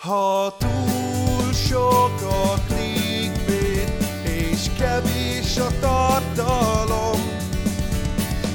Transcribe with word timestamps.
Ha 0.00 0.52
túl 0.58 1.52
sok 1.52 2.22
a 2.22 2.54
clickbait, 2.66 3.92
és 4.22 4.70
kevés 4.78 5.56
a 5.56 5.68
tartalom, 5.80 7.20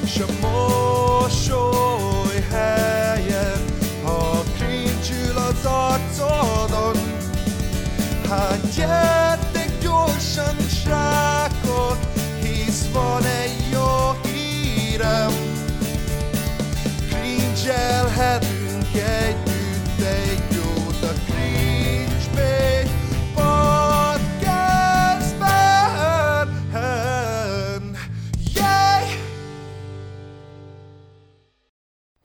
s 0.06 0.18
a 0.18 0.26
mosoly 0.40 2.40
helyett, 2.50 3.84
ha 4.02 4.42
cringe 4.56 5.40
az 5.48 5.64
arcodon, 5.64 6.96
hát 8.28 8.74
gyertek 8.74 9.15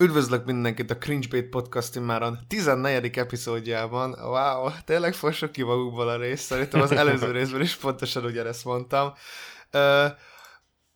Üdvözlök 0.02 0.46
mindenkit 0.46 0.92
a 0.92 0.98
Cringebait 0.98 1.50
Podcast 1.50 1.96
immáron 1.96 2.40
14. 2.48 3.18
epizódjában. 3.18 4.16
Wow, 4.22 4.70
tényleg 4.86 5.14
fossuk 5.14 5.52
ki 5.52 5.64
magukból 5.64 6.10
a 6.10 6.18
részt. 6.18 6.44
Szerintem 6.44 6.82
az 6.82 6.92
előző 6.92 7.32
részben 7.38 7.62
is 7.62 7.76
pontosan 7.76 8.26
ugyanezt 8.26 8.66
mondtam. 8.66 9.14
Uh, 9.74 10.06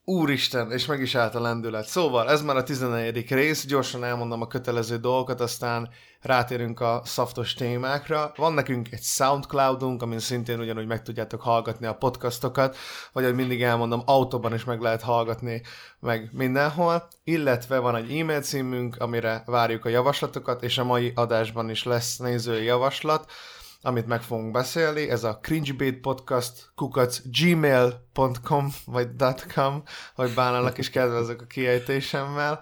Úristen, 0.07 0.71
és 0.71 0.85
meg 0.85 1.01
is 1.01 1.15
állt 1.15 1.35
a 1.35 1.41
lendület. 1.41 1.85
Szóval, 1.85 2.29
ez 2.29 2.41
már 2.41 2.55
a 2.55 2.63
14. 2.63 3.31
rész, 3.31 3.65
gyorsan 3.65 4.03
elmondom 4.03 4.41
a 4.41 4.47
kötelező 4.47 4.97
dolgokat, 4.97 5.41
aztán 5.41 5.89
rátérünk 6.21 6.79
a 6.79 7.01
szaftos 7.03 7.53
témákra. 7.53 8.31
Van 8.35 8.53
nekünk 8.53 8.91
egy 8.91 9.01
Soundcloudunk, 9.01 10.01
amin 10.01 10.19
szintén 10.19 10.59
ugyanúgy 10.59 10.85
meg 10.85 11.01
tudjátok 11.01 11.41
hallgatni 11.41 11.85
a 11.85 11.95
podcastokat, 11.95 12.77
vagy 13.12 13.23
ahogy 13.23 13.35
mindig 13.35 13.63
elmondom, 13.63 14.01
autóban 14.05 14.53
is 14.53 14.63
meg 14.63 14.81
lehet 14.81 15.01
hallgatni, 15.01 15.62
meg 15.99 16.29
mindenhol. 16.31 17.07
Illetve 17.23 17.79
van 17.79 17.95
egy 17.95 18.19
e-mail 18.19 18.41
címünk, 18.41 18.95
amire 18.99 19.43
várjuk 19.45 19.85
a 19.85 19.90
javaslatokat, 19.90 20.63
és 20.63 20.77
a 20.77 20.84
mai 20.84 21.12
adásban 21.15 21.69
is 21.69 21.84
lesz 21.84 22.17
nézői 22.17 22.63
javaslat 22.63 23.31
amit 23.85 24.07
meg 24.07 24.21
fogunk 24.21 24.51
beszélni, 24.51 25.09
ez 25.09 25.23
a 25.23 25.39
cringebait 25.41 25.99
podcast 25.99 26.71
kukac 26.75 27.21
gmail.com 27.39 28.73
vagy 28.85 29.09
.com, 29.53 29.83
vagy 30.15 30.33
bánálnak 30.33 30.77
is 30.77 30.89
kedvezek 30.89 31.41
a 31.41 31.45
kiejtésemmel, 31.45 32.59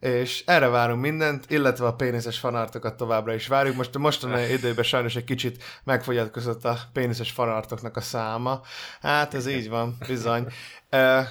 és 0.00 0.42
erre 0.46 0.68
várunk 0.68 1.00
mindent, 1.00 1.50
illetve 1.50 1.86
a 1.86 1.94
péniszes 1.94 2.38
fanartokat 2.38 2.96
továbbra 2.96 3.34
is 3.34 3.46
várjuk. 3.46 3.76
Most 3.76 3.94
a 3.94 3.98
mostani 3.98 4.42
időben 4.42 4.84
sajnos 4.84 5.16
egy 5.16 5.24
kicsit 5.24 5.62
megfogyatkozott 5.84 6.64
a 6.64 6.78
péniszes 6.92 7.30
fanartoknak 7.30 7.96
a 7.96 8.00
száma. 8.00 8.60
Hát 9.00 9.34
ez 9.34 9.46
így 9.46 9.68
van, 9.68 9.96
bizony. 10.06 10.46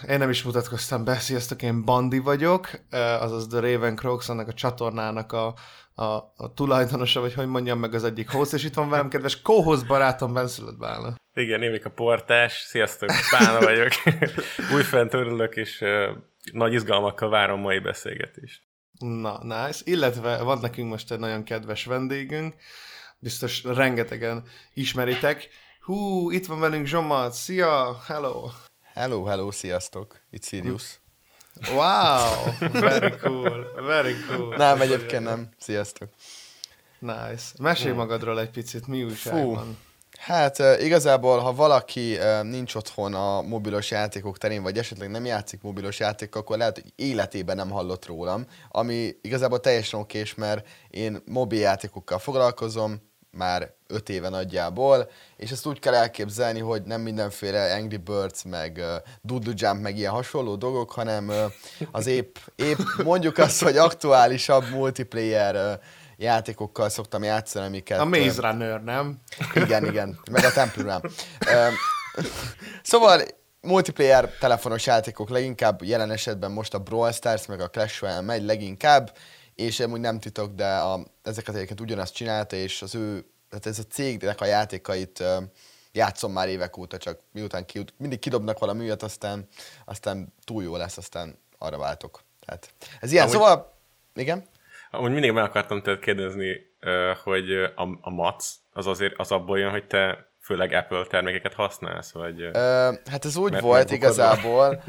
Én 0.10 0.18
nem 0.18 0.30
is 0.30 0.44
mutatkoztam 0.44 1.04
be, 1.04 1.16
sziasztok, 1.16 1.62
én 1.62 1.86
Bandi 1.86 2.20
vagyok, 2.20 2.70
azaz 3.20 3.48
The 3.48 3.60
Raven 3.60 3.96
Crocs, 3.96 4.30
annak 4.30 4.48
a 4.48 4.54
csatornának 4.54 5.32
a, 5.32 5.54
a, 6.00 6.34
a 6.36 6.54
tulajdonosa, 6.54 7.20
vagy 7.20 7.34
hogy 7.34 7.48
mondjam 7.48 7.80
meg 7.80 7.94
az 7.94 8.04
egyik 8.04 8.30
host, 8.30 8.54
és 8.54 8.64
itt 8.64 8.74
van 8.74 8.90
velem 8.90 9.10
kedves 9.10 9.42
co 9.42 9.86
barátom 9.88 10.34
Benszülött 10.34 10.78
Bálna. 10.78 11.16
Igen, 11.34 11.62
én 11.62 11.82
a 11.84 11.90
portás. 11.90 12.54
Sziasztok, 12.54 13.10
Bálna 13.32 13.60
vagyok. 13.60 13.92
Újfent 14.74 15.14
örülök, 15.14 15.56
és 15.56 15.82
uh, 15.82 16.18
nagy 16.52 16.74
izgalmakkal 16.74 17.30
várom 17.30 17.60
mai 17.60 17.80
beszélgetést. 17.80 18.62
Na, 19.00 19.44
nice. 19.44 19.82
Illetve 19.84 20.42
van 20.44 20.60
nekünk 20.62 20.90
most 20.90 21.12
egy 21.12 21.20
nagyon 21.20 21.44
kedves 21.44 21.86
vendégünk, 21.86 22.56
biztos 23.20 23.64
rengetegen 23.64 24.44
ismeritek. 24.74 25.50
Hú, 25.80 26.32
itt 26.32 26.46
van 26.46 26.60
velünk 26.60 26.86
Zsomat, 26.86 27.34
szia, 27.34 27.98
hello! 28.08 28.50
Hello, 28.94 29.24
hello, 29.24 29.52
sziasztok, 29.52 30.22
itt 30.30 30.44
Sirius. 30.44 31.00
Wow, 31.74 32.70
very 32.72 33.18
cool, 33.18 33.66
very 33.86 34.16
cool. 34.28 34.56
Nem, 34.56 34.82
egyébként 34.82 35.24
nem, 35.24 35.50
sziasztok. 35.60 36.10
Nice. 37.00 37.44
Mesélj 37.60 37.96
magadról 37.96 38.40
egy 38.40 38.50
picit, 38.50 38.88
mi 38.88 39.04
újság 39.04 39.34
Fú. 39.34 39.54
van? 39.54 39.78
Hát 40.18 40.60
igazából, 40.80 41.40
ha 41.40 41.54
valaki 41.54 42.18
nincs 42.42 42.76
otthon 42.76 43.14
a 43.14 43.42
mobilos 43.42 43.92
játékok 43.92 44.38
terén, 44.38 44.64
vagy 44.64 44.78
esetleg 44.78 45.10
nem 45.10 45.26
játszik 45.26 45.62
mobilos 45.62 46.00
játékkal, 46.00 46.42
akkor 46.42 46.58
lehet, 46.58 46.80
hogy 46.82 46.92
életében 46.96 47.56
nem 47.56 47.70
hallott 47.70 48.06
rólam, 48.06 48.46
ami 48.70 49.16
igazából 49.22 49.60
teljesen 49.60 50.00
okés, 50.00 50.36
mert 50.36 50.68
én 50.90 51.22
mobil 51.26 51.60
játékokkal 51.60 52.20
foglalkozom, 52.20 53.02
már 53.32 53.74
öt 53.88 54.10
éve 54.10 54.30
nagyjából, 54.30 55.10
és 55.38 55.52
ezt 55.52 55.66
úgy 55.66 55.80
kell 55.80 55.94
elképzelni, 55.94 56.60
hogy 56.60 56.84
nem 56.84 57.02
mindenféle 57.02 57.76
Angry 57.76 57.98
Birds, 57.98 58.44
meg 58.44 58.78
uh, 58.78 58.86
Doodle 59.22 59.54
Jump, 59.56 59.82
meg 59.82 59.98
ilyen 59.98 60.12
hasonló 60.12 60.56
dolgok, 60.56 60.92
hanem 60.92 61.28
uh, 61.28 61.44
az 61.92 62.08
épp, 62.08 62.36
épp 62.56 62.80
mondjuk 63.04 63.38
azt, 63.38 63.64
hogy 63.64 63.78
aktuálisabb 63.78 64.70
multiplayer 64.70 65.56
uh, 65.56 65.84
játékokkal 66.18 66.90
szoktam 66.90 67.24
játszani, 67.24 67.66
amiket... 67.66 68.00
A 68.00 68.06
Maze 68.06 68.42
Runner, 68.42 68.84
nem? 68.84 69.22
Igen, 69.54 69.86
igen, 69.86 70.20
meg 70.32 70.44
a 70.46 70.52
Temple 70.52 70.84
Run. 70.84 71.12
Uh, 71.42 71.74
szóval 72.84 73.22
multiplayer 73.62 74.30
telefonos 74.40 74.86
játékok 74.86 75.30
leginkább, 75.30 75.84
jelen 75.84 76.12
esetben 76.12 76.52
most 76.52 76.74
a 76.74 76.80
Brawl 76.80 77.12
Stars, 77.12 77.46
meg 77.46 77.62
a 77.62 77.68
Clash 77.68 78.02
Royale 78.02 78.22
megy 78.22 78.44
leginkább, 78.44 79.18
és 79.58 79.80
amúgy 79.80 80.00
nem 80.00 80.20
titok, 80.20 80.54
de 80.54 80.76
a, 80.76 81.00
ezeket 81.24 81.56
egyébként 81.56 81.80
ugyanazt 81.82 82.14
csinálta, 82.14 82.56
és 82.56 82.82
az 82.82 82.96
ő, 82.96 83.26
tehát 83.50 83.66
ez 83.66 83.80
a 83.80 83.84
cégnek 83.84 84.42
a 84.42 84.46
játékait 84.46 85.24
játszom 85.92 86.32
már 86.32 86.48
évek 86.48 86.78
óta, 86.78 86.98
csak 86.98 87.20
miután 87.32 87.66
ki, 87.66 87.84
mindig 87.98 88.20
kidobnak 88.20 88.60
valami 88.60 88.84
újat, 88.84 89.04
aztán, 89.04 89.48
aztán 89.86 90.34
túl 90.44 90.64
jó 90.64 90.76
lesz, 90.76 90.98
aztán 90.98 91.40
arra 91.58 91.78
váltok. 91.78 92.24
Tehát 92.46 92.74
ez 93.00 93.12
ilyen, 93.12 93.24
Amúgy... 93.24 93.36
szóval, 93.36 93.74
igen? 94.16 94.46
Amúgy 94.92 95.12
mindig 95.12 95.32
meg 95.32 95.44
akartam 95.44 95.82
tőled 95.82 96.00
kérdezni, 96.00 96.56
hogy 97.24 97.52
a, 97.54 97.98
a 98.02 98.10
MAC 98.10 98.54
az 98.74 98.88
azért 98.88 99.14
az 99.18 99.32
abból 99.32 99.60
jön, 99.60 99.72
hogy 99.72 99.88
te 99.88 100.28
főleg 100.42 100.74
Apple 100.74 101.06
termékeket 101.06 101.54
használsz, 101.54 102.12
vagy... 102.12 102.42
Ö, 102.42 102.94
hát 103.10 103.26
ez 103.26 103.36
úgy 103.36 103.60
volt 103.60 103.92
igazából, 103.92 104.84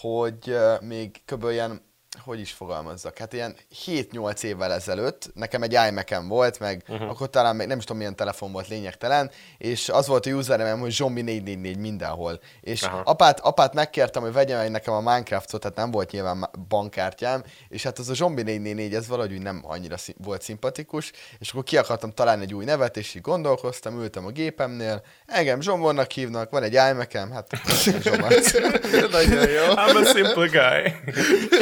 hogy 0.00 0.56
még 0.80 1.22
kb. 1.24 1.44
ilyen 1.50 1.87
hogy 2.24 2.40
is 2.40 2.52
fogalmazzak, 2.52 3.18
hát 3.18 3.32
ilyen 3.32 3.56
7-8 3.86 4.42
évvel 4.42 4.72
ezelőtt 4.72 5.30
nekem 5.34 5.62
egy 5.62 5.72
imac 5.72 6.26
volt, 6.28 6.58
meg 6.58 6.82
uh-huh. 6.88 7.10
akkor 7.10 7.30
talán 7.30 7.56
még 7.56 7.66
nem 7.66 7.78
is 7.78 7.84
tudom 7.84 7.98
milyen 7.98 8.16
telefon 8.16 8.52
volt 8.52 8.68
lényegtelen, 8.68 9.30
és 9.58 9.88
az 9.88 10.06
volt 10.06 10.26
a 10.26 10.30
username 10.30 10.70
hogy 10.70 10.90
Zombi 10.90 11.22
444 11.22 11.78
mindenhol. 11.78 12.40
És 12.60 12.82
uh-huh. 12.82 13.00
apát, 13.04 13.40
apát 13.40 13.74
megkértem, 13.74 14.22
hogy 14.22 14.32
vegyen 14.32 14.58
meg 14.58 14.70
nekem 14.70 14.94
a 14.94 15.00
Minecraftot, 15.00 15.60
tehát 15.60 15.76
nem 15.76 15.90
volt 15.90 16.10
nyilván 16.10 16.50
bankkártyám, 16.68 17.42
és 17.68 17.82
hát 17.82 17.98
az 17.98 18.08
a 18.08 18.14
Zombi 18.14 18.42
444 18.42 18.94
ez 18.94 19.08
valahogy 19.08 19.42
nem 19.42 19.62
annyira 19.66 19.96
szín, 19.96 20.14
volt 20.24 20.42
szimpatikus, 20.42 21.12
és 21.38 21.50
akkor 21.50 21.64
ki 21.64 21.76
akartam 21.76 22.10
találni 22.10 22.42
egy 22.42 22.54
új 22.54 22.64
nevet, 22.64 22.96
és 22.96 23.14
így 23.14 23.22
gondolkoztam, 23.22 24.00
ültem 24.00 24.26
a 24.26 24.30
gépemnél, 24.30 25.02
engem 25.26 25.60
Zsombonnak 25.60 26.10
hívnak, 26.10 26.50
van 26.50 26.62
egy 26.62 26.72
imac 26.72 27.12
hát 27.12 27.46
Nagyon 29.10 29.48
jó. 29.48 29.62
I'm 29.74 29.96
a 29.96 30.04
simple 30.04 30.46
guy. 30.46 30.94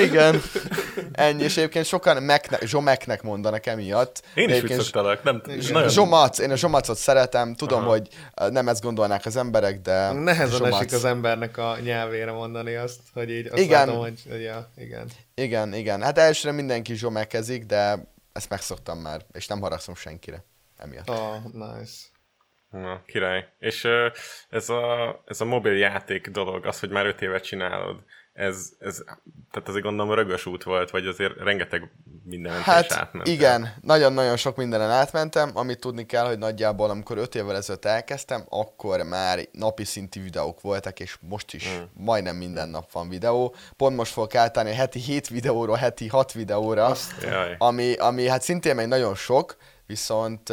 Igen. 0.04 0.42
Ennyi, 1.12 1.42
és 1.42 1.56
egyébként 1.56 1.84
sokan 1.84 2.22
Meknek, 2.22 2.62
Zsomeknek 2.62 3.22
mondanak 3.22 3.66
emiatt. 3.66 4.22
Én 4.34 4.48
is 4.48 4.62
úgy 4.62 4.72
szoktalak, 4.72 5.22
nem? 5.22 5.42
Nagyon... 5.72 5.88
Zsomac, 5.88 6.38
én 6.38 6.50
a 6.50 6.56
Zsomacot 6.56 6.96
szeretem, 6.96 7.54
tudom, 7.54 7.80
Aha. 7.80 7.88
hogy 7.88 8.08
nem 8.50 8.68
ezt 8.68 8.82
gondolnák 8.82 9.26
az 9.26 9.36
emberek, 9.36 9.80
de... 9.80 10.12
Nehezen 10.12 10.58
Zsomac... 10.58 10.80
esik 10.80 10.92
az 10.92 11.04
embernek 11.04 11.56
a 11.56 11.76
nyelvére 11.82 12.32
mondani 12.32 12.74
azt, 12.74 13.00
hogy 13.12 13.30
így 13.30 13.46
azt 13.46 13.62
igen. 13.62 13.86
Látom, 13.86 14.00
hogy, 14.00 14.22
hogy 14.30 14.42
ja, 14.42 14.70
igen. 14.76 15.06
Igen, 15.34 15.74
igen. 15.74 16.02
Hát 16.02 16.18
elsőre 16.18 16.54
mindenki 16.54 16.94
zsomekezik, 16.94 17.64
de 17.64 18.08
ezt 18.32 18.48
megszoktam 18.48 18.98
már, 18.98 19.20
és 19.32 19.46
nem 19.46 19.60
haragszom 19.60 19.94
senkire 19.94 20.44
emiatt. 20.76 21.10
Oh, 21.10 21.34
nice. 21.52 22.14
Na, 22.70 23.02
király. 23.06 23.48
És 23.58 23.88
ez, 24.50 24.68
a, 24.68 25.22
ez 25.26 25.40
a 25.40 25.44
mobil 25.44 25.76
játék 25.76 26.28
dolog, 26.28 26.66
az, 26.66 26.80
hogy 26.80 26.90
már 26.90 27.06
öt 27.06 27.22
évet 27.22 27.44
csinálod, 27.44 28.02
ez, 28.36 28.72
ez 28.78 29.02
tehát 29.50 29.68
azért 29.68 29.84
gondolom 29.84 30.14
rögös 30.14 30.46
út 30.46 30.62
volt, 30.62 30.90
vagy 30.90 31.06
azért 31.06 31.36
rengeteg 31.38 31.90
mindenen 32.24 32.60
hát, 32.60 32.84
is 32.84 32.96
átmentem. 32.96 33.34
igen, 33.34 33.74
nagyon-nagyon 33.80 34.36
sok 34.36 34.56
mindenen 34.56 34.90
átmentem, 34.90 35.50
amit 35.54 35.80
tudni 35.80 36.06
kell, 36.06 36.26
hogy 36.26 36.38
nagyjából 36.38 36.90
amikor 36.90 37.18
öt 37.18 37.34
évvel 37.34 37.56
ezelőtt 37.56 37.84
elkezdtem, 37.84 38.44
akkor 38.48 39.02
már 39.02 39.40
napi 39.52 39.84
szintű 39.84 40.22
videók 40.22 40.60
voltak, 40.60 41.00
és 41.00 41.16
most 41.20 41.54
is 41.54 41.76
hmm. 41.76 41.90
majdnem 42.04 42.36
minden 42.36 42.68
nap 42.68 42.92
van 42.92 43.08
videó. 43.08 43.54
Pont 43.76 43.96
most 43.96 44.12
fogok 44.12 44.34
átállni 44.34 44.74
heti 44.74 44.98
7 44.98 45.28
videóról 45.28 45.76
heti 45.76 46.08
6 46.08 46.32
videóra, 46.32 46.94
ami, 47.58 47.94
ami 47.94 48.28
hát 48.28 48.42
szintén 48.42 48.74
még 48.74 48.86
nagyon 48.86 49.14
sok, 49.14 49.56
viszont 49.86 50.48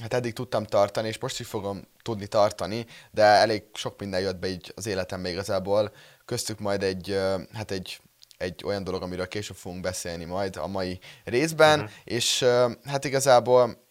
hát 0.00 0.14
eddig 0.14 0.32
tudtam 0.32 0.64
tartani, 0.64 1.08
és 1.08 1.18
most 1.18 1.40
is 1.40 1.46
fogom 1.46 1.82
tudni 2.02 2.26
tartani, 2.26 2.86
de 3.10 3.22
elég 3.22 3.62
sok 3.74 4.00
minden 4.00 4.20
jött 4.20 4.38
be 4.38 4.48
így 4.48 4.72
az 4.76 4.86
életembe 4.86 5.30
igazából, 5.30 5.92
köztük 6.28 6.58
majd 6.58 6.82
egy, 6.82 7.20
hát 7.52 7.70
egy, 7.70 8.00
egy 8.38 8.62
olyan 8.64 8.84
dolog, 8.84 9.02
amiről 9.02 9.28
később 9.28 9.56
fogunk 9.56 9.82
beszélni 9.82 10.24
majd 10.24 10.56
a 10.56 10.66
mai 10.66 10.98
részben, 11.24 11.78
uh-huh. 11.78 11.94
és 12.04 12.44
hát 12.84 13.04
igazából 13.04 13.86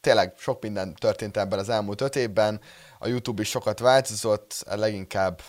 tényleg 0.00 0.34
sok 0.38 0.62
minden 0.62 0.94
történt 0.94 1.36
ebben 1.36 1.58
az 1.58 1.68
elmúlt 1.68 2.00
öt 2.00 2.16
évben, 2.16 2.60
a 2.98 3.08
YouTube 3.08 3.42
is 3.42 3.48
sokat 3.48 3.78
változott, 3.78 4.64
leginkább 4.70 5.42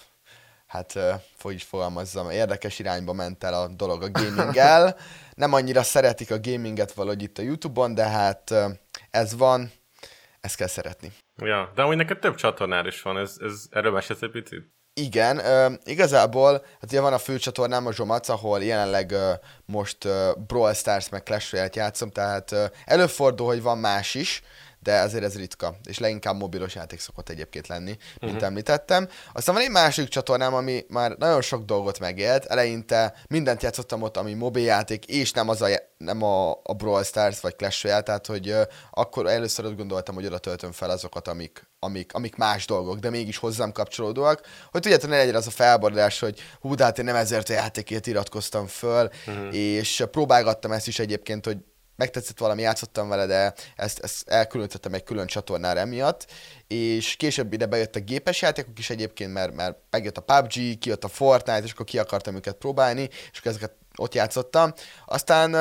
hát 0.68 1.00
hogy 1.42 1.54
is 1.54 1.64
fogalmazzam, 1.64 2.30
érdekes 2.30 2.80
irányba 2.80 3.14
ment 3.14 3.44
el 3.44 3.54
a 3.54 3.68
dolog 3.68 4.04
a 4.04 4.12
gaminggel. 4.12 4.98
Nem 5.36 5.54
annyira 5.54 5.84
szeretik 5.84 6.32
a 6.32 6.40
gaminget 6.40 6.94
valahogy 6.94 7.24
itt 7.24 7.38
a 7.38 7.42
YouTube-on, 7.42 7.94
de 7.94 8.08
hát 8.08 8.54
ez 9.12 9.36
van, 9.36 9.72
ezt 10.40 10.56
kell 10.56 10.68
szeretni. 10.68 11.12
Ja, 11.36 11.72
de 11.76 11.82
amúgy 11.82 11.96
neked 11.96 12.20
több 12.20 12.36
csatornál 12.36 12.88
is 12.88 13.02
van, 13.02 13.18
ez, 13.18 13.36
ez 13.40 13.66
erről 13.70 13.92
mesélsz 13.92 14.22
egy 14.22 14.32
picit? 14.32 14.77
Igen, 15.00 15.42
igazából, 15.84 16.52
hát 16.52 16.84
ugye 16.84 17.02
van 17.02 17.14
a 17.14 17.18
főcsatornám, 17.18 17.86
a 17.86 17.94
Zsomac, 17.94 18.30
ahol 18.30 18.64
jelenleg 18.64 19.14
most 19.66 20.06
uh, 20.06 20.12
Brawl 20.48 20.74
Stars 20.74 21.10
meg 21.10 21.24
Clash 21.24 21.52
Royale-t 21.52 21.76
játszom, 21.76 22.10
tehát 22.10 22.56
előfordul, 22.86 23.48
hogy 23.48 23.62
van 23.62 23.78
más 23.78 24.16
is, 24.16 24.42
de 24.80 25.00
azért 25.00 25.24
ez 25.24 25.38
ritka, 25.38 25.76
és 25.84 26.00
leginkább 26.00 26.36
mobilos 26.36 26.76
játék 26.76 27.00
szokott 27.00 27.30
egyébként 27.30 27.68
lenni, 27.68 27.98
mint 28.20 28.34
uh-huh. 28.34 28.44
említettem. 28.44 29.10
Aztán 29.34 29.56
van 29.56 29.64
egy 29.64 29.70
másik 29.72 30.08
csatornám, 30.08 30.54
ami 30.54 30.86
már 30.90 31.12
nagyon 31.12 31.42
sok 31.42 31.66
dolgot 31.66 32.00
megélt, 32.00 32.46
eleinte 32.46 33.14
mindent 33.28 33.64
játszottam 33.64 34.02
ott, 34.02 34.18
ami 34.18 34.34
mobiljáték, 34.34 35.06
és 35.06 35.32
nem, 35.32 35.50
az 35.50 35.62
a, 35.62 35.68
nem 35.98 36.24
a, 36.24 36.52
a 36.52 36.74
Brawl 36.78 37.04
Stars 37.04 37.40
vagy 37.40 37.56
Clash 37.56 37.84
Royale, 37.84 38.02
tehát 38.02 38.26
hogy 38.26 38.50
uh, 38.50 38.62
akkor 38.92 39.28
először 39.28 39.66
ott 39.66 39.78
gondoltam, 39.78 40.16
hogy 40.16 40.26
oda 40.26 40.38
töltöm 40.38 40.72
fel 40.72 40.90
azokat, 40.90 41.28
amik, 41.28 41.67
amik, 41.80 42.14
amik 42.14 42.36
más 42.36 42.66
dolgok, 42.66 43.00
de 43.00 43.10
mégis 43.10 43.38
hozzám 43.38 43.72
kapcsolódóak, 43.72 44.42
hogy 44.72 44.82
tudjátok, 44.82 45.10
ne 45.10 45.18
legyen 45.18 45.36
az 45.36 45.48
a 45.48 45.52
felborodás, 45.52 46.20
hogy 46.20 46.40
hú, 46.62 46.76
de 46.76 46.84
hát 46.84 47.00
én 47.00 47.06
nem 47.06 47.16
ezért 47.16 47.50
a 47.50 47.54
játékért 47.54 48.08
iratkoztam 48.08 48.68
föl, 48.68 49.10
uh-huh. 49.28 49.56
és 49.56 50.04
próbálgattam 50.12 50.72
ezt 50.72 50.88
is 50.88 51.00
egyébként, 51.00 51.46
hogy 51.46 51.58
megtetszett 51.96 52.38
valami, 52.38 52.62
játszottam 52.62 53.10
vele, 53.10 53.26
de 53.26 53.54
ezt, 53.76 54.00
ezt 54.00 54.30
elkülönítettem 54.30 54.94
egy 54.94 55.04
külön 55.04 55.28
csatornára 55.28 55.80
emiatt, 55.80 56.26
és 56.68 57.16
később 57.16 57.54
ide 57.54 57.66
bejöttek 57.66 58.04
gépes 58.04 58.42
játékok 58.42 58.80
is 58.80 58.90
egyébként, 58.90 59.34
mert, 59.34 59.56
mert 59.56 59.78
megjött 59.90 60.18
a 60.18 60.22
PUBG, 60.22 60.78
kijött 60.80 61.04
a 61.04 61.08
Fortnite, 61.08 61.64
és 61.64 61.72
akkor 61.72 61.86
ki 61.86 62.00
akartam 62.00 62.36
őket 62.36 62.56
próbálni, 62.56 63.10
és 63.32 63.40
akkor 63.40 63.52
ezeket 63.52 63.76
ott 63.98 64.14
játszottam. 64.14 64.74
Aztán 65.06 65.56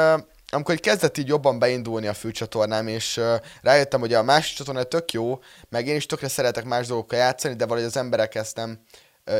amikor 0.52 0.74
így 0.74 0.80
kezdett 0.80 1.18
így 1.18 1.28
jobban 1.28 1.58
beindulni 1.58 2.06
a 2.06 2.14
főcsatornám, 2.14 2.88
és 2.88 3.20
rájöttem, 3.62 4.00
hogy 4.00 4.14
a 4.14 4.22
másik 4.22 4.56
csatorna 4.56 4.82
tök 4.82 5.12
jó, 5.12 5.38
meg 5.68 5.86
én 5.86 5.96
is 5.96 6.06
tökre 6.06 6.28
szeretek 6.28 6.64
más 6.64 6.86
dolgokkal 6.86 7.18
játszani, 7.18 7.54
de 7.54 7.66
valahogy 7.66 7.88
az 7.88 7.96
emberek 7.96 8.34
ezt 8.34 8.56
nem 8.56 8.80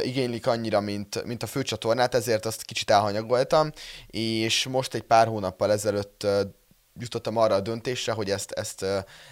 igénylik 0.03 0.47
annyira, 0.47 0.81
mint, 0.81 1.25
mint 1.25 1.43
a 1.43 1.47
főcsatornát, 1.47 2.15
ezért 2.15 2.47
azt 2.47 2.63
kicsit 2.63 2.91
elhanyagoltam, 2.91 3.73
és 4.07 4.67
most 4.67 4.95
egy 4.95 5.03
pár 5.03 5.27
hónappal 5.27 5.73
ezelőtt 5.73 6.27
jutottam 6.99 7.37
arra 7.37 7.55
a 7.55 7.61
döntésre, 7.61 8.13
hogy 8.13 8.31
ezt, 8.31 8.51
ezt, 8.51 8.85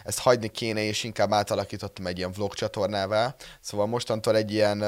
ezt 0.05 0.19
hagyni 0.19 0.49
kéne, 0.49 0.82
és 0.82 1.05
inkább 1.05 1.32
átalakítottam 1.32 2.06
egy 2.06 2.19
ilyen 2.19 2.32
vlog 2.32 2.55
csatornává. 2.55 3.35
Szóval 3.61 3.87
mostantól 3.87 4.37
egy 4.37 4.53
ilyen, 4.53 4.81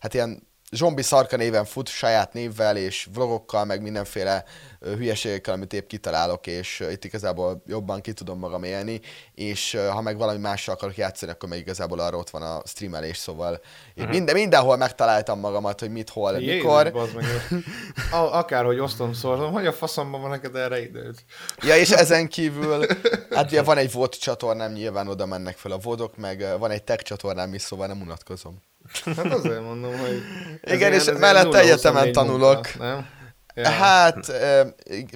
hát 0.00 0.14
ilyen 0.14 0.48
zombi 0.74 1.02
szarka 1.02 1.36
néven 1.36 1.64
fut, 1.64 1.88
saját 1.88 2.32
névvel 2.32 2.76
és 2.76 3.08
vlogokkal, 3.12 3.64
meg 3.64 3.82
mindenféle 3.82 4.44
hülyeségekkel, 4.80 5.54
amit 5.54 5.72
épp 5.72 5.88
kitalálok, 5.88 6.46
és 6.46 6.84
itt 6.90 7.04
igazából 7.04 7.62
jobban 7.66 8.00
ki 8.00 8.12
tudom 8.12 8.38
magam 8.38 8.62
élni, 8.62 9.00
és 9.34 9.78
ha 9.90 10.00
meg 10.00 10.16
valami 10.16 10.38
mással 10.38 10.74
akarok 10.74 10.96
játszani, 10.96 11.32
akkor 11.32 11.48
még 11.48 11.60
igazából 11.60 11.98
arra 11.98 12.16
ott 12.16 12.30
van 12.30 12.42
a 12.42 12.62
streamelés, 12.66 13.16
szóval 13.16 13.60
uh-huh. 13.96 14.12
minden, 14.12 14.34
mindenhol 14.34 14.76
megtaláltam 14.76 15.40
magamat, 15.40 15.80
hogy 15.80 15.90
mit, 15.90 16.10
hol, 16.10 16.38
Jézus, 16.38 16.54
mikor. 16.54 16.92
meg. 16.92 17.24
Akárhogy 18.10 18.78
osztom, 18.78 19.12
szorzom, 19.12 19.52
hogy 19.52 19.66
a 19.66 19.72
faszomban 19.72 20.20
van 20.20 20.30
neked 20.30 20.56
erre 20.56 20.82
időd. 20.82 21.14
Ja, 21.62 21.76
és 21.76 21.90
ezen 21.90 22.28
kívül, 22.28 22.86
hát 23.30 23.46
ugye 23.46 23.62
van 23.62 23.76
egy 23.76 23.92
VOD 23.92 24.14
csatornám, 24.14 24.72
nyilván 24.72 25.08
oda 25.08 25.26
mennek 25.26 25.56
fel 25.56 25.72
a 25.72 25.78
vodok, 25.78 26.16
meg 26.16 26.46
van 26.58 26.70
egy 26.70 26.82
tech 26.82 27.02
csatornám 27.02 27.54
is, 27.54 27.62
szóval 27.62 27.86
nem 27.86 28.00
unatkozom. 28.00 28.62
Hát 29.16 29.32
azért 29.32 29.62
mondom, 29.62 29.98
hogy... 29.98 30.22
Igen, 30.74 30.92
és 30.92 31.04
mellette 31.18 31.58
egyetemen 31.58 32.12
tanulok. 32.12 32.54
Munka, 32.54 32.84
nem? 32.84 33.06
Ja. 33.54 33.68
Hát, 33.68 34.32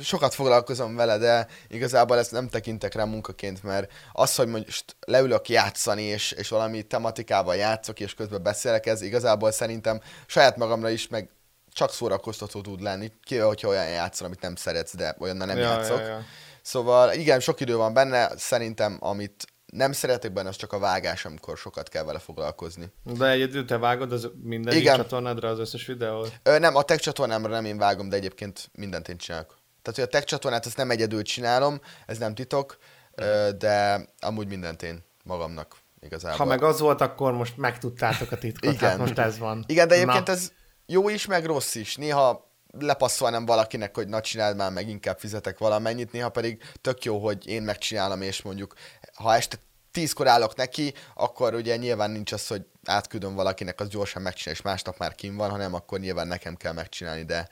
sokat 0.03 0.35
foglalkozom 0.35 0.97
vele, 0.97 1.19
de 1.19 1.47
igazából 1.69 2.19
ezt 2.19 2.33
nem 2.33 2.49
tekintek 2.49 2.95
rá 2.95 3.05
munkaként, 3.05 3.63
mert 3.63 3.93
az, 4.13 4.35
hogy 4.35 4.49
most 4.49 4.97
leülök 5.07 5.49
játszani, 5.49 6.03
és, 6.03 6.33
és 6.33 6.49
valami 6.49 6.83
tematikával 6.83 7.57
játszok, 7.57 8.01
és 8.01 8.15
közben 8.15 8.43
beszélek, 8.43 8.87
ez 8.87 9.03
igazából 9.03 9.51
szerintem 9.51 10.01
saját 10.27 10.57
magamra 10.57 10.91
is, 10.91 11.09
meg 11.09 11.31
csak 11.73 11.93
szórakoztató 11.93 12.61
tud 12.61 12.81
lenni, 12.81 13.13
kivéve, 13.25 13.47
hogyha 13.47 13.69
olyan 13.69 13.89
játszol, 13.89 14.27
amit 14.27 14.41
nem 14.41 14.57
szeretsz, 14.57 14.97
de 14.97 15.17
olyan 15.19 15.37
nem 15.37 15.49
ja, 15.49 15.57
játszok. 15.57 15.99
Ja, 15.99 16.07
ja. 16.07 16.25
Szóval 16.63 17.13
igen, 17.13 17.41
sok 17.41 17.61
idő 17.61 17.77
van 17.77 17.93
benne, 17.93 18.31
szerintem 18.37 18.97
amit 19.01 19.47
nem 19.73 19.93
szeretek 19.93 20.33
benne, 20.33 20.49
az 20.49 20.57
csak 20.57 20.73
a 20.73 20.79
vágás, 20.79 21.25
amikor 21.25 21.57
sokat 21.57 21.89
kell 21.89 22.05
vele 22.05 22.19
foglalkozni. 22.19 22.93
De 23.03 23.31
egyedül 23.31 23.65
te 23.65 23.79
vágod 23.79 24.13
az 24.13 24.29
minden 24.43 24.77
Igen. 24.77 24.97
csatornádra 24.97 25.49
az 25.49 25.59
összes 25.59 25.87
videót? 25.87 26.33
Ö, 26.43 26.59
nem, 26.59 26.77
a 26.77 26.83
tech 26.83 27.01
csatornámra 27.01 27.51
nem 27.51 27.65
én 27.65 27.79
vágom, 27.79 28.09
de 28.09 28.17
egyébként 28.17 28.71
mindent 28.75 29.09
én 29.09 29.17
csinálok. 29.17 29.59
Tehát, 29.83 29.99
hogy 29.99 30.09
a 30.09 30.19
tech 30.19 30.27
csatornát 30.27 30.67
ezt 30.67 30.77
nem 30.77 30.91
egyedül 30.91 31.23
csinálom, 31.23 31.81
ez 32.07 32.19
nem 32.19 32.35
titok, 32.35 32.79
ö, 33.15 33.49
de 33.59 34.05
amúgy 34.21 34.49
mindent 34.49 34.83
én 34.83 35.05
magamnak 35.25 35.77
igazából. 36.01 36.39
Ha 36.39 36.45
meg 36.45 36.63
az 36.63 36.81
volt, 36.81 37.01
akkor 37.01 37.33
most 37.33 37.57
megtudtátok 37.57 38.33
a 38.33 38.39
titkot, 38.39 38.73
Igen. 38.73 38.89
hát 38.89 38.99
most 38.99 39.19
ez 39.19 39.39
van. 39.39 39.65
Igen, 39.67 39.89
de 39.89 39.95
egyébként 39.95 40.27
Na. 40.27 40.33
ez 40.33 40.53
jó 40.87 41.09
is, 41.09 41.27
meg 41.27 41.45
rossz 41.45 41.75
is. 41.75 41.97
Néha 41.97 42.48
lepasszolnám 42.79 43.47
valakinek, 43.47 43.95
hogy 43.95 44.09
na 44.09 44.21
csináld 44.21 44.57
már 44.57 44.73
meg, 44.73 44.89
inkább 44.89 45.19
fizetek 45.19 45.59
valamennyit, 45.59 46.13
néha 46.13 46.29
pedig 46.29 46.63
tök 46.81 47.05
jó, 47.05 47.19
hogy 47.19 47.47
én 47.47 47.63
megcsinálom, 47.63 48.23
és 48.23 48.43
mondjuk 48.43 48.75
ha 49.15 49.35
este 49.35 49.57
tízkor 49.91 50.27
állok 50.27 50.57
neki, 50.57 50.95
akkor 51.15 51.55
ugye 51.55 51.77
nyilván 51.77 52.11
nincs 52.11 52.33
az, 52.33 52.47
hogy 52.47 52.63
átküldöm 52.85 53.35
valakinek, 53.35 53.81
az 53.81 53.89
gyorsan 53.89 54.23
megcsinálja, 54.23 54.61
és 54.61 54.67
másnap 54.67 54.99
már 54.99 55.15
kim 55.15 55.37
van, 55.37 55.51
hanem 55.51 55.75
akkor 55.75 55.99
nyilván 55.99 56.29
nekem 56.29 56.57
kell 56.57 56.73
megcsinálni, 56.73 57.25
de, 57.25 57.49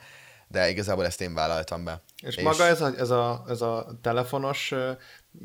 de 0.48 0.68
igazából 0.68 1.04
ezt 1.04 1.20
én 1.20 1.34
vállaltam 1.34 1.84
be. 1.84 2.02
És, 2.22 2.36
és 2.36 2.42
maga 2.42 2.64
ez 2.64 2.80
a, 2.80 2.92
ez, 2.98 3.10
a, 3.10 3.44
ez 3.48 3.60
a 3.60 3.86
telefonos 4.02 4.74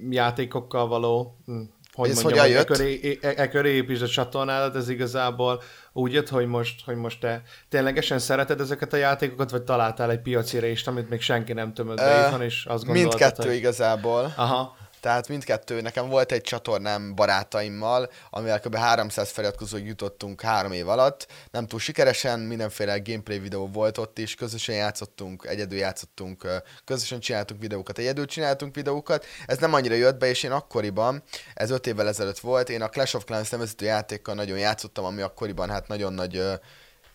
játékokkal 0.09 0.88
való 0.88 1.38
hm, 1.45 1.62
hogy 1.94 2.10
ez 2.10 2.22
mondjam, 2.22 2.46
hogy 2.46 2.56
e 2.56 2.64
köré, 2.64 3.20
e, 3.22 3.34
e 3.36 3.48
köré 3.48 3.70
építsd 3.70 4.02
a 4.02 4.08
csatornádat, 4.08 4.76
ez 4.76 4.90
igazából 4.90 5.62
úgy 5.94 6.14
jött, 6.14 6.30
hogy 6.30 6.46
most, 6.46 6.86
hogy 6.86 6.96
most 6.96 7.20
te 7.20 7.42
ténylegesen 7.70 8.20
szereted 8.20 8.60
ezeket 8.60 8.94
a 8.94 8.98
játékokat, 8.98 9.52
vagy 9.52 9.62
találtál 9.62 10.12
egy 10.12 10.22
piaci 10.22 10.58
részt, 10.58 10.88
amit 10.88 11.10
még 11.10 11.22
senki 11.22 11.54
nem 11.54 11.74
tömött 11.74 11.98
be 11.98 12.26
itthon, 12.26 12.42
és 12.42 12.66
azt 12.66 12.86
gondoltad, 12.86 13.20
Mindkettő 13.20 13.48
hogy... 13.48 13.58
igazából. 13.58 14.34
Aha. 14.36 14.76
Tehát 15.01 15.27
mindkettő, 15.27 15.81
nekem 15.81 16.09
volt 16.09 16.31
egy 16.31 16.42
csatornám 16.42 17.15
barátaimmal, 17.15 18.12
amivel 18.30 18.59
kb. 18.59 18.76
300 18.76 19.30
feliratkozóig 19.30 19.85
jutottunk 19.85 20.42
három 20.42 20.71
év 20.71 20.87
alatt. 20.87 21.28
Nem 21.52 21.68
túl 21.68 21.80
sikeresen, 21.80 22.40
mindenféle 22.40 22.99
gameplay 22.99 23.40
videó 23.40 23.68
volt 23.68 23.97
ott 23.97 24.18
is, 24.18 24.35
közösen 24.35 24.76
játszottunk, 24.76 25.45
egyedül 25.45 25.78
játszottunk, 25.78 26.47
közösen 26.85 27.19
csináltunk 27.19 27.61
videókat, 27.61 27.97
egyedül 27.97 28.26
csináltunk 28.26 28.76
videókat. 28.76 29.26
Ez 29.45 29.57
nem 29.57 29.73
annyira 29.73 29.95
jött 29.95 30.18
be, 30.18 30.28
és 30.28 30.44
én 30.44 30.52
akkoriban, 30.52 31.23
ez 31.54 31.69
öt 31.69 31.87
évvel 31.87 32.07
ezelőtt 32.07 32.40
volt, 32.40 32.69
én 32.69 32.81
a 32.81 32.90
Clash 32.90 33.16
of 33.16 33.26
Clans 33.26 33.49
nevezető 33.49 33.85
játékkal 33.85 34.35
nagyon 34.35 34.57
játszottam, 34.57 35.06
ami 35.06 35.21
akkoriban 35.21 35.69
hát 35.69 35.87
nagyon 35.87 36.14
nagy 36.14 36.44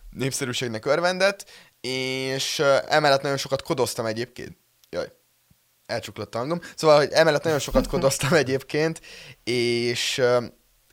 népszerűségnek 0.09 0.85
örvendett, 0.85 1.45
és 1.81 2.59
emellett 2.87 3.21
nagyon 3.21 3.37
sokat 3.37 3.61
kodoztam 3.61 4.05
egyébként. 4.05 4.57
Jaj, 4.89 5.11
elcsuklott 5.87 6.35
a 6.35 6.37
hangom. 6.37 6.61
Szóval, 6.75 6.97
hogy 6.97 7.11
emellett 7.11 7.43
nagyon 7.43 7.59
sokat 7.59 7.87
kodoztam 7.97 8.33
egyébként, 8.33 9.01
és 9.43 10.21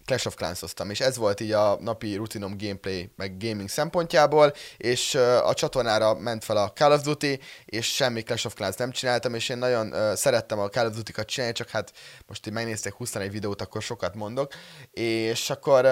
Clash 0.04 0.26
of 0.26 0.34
clans 0.34 0.58
-oztam, 0.62 0.90
és 0.90 1.00
ez 1.00 1.16
volt 1.16 1.40
így 1.40 1.52
a 1.52 1.78
napi 1.80 2.16
rutinom 2.16 2.56
gameplay, 2.58 3.12
meg 3.16 3.36
gaming 3.38 3.68
szempontjából, 3.68 4.52
és 4.76 5.14
a 5.44 5.54
csatornára 5.54 6.14
ment 6.14 6.44
fel 6.44 6.56
a 6.56 6.72
Call 6.72 6.92
of 6.92 7.02
Duty, 7.02 7.40
és 7.64 7.94
semmi 7.94 8.22
Clash 8.22 8.46
of 8.46 8.54
Clans 8.54 8.76
nem 8.76 8.90
csináltam, 8.90 9.34
és 9.34 9.48
én 9.48 9.58
nagyon 9.58 10.16
szerettem 10.16 10.58
a 10.58 10.68
Call 10.68 10.86
of 10.86 10.94
Duty-kat 10.94 11.26
csinálni, 11.26 11.54
csak 11.54 11.68
hát 11.68 11.92
most 12.26 12.46
így 12.46 12.52
megnézték 12.52 12.92
21 12.92 13.30
videót, 13.30 13.60
akkor 13.60 13.82
sokat 13.82 14.14
mondok, 14.14 14.52
és 14.90 15.50
akkor 15.50 15.86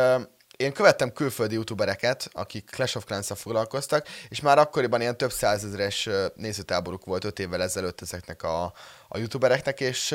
én 0.56 0.72
követtem 0.72 1.12
külföldi 1.12 1.54
youtubereket, 1.54 2.28
akik 2.32 2.70
Clash 2.70 2.96
of 2.96 3.04
clans 3.04 3.28
foglalkoztak, 3.34 4.06
és 4.28 4.40
már 4.40 4.58
akkoriban 4.58 5.00
ilyen 5.00 5.16
több 5.16 5.32
százezeres 5.32 6.08
nézőtáboruk 6.34 7.04
volt 7.04 7.24
öt 7.24 7.38
évvel 7.38 7.62
ezelőtt 7.62 8.00
ezeknek 8.00 8.42
a, 8.42 8.62
a 9.08 9.18
youtubereknek, 9.18 9.80
és, 9.80 10.14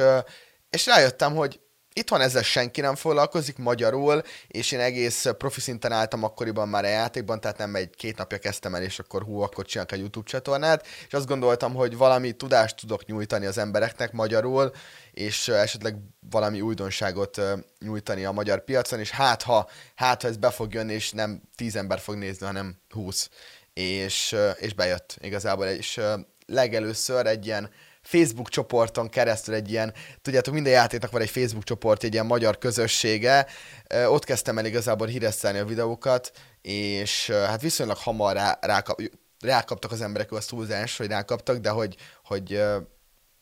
és 0.70 0.86
rájöttem, 0.86 1.36
hogy 1.36 1.60
Itthon 1.98 2.22
ezzel 2.22 2.44
senki 2.44 2.82
nem 2.82 2.96
foglalkozik 2.96 3.58
magyarul, 3.58 4.22
és 4.48 4.72
én 4.72 4.80
egész 4.80 5.26
profi 5.38 5.60
szinten 5.60 5.92
álltam 5.92 6.24
akkoriban 6.24 6.68
már 6.68 6.84
a 6.84 6.88
játékban, 6.88 7.42
tehát 7.42 7.58
nem 7.58 7.76
egy 7.76 7.90
két 7.96 8.18
napja 8.18 8.38
kezdtem 8.38 8.76
el, 8.76 8.84
és 8.84 9.00
akkor 9.00 9.24
hú, 9.24 9.40
akkor 9.42 9.66
csinálok 9.66 9.92
egy 9.92 10.00
YouTube 10.00 10.30
csatornát, 10.30 10.88
és 11.08 11.14
azt 11.14 11.28
gondoltam, 11.28 11.74
hogy 11.74 11.98
valami 11.98 12.32
tudást 12.32 12.76
tudok 12.76 13.06
nyújtani 13.06 13.46
az 13.46 13.58
embereknek 13.58 14.12
magyarul, 14.12 14.72
és 15.18 15.48
esetleg 15.48 15.98
valami 16.30 16.62
újdonságot 16.62 17.42
nyújtani 17.80 18.26
a 18.26 18.32
magyar 18.32 18.64
piacon, 18.64 19.00
és 19.00 19.10
hát 19.10 19.42
ha, 19.42 19.70
hát 19.96 20.22
ha 20.22 20.28
ez 20.28 20.38
be 20.38 20.50
fog 20.50 20.74
jönni, 20.74 20.94
és 20.94 21.12
nem 21.12 21.42
tíz 21.56 21.76
ember 21.76 22.00
fog 22.00 22.16
nézni, 22.16 22.46
hanem 22.46 22.78
húsz. 22.90 23.30
És, 23.74 24.36
és 24.58 24.74
bejött 24.74 25.18
igazából, 25.22 25.66
és 25.66 26.00
legelőször 26.46 27.26
egy 27.26 27.46
ilyen 27.46 27.70
Facebook 28.02 28.50
csoporton 28.50 29.10
keresztül 29.10 29.54
egy 29.54 29.72
ilyen, 29.72 29.94
tudjátok, 30.22 30.54
minden 30.54 30.74
játéknak 30.74 31.12
van 31.12 31.22
egy 31.22 31.30
Facebook 31.30 31.64
csoport, 31.64 32.04
egy 32.04 32.14
ilyen 32.14 32.26
magyar 32.26 32.58
közössége, 32.58 33.48
ott 34.08 34.24
kezdtem 34.24 34.58
el 34.58 34.66
igazából 34.66 35.08
híresztelni 35.08 35.60
a 35.60 35.66
videókat, 35.66 36.32
és 36.62 37.30
hát 37.30 37.62
viszonylag 37.62 37.98
hamar 37.98 38.34
rá, 38.34 38.58
rákap, 38.62 39.02
rákaptak 39.40 39.92
az 39.92 40.02
emberek, 40.02 40.32
az 40.32 40.46
túlzás, 40.46 40.98
hogy 40.98 41.08
rákaptak, 41.08 41.58
de 41.58 41.70
hogy, 41.70 41.96
hogy 42.24 42.62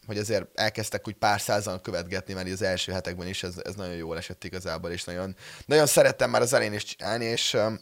hogy 0.05 0.17
azért 0.17 0.59
elkezdtek 0.59 1.07
úgy 1.07 1.13
pár 1.13 1.41
százan 1.41 1.81
követgetni, 1.81 2.33
mert 2.33 2.49
az 2.49 2.61
első 2.61 2.91
hetekben 2.91 3.27
is 3.27 3.43
ez, 3.43 3.53
ez 3.63 3.75
nagyon 3.75 3.95
jól 3.95 4.17
esett 4.17 4.43
igazából, 4.43 4.91
és 4.91 5.03
nagyon, 5.03 5.35
nagyon 5.65 5.85
szerettem 5.85 6.29
már 6.29 6.41
az 6.41 6.53
elején 6.53 6.73
is 6.73 6.83
csinálni, 6.83 7.25
és 7.25 7.53
um, 7.53 7.79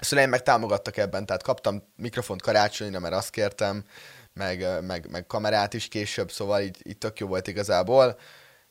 szüleim 0.00 0.30
meg 0.30 0.42
támogattak 0.42 0.96
ebben, 0.96 1.26
tehát 1.26 1.42
kaptam 1.42 1.82
mikrofont 1.96 2.42
karácsonyra, 2.42 2.98
mert 2.98 3.14
azt 3.14 3.30
kértem, 3.30 3.84
meg, 4.32 4.84
meg, 4.84 5.10
meg 5.10 5.26
kamerát 5.26 5.74
is 5.74 5.88
később, 5.88 6.30
szóval 6.30 6.60
így, 6.60 6.78
így 6.82 6.98
tök 6.98 7.18
jó 7.18 7.26
volt 7.26 7.46
igazából. 7.46 8.18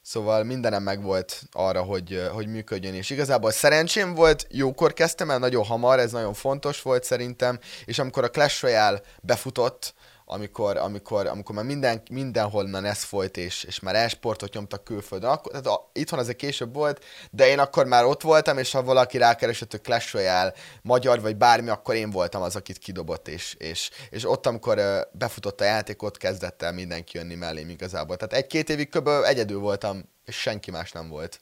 Szóval 0.01 0.43
mindenem 0.43 0.83
meg 0.83 1.01
volt 1.01 1.41
arra, 1.51 1.81
hogy, 1.81 2.29
hogy 2.31 2.47
működjön, 2.47 2.93
és 2.93 3.09
igazából 3.09 3.51
szerencsém 3.51 4.13
volt, 4.13 4.47
jókor 4.49 4.93
kezdtem 4.93 5.29
el, 5.29 5.39
nagyon 5.39 5.65
hamar, 5.65 5.99
ez 5.99 6.11
nagyon 6.11 6.33
fontos 6.33 6.81
volt 6.81 7.03
szerintem, 7.03 7.59
és 7.85 7.99
amikor 7.99 8.23
a 8.23 8.29
Clash 8.29 8.61
Royale 8.63 9.01
befutott, 9.21 9.93
amikor, 10.31 10.77
amikor, 10.77 11.27
amikor 11.27 11.55
már 11.55 11.65
minden, 11.65 12.01
mindenhonnan 12.11 12.85
ez 12.85 13.03
folyt, 13.03 13.37
és, 13.37 13.63
és 13.63 13.79
már 13.79 13.95
esportot 13.95 14.53
nyomtak 14.53 14.83
külföldön. 14.83 15.29
Akkor, 15.29 15.51
tehát 15.51 15.67
a, 15.67 15.89
itthon 15.93 16.19
azért 16.19 16.37
később 16.37 16.73
volt, 16.73 17.05
de 17.31 17.47
én 17.47 17.59
akkor 17.59 17.85
már 17.85 18.05
ott 18.05 18.21
voltam, 18.21 18.57
és 18.57 18.71
ha 18.71 18.83
valaki 18.83 19.17
rákeresett, 19.17 19.71
hogy 19.71 19.81
Clash 19.81 20.13
Royale, 20.13 20.53
magyar 20.81 21.21
vagy 21.21 21.35
bármi, 21.35 21.69
akkor 21.69 21.95
én 21.95 22.09
voltam 22.09 22.41
az, 22.41 22.55
akit 22.55 22.77
kidobott, 22.77 23.27
és, 23.27 23.55
és, 23.57 23.89
és 24.09 24.29
ott, 24.29 24.45
amikor 24.45 24.81
befutott 25.11 25.61
a 25.61 25.63
játék, 25.63 26.01
ott 26.03 26.17
kezdett 26.17 26.61
el 26.61 26.73
mindenki 26.73 27.17
jönni 27.17 27.35
mellém 27.35 27.69
igazából. 27.69 28.15
Tehát 28.15 28.33
egy-két 28.33 28.69
évig 28.69 28.89
kb. 28.89 29.07
egyedül 29.07 29.59
voltam, 29.59 30.09
és 30.25 30.35
senki 30.35 30.71
más 30.71 30.91
nem 30.91 31.09
volt. 31.09 31.41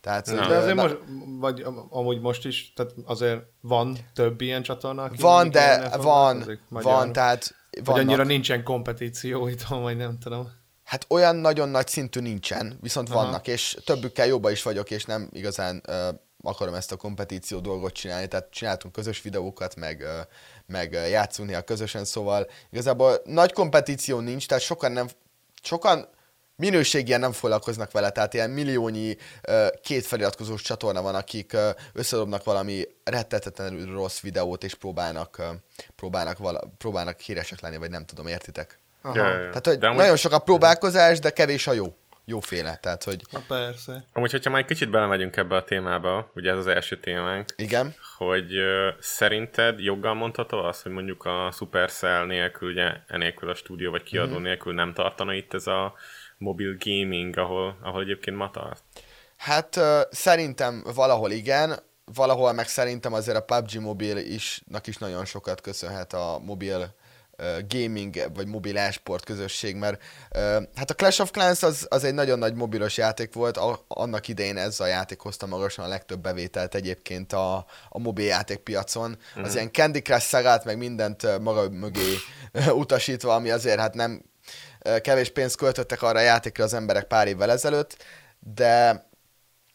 Tehát, 0.00 0.30
de 0.30 0.56
azért 0.56 0.74
na, 0.74 0.82
most, 0.82 0.96
vagy 1.38 1.66
amúgy 1.88 2.20
most 2.20 2.44
is, 2.44 2.72
tehát 2.72 2.92
azért 3.04 3.40
van 3.60 3.96
több 4.14 4.40
ilyen 4.40 4.62
csatorna? 4.62 5.10
Van, 5.16 5.50
de 5.50 5.90
van, 5.96 6.58
van, 6.68 7.12
tehát 7.12 7.54
vannak. 7.70 7.86
Vagy 7.86 8.00
annyira 8.00 8.24
nincsen 8.24 8.64
kompetíció 8.64 9.48
itt, 9.48 9.62
vagy 9.62 9.96
nem 9.96 10.18
tudom. 10.18 10.58
Hát 10.84 11.06
olyan 11.08 11.36
nagyon 11.36 11.68
nagy 11.68 11.88
szintű 11.88 12.20
nincsen, 12.20 12.78
viszont 12.80 13.10
Aha. 13.10 13.22
vannak, 13.22 13.46
és 13.46 13.76
többükkel 13.84 14.26
jobban 14.26 14.52
is 14.52 14.62
vagyok, 14.62 14.90
és 14.90 15.04
nem 15.04 15.28
igazán 15.32 15.82
uh, 15.88 16.08
akarom 16.42 16.74
ezt 16.74 16.92
a 16.92 16.96
kompetíció 16.96 17.58
dolgot 17.58 17.92
csinálni, 17.92 18.28
tehát 18.28 18.50
csináltunk 18.50 18.94
közös 18.94 19.22
videókat, 19.22 19.76
meg, 19.76 20.00
uh, 20.00 20.26
meg 20.66 20.92
játszunk 20.92 21.48
néha 21.48 21.62
közösen, 21.62 22.04
szóval 22.04 22.46
igazából 22.70 23.20
nagy 23.24 23.52
kompetíció 23.52 24.20
nincs, 24.20 24.48
tehát 24.48 24.62
sokan 24.62 24.92
nem, 24.92 25.08
sokan 25.62 26.08
minőségien 26.60 27.20
nem 27.20 27.32
foglalkoznak 27.32 27.92
vele, 27.92 28.10
tehát 28.10 28.34
ilyen 28.34 28.50
milliónyi 28.50 29.16
két 29.82 30.06
feliratkozós 30.06 30.62
csatorna 30.62 31.02
van, 31.02 31.14
akik 31.14 31.56
összedobnak 31.92 32.44
valami 32.44 32.82
rettetetlenül 33.04 33.94
rossz 33.94 34.20
videót, 34.20 34.64
és 34.64 34.74
próbálnak, 34.74 35.42
próbálnak, 35.96 36.38
vala, 36.38 36.60
próbálnak 36.78 37.20
híresek 37.20 37.60
lenni, 37.60 37.76
vagy 37.76 37.90
nem 37.90 38.04
tudom, 38.04 38.26
értitek? 38.26 38.78
Aha. 39.02 39.16
Ja, 39.16 39.24
ja, 39.24 39.38
ja. 39.38 39.48
Tehát, 39.48 39.66
hogy 39.66 39.78
de 39.78 39.86
nagyon 39.86 40.04
amúgy... 40.04 40.18
sok 40.18 40.32
a 40.32 40.38
próbálkozás, 40.38 41.18
de 41.18 41.30
kevés 41.30 41.66
a 41.66 41.72
jó. 41.72 41.94
Jóféle, 42.24 42.76
tehát, 42.76 43.04
hogy... 43.04 43.22
Na 43.30 43.42
persze. 43.48 44.04
Amúgy, 44.12 44.30
hogyha 44.30 44.50
már 44.50 44.60
egy 44.60 44.66
kicsit 44.66 44.90
belemegyünk 44.90 45.36
ebbe 45.36 45.56
a 45.56 45.64
témába, 45.64 46.30
ugye 46.34 46.50
ez 46.50 46.56
az 46.56 46.66
első 46.66 47.00
témánk. 47.00 47.48
Igen. 47.56 47.94
Hogy 48.16 48.58
uh, 48.58 48.88
szerinted 49.00 49.78
joggal 49.78 50.14
mondható 50.14 50.58
az, 50.58 50.82
hogy 50.82 50.92
mondjuk 50.92 51.24
a 51.24 51.50
Supercell 51.52 52.26
nélkül, 52.26 52.70
ugye 52.70 52.92
enélkül 53.06 53.50
a 53.50 53.54
stúdió 53.54 53.90
vagy 53.90 54.02
kiadó 54.02 54.32
mm-hmm. 54.32 54.42
nélkül 54.42 54.74
nem 54.74 54.92
tartana 54.92 55.34
itt 55.34 55.54
ez 55.54 55.66
a 55.66 55.94
mobil 56.40 56.76
gaming, 56.78 57.38
ahol, 57.38 57.78
ahol 57.82 58.02
egyébként 58.02 58.36
ma 58.36 58.50
tart? 58.50 58.82
Hát 59.36 59.76
uh, 59.76 60.00
szerintem 60.10 60.84
valahol 60.94 61.30
igen, 61.30 61.78
valahol 62.14 62.52
meg 62.52 62.68
szerintem 62.68 63.12
azért 63.12 63.36
a 63.36 63.40
PUBG 63.40 63.80
mobil 63.80 64.16
isnak 64.16 64.86
is 64.86 64.96
nagyon 64.96 65.24
sokat 65.24 65.60
köszönhet 65.60 66.12
a 66.12 66.40
mobil 66.44 66.94
gaming 67.68 68.14
vagy 68.34 68.46
mobil 68.46 68.78
esport 68.78 69.24
közösség, 69.24 69.76
mert 69.76 70.02
hát 70.74 70.90
a 70.90 70.94
Clash 70.94 71.20
of 71.20 71.30
Clans 71.30 71.62
az, 71.62 71.86
az 71.88 72.04
egy 72.04 72.14
nagyon 72.14 72.38
nagy 72.38 72.54
mobilos 72.54 72.96
játék 72.96 73.34
volt, 73.34 73.56
a, 73.56 73.84
annak 73.88 74.28
idején 74.28 74.56
ez 74.56 74.80
a 74.80 74.86
játék 74.86 75.20
hozta 75.20 75.46
magasan 75.46 75.84
a 75.84 75.88
legtöbb 75.88 76.20
bevételt 76.20 76.74
egyébként 76.74 77.32
a, 77.32 77.66
a 77.88 77.98
mobil 77.98 78.26
játékpiacon. 78.26 79.08
Mm. 79.10 79.42
Az 79.42 79.48
mhm. 79.48 79.56
ilyen 79.56 79.72
Candy 79.72 80.00
Crush 80.00 80.26
szagát, 80.26 80.64
meg 80.64 80.78
mindent 80.78 81.38
maga 81.38 81.70
mögé 81.70 82.14
utasítva, 82.82 83.34
ami 83.34 83.50
azért 83.50 83.78
hát 83.78 83.94
nem 83.94 84.22
kevés 85.00 85.30
pénzt 85.30 85.56
költöttek 85.56 86.02
arra 86.02 86.18
a 86.18 86.22
játékra 86.22 86.64
az 86.64 86.74
emberek 86.74 87.04
pár 87.04 87.26
évvel 87.26 87.50
ezelőtt, 87.50 88.04
de 88.54 89.08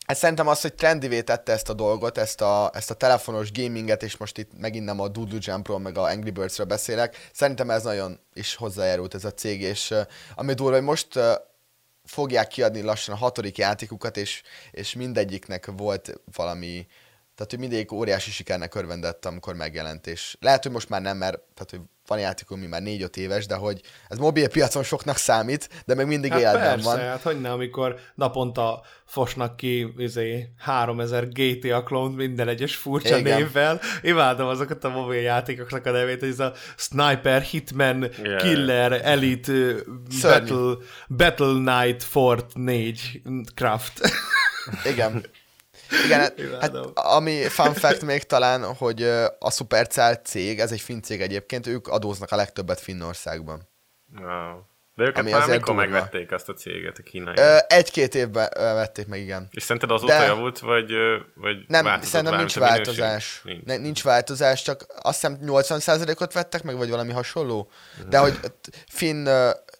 Hát 0.05 0.17
szerintem 0.17 0.47
az, 0.47 0.61
hogy 0.61 0.73
trendivé 0.73 1.21
tette 1.21 1.51
ezt 1.51 1.69
a 1.69 1.73
dolgot, 1.73 2.17
ezt 2.17 2.41
a, 2.41 2.71
ezt 2.73 2.91
a 2.91 2.93
telefonos 2.93 3.51
gaminget, 3.51 4.03
és 4.03 4.17
most 4.17 4.37
itt 4.37 4.51
megint 4.57 4.85
nem 4.85 4.99
a 4.99 5.07
Doodle 5.07 5.37
Jumpról, 5.41 5.79
meg 5.79 5.97
a 5.97 6.03
Angry 6.03 6.31
Birds-ről 6.31 6.65
beszélek, 6.65 7.29
szerintem 7.33 7.69
ez 7.69 7.83
nagyon 7.83 8.19
is 8.33 8.55
hozzájárult 8.55 9.13
ez 9.13 9.25
a 9.25 9.33
cég, 9.33 9.61
és 9.61 9.91
uh, 9.91 9.99
ami 10.35 10.53
durva, 10.53 10.75
hogy 10.75 10.83
most 10.83 11.15
uh, 11.15 11.23
fogják 12.03 12.47
kiadni 12.47 12.81
lassan 12.81 13.15
a 13.15 13.17
hatodik 13.17 13.57
játékukat, 13.57 14.17
és, 14.17 14.41
és 14.71 14.93
mindegyiknek 14.93 15.71
volt 15.77 16.21
valami, 16.35 16.87
tehát 17.35 17.51
hogy 17.51 17.59
mindegyik 17.59 17.91
óriási 17.91 18.31
sikernek 18.31 18.75
örvendett, 18.75 19.25
amikor 19.25 19.55
megjelent, 19.55 20.07
és 20.07 20.37
lehet, 20.39 20.63
hogy 20.63 20.71
most 20.71 20.89
már 20.89 21.01
nem, 21.01 21.17
mert 21.17 21.39
tehát, 21.53 21.69
hogy 21.69 21.79
van 22.07 22.19
játék, 22.19 22.51
ami 22.51 22.65
már 22.65 22.81
4-5 22.85 23.15
éves, 23.15 23.45
de 23.45 23.55
hogy 23.55 23.81
ez 24.07 24.17
mobil 24.17 24.49
piacon 24.49 24.83
soknak 24.83 25.17
számít, 25.17 25.69
de 25.85 25.95
még 25.95 26.05
mindig 26.05 26.31
hát 26.31 26.39
életben 26.39 26.61
persze, 26.61 26.89
van. 26.89 26.99
hát 26.99 27.21
hogy 27.21 27.41
ne, 27.41 27.51
amikor 27.51 27.99
naponta 28.15 28.81
fosnak 29.05 29.57
ki 29.57 29.93
izé, 29.97 30.49
3000 30.57 31.27
GTA 31.29 31.83
klónt 31.83 32.15
minden 32.15 32.47
egyes 32.47 32.75
furcsa 32.75 33.17
Igen. 33.17 33.37
névvel. 33.37 33.79
Imádom 34.01 34.47
azokat 34.47 34.83
a 34.83 34.89
mobil 34.89 35.21
játékoknak 35.21 35.85
a 35.85 35.91
nevét, 35.91 36.19
hogy 36.19 36.29
ez 36.29 36.39
a 36.39 36.53
Sniper, 36.77 37.41
Hitman, 37.41 38.11
yeah. 38.23 38.41
Killer, 38.41 38.91
Elite, 39.03 39.73
Battle, 40.21 40.75
Battle 41.07 41.53
Knight, 41.53 42.03
Fort 42.03 42.53
4, 42.53 43.21
Craft. 43.55 43.99
Igen. 44.91 45.25
Igen, 46.05 46.19
hát, 46.19 46.39
hát 46.59 46.75
ami 46.93 47.43
fun 47.43 47.73
fact 47.73 48.01
még 48.01 48.23
talán, 48.23 48.73
hogy 48.73 49.03
a 49.39 49.51
Supercell 49.51 50.15
cég, 50.15 50.59
ez 50.59 50.71
egy 50.71 50.81
finn 50.81 51.01
cég 51.01 51.21
egyébként, 51.21 51.67
ők 51.67 51.87
adóznak 51.87 52.31
a 52.31 52.35
legtöbbet 52.35 52.79
Finnországban. 52.79 53.69
Wow. 54.19 54.59
De 54.95 55.03
őket 55.03 55.17
ami 55.17 55.31
már 55.31 55.49
mikor 55.49 55.75
megvették 55.75 56.31
azt 56.31 56.49
a 56.49 56.53
céget 56.53 56.97
a 56.97 57.03
kínai? 57.03 57.35
Egy-két 57.67 58.15
évben 58.15 58.49
vették 58.53 59.07
meg, 59.07 59.19
igen. 59.19 59.47
És 59.51 59.63
szerinted 59.63 59.91
azóta 59.91 60.17
De... 60.17 60.25
javult, 60.25 60.59
vagy, 60.59 60.91
vagy 61.35 61.57
Nem, 61.67 62.01
szerintem 62.01 62.37
nincs 62.37 62.55
változás. 62.55 63.41
Nincs. 63.43 63.63
Ne, 63.63 63.77
nincs 63.77 64.03
változás, 64.03 64.61
csak 64.61 64.85
azt 65.01 65.21
hiszem 65.21 65.39
80%-ot 65.45 66.33
vettek 66.33 66.63
meg, 66.63 66.77
vagy 66.77 66.89
valami 66.89 67.11
hasonló. 67.11 67.69
De 68.09 68.17
hogy 68.17 68.39
finn, 68.87 69.27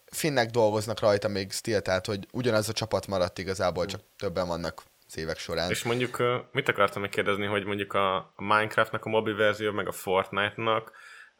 finnek 0.05 0.49
dolgoznak 0.49 0.99
rajta 0.99 1.27
még 1.27 1.51
still, 1.51 1.79
tehát 1.79 2.05
hogy 2.05 2.27
ugyanaz 2.31 2.69
a 2.69 2.73
csapat 2.73 3.07
maradt 3.07 3.37
igazából, 3.37 3.85
csak 3.85 4.01
többen 4.17 4.47
vannak 4.47 4.83
az 5.15 5.21
évek 5.21 5.37
során. 5.37 5.69
És 5.69 5.83
mondjuk 5.83 6.23
mit 6.51 6.69
akartam 6.69 7.01
még 7.01 7.11
kérdezni, 7.11 7.45
hogy 7.45 7.65
mondjuk 7.65 7.93
a 7.93 8.33
Minecraftnak 8.37 9.05
a 9.05 9.09
mobil 9.09 9.35
verzió, 9.35 9.71
meg 9.71 9.87
a 9.87 9.91
Fortnite-nak 9.91 10.91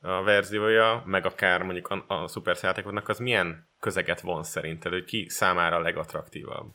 a 0.01 0.23
verziója, 0.23 1.03
meg 1.05 1.25
akár 1.25 1.61
mondjuk 1.61 1.87
a, 1.87 2.05
a 2.07 2.27
Super 2.27 2.57
játékoknak, 2.61 3.09
az 3.09 3.17
milyen 3.17 3.69
közeget 3.79 4.21
von 4.21 4.43
szerinted, 4.43 4.91
hogy 4.91 5.05
ki 5.05 5.27
számára 5.29 5.75
a 5.75 5.81
legattraktívabb? 5.81 6.73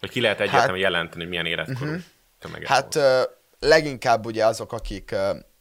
Vagy 0.00 0.10
ki 0.10 0.20
lehet 0.20 0.40
egyáltalán 0.40 0.68
hát, 0.68 0.78
jelenteni, 0.78 1.20
hogy 1.20 1.28
milyen 1.28 1.46
életkorú 1.46 1.90
uh-huh. 1.90 2.02
tömeget 2.38 2.68
Hát 2.68 2.94
uh, 2.94 3.22
leginkább 3.58 4.26
ugye 4.26 4.46
azok, 4.46 4.72
akik 4.72 5.14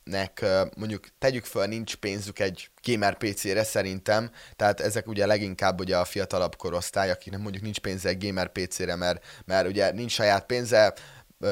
nek 0.09 0.45
mondjuk 0.77 1.07
tegyük 1.19 1.45
föl, 1.45 1.65
nincs 1.65 1.95
pénzük 1.95 2.39
egy 2.39 2.69
gamer 2.83 3.17
PC-re 3.17 3.63
szerintem, 3.63 4.31
tehát 4.55 4.79
ezek 4.79 5.07
ugye 5.07 5.25
leginkább 5.25 5.79
ugye 5.79 5.97
a 5.97 6.05
fiatalabb 6.05 6.55
korosztály, 6.55 7.11
akiknek 7.11 7.41
mondjuk 7.41 7.63
nincs 7.63 7.79
pénze 7.79 8.09
egy 8.09 8.25
gamer 8.25 8.51
PC-re, 8.51 8.95
mert, 8.95 9.23
mert 9.45 9.67
ugye 9.67 9.91
nincs 9.91 10.11
saját 10.11 10.45
pénze, 10.45 10.93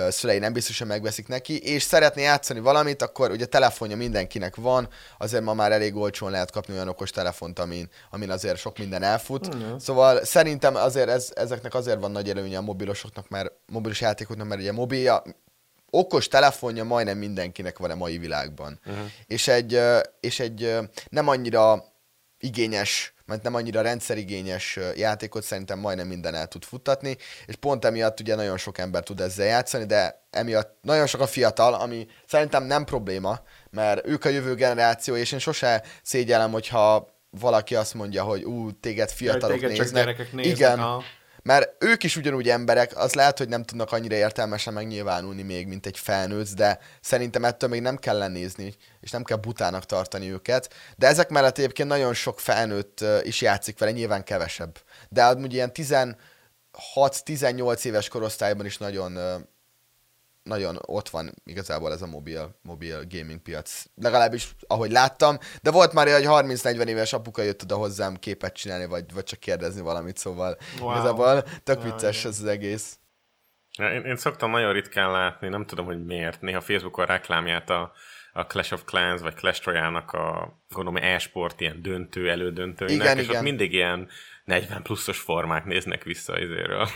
szülei 0.09 0.39
nem 0.39 0.53
biztosan 0.53 0.88
megveszik 0.88 1.27
neki, 1.27 1.59
és 1.59 1.83
szeretné 1.83 2.21
játszani 2.21 2.59
valamit, 2.59 3.01
akkor 3.01 3.31
ugye 3.31 3.45
telefonja 3.45 3.95
mindenkinek 3.95 4.55
van, 4.55 4.89
azért 5.17 5.43
ma 5.43 5.53
már 5.53 5.71
elég 5.71 5.95
olcsón 5.95 6.31
lehet 6.31 6.51
kapni 6.51 6.74
olyan 6.74 6.88
okos 6.88 7.09
telefont, 7.09 7.59
amin, 7.59 7.89
amin 8.09 8.29
azért 8.29 8.57
sok 8.57 8.77
minden 8.77 9.03
elfut. 9.03 9.55
Mm. 9.55 9.75
Szóval 9.77 10.24
szerintem 10.24 10.75
azért 10.75 11.09
ez, 11.09 11.31
ezeknek 11.35 11.74
azért 11.74 12.00
van 12.00 12.12
nagy 12.12 12.29
előnye 12.29 12.57
a 12.57 12.62
mobilosoknak, 12.62 13.29
mert 13.29 13.51
mobilos 13.71 14.01
játékoknak, 14.01 14.47
mert 14.47 14.62
ugye 14.62 14.71
mobilja, 14.71 15.24
okos 15.89 16.27
telefonja 16.27 16.84
majdnem 16.84 17.18
mindenkinek 17.18 17.77
van 17.77 17.92
a 17.92 17.96
mai 17.96 18.18
világban. 18.18 18.80
Uh-huh. 18.86 19.06
És 19.25 19.48
egy, 19.48 19.80
és 20.20 20.39
egy 20.39 20.77
nem 21.10 21.27
annyira 21.27 21.84
igényes, 22.39 23.13
mert 23.25 23.44
nem 23.44 23.56
annyira 23.56 23.82
rendszerigényes 23.82 24.80
játékot 24.96 25.44
szerintem 25.44 25.80
majdnem 25.80 26.08
minden 26.08 26.36
el 26.36 26.48
tud 26.48 26.63
futtatni, 26.63 27.18
és 27.46 27.56
pont 27.56 27.86
emiatt 27.86 28.20
ugye 28.20 28.36
nagyon 28.36 28.58
sok 28.58 28.77
ember 28.77 29.04
tud 29.04 29.20
ezzel 29.20 29.46
játszani, 29.46 29.86
de 29.86 30.27
emiatt 30.30 30.77
nagyon 30.82 31.08
sok 31.08 31.22
a 31.22 31.27
fiatal, 31.27 31.74
ami 31.74 32.08
szerintem 32.27 32.63
nem 32.63 32.84
probléma, 32.84 33.39
mert 33.70 34.08
ők 34.08 34.25
a 34.25 34.30
jövő 34.30 34.56
generáció, 34.56 35.15
és 35.15 35.32
én 35.32 35.39
sose 35.39 35.84
szégyellem, 36.04 36.51
hogyha 36.51 37.13
valaki 37.30 37.75
azt 37.75 37.94
mondja, 37.94 38.24
hogy 38.24 38.44
ú, 38.44 38.72
téged 38.80 39.12
fiatalok 39.12 39.60
téged 39.60 39.77
néznek. 39.77 40.18
Csak 40.18 40.32
néznek. 40.32 40.46
Igen, 40.46 40.80
aha. 40.80 41.04
Mert 41.45 41.83
ők 41.83 42.03
is 42.03 42.15
ugyanúgy 42.15 42.49
emberek, 42.49 42.97
az 42.97 43.13
lehet, 43.13 43.37
hogy 43.37 43.49
nem 43.49 43.63
tudnak 43.63 43.91
annyira 43.91 44.15
értelmesen 44.15 44.73
megnyilvánulni 44.73 45.41
még, 45.41 45.67
mint 45.67 45.85
egy 45.85 45.99
felnőtt, 45.99 46.53
de 46.53 46.79
szerintem 47.01 47.45
ettől 47.45 47.69
még 47.69 47.81
nem 47.81 47.97
kell 47.97 48.17
lenézni, 48.17 48.75
és 48.99 49.11
nem 49.11 49.23
kell 49.23 49.37
butának 49.37 49.85
tartani 49.85 50.31
őket. 50.31 50.73
De 50.95 51.07
ezek 51.07 51.29
mellett 51.29 51.57
egyébként 51.57 51.89
nagyon 51.89 52.13
sok 52.13 52.39
felnőtt 52.39 53.05
is 53.21 53.41
játszik 53.41 53.79
vele, 53.79 53.91
nyilván 53.91 54.23
kevesebb. 54.23 54.79
De 55.09 55.25
amúgy 55.25 55.53
ilyen 55.53 55.71
16-18 55.73 57.85
éves 57.85 58.07
korosztályban 58.07 58.65
is 58.65 58.77
nagyon 58.77 59.17
nagyon 60.45 60.77
ott 60.85 61.09
van 61.09 61.33
igazából 61.43 61.91
ez 61.91 62.01
a 62.01 62.07
mobil, 62.07 62.55
mobil 62.61 63.03
gaming 63.09 63.41
piac. 63.41 63.85
Legalábbis, 63.95 64.55
ahogy 64.67 64.91
láttam, 64.91 65.37
de 65.61 65.71
volt 65.71 65.93
már 65.93 66.07
egy 66.07 66.25
30-40 66.27 66.85
éves 66.85 67.13
apuka 67.13 67.41
jött 67.41 67.63
oda 67.63 67.75
hozzám 67.75 68.15
képet 68.15 68.55
csinálni, 68.55 68.85
vagy, 68.85 69.05
vagy 69.13 69.23
csak 69.23 69.39
kérdezni 69.39 69.81
valamit, 69.81 70.17
szóval 70.17 70.57
wow. 70.79 70.91
igazából 70.91 71.43
tök 71.63 71.83
vicces 71.83 72.23
wow, 72.23 72.31
ez 72.31 72.39
az 72.39 72.45
egész. 72.45 72.97
Én, 73.77 74.01
én 74.05 74.15
szoktam 74.15 74.51
nagyon 74.51 74.73
ritkán 74.73 75.11
látni, 75.11 75.47
nem 75.47 75.65
tudom, 75.65 75.85
hogy 75.85 76.05
miért. 76.05 76.41
Néha 76.41 76.61
Facebookon 76.61 77.05
reklámját 77.05 77.69
a, 77.69 77.91
a 78.33 78.45
Clash 78.45 78.73
of 78.73 78.83
Clans, 78.85 79.21
vagy 79.21 79.33
Clash 79.33 79.65
Royale-nak 79.65 80.11
a 80.11 80.57
gondolom 80.69 81.03
e-sport 81.03 81.61
ilyen 81.61 81.81
döntő, 81.81 82.29
elődöntőinek, 82.29 83.03
igen, 83.03 83.17
és 83.17 83.23
igen. 83.23 83.35
ott 83.35 83.43
mindig 83.43 83.73
ilyen 83.73 84.09
40 84.45 84.81
pluszos 84.81 85.19
formák 85.19 85.65
néznek 85.65 86.03
vissza 86.03 86.39
izéről, 86.39 86.87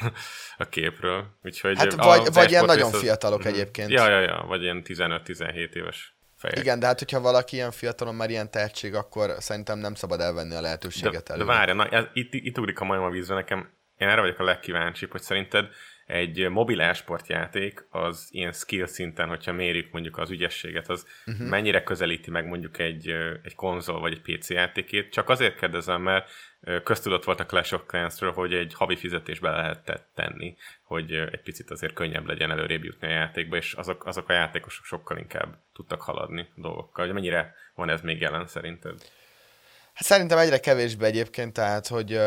a 0.58 0.66
képről. 0.66 1.38
Úgyhogy 1.44 1.78
hát 1.78 1.96
vagy, 1.96 2.34
vagy 2.34 2.50
ilyen 2.50 2.66
nagyon 2.66 2.94
az... 2.94 3.00
fiatalok 3.00 3.44
mm, 3.44 3.48
egyébként. 3.48 3.90
Ja, 3.90 4.10
ja, 4.10 4.20
ja, 4.20 4.46
vagy 4.48 4.62
ilyen 4.62 4.82
15-17 4.86 5.74
éves 5.74 6.16
fejek. 6.38 6.58
Igen, 6.58 6.80
de 6.80 6.86
hát 6.86 7.00
hogyha 7.00 7.20
valaki 7.20 7.56
ilyen 7.56 7.72
fiatalon 7.72 8.16
már 8.16 8.30
ilyen 8.30 8.52
tehetség, 8.52 8.94
akkor 8.94 9.36
szerintem 9.40 9.80
nem 9.80 9.94
szabad 9.94 10.20
elvenni 10.20 10.56
a 10.56 10.62
lehetőséget 10.62 11.28
de, 11.28 11.34
elő. 11.34 11.46
De 11.46 11.52
várja, 11.52 11.74
na, 11.74 11.88
ez, 11.88 12.04
itt, 12.14 12.34
itt 12.34 12.58
ugrik 12.58 12.80
a 12.80 12.86
majom 12.86 13.04
a 13.04 13.10
vízbe 13.10 13.34
nekem. 13.34 13.70
Én 13.98 14.08
erre 14.08 14.22
vagyok 14.22 14.40
a 14.40 14.44
legkíváncsibb, 14.44 15.12
hogy 15.12 15.22
szerinted 15.22 15.66
egy 16.10 16.50
mobil 16.50 16.94
játék 17.28 17.86
az 17.90 18.28
ilyen 18.32 18.52
skill 18.52 18.86
szinten, 18.86 19.28
hogyha 19.28 19.52
mérjük 19.52 19.92
mondjuk 19.92 20.18
az 20.18 20.30
ügyességet, 20.30 20.90
az 20.90 21.06
uh-huh. 21.26 21.48
mennyire 21.48 21.84
közelíti 21.84 22.32
meg 22.32 22.48
mondjuk 22.48 22.80
egy, 22.80 23.08
egy 23.44 23.56
konzol 23.56 24.00
vagy 24.00 24.14
egy 24.14 24.38
PC 24.38 24.50
játékét. 24.50 25.12
Csak 25.12 25.30
azért 25.30 25.60
kérdezem, 25.60 26.02
mert 26.02 26.30
köztudott 26.84 27.24
volt 27.24 27.40
a 27.40 27.46
Clash 27.46 27.74
of 27.74 27.82
clans 27.86 28.20
hogy 28.20 28.54
egy 28.54 28.74
havi 28.74 28.96
fizetésbe 28.96 29.50
lehet 29.50 30.10
tenni, 30.16 30.56
hogy 30.84 31.14
egy 31.14 31.42
picit 31.42 31.72
azért 31.72 31.94
könnyebb 31.94 32.28
legyen 32.28 32.52
előrébb 32.52 32.84
jutni 32.84 33.08
a 33.08 33.12
játékba, 33.12 33.56
és 33.56 33.74
azok, 33.74 34.06
azok 34.06 34.30
a 34.30 34.34
játékosok 34.34 34.86
sokkal 34.86 35.18
inkább 35.18 35.58
tudtak 35.74 36.02
haladni 36.02 36.48
dolgokkal. 36.56 37.06
Hogy 37.06 37.14
mennyire 37.14 37.56
van 37.76 37.90
ez 37.90 38.02
még 38.02 38.22
jelen 38.22 38.48
szerinted? 38.48 39.02
Hát 39.94 40.08
szerintem 40.08 40.38
egyre 40.38 40.60
kevésbé 40.60 41.06
egyébként, 41.06 41.54
tehát 41.54 41.88
hogy 41.88 42.20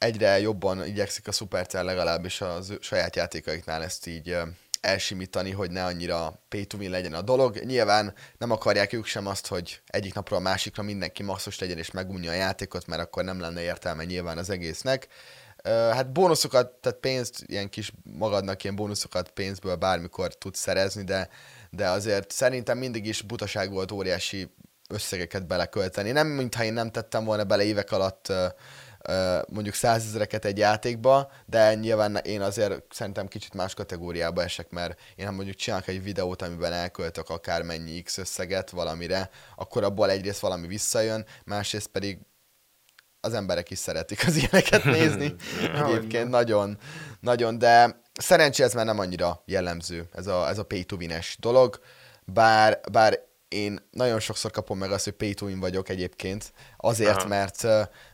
egyre 0.00 0.40
jobban 0.40 0.86
igyekszik 0.86 1.28
a 1.28 1.32
Supercell 1.32 1.84
legalábbis 1.84 2.40
a 2.40 2.58
saját 2.80 3.16
játékaiknál 3.16 3.82
ezt 3.82 4.06
így 4.06 4.36
elsimítani, 4.80 5.50
hogy 5.50 5.70
ne 5.70 5.84
annyira 5.84 6.40
pay 6.48 6.64
to 6.64 6.76
win 6.76 6.90
legyen 6.90 7.14
a 7.14 7.22
dolog. 7.22 7.56
Nyilván 7.56 8.14
nem 8.38 8.50
akarják 8.50 8.92
ők 8.92 9.06
sem 9.06 9.26
azt, 9.26 9.46
hogy 9.46 9.80
egyik 9.86 10.14
napról 10.14 10.38
a 10.38 10.42
másikra 10.42 10.82
mindenki 10.82 11.22
maxos 11.22 11.58
legyen 11.58 11.78
és 11.78 11.90
megunja 11.90 12.30
a 12.30 12.34
játékot, 12.34 12.86
mert 12.86 13.02
akkor 13.02 13.24
nem 13.24 13.40
lenne 13.40 13.60
értelme 13.60 14.04
nyilván 14.04 14.38
az 14.38 14.50
egésznek. 14.50 15.08
Hát 15.64 16.12
bónuszokat, 16.12 16.70
tehát 16.70 16.98
pénzt, 16.98 17.44
ilyen 17.46 17.68
kis 17.68 17.92
magadnak 18.02 18.62
ilyen 18.62 18.76
bónuszokat 18.76 19.30
pénzből 19.30 19.74
bármikor 19.74 20.34
tudsz 20.34 20.60
szerezni, 20.60 21.04
de, 21.04 21.28
de 21.70 21.88
azért 21.88 22.30
szerintem 22.30 22.78
mindig 22.78 23.06
is 23.06 23.22
butaság 23.22 23.70
volt 23.72 23.92
óriási 23.92 24.54
összegeket 24.88 25.46
belekölteni. 25.46 26.10
Nem, 26.10 26.26
mintha 26.26 26.64
én 26.64 26.72
nem 26.72 26.90
tettem 26.90 27.24
volna 27.24 27.44
bele 27.44 27.64
évek 27.64 27.92
alatt 27.92 28.32
mondjuk 29.48 29.74
százezreket 29.74 30.44
egy 30.44 30.58
játékba, 30.58 31.30
de 31.46 31.74
nyilván 31.74 32.16
én 32.16 32.40
azért 32.40 32.82
szerintem 32.90 33.28
kicsit 33.28 33.54
más 33.54 33.74
kategóriába 33.74 34.42
esek, 34.42 34.70
mert 34.70 35.00
én 35.16 35.26
ha 35.26 35.32
mondjuk 35.32 35.56
csinálok 35.56 35.88
egy 35.88 36.02
videót, 36.02 36.42
amiben 36.42 36.72
elköltök 36.72 37.28
akármennyi 37.28 38.02
X 38.02 38.18
összeget 38.18 38.70
valamire, 38.70 39.30
akkor 39.56 39.84
abból 39.84 40.10
egyrészt 40.10 40.40
valami 40.40 40.66
visszajön, 40.66 41.26
másrészt 41.44 41.86
pedig 41.86 42.18
az 43.20 43.34
emberek 43.34 43.70
is 43.70 43.78
szeretik 43.78 44.26
az 44.26 44.36
ilyeneket 44.36 44.84
nézni. 44.98 45.34
Egyébként 45.74 46.28
nagyon, 46.28 46.78
nagyon, 47.20 47.58
de 47.58 48.00
szerencsé 48.12 48.62
ez 48.62 48.74
már 48.74 48.84
nem 48.84 48.98
annyira 48.98 49.42
jellemző, 49.44 50.08
ez 50.12 50.26
a, 50.26 50.48
ez 50.48 50.58
a 50.58 50.64
pay 50.64 50.84
to 50.84 50.96
dolog, 51.38 51.80
bár, 52.24 52.80
bár 52.92 53.28
én 53.50 53.88
nagyon 53.90 54.20
sokszor 54.20 54.50
kapom 54.50 54.78
meg 54.78 54.92
azt, 54.92 55.04
hogy 55.04 55.12
pay 55.12 55.34
to 55.34 55.46
win 55.46 55.60
vagyok 55.60 55.88
egyébként, 55.88 56.52
azért, 56.76 57.28
mert, 57.28 57.62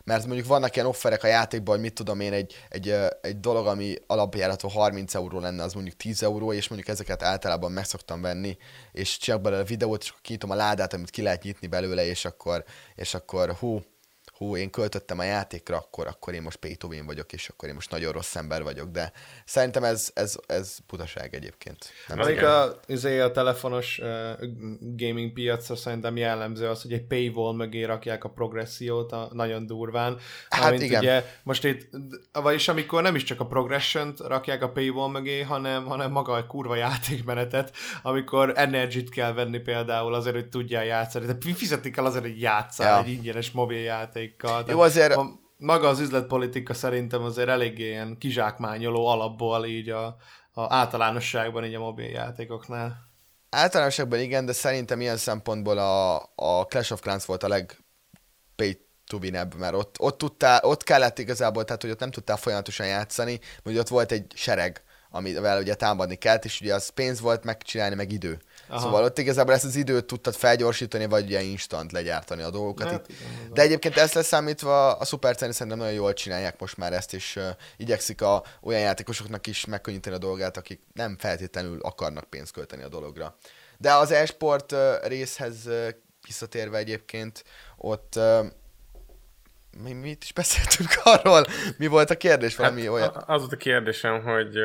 mert 0.03 0.25
mondjuk 0.25 0.47
vannak 0.47 0.75
ilyen 0.75 0.87
offerek 0.87 1.23
a 1.23 1.27
játékban, 1.27 1.73
hogy 1.73 1.83
mit 1.83 1.93
tudom 1.93 2.19
én, 2.19 2.33
egy, 2.33 2.65
egy, 2.69 2.95
egy 3.21 3.39
dolog, 3.39 3.67
ami 3.67 3.95
alapjárató 4.07 4.67
30 4.67 5.15
euró 5.15 5.39
lenne, 5.39 5.63
az 5.63 5.73
mondjuk 5.73 5.95
10 5.95 6.23
euró, 6.23 6.53
és 6.53 6.67
mondjuk 6.67 6.89
ezeket 6.89 7.23
általában 7.23 7.71
meg 7.71 7.85
szoktam 7.85 8.21
venni, 8.21 8.57
és 8.91 9.17
csinálok 9.17 9.43
belőle 9.43 9.63
a 9.63 9.65
videót, 9.65 10.01
és 10.01 10.09
akkor 10.09 10.21
kinyitom 10.21 10.49
a 10.49 10.55
ládát, 10.55 10.93
amit 10.93 11.09
ki 11.09 11.21
lehet 11.21 11.43
nyitni 11.43 11.67
belőle, 11.67 12.05
és 12.05 12.25
akkor, 12.25 12.63
és 12.95 13.13
akkor 13.13 13.51
hú, 13.51 13.81
hú, 14.37 14.57
én 14.57 14.69
költöttem 14.69 15.19
a 15.19 15.23
játékra, 15.23 15.77
akkor, 15.77 16.07
akkor 16.07 16.33
én 16.33 16.41
most 16.41 16.57
pay 16.57 16.75
to 16.75 16.87
win 16.87 17.05
vagyok, 17.05 17.33
és 17.33 17.49
akkor 17.49 17.69
én 17.69 17.75
most 17.75 17.91
nagyon 17.91 18.11
rossz 18.11 18.35
ember 18.35 18.63
vagyok, 18.63 18.89
de 18.89 19.11
szerintem 19.45 19.83
ez, 19.83 20.11
ez, 20.13 20.35
ez 20.47 20.77
putaság 20.87 21.35
egyébként. 21.35 21.85
Nem 22.07 22.17
Még 22.17 22.43
a, 22.43 22.79
izé 22.85 23.19
a 23.19 23.31
telefonos 23.31 23.99
uh, 23.99 24.07
gaming 24.79 25.33
piacra 25.33 25.75
szerintem 25.75 26.17
jellemző 26.17 26.67
az, 26.67 26.81
hogy 26.81 26.93
egy 26.93 27.05
paywall 27.05 27.55
mögé 27.55 27.83
rakják 27.83 28.23
a 28.23 28.29
progressziót 28.29 29.11
a, 29.11 29.29
nagyon 29.31 29.65
durván. 29.65 30.17
Hát 30.49 30.67
Amint 30.67 30.83
igen. 30.83 30.99
Ugye, 30.99 31.23
most 31.43 31.63
itt, 31.63 31.89
vagyis 32.31 32.67
amikor 32.67 33.01
nem 33.01 33.15
is 33.15 33.23
csak 33.23 33.39
a 33.39 33.45
progression 33.45 34.13
rakják 34.27 34.61
a 34.61 34.69
paywall 34.69 35.09
mögé, 35.09 35.41
hanem, 35.41 35.85
hanem 35.85 36.11
maga 36.11 36.33
a 36.33 36.45
kurva 36.45 36.75
játékmenetet, 36.75 37.75
amikor 38.01 38.53
energy 38.55 39.09
kell 39.09 39.33
venni 39.33 39.59
például 39.59 40.13
azért, 40.13 40.35
hogy 40.35 40.49
tudjál 40.49 40.85
játszani. 40.85 41.25
De 41.25 41.35
fizetik 41.53 41.97
el 41.97 42.05
azért, 42.05 42.23
hogy 42.23 42.41
játszál 42.41 42.99
ja. 42.99 43.03
egy 43.03 43.11
ingyenes 43.11 43.51
mobiljáték 43.51 44.16
játékkal. 44.17 44.65
Jó, 44.67 44.79
azért... 44.79 45.15
A, 45.15 45.39
maga 45.57 45.87
az 45.87 45.99
üzletpolitika 45.99 46.73
szerintem 46.73 47.23
azért 47.23 47.49
eléggé 47.49 47.87
ilyen 47.87 48.17
kizsákmányoló 48.17 49.07
alapból 49.07 49.65
így 49.65 49.89
a, 49.89 50.05
a 50.51 50.75
általánosságban 50.75 51.65
így 51.65 51.73
a 51.73 51.79
mobiljátékoknál. 51.79 53.05
Általánosságban 53.49 54.19
igen, 54.19 54.45
de 54.45 54.53
szerintem 54.53 55.01
ilyen 55.01 55.17
szempontból 55.17 55.77
a, 55.77 56.15
a 56.35 56.65
Clash 56.65 56.91
of 56.91 57.01
Clans 57.01 57.25
volt 57.25 57.43
a 57.43 57.47
leg 57.47 57.77
pay 58.55 58.85
to 59.07 59.17
win 59.17 59.47
mert 59.57 59.73
ott, 59.73 59.95
ott, 59.99 60.17
tudtál, 60.17 60.59
ott 60.63 60.83
kellett 60.83 61.19
igazából, 61.19 61.63
tehát 61.63 61.81
hogy 61.81 61.91
ott 61.91 61.99
nem 61.99 62.11
tudtál 62.11 62.37
folyamatosan 62.37 62.87
játszani, 62.87 63.39
hogy 63.63 63.77
ott 63.77 63.87
volt 63.87 64.11
egy 64.11 64.31
sereg, 64.35 64.83
amivel 65.09 65.61
ugye 65.61 65.75
támadni 65.75 66.15
kellett, 66.15 66.45
és 66.45 66.61
ugye 66.61 66.73
az 66.73 66.89
pénz 66.89 67.19
volt 67.19 67.43
megcsinálni, 67.43 67.95
meg 67.95 68.11
idő. 68.11 68.41
Aha. 68.67 68.79
Szóval 68.79 69.03
ott 69.03 69.17
igazából 69.17 69.53
ezt 69.53 69.63
az 69.63 69.75
időt 69.75 70.05
tudtad 70.05 70.35
felgyorsítani, 70.35 71.05
vagy 71.05 71.25
ugye 71.25 71.41
instant 71.41 71.91
legyártani 71.91 72.41
a 72.41 72.49
dolgokat. 72.49 72.89
Hát, 72.89 73.09
igen, 73.09 73.53
De 73.53 73.61
egyébként 73.61 73.97
ezt 73.97 74.13
leszámítva 74.13 74.91
a 74.91 75.05
Super 75.05 75.35
szerintem 75.37 75.77
nagyon 75.77 75.93
jól 75.93 76.13
csinálják 76.13 76.59
most 76.59 76.77
már 76.77 76.93
ezt, 76.93 77.13
és 77.13 77.35
uh, 77.35 77.43
igyekszik 77.77 78.21
a, 78.21 78.43
olyan 78.61 78.81
játékosoknak 78.81 79.47
is 79.47 79.65
megkönnyíteni 79.65 80.15
a 80.15 80.19
dolgát, 80.19 80.57
akik 80.57 80.81
nem 80.93 81.17
feltétlenül 81.17 81.79
akarnak 81.81 82.23
pénzt 82.23 82.51
költeni 82.51 82.83
a 82.83 82.87
dologra. 82.87 83.37
De 83.77 83.93
az 83.93 84.11
e-sport 84.11 84.71
uh, 84.71 84.79
részhez 85.03 85.65
uh, 85.65 85.87
visszatérve 86.25 86.77
egyébként, 86.77 87.43
ott 87.77 88.13
uh, 88.15 88.45
mi, 89.83 89.93
mit 89.93 90.23
is 90.23 90.33
beszéltünk 90.33 90.89
arról? 91.13 91.45
Mi 91.77 91.87
volt 91.87 92.09
a 92.09 92.17
kérdés? 92.17 92.55
Valami 92.55 92.81
hát, 92.81 92.89
olyan? 92.89 93.23
Az 93.25 93.39
volt 93.39 93.53
a 93.53 93.57
kérdésem, 93.57 94.23
hogy, 94.23 94.55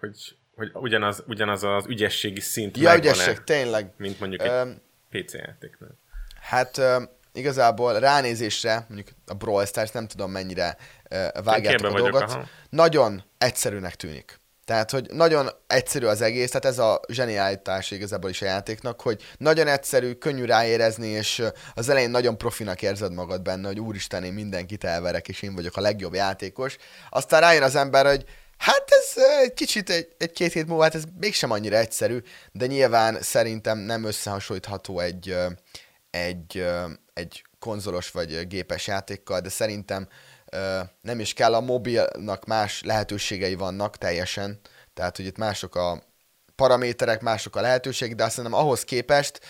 hogy 0.00 0.36
hogy 0.60 0.82
ugyanaz, 0.82 1.22
ugyanaz 1.26 1.64
az 1.64 1.86
ügyességi 1.86 2.40
szint 2.40 2.76
Ja, 2.76 2.96
ügyesség, 2.96 3.44
tényleg. 3.44 3.92
Mint 3.96 4.20
mondjuk 4.20 4.42
egy 4.42 4.50
um, 4.50 4.82
PC 5.10 5.32
játéknál. 5.32 5.98
Hát 6.40 6.78
um, 6.78 7.08
igazából 7.32 7.98
ránézésre, 7.98 8.84
mondjuk 8.88 9.08
a 9.26 9.34
Brawl 9.34 9.64
Stars 9.64 9.90
nem 9.90 10.06
tudom 10.06 10.30
mennyire 10.30 10.76
uh, 11.10 11.42
vágjátok 11.44 11.94
a 11.94 11.98
dolgot, 11.98 12.22
aha. 12.22 12.48
nagyon 12.70 13.24
egyszerűnek 13.38 13.94
tűnik. 13.94 14.40
Tehát, 14.64 14.90
hogy 14.90 15.06
nagyon 15.12 15.48
egyszerű 15.66 16.06
az 16.06 16.20
egész, 16.20 16.50
tehát 16.50 16.64
ez 16.64 16.78
a 16.78 17.00
zseniálitás 17.08 17.90
igazából 17.90 18.30
is 18.30 18.42
a 18.42 18.44
játéknak, 18.44 19.00
hogy 19.00 19.22
nagyon 19.38 19.66
egyszerű, 19.66 20.12
könnyű 20.12 20.44
ráérezni, 20.44 21.06
és 21.06 21.42
az 21.74 21.88
elején 21.88 22.10
nagyon 22.10 22.38
profinak 22.38 22.82
érzed 22.82 23.12
magad 23.12 23.42
benne, 23.42 23.66
hogy 23.66 23.80
úristen, 23.80 24.24
én 24.24 24.32
mindenkit 24.32 24.84
elverek, 24.84 25.28
és 25.28 25.42
én 25.42 25.54
vagyok 25.54 25.76
a 25.76 25.80
legjobb 25.80 26.14
játékos. 26.14 26.76
Aztán 27.10 27.40
rájön 27.40 27.62
az 27.62 27.74
ember, 27.74 28.06
hogy 28.06 28.24
Hát 28.60 28.84
ez 28.88 29.22
egy 29.42 29.54
kicsit 29.54 29.90
egy, 29.90 30.08
egy-két 30.18 30.52
hét 30.52 30.66
múlva, 30.66 30.82
hát 30.82 30.94
ez 30.94 31.02
mégsem 31.20 31.50
annyira 31.50 31.76
egyszerű, 31.76 32.18
de 32.52 32.66
nyilván 32.66 33.22
szerintem 33.22 33.78
nem 33.78 34.04
összehasonlítható 34.04 35.00
egy, 35.00 35.36
egy, 36.10 36.66
egy 37.12 37.44
konzolos 37.58 38.10
vagy 38.10 38.46
gépes 38.46 38.86
játékkal, 38.86 39.40
de 39.40 39.48
szerintem 39.48 40.08
nem 41.00 41.20
is 41.20 41.32
kell, 41.32 41.54
a 41.54 41.60
mobilnak 41.60 42.44
más 42.44 42.82
lehetőségei 42.82 43.54
vannak 43.54 43.98
teljesen, 43.98 44.60
tehát 44.94 45.16
hogy 45.16 45.26
itt 45.26 45.38
mások 45.38 45.74
a 45.74 46.02
paraméterek, 46.56 47.20
mások 47.20 47.56
a 47.56 47.60
lehetőség, 47.60 48.14
de 48.14 48.24
azt 48.24 48.34
szerintem 48.34 48.60
ahhoz 48.60 48.84
képest 48.84 49.40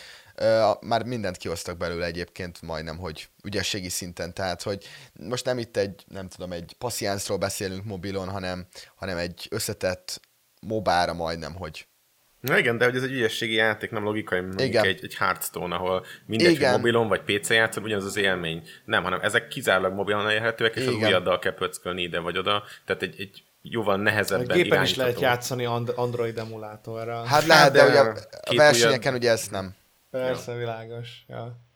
már 0.81 1.05
mindent 1.05 1.37
kihoztak 1.37 1.77
belőle 1.77 2.07
egyébként 2.07 2.63
majdnem, 2.63 2.99
hogy 2.99 3.29
ügyességi 3.45 3.89
szinten, 3.89 4.35
tehát 4.35 4.63
hogy 4.63 4.87
most 5.13 5.45
nem 5.45 5.59
itt 5.59 5.77
egy, 5.77 6.05
nem 6.09 6.29
tudom, 6.29 6.53
egy 6.53 6.75
passziánszról 6.79 7.39
beszélünk 7.39 7.85
mobilon, 7.85 8.29
hanem, 8.29 8.67
hanem 8.97 9.17
egy 9.17 9.47
összetett 9.51 10.21
mobára 10.61 11.13
majdnem, 11.13 11.55
hogy 11.55 11.89
Na 12.41 12.59
igen, 12.59 12.79
de 12.79 12.85
hogy 12.85 12.97
ez 12.97 13.03
egy 13.03 13.13
ügyességi 13.13 13.55
játék, 13.55 13.91
nem 13.91 14.05
logikai, 14.05 14.41
mondjuk 14.41 14.69
igen. 14.69 14.85
egy, 14.85 15.01
egy 15.03 15.15
Hearthstone, 15.15 15.75
ahol 15.75 16.05
mindegy, 16.27 16.51
igen. 16.51 16.71
hogy 16.71 16.81
mobilon 16.81 17.09
vagy 17.09 17.21
PC 17.21 17.51
játszol, 17.51 17.83
ugyanaz 17.83 18.05
az 18.05 18.17
élmény. 18.17 18.63
Nem, 18.85 19.03
hanem 19.03 19.21
ezek 19.21 19.49
kizárólag 19.49 19.93
mobilon 19.93 20.27
elérhetőek, 20.27 20.77
és 20.77 20.83
igen. 20.83 20.95
az 20.95 21.03
ujjaddal 21.03 21.39
kell 21.39 21.55
pöckölni 21.55 22.03
ide 22.03 22.19
vagy 22.19 22.39
oda. 22.39 22.65
Tehát 22.85 23.03
egy, 23.03 23.15
egy 23.21 23.43
jóval 23.63 23.97
nehezebben 23.97 24.51
A 24.51 24.55
gépen 24.55 24.83
is 24.83 24.95
lehet 24.95 25.21
játszani 25.21 25.65
Android 25.95 26.39
emulátorral. 26.39 27.25
Hát 27.25 27.47
lehet, 27.47 27.73
de, 27.73 27.85
de 27.85 27.91
ugye 27.91 28.01
a 28.41 28.55
versenyeken 28.55 29.15
ugye 29.15 29.31
ezt 29.31 29.51
nem. 29.51 29.75
Persze, 30.11 30.53
ja. 30.53 30.59
világos. 30.59 31.25
Ja. 31.27 31.69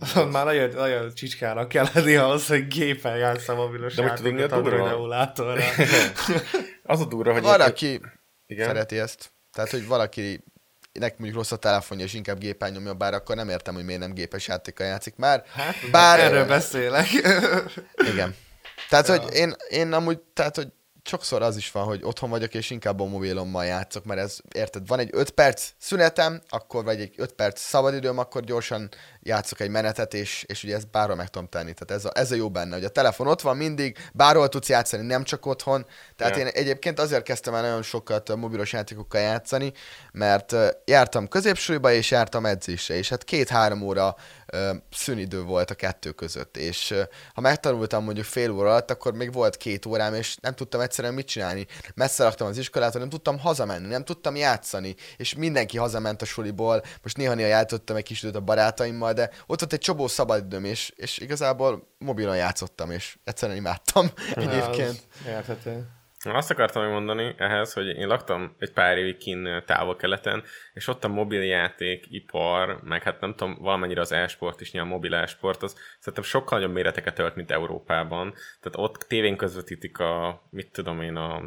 Azon 0.00 0.28
már 0.28 0.44
nagyon, 0.44 0.70
nagyon 0.70 1.14
csicskának 1.14 1.68
kell 1.68 1.86
lenni 1.94 2.16
ahhoz, 2.16 2.46
hogy 2.46 2.66
gépen 2.66 3.16
játsz 3.16 3.48
a 3.48 3.54
mobilos 3.54 3.94
De 3.94 4.02
játékot 4.02 4.52
Android 4.52 4.86
emulátorral. 4.86 5.62
az 6.82 7.00
a 7.00 7.04
durva, 7.04 7.32
hogy... 7.32 7.42
Van, 7.42 7.60
aki 7.60 8.00
igen? 8.46 8.66
szereti 8.66 8.98
ezt. 8.98 9.32
Tehát, 9.52 9.70
hogy 9.70 9.86
valaki 9.86 10.44
nek 10.92 11.18
mondjuk 11.18 11.38
rossz 11.38 11.52
a 11.52 11.56
telefonja, 11.56 12.04
és 12.04 12.14
inkább 12.14 12.38
gépen 12.38 12.72
nyomja, 12.72 12.94
bár 12.94 13.14
akkor 13.14 13.36
nem 13.36 13.48
értem, 13.48 13.74
hogy 13.74 13.84
miért 13.84 14.00
nem 14.00 14.14
gépes 14.14 14.48
játékkal 14.48 14.86
játszik 14.86 15.16
már. 15.16 15.44
Hát, 15.52 15.74
bár... 15.90 16.20
Erről 16.20 16.46
beszélek. 16.46 17.06
Igen. 18.12 18.34
Tehát, 18.88 19.08
ja. 19.08 19.18
hogy 19.18 19.34
én, 19.34 19.54
én 19.68 19.92
amúgy, 19.92 20.18
tehát, 20.18 20.56
hogy 20.56 20.68
sokszor 21.06 21.42
az 21.42 21.56
is 21.56 21.70
van, 21.70 21.84
hogy 21.84 22.00
otthon 22.02 22.30
vagyok, 22.30 22.54
és 22.54 22.70
inkább 22.70 23.00
a 23.00 23.04
mobilommal 23.04 23.64
játszok, 23.64 24.04
mert 24.04 24.20
ez, 24.20 24.38
érted, 24.54 24.86
van 24.86 24.98
egy 24.98 25.10
5 25.12 25.30
perc 25.30 25.70
szünetem, 25.78 26.42
akkor 26.48 26.84
vagy 26.84 27.00
egy 27.00 27.14
5 27.16 27.32
perc 27.32 27.60
szabadidőm, 27.60 28.18
akkor 28.18 28.44
gyorsan 28.44 28.88
játszok 29.20 29.60
egy 29.60 29.70
menetet, 29.70 30.14
és, 30.14 30.44
és 30.46 30.64
ugye 30.64 30.74
ezt 30.74 30.90
bárhol 30.90 31.16
meg 31.16 31.28
tudom 31.28 31.48
tenni. 31.48 31.72
Tehát 31.72 32.02
ez 32.02 32.04
a, 32.04 32.10
ez 32.20 32.32
a 32.32 32.34
jó 32.34 32.50
benne, 32.50 32.74
hogy 32.74 32.84
a 32.84 32.88
telefon 32.88 33.26
ott 33.26 33.40
van 33.40 33.56
mindig, 33.56 33.96
bárhol 34.12 34.48
tudsz 34.48 34.68
játszani, 34.68 35.06
nem 35.06 35.24
csak 35.24 35.46
otthon. 35.46 35.86
Tehát 36.16 36.36
yeah. 36.36 36.46
én 36.46 36.54
egyébként 36.54 36.98
azért 36.98 37.22
kezdtem 37.22 37.54
el 37.54 37.62
nagyon 37.62 37.82
sokat 37.82 38.36
mobilos 38.36 38.72
játékokkal 38.72 39.20
játszani, 39.20 39.72
mert 40.12 40.54
jártam 40.84 41.28
középsúlyba, 41.28 41.92
és 41.92 42.10
jártam 42.10 42.46
edzésre, 42.46 42.94
és 42.94 43.08
hát 43.08 43.24
két-három 43.24 43.82
óra 43.82 44.16
szünidő 44.90 45.42
volt 45.42 45.70
a 45.70 45.74
kettő 45.74 46.10
között, 46.10 46.56
és 46.56 46.94
ha 47.34 47.40
megtanultam 47.40 48.04
mondjuk 48.04 48.26
fél 48.26 48.50
óra 48.50 48.70
alatt, 48.70 48.90
akkor 48.90 49.14
még 49.14 49.32
volt 49.32 49.56
két 49.56 49.86
órám, 49.86 50.14
és 50.14 50.36
nem 50.40 50.54
tudtam 50.54 50.80
egyszerűen 50.80 51.14
mit 51.14 51.26
csinálni. 51.26 51.66
Messze 51.94 52.24
laktam 52.24 52.46
az 52.46 52.58
iskolától, 52.58 53.00
nem 53.00 53.10
tudtam 53.10 53.38
hazamenni, 53.38 53.86
nem 53.86 54.04
tudtam 54.04 54.36
játszani, 54.36 54.94
és 55.16 55.34
mindenki 55.34 55.78
hazament 55.78 56.22
a 56.22 56.24
suliból, 56.24 56.82
most 57.02 57.16
néha-néha 57.16 57.48
játszottam 57.48 57.96
egy 57.96 58.04
kis 58.04 58.22
időt 58.22 58.36
a 58.36 58.40
barátaimmal, 58.40 59.12
de 59.12 59.30
ott 59.46 59.60
volt 59.60 59.72
egy 59.72 59.78
csobó 59.78 60.06
szabadidőm, 60.06 60.64
és, 60.64 60.92
és 60.96 61.18
igazából 61.18 61.88
mobilon 61.98 62.36
játszottam, 62.36 62.90
és 62.90 63.18
egyszerűen 63.24 63.58
imádtam 63.58 64.10
egyébként. 64.34 65.02
Érthető. 65.26 65.86
Azt 66.24 66.50
akartam 66.50 66.90
mondani 66.90 67.34
ehhez, 67.38 67.72
hogy 67.72 67.86
én 67.86 68.06
laktam 68.06 68.54
egy 68.58 68.72
pár 68.72 68.98
évig 68.98 69.16
kin 69.16 69.62
távol-keleten, 69.66 70.42
és 70.74 70.88
ott 70.88 71.04
a 71.04 71.08
mobiljáték, 71.08 72.06
ipar, 72.08 72.80
meg 72.82 73.02
hát 73.02 73.20
nem 73.20 73.34
tudom, 73.34 73.56
valamennyire 73.60 74.00
az 74.00 74.12
e-sport 74.12 74.60
is, 74.60 74.72
nyilván 74.72 74.90
mobil 74.90 75.14
e-sport, 75.14 75.62
az 75.62 75.76
szerintem 75.98 76.24
sokkal 76.24 76.58
nagyobb 76.58 76.74
méreteket 76.74 77.18
ölt, 77.18 77.34
mint 77.34 77.50
Európában. 77.50 78.34
Tehát 78.60 78.90
ott 78.90 79.04
tévén 79.08 79.36
közvetítik 79.36 79.98
a, 79.98 80.42
mit 80.50 80.72
tudom 80.72 81.00
én, 81.02 81.16
a 81.16 81.42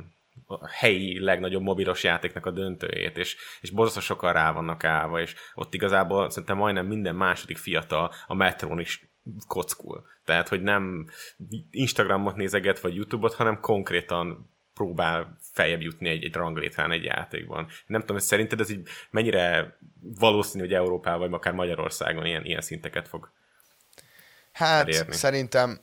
a 0.48 0.68
helyi 0.68 1.20
legnagyobb 1.20 1.62
mobilos 1.62 2.04
játéknak 2.04 2.46
a 2.46 2.52
döntőjét, 2.52 3.18
és, 3.18 3.36
és 3.62 3.70
borzasztó 3.70 4.00
sokan 4.02 4.34
rá 4.34 4.52
vannak 4.52 4.84
állva, 4.84 5.22
és 5.22 5.36
ott 5.54 5.74
igazából 5.74 6.30
szerintem 6.30 6.58
majdnem 6.58 6.86
minden 6.86 7.16
második 7.16 7.58
fiatal 7.58 8.12
a 8.28 8.34
metrón 8.34 8.80
is 8.80 9.10
kockul. 9.48 10.06
Tehát, 10.26 10.48
hogy 10.48 10.62
nem 10.62 11.06
Instagramot 11.70 12.36
nézeget, 12.36 12.80
vagy 12.80 12.96
YouTube-ot, 12.96 13.34
hanem 13.34 13.60
konkrétan 13.60 14.50
próbál 14.80 15.38
feljebb 15.54 15.82
jutni 15.82 16.10
egy, 16.10 16.24
egy 16.24 16.34
ranglétrán 16.34 16.92
egy 16.92 17.04
játékban. 17.04 17.68
Nem 17.88 18.00
tudom, 18.02 18.16
hogy 18.16 18.26
szerinted 18.26 18.60
ez 18.60 18.70
így 18.70 18.88
mennyire 19.10 19.78
valószínű, 20.02 20.64
hogy 20.64 20.74
Európában, 20.74 21.20
vagy 21.20 21.34
akár 21.34 21.54
Magyarországon 21.54 22.26
ilyen, 22.26 22.46
ilyen 22.46 22.62
szinteket 22.62 23.08
fog 23.08 23.32
Hát 24.52 24.88
elérni. 24.88 25.14
szerintem 25.14 25.80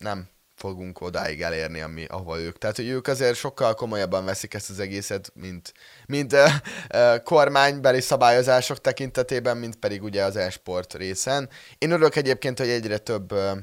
nem 0.00 0.28
fogunk 0.54 1.00
odáig 1.00 1.42
elérni, 1.42 1.80
ami, 1.80 2.04
ahova 2.04 2.38
ők. 2.38 2.58
Tehát, 2.58 2.76
hogy 2.76 2.88
ők 2.88 3.06
azért 3.06 3.36
sokkal 3.36 3.74
komolyabban 3.74 4.24
veszik 4.24 4.54
ezt 4.54 4.70
az 4.70 4.80
egészet, 4.80 5.32
mint, 5.34 5.72
mint 6.06 6.32
uh, 6.32 6.48
uh, 6.94 7.22
kormánybeli 7.22 8.00
szabályozások 8.00 8.80
tekintetében, 8.80 9.56
mint 9.56 9.76
pedig 9.76 10.02
ugye 10.02 10.24
az 10.24 10.36
e-sport 10.36 10.94
részen. 10.94 11.48
Én 11.78 11.90
örülök 11.90 12.16
egyébként, 12.16 12.58
hogy 12.58 12.68
egyre 12.68 12.98
több 12.98 13.32
uh, 13.32 13.58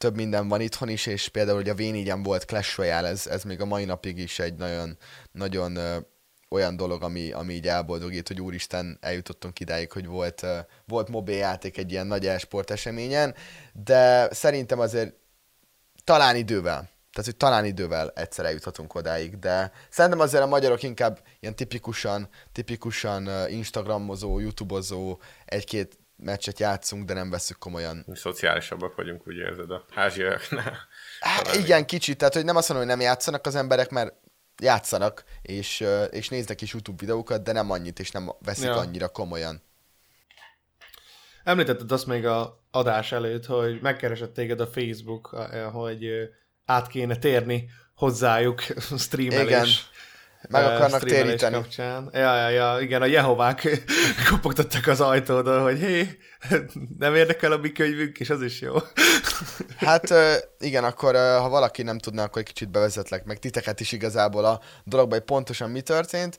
több 0.00 0.16
minden 0.16 0.48
van 0.48 0.60
itthon 0.60 0.88
is, 0.88 1.06
és 1.06 1.28
például, 1.28 1.56
hogy 1.56 1.68
a 1.68 1.74
v 1.74 2.22
volt 2.22 2.44
Clash 2.44 2.78
Royale, 2.78 3.08
ez, 3.08 3.26
ez 3.26 3.42
még 3.42 3.60
a 3.60 3.64
mai 3.64 3.84
napig 3.84 4.18
is 4.18 4.38
egy 4.38 4.54
nagyon, 4.54 4.98
nagyon 5.32 5.76
ö, 5.76 5.96
olyan 6.48 6.76
dolog, 6.76 7.02
ami, 7.02 7.32
ami 7.32 7.54
így 7.54 7.68
elboldogít, 7.68 8.28
hogy 8.28 8.40
úristen, 8.40 8.98
eljutottunk 9.00 9.60
idáig, 9.60 9.92
hogy 9.92 10.06
volt, 10.06 10.42
ö, 10.42 10.58
volt 10.86 11.08
mobil 11.08 11.36
játék 11.36 11.78
egy 11.78 11.90
ilyen 11.90 12.06
nagy 12.06 12.26
e-sport 12.26 12.70
eseményen, 12.70 13.34
de 13.72 14.28
szerintem 14.32 14.78
azért 14.78 15.14
talán 16.04 16.36
idővel, 16.36 16.90
tehát, 17.12 17.24
hogy 17.24 17.36
talán 17.36 17.64
idővel 17.64 18.12
egyszer 18.14 18.44
eljuthatunk 18.44 18.94
odáig, 18.94 19.38
de 19.38 19.72
szerintem 19.90 20.20
azért 20.20 20.42
a 20.42 20.46
magyarok 20.46 20.82
inkább 20.82 21.22
ilyen 21.40 21.56
tipikusan, 21.56 22.28
tipikusan 22.52 23.48
Instagramozó, 23.48 24.38
YouTubeozó, 24.38 25.18
egy-két 25.44 25.98
meccset 26.22 26.58
játszunk, 26.58 27.04
de 27.04 27.14
nem 27.14 27.30
veszük 27.30 27.58
komolyan. 27.58 28.04
Mi 28.06 28.16
szociálisabbak 28.16 28.94
vagyunk, 28.94 29.26
úgy 29.26 29.36
érzed, 29.36 29.70
a 29.70 29.84
háziaknál. 29.90 30.76
Hát 31.20 31.54
igen, 31.54 31.86
kicsit, 31.86 32.18
tehát 32.18 32.34
hogy 32.34 32.44
nem 32.44 32.56
azt 32.56 32.68
mondom, 32.68 32.88
hogy 32.88 32.96
nem 32.96 33.06
játszanak 33.06 33.46
az 33.46 33.54
emberek, 33.54 33.90
mert 33.90 34.14
játszanak, 34.62 35.24
és, 35.42 35.84
és 36.10 36.28
néznek 36.28 36.60
is 36.60 36.72
YouTube 36.72 36.96
videókat, 37.00 37.42
de 37.42 37.52
nem 37.52 37.70
annyit, 37.70 37.98
és 37.98 38.10
nem 38.10 38.32
veszik 38.38 38.64
ja. 38.64 38.76
annyira 38.76 39.08
komolyan. 39.08 39.62
Említetted 41.44 41.92
azt 41.92 42.06
még 42.06 42.26
a 42.26 42.64
adás 42.70 43.12
előtt, 43.12 43.46
hogy 43.46 43.80
megkeresett 43.80 44.34
téged 44.34 44.60
a 44.60 44.66
Facebook, 44.66 45.26
hogy 45.72 46.08
át 46.64 46.86
kéne 46.86 47.16
térni 47.16 47.70
hozzájuk 47.94 48.60
streamelés. 48.98 49.46
Igen 49.48 49.68
meg 50.48 50.64
akarnak 50.64 51.04
téríteni. 51.04 51.54
Kapcsán. 51.54 52.08
Ja, 52.12 52.36
ja, 52.36 52.48
ja, 52.48 52.80
igen, 52.80 53.02
a 53.02 53.06
Jehovák 53.06 53.84
kopogtattak 54.30 54.86
az 54.86 55.00
ajtódon, 55.00 55.62
hogy 55.62 55.78
hé, 55.78 56.18
nem 56.98 57.14
érdekel 57.14 57.52
a 57.52 57.56
mi 57.56 57.72
könyvünk, 57.72 58.18
és 58.18 58.30
az 58.30 58.42
is 58.42 58.60
jó. 58.60 58.74
hát 59.76 60.14
igen, 60.58 60.84
akkor 60.84 61.14
ha 61.14 61.48
valaki 61.48 61.82
nem 61.82 61.98
tudna, 61.98 62.22
akkor 62.22 62.40
egy 62.40 62.46
kicsit 62.46 62.70
bevezetlek 62.70 63.24
meg 63.24 63.38
titeket 63.38 63.80
is 63.80 63.92
igazából 63.92 64.44
a 64.44 64.60
dologban, 64.84 65.18
hogy 65.18 65.26
pontosan 65.26 65.70
mi 65.70 65.80
történt. 65.80 66.38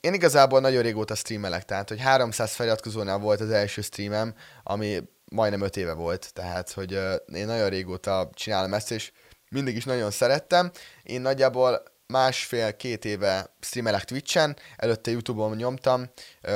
Én 0.00 0.14
igazából 0.14 0.60
nagyon 0.60 0.82
régóta 0.82 1.14
streamelek, 1.14 1.64
tehát 1.64 1.88
hogy 1.88 2.00
300 2.00 2.54
feliratkozónál 2.54 3.18
volt 3.18 3.40
az 3.40 3.50
első 3.50 3.80
streamem, 3.80 4.34
ami 4.62 5.02
majdnem 5.30 5.60
5 5.60 5.76
éve 5.76 5.92
volt, 5.92 6.32
tehát 6.32 6.72
hogy 6.72 6.92
én 7.34 7.46
nagyon 7.46 7.68
régóta 7.68 8.30
csinálom 8.34 8.74
ezt, 8.74 8.90
és 8.90 9.12
mindig 9.50 9.76
is 9.76 9.84
nagyon 9.84 10.10
szerettem. 10.10 10.70
Én 11.02 11.20
nagyjából 11.20 11.82
másfél-két 12.06 13.04
éve 13.04 13.54
streamelek 13.60 14.04
Twitch-en, 14.04 14.56
előtte 14.76 15.10
YouTube-on 15.10 15.56
nyomtam 15.56 16.10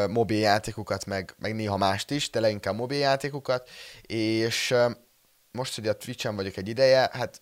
mobil 0.08 0.38
játékokat, 0.38 1.06
meg, 1.06 1.34
meg 1.38 1.54
néha 1.54 1.76
mást 1.76 2.10
is, 2.10 2.30
de 2.30 2.40
leginkább 2.40 2.74
mobil 2.74 2.98
játékokat, 2.98 3.68
és 4.02 4.74
most, 5.52 5.74
hogy 5.74 5.88
a 5.88 5.96
Twitch-en 5.96 6.36
vagyok 6.36 6.56
egy 6.56 6.68
ideje, 6.68 7.10
hát 7.12 7.40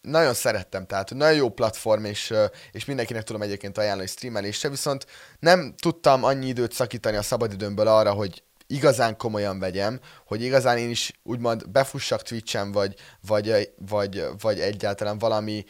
nagyon 0.00 0.34
szerettem, 0.34 0.86
tehát 0.86 1.14
nagyon 1.14 1.36
jó 1.36 1.50
platform, 1.50 2.04
és, 2.04 2.34
és 2.72 2.84
mindenkinek 2.84 3.22
tudom 3.22 3.42
egyébként 3.42 3.78
ajánlani 3.78 4.08
streamelésre, 4.08 4.68
viszont 4.68 5.06
nem 5.38 5.74
tudtam 5.80 6.24
annyi 6.24 6.46
időt 6.46 6.72
szakítani 6.72 7.16
a 7.16 7.22
szabadidőmből 7.22 7.88
arra, 7.88 8.12
hogy 8.12 8.42
igazán 8.66 9.16
komolyan 9.16 9.58
vegyem, 9.58 10.00
hogy 10.26 10.42
igazán 10.42 10.78
én 10.78 10.90
is 10.90 11.12
úgymond 11.22 11.68
befussak 11.68 12.22
Twitch-en, 12.22 12.72
vagy, 12.72 12.94
vagy, 13.26 13.70
vagy, 13.76 14.24
vagy 14.38 14.60
egyáltalán 14.60 15.18
valami 15.18 15.64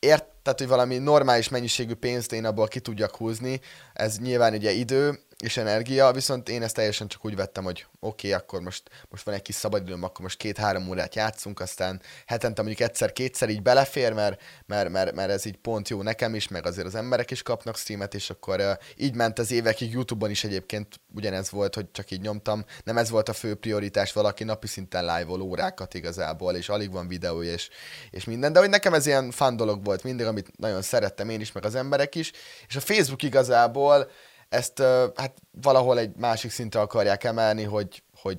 ért, 0.00 0.24
tehát 0.42 0.58
hogy 0.58 0.68
valami 0.68 0.98
normális 0.98 1.48
mennyiségű 1.48 1.94
pénzt 1.94 2.32
én 2.32 2.44
abból 2.44 2.68
ki 2.68 2.80
tudjak 2.80 3.16
húzni, 3.16 3.60
ez 3.92 4.18
nyilván 4.18 4.54
ugye 4.54 4.70
idő 4.70 5.20
és 5.40 5.56
energia, 5.56 6.12
viszont 6.12 6.48
én 6.48 6.62
ezt 6.62 6.74
teljesen 6.74 7.08
csak 7.08 7.24
úgy 7.24 7.36
vettem, 7.36 7.64
hogy 7.64 7.86
oké, 8.00 8.28
okay, 8.28 8.40
akkor 8.40 8.60
most, 8.60 8.82
most 9.08 9.24
van 9.24 9.34
egy 9.34 9.42
kis 9.42 9.54
szabadidőm, 9.54 10.02
akkor 10.02 10.20
most 10.20 10.36
két-három 10.36 10.88
órát 10.88 11.14
játszunk, 11.14 11.60
aztán 11.60 12.00
hetente 12.26 12.62
mondjuk 12.62 12.88
egyszer-kétszer 12.88 13.48
így 13.48 13.62
belefér, 13.62 14.12
mert, 14.12 14.42
mert, 14.66 14.88
mert, 14.88 15.14
mert 15.14 15.30
ez 15.30 15.44
így 15.44 15.56
pont 15.56 15.88
jó 15.88 16.02
nekem 16.02 16.34
is, 16.34 16.48
meg 16.48 16.66
azért 16.66 16.86
az 16.86 16.94
emberek 16.94 17.30
is 17.30 17.42
kapnak 17.42 17.76
streamet, 17.76 18.14
és 18.14 18.30
akkor 18.30 18.60
uh, 18.60 18.70
így 18.96 19.14
ment 19.14 19.38
az 19.38 19.50
évekig, 19.50 19.92
Youtube-on 19.92 20.30
is 20.30 20.44
egyébként 20.44 21.00
ugyanez 21.14 21.50
volt, 21.50 21.74
hogy 21.74 21.90
csak 21.92 22.10
így 22.10 22.20
nyomtam, 22.20 22.64
nem 22.84 22.96
ez 22.96 23.10
volt 23.10 23.28
a 23.28 23.32
fő 23.32 23.54
prioritás, 23.54 24.12
valaki 24.12 24.44
napi 24.44 24.66
szinten 24.66 25.04
live-ol 25.04 25.40
órákat 25.40 25.94
igazából, 25.94 26.54
és 26.54 26.68
alig 26.68 26.92
van 26.92 27.08
videója, 27.08 27.52
és, 27.52 27.68
és 28.10 28.24
minden, 28.24 28.52
de 28.52 28.58
hogy 28.58 28.70
nekem 28.70 28.94
ez 28.94 29.06
ilyen 29.06 29.30
fun 29.30 29.56
dolog 29.56 29.84
volt 29.84 30.02
mindig, 30.02 30.26
amit 30.26 30.58
nagyon 30.58 30.82
szerettem 30.82 31.28
én 31.28 31.40
is, 31.40 31.52
meg 31.52 31.64
az 31.64 31.74
emberek 31.74 32.14
is, 32.14 32.32
és 32.68 32.76
a 32.76 32.80
Facebook 32.80 33.22
igazából 33.22 34.10
ezt 34.50 34.82
hát 35.14 35.34
valahol 35.62 35.98
egy 35.98 36.16
másik 36.16 36.50
szintre 36.50 36.80
akarják 36.80 37.24
emelni, 37.24 37.62
hogy, 37.62 38.02
hogy 38.20 38.38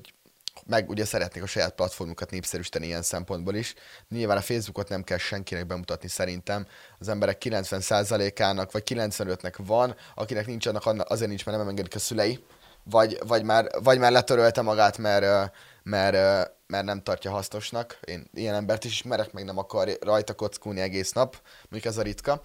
meg 0.66 0.88
ugye 0.88 1.04
szeretnék 1.04 1.42
a 1.42 1.46
saját 1.46 1.74
platformukat 1.74 2.30
népszerűsíteni 2.30 2.86
ilyen 2.86 3.02
szempontból 3.02 3.54
is. 3.54 3.74
Nyilván 4.08 4.36
a 4.36 4.40
Facebookot 4.40 4.88
nem 4.88 5.02
kell 5.02 5.18
senkinek 5.18 5.66
bemutatni 5.66 6.08
szerintem. 6.08 6.66
Az 6.98 7.08
emberek 7.08 7.42
90%-ának 7.44 8.72
vagy 8.72 8.82
95-nek 8.86 9.54
van, 9.56 9.96
akinek 10.14 10.46
nincs 10.46 10.66
annak, 10.66 11.10
azért 11.10 11.28
nincs, 11.28 11.46
mert 11.46 11.58
nem 11.58 11.68
engedik 11.68 11.94
a 11.94 11.98
szülei, 11.98 12.44
vagy, 12.84 13.18
vagy, 13.26 13.44
már, 13.44 13.66
vagy 13.82 13.98
már 13.98 14.12
letörölte 14.12 14.62
magát, 14.62 14.98
mert, 14.98 15.52
mert, 15.82 16.50
mert 16.66 16.84
nem 16.84 17.02
tartja 17.02 17.30
hasznosnak. 17.30 17.98
Én 18.04 18.30
ilyen 18.34 18.54
embert 18.54 18.84
is 18.84 18.92
ismerek, 18.92 19.32
meg 19.32 19.44
nem 19.44 19.58
akar 19.58 19.98
rajta 20.00 20.34
kockulni 20.34 20.80
egész 20.80 21.12
nap, 21.12 21.40
mondjuk 21.68 21.92
ez 21.92 21.98
a 21.98 22.02
ritka. 22.02 22.42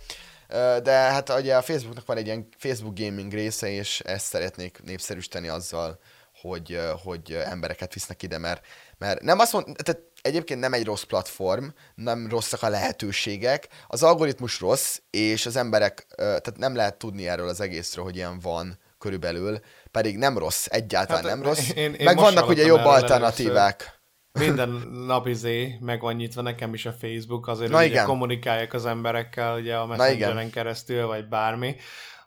De 0.83 0.91
hát 0.91 1.29
ugye 1.29 1.55
a 1.55 1.61
Facebooknak 1.61 2.05
van 2.05 2.17
egy 2.17 2.25
ilyen 2.25 2.47
Facebook 2.57 2.99
gaming 2.99 3.31
része, 3.31 3.69
és 3.69 3.99
ezt 3.99 4.25
szeretnék 4.25 4.79
népszerűsíteni 4.83 5.47
azzal, 5.47 5.99
hogy, 6.41 6.79
hogy 7.03 7.31
embereket 7.45 7.93
visznek 7.93 8.23
ide, 8.23 8.37
mert, 8.37 8.65
mert 8.97 9.21
nem 9.21 9.39
azt 9.39 9.53
mond, 9.53 9.65
tehát 9.83 10.01
egyébként 10.21 10.59
nem 10.59 10.73
egy 10.73 10.85
rossz 10.85 11.03
platform, 11.03 11.65
nem 11.95 12.27
rosszak 12.29 12.63
a 12.63 12.69
lehetőségek, 12.69 13.67
az 13.87 14.03
algoritmus 14.03 14.59
rossz, 14.59 14.99
és 15.09 15.45
az 15.45 15.55
emberek, 15.55 16.05
tehát 16.15 16.57
nem 16.57 16.75
lehet 16.75 16.95
tudni 16.95 17.27
erről 17.27 17.47
az 17.47 17.61
egészről, 17.61 18.03
hogy 18.03 18.15
ilyen 18.15 18.39
van 18.39 18.79
körülbelül, 18.97 19.59
pedig 19.91 20.17
nem 20.17 20.37
rossz, 20.37 20.65
egyáltalán 20.69 21.23
hát, 21.23 21.31
nem 21.31 21.43
rossz. 21.43 21.69
Én, 21.69 21.93
én 21.93 22.05
Meg 22.05 22.15
vannak 22.15 22.47
ugye 22.47 22.65
jobb 22.65 22.85
alternatívák. 22.85 23.81
Először 23.81 23.96
minden 24.37 24.69
nap 25.05 25.27
izé 25.27 25.77
meg 25.81 26.01
van 26.01 26.15
nyitva 26.15 26.41
nekem 26.41 26.73
is 26.73 26.85
a 26.85 26.91
Facebook, 26.91 27.47
azért, 27.47 27.71
Na 27.71 27.77
hogy 27.77 27.85
igen. 27.85 28.05
kommunikáljak 28.05 28.73
az 28.73 28.85
emberekkel, 28.85 29.59
ugye 29.59 29.75
a 29.75 29.85
Messengeren 29.85 30.49
keresztül, 30.49 31.05
vagy 31.05 31.27
bármi. 31.27 31.75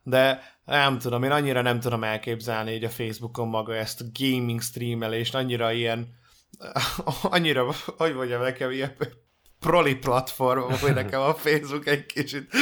De 0.02 0.42
nem 0.64 0.98
tudom, 0.98 1.22
én 1.22 1.30
annyira 1.30 1.62
nem 1.62 1.80
tudom 1.80 2.04
elképzelni, 2.04 2.72
hogy 2.72 2.84
a 2.84 2.88
Facebookon 2.88 3.48
maga 3.48 3.74
ezt 3.74 4.00
a 4.00 4.04
gaming 4.18 4.60
streamelést, 4.60 5.34
annyira 5.34 5.72
ilyen, 5.72 6.08
annyira, 7.22 7.74
hogy 7.96 8.14
mondjam 8.14 8.42
nekem, 8.42 8.70
ilyen 8.70 8.96
proli 9.60 9.94
platform, 9.94 10.72
hogy 10.80 10.94
nekem 10.94 11.20
a 11.20 11.34
Facebook 11.34 11.86
egy 11.86 12.06
kicsit 12.06 12.52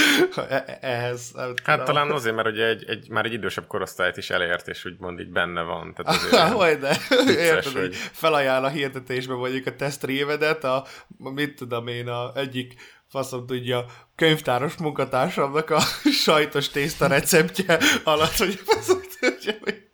ehhez. 0.80 1.32
Nem 1.34 1.54
hát 1.64 1.84
talán 1.84 2.10
azért, 2.10 2.34
mert 2.34 2.48
ugye 2.48 2.66
egy, 2.66 2.84
egy, 2.88 3.08
már 3.08 3.24
egy 3.24 3.32
idősebb 3.32 3.66
korosztályt 3.66 4.16
is 4.16 4.30
elért, 4.30 4.68
és 4.68 4.84
úgymond 4.84 5.20
így 5.20 5.30
benne 5.30 5.62
van. 5.62 5.94
Tehát 5.94 6.22
azért 6.22 6.52
Hogy 6.52 6.78
de, 6.78 6.96
érted, 7.28 7.72
hogy 7.72 7.94
felajánl 7.94 8.64
a 8.64 8.68
hirdetésbe 8.68 9.34
mondjuk 9.34 9.66
a 9.66 9.76
tesztrévedet, 9.76 10.64
a, 10.64 10.84
mit 11.16 11.54
tudom 11.54 11.86
én, 11.86 12.08
a 12.08 12.36
egyik 12.36 12.74
faszom 13.08 13.46
tudja, 13.46 13.84
könyvtáros 14.14 14.76
munkatársamnak 14.76 15.70
a 15.70 15.80
sajtos 16.24 16.68
tészta 16.68 17.06
receptje 17.06 17.78
alatt, 18.04 18.36
hogy 18.36 18.54
faszom 18.70 19.00
tudja, 19.20 19.52
hogy 19.60 19.86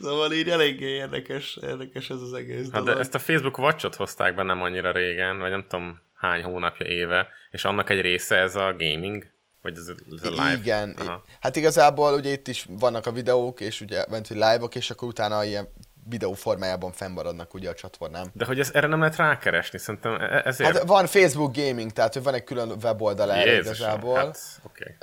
Szóval 0.00 0.32
így 0.32 0.48
eléggé 0.48 0.86
érdekes, 0.86 1.58
érdekes 1.62 2.10
ez 2.10 2.20
az 2.20 2.32
egész 2.32 2.70
hát 2.72 2.84
de 2.84 2.98
ezt 2.98 3.14
a 3.14 3.18
Facebook 3.18 3.58
watch 3.58 3.96
hozták 3.96 4.34
be 4.34 4.42
nem 4.42 4.62
annyira 4.62 4.92
régen, 4.92 5.38
vagy 5.38 5.50
nem 5.50 5.64
tudom 5.68 6.00
hány 6.24 6.42
hónapja, 6.42 6.86
éve, 6.86 7.28
és 7.50 7.64
annak 7.64 7.90
egy 7.90 8.00
része 8.00 8.36
ez 8.36 8.54
a 8.54 8.74
gaming, 8.78 9.26
vagy 9.62 9.76
ez, 9.76 9.88
ez 9.88 10.26
a 10.26 10.30
live. 10.30 10.52
Igen. 10.52 10.94
Aha. 10.98 11.24
Hát 11.40 11.56
igazából 11.56 12.14
ugye 12.14 12.30
itt 12.30 12.48
is 12.48 12.66
vannak 12.68 13.06
a 13.06 13.12
videók, 13.12 13.60
és 13.60 13.80
ugye 13.80 14.04
ment, 14.08 14.26
hogy 14.26 14.36
live-ok, 14.36 14.74
és 14.74 14.90
akkor 14.90 15.08
utána 15.08 15.44
ilyen 15.44 15.68
videó 16.08 16.32
formájában 16.32 16.92
fennmaradnak 16.92 17.54
ugye 17.54 17.70
a 17.70 17.74
csatornám. 17.74 18.30
De 18.32 18.44
hogy 18.44 18.60
ez, 18.60 18.70
erre 18.72 18.86
nem 18.86 18.98
lehet 18.98 19.16
rákeresni, 19.16 19.78
szerintem 19.78 20.14
e- 20.14 20.42
ezért... 20.44 20.72
Hát 20.72 20.86
van 20.86 21.06
Facebook 21.06 21.56
Gaming, 21.56 21.92
tehát 21.92 22.12
hogy 22.12 22.22
van 22.22 22.34
egy 22.34 22.44
külön 22.44 22.70
weboldal 22.82 23.32
erre 23.32 23.58
igazából. 23.58 24.16
Hát, 24.16 24.38
okay. 24.62 24.94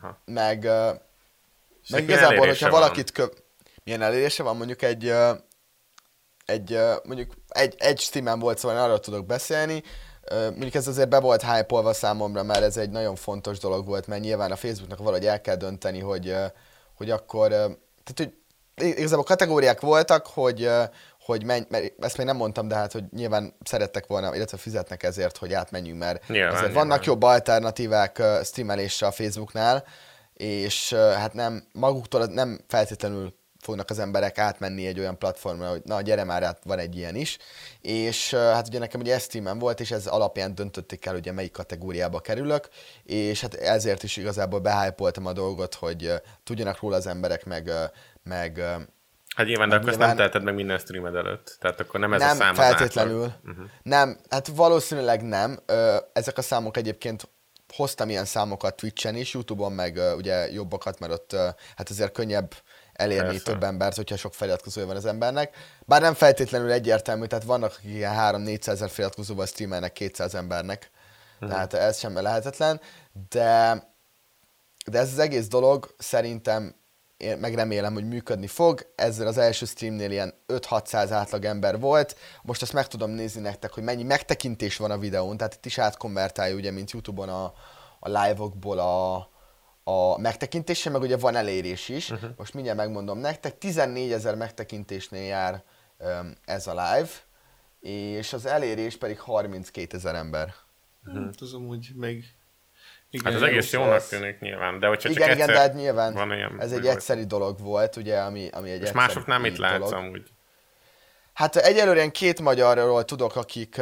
Aha. 0.00 0.22
Meg, 0.24 0.62
uh, 0.62 1.00
meg 1.90 2.02
igazából, 2.02 2.46
hogyha 2.46 2.70
van. 2.70 2.80
valakit 2.80 3.12
köv... 3.12 3.28
Milyen 3.84 4.02
elérése 4.02 4.42
van? 4.42 4.56
Mondjuk 4.56 4.82
egy, 4.82 5.04
uh, 5.04 5.30
egy 6.44 6.72
uh, 6.72 6.94
mondjuk 7.04 7.32
egy, 7.48 7.74
egy 7.78 8.00
streamen 8.00 8.38
volt, 8.38 8.58
szóval 8.58 8.82
arról 8.82 9.00
tudok 9.00 9.26
beszélni, 9.26 9.82
mondjuk 10.30 10.74
ez 10.74 10.86
azért 10.86 11.08
be 11.08 11.20
volt 11.20 11.42
hype 11.42 11.92
számomra, 11.92 12.42
mert 12.42 12.62
ez 12.62 12.76
egy 12.76 12.90
nagyon 12.90 13.14
fontos 13.14 13.58
dolog 13.58 13.86
volt, 13.86 14.06
mert 14.06 14.22
nyilván 14.22 14.52
a 14.52 14.56
Facebooknak 14.56 14.98
valahogy 14.98 15.26
el 15.26 15.40
kell 15.40 15.56
dönteni, 15.56 16.00
hogy, 16.00 16.34
hogy 16.94 17.10
akkor, 17.10 17.48
tehát 17.48 18.14
hogy 18.16 18.32
igazából 18.96 19.24
kategóriák 19.24 19.80
voltak, 19.80 20.26
hogy, 20.26 20.70
hogy 21.20 21.44
menj, 21.44 21.64
mert 21.68 21.92
ezt 22.00 22.16
még 22.16 22.26
nem 22.26 22.36
mondtam, 22.36 22.68
de 22.68 22.74
hát, 22.74 22.92
hogy 22.92 23.04
nyilván 23.10 23.54
szerettek 23.64 24.06
volna, 24.06 24.34
illetve 24.34 24.56
fizetnek 24.56 25.02
ezért, 25.02 25.36
hogy 25.36 25.52
átmenjünk, 25.52 25.98
mert 25.98 26.28
nyilván, 26.28 26.48
azért 26.48 26.66
nyilván. 26.66 26.88
vannak 26.88 27.04
jobb 27.04 27.22
alternatívák 27.22 28.22
streamelésre 28.42 29.06
a 29.06 29.10
Facebooknál, 29.10 29.84
és 30.34 30.92
hát 30.92 31.34
nem, 31.34 31.64
maguktól 31.72 32.24
nem 32.24 32.60
feltétlenül 32.68 33.34
fognak 33.68 33.90
az 33.90 33.98
emberek 33.98 34.38
átmenni 34.38 34.86
egy 34.86 34.98
olyan 34.98 35.18
platformra, 35.18 35.68
hogy 35.68 35.82
na 35.84 36.00
gyere 36.00 36.24
már 36.24 36.42
át, 36.42 36.60
van 36.64 36.78
egy 36.78 36.96
ilyen 36.96 37.14
is. 37.14 37.38
És 37.80 38.34
hát 38.34 38.66
ugye 38.66 38.78
nekem 38.78 39.00
ugye 39.00 39.18
streamen 39.18 39.58
volt, 39.58 39.80
és 39.80 39.90
ez 39.90 40.06
alapján 40.06 40.54
döntötték 40.54 41.06
el, 41.06 41.14
ugye 41.14 41.32
melyik 41.32 41.52
kategóriába 41.52 42.20
kerülök, 42.20 42.68
és 43.04 43.40
hát 43.40 43.54
ezért 43.54 44.02
is 44.02 44.16
igazából 44.16 44.60
behájpoltam 44.60 45.26
a 45.26 45.32
dolgot, 45.32 45.74
hogy 45.74 46.12
tudjanak 46.44 46.80
róla 46.80 46.96
az 46.96 47.06
emberek, 47.06 47.44
meg, 47.44 47.70
meg 48.22 48.60
Hát 49.36 49.46
nyilván, 49.46 49.68
de 49.68 49.76
akkor 49.76 49.88
ezt 49.88 49.98
nem 49.98 50.16
teheted 50.16 50.42
meg 50.42 50.54
minden 50.54 50.78
streamed 50.78 51.14
előtt. 51.14 51.56
Tehát 51.60 51.80
akkor 51.80 52.00
nem 52.00 52.12
ez 52.12 52.20
nem 52.20 52.30
a 52.30 52.34
szám 52.34 52.54
feltétlenül. 52.54 53.32
Uh-huh. 53.44 53.64
Nem, 53.82 54.18
hát 54.30 54.46
valószínűleg 54.46 55.22
nem. 55.22 55.58
Ezek 56.12 56.38
a 56.38 56.42
számok 56.42 56.76
egyébként 56.76 57.28
hoztam 57.74 58.08
ilyen 58.08 58.24
számokat 58.24 58.76
Twitch-en 58.76 59.14
is, 59.14 59.34
Youtube-on 59.34 59.72
meg 59.72 60.00
ugye 60.16 60.50
jobbakat, 60.50 60.98
mert 60.98 61.12
ott 61.12 61.36
hát 61.76 61.90
azért 61.90 62.12
könnyebb 62.12 62.54
elérni 62.98 63.28
Persze. 63.28 63.42
több 63.42 63.62
embert, 63.62 63.96
hogyha 63.96 64.16
sok 64.16 64.34
feliratkozója 64.34 64.86
van 64.86 64.96
az 64.96 65.04
embernek. 65.04 65.56
Bár 65.86 66.00
nem 66.00 66.14
feltétlenül 66.14 66.70
egyértelmű, 66.70 67.26
tehát 67.26 67.44
vannak, 67.44 67.74
akik 67.78 67.90
ilyen 67.90 68.14
3-400 68.18 68.66
ezer 68.66 68.90
feliratkozóval 68.90 69.46
streamelnek 69.46 69.92
200 69.92 70.34
embernek, 70.34 70.90
uh-huh. 71.34 71.48
tehát 71.50 71.74
ez 71.74 71.98
sem 71.98 72.14
lehetetlen, 72.14 72.80
de, 73.30 73.82
de 74.86 74.98
ez 74.98 75.12
az 75.12 75.18
egész 75.18 75.48
dolog 75.48 75.94
szerintem 75.98 76.74
én 77.16 77.38
meg 77.38 77.54
remélem, 77.54 77.92
hogy 77.92 78.08
működni 78.08 78.46
fog. 78.46 78.92
Ezzel 78.94 79.26
az 79.26 79.38
első 79.38 79.66
streamnél 79.66 80.10
ilyen 80.10 80.34
5-600 80.48 81.08
átlag 81.10 81.44
ember 81.44 81.80
volt. 81.80 82.16
Most 82.42 82.62
azt 82.62 82.72
meg 82.72 82.86
tudom 82.86 83.10
nézni 83.10 83.40
nektek, 83.40 83.72
hogy 83.72 83.82
mennyi 83.82 84.02
megtekintés 84.02 84.76
van 84.76 84.90
a 84.90 84.98
videón, 84.98 85.36
tehát 85.36 85.54
itt 85.54 85.66
is 85.66 85.78
átkonvertálja, 85.78 86.54
ugye, 86.54 86.70
mint 86.70 86.90
YouTube-on 86.90 87.28
a, 87.28 87.44
a 88.00 88.08
live-okból 88.08 88.78
a, 88.78 89.28
a 89.88 90.18
megtekintése, 90.18 90.90
meg 90.90 91.00
ugye 91.00 91.16
van 91.16 91.36
elérés 91.36 91.88
is. 91.88 92.10
Uh-huh. 92.10 92.30
Most 92.36 92.54
mindjárt 92.54 92.78
megmondom 92.78 93.18
nektek, 93.18 93.58
14 93.58 94.12
ezer 94.12 94.34
megtekintésnél 94.34 95.22
jár 95.22 95.62
um, 95.98 96.36
ez 96.44 96.66
a 96.66 96.70
live, 96.70 97.10
és 97.80 98.32
az 98.32 98.46
elérés 98.46 98.96
pedig 98.96 99.18
32 99.18 99.96
ezer 99.96 100.14
ember. 100.14 100.54
Uh-huh. 101.06 101.24
Hát 101.24 101.40
az 101.40 101.54
amúgy 101.54 101.90
még 101.94 102.24
igen, 103.10 103.32
hát 103.32 103.42
az 103.42 103.48
egész 103.48 103.72
jónak 103.72 104.08
tűnik 104.08 104.40
nyilván, 104.40 104.78
de 104.78 104.86
hogyha 104.86 105.08
igen, 105.08 105.26
csak 105.26 105.36
igen, 105.36 105.46
de 105.46 105.58
hát 105.58 105.74
nyilván 105.74 106.12
van 106.14 106.32
ilyen, 106.32 106.60
ez 106.60 106.72
egy 106.72 106.86
egyszerű 106.86 107.24
dolog 107.24 107.60
volt, 107.60 107.96
ugye, 107.96 108.18
ami, 108.18 108.48
ami 108.52 108.70
egy 108.70 108.82
És 108.82 108.92
másoknál 108.92 109.38
mit 109.38 109.58
látsz 109.58 109.92
amúgy? 109.92 110.30
Hát 111.32 111.56
egyelőre 111.56 112.02
én 112.02 112.10
két 112.10 112.40
magyarról 112.40 113.04
tudok, 113.04 113.36
akik, 113.36 113.80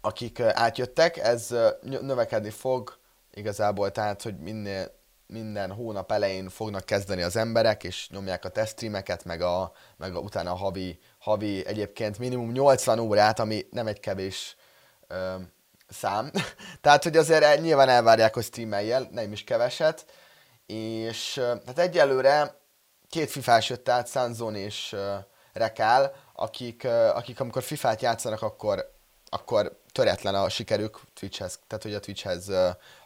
akik 0.00 0.40
átjöttek, 0.40 1.16
ez 1.16 1.54
növekedni 1.80 2.50
fog, 2.50 3.00
igazából, 3.32 3.90
tehát, 3.90 4.22
hogy 4.22 4.38
minél, 4.38 5.00
minden 5.26 5.72
hónap 5.72 6.12
elején 6.12 6.48
fognak 6.48 6.84
kezdeni 6.84 7.22
az 7.22 7.36
emberek, 7.36 7.84
és 7.84 8.08
nyomják 8.10 8.44
a 8.44 8.48
tesztstreameket, 8.48 9.24
meg, 9.24 9.42
a, 9.42 9.72
meg 9.96 10.14
a, 10.14 10.18
utána 10.18 10.50
a 10.50 10.56
havi, 10.56 10.98
havi 11.18 11.66
egyébként 11.66 12.18
minimum 12.18 12.50
80 12.50 12.98
órát, 12.98 13.38
ami 13.38 13.66
nem 13.70 13.86
egy 13.86 14.00
kevés 14.00 14.56
ö, 15.08 15.34
szám. 15.88 16.30
tehát, 16.80 17.02
hogy 17.02 17.16
azért 17.16 17.60
nyilván 17.60 17.88
elvárják, 17.88 18.34
hogy 18.34 18.44
streameljel, 18.44 19.08
nem 19.10 19.32
is 19.32 19.44
keveset. 19.44 20.06
És 20.66 21.40
hát 21.66 21.78
egyelőre 21.78 22.60
két 23.08 23.30
fifás 23.30 23.68
jött 23.68 23.88
át, 23.88 24.08
Sanzon 24.08 24.54
és 24.54 24.92
uh, 24.92 25.14
Rekál, 25.52 26.14
akik, 26.34 26.82
uh, 26.84 27.16
akik 27.16 27.40
amikor 27.40 27.62
fifát 27.62 28.02
játszanak, 28.02 28.42
akkor, 28.42 28.92
akkor 29.28 29.81
töretlen 29.92 30.34
a 30.34 30.48
sikerük 30.48 31.00
Twitchhez, 31.14 31.58
tehát 31.66 31.82
hogy 31.82 31.94
a 31.94 32.00
Twitchhez 32.00 32.50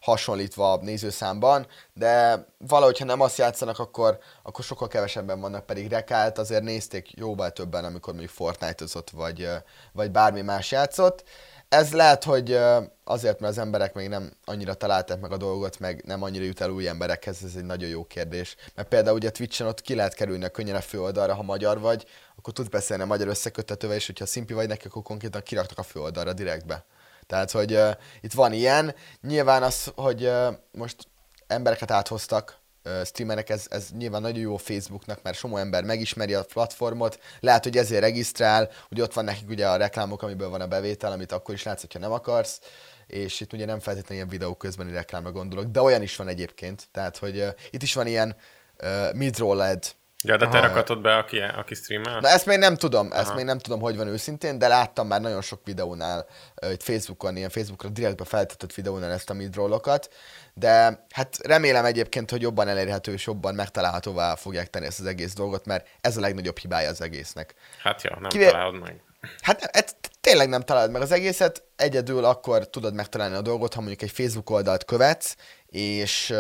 hasonlítva 0.01 0.79
nézőszámban, 0.83 1.67
de 1.95 2.45
valahogy, 2.59 2.99
ha 2.99 3.05
nem 3.05 3.21
azt 3.21 3.39
játszanak, 3.39 3.79
akkor, 3.79 4.19
akkor 4.43 4.65
sokkal 4.65 4.89
kevesebben 4.89 5.41
vannak, 5.41 5.67
pedig 5.67 5.89
rekált, 5.89 6.39
azért 6.39 6.63
nézték 6.63 7.17
jóval 7.17 7.51
többen, 7.51 7.85
amikor 7.85 8.15
még 8.15 8.29
Fortnite-ozott, 8.29 9.11
vagy, 9.11 9.49
vagy 9.93 10.11
bármi 10.11 10.41
más 10.41 10.71
játszott. 10.71 11.25
Ez 11.69 11.93
lehet, 11.93 12.25
hogy 12.25 12.59
azért, 13.05 13.41
mert 13.41 13.53
az 13.53 13.59
emberek 13.59 13.95
még 13.95 14.09
nem 14.09 14.33
annyira 14.45 14.75
találták 14.75 15.21
meg 15.21 15.33
a 15.33 15.37
dolgot, 15.37 15.79
meg 15.79 16.03
nem 16.05 16.23
annyira 16.23 16.45
jut 16.45 16.61
el 16.61 16.71
új 16.71 16.89
emberekhez, 16.89 17.45
ez 17.45 17.55
egy 17.57 17.65
nagyon 17.65 17.89
jó 17.89 18.05
kérdés. 18.05 18.57
Mert 18.75 18.89
például 18.89 19.17
ugye 19.17 19.31
Twitch-en 19.31 19.69
ott 19.69 19.81
ki 19.81 19.95
lehet 19.95 20.15
kerülni 20.15 20.45
a 20.45 20.49
könnyen 20.49 20.77
a 20.77 20.81
főoldalra, 20.81 21.35
ha 21.35 21.43
magyar 21.43 21.81
vagy, 21.81 22.07
akkor 22.37 22.53
tudsz 22.53 22.69
beszélni 22.69 23.03
a 23.03 23.07
magyar 23.07 23.29
összekötetővel, 23.29 23.97
és 23.97 24.07
hogyha 24.07 24.27
szimpi 24.27 24.53
vagy 24.53 24.69
neki, 24.69 24.87
akkor 24.87 25.03
konkrétan 25.03 25.43
kiraktak 25.43 25.79
a 25.79 25.83
főoldalra 25.83 26.33
direktbe. 26.33 26.85
Tehát, 27.27 27.51
hogy 27.51 27.73
uh, 27.73 27.91
itt 28.21 28.33
van 28.33 28.53
ilyen. 28.53 28.95
Nyilván 29.21 29.63
az, 29.63 29.93
hogy 29.95 30.25
uh, 30.25 30.55
most 30.73 31.09
embereket 31.47 31.91
áthoztak, 31.91 32.59
streamerek, 33.05 33.51
ez, 33.51 33.67
ez 33.71 33.89
nyilván 33.99 34.21
nagyon 34.21 34.41
jó 34.41 34.57
Facebooknak, 34.57 35.23
mert 35.23 35.37
somó 35.37 35.57
ember 35.57 35.85
megismeri 35.85 36.35
a 36.35 36.45
platformot, 36.45 37.21
lehet, 37.41 37.65
hogy 37.65 37.77
ezért 37.77 38.01
regisztrál, 38.01 38.71
hogy 38.89 39.01
ott 39.01 39.13
van 39.13 39.25
nekik 39.25 39.49
ugye 39.49 39.69
a 39.69 39.77
reklámok, 39.77 40.23
amiből 40.23 40.49
van 40.49 40.61
a 40.61 40.67
bevétel, 40.67 41.13
amit 41.13 41.33
akkor 41.33 41.55
is 41.55 41.63
látsz, 41.63 41.81
hogyha 41.81 41.99
nem 41.99 42.13
akarsz, 42.13 42.61
és 43.07 43.41
itt 43.41 43.53
ugye 43.53 43.65
nem 43.65 43.79
feltétlenül 43.79 44.17
ilyen 44.17 44.29
videó 44.29 44.55
közbeni 44.55 44.93
reklámra 44.93 45.33
gondolok, 45.33 45.67
de 45.67 45.81
olyan 45.81 46.03
is 46.03 46.17
van 46.17 46.29
egyébként, 46.29 46.89
tehát 46.93 47.17
hogy 47.17 47.39
uh, 47.39 47.49
itt 47.71 47.83
is 47.83 47.95
van 47.95 48.07
ilyen 48.07 48.37
uh, 48.83 49.15
mid-roll 49.15 49.61
ad, 49.61 49.85
Ja, 50.27 50.37
de 50.37 50.49
te 50.49 50.59
Aha. 50.59 50.67
rakatod 50.67 51.01
be, 51.01 51.17
aki, 51.17 51.41
aki 51.41 51.75
streamel? 51.75 52.21
Na 52.21 52.29
ezt 52.29 52.47
még 52.47 52.59
nem 52.59 52.77
tudom, 52.77 53.13
ezt 53.13 53.27
Aha. 53.27 53.35
még 53.35 53.45
nem 53.45 53.59
tudom, 53.59 53.81
hogy 53.81 53.97
van 53.97 54.07
őszintén, 54.07 54.59
de 54.59 54.69
láttam 54.69 55.07
már 55.07 55.21
nagyon 55.21 55.43
sok 55.43 55.61
videónál, 55.65 56.27
itt 56.71 56.83
Facebookon, 56.83 57.37
ilyen 57.37 57.51
Facebookra 57.51 57.89
direktbe 57.89 58.25
feltöltött 58.25 58.75
videónál 58.75 59.11
ezt 59.11 59.31
a 59.31 59.35
midrollokat, 59.35 60.15
de 60.55 61.05
hát 61.11 61.37
remélem 61.43 61.85
egyébként, 61.85 62.31
hogy 62.31 62.43
jobban 62.43 62.69
elérhető 62.69 63.13
és 63.13 63.27
jobban 63.27 63.55
megtalálhatóvá 63.55 64.35
fogják 64.35 64.71
tenni 64.71 64.87
ezt 64.87 65.01
az 65.01 65.07
egész 65.07 65.35
dolgot, 65.35 65.67
mert 65.67 65.87
ez 66.01 66.17
a 66.17 66.21
legnagyobb 66.21 66.59
hibája 66.59 66.89
az 66.89 67.01
egésznek. 67.01 67.55
Hát 67.83 68.03
ja, 68.03 68.17
nem 68.21 68.31
Kivé... 68.31 68.51
találod 68.51 68.81
meg. 68.81 69.01
Hát 69.41 69.63
ez 69.63 69.97
tényleg 70.21 70.49
nem 70.49 70.61
találod 70.61 70.91
meg 70.91 71.03
az 71.03 71.13
egészet, 71.13 71.63
egyedül 71.77 72.25
akkor 72.25 72.69
tudod 72.71 72.95
megtalálni 72.95 73.37
a 73.37 73.41
dolgot, 73.43 73.75
ha 73.75 73.81
mondjuk 73.81 74.03
egy 74.03 74.11
Facebook 74.11 74.51
oldalt 74.51 74.85
követsz, 74.85 75.37
és, 75.67 76.35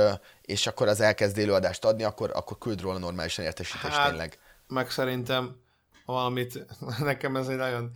és 0.46 0.66
akkor 0.66 0.88
az 0.88 1.00
elkezd 1.00 1.38
élőadást 1.38 1.84
adni, 1.84 2.02
akkor, 2.02 2.30
akkor 2.34 2.58
küld 2.58 2.80
róla 2.80 2.98
normálisan 2.98 3.44
értesítést 3.44 3.94
hát, 3.94 4.08
tényleg. 4.08 4.38
Meg 4.68 4.90
szerintem 4.90 5.60
valamit, 6.04 6.66
nekem 6.98 7.36
ez 7.36 7.48
egy 7.48 7.56
nagyon 7.56 7.90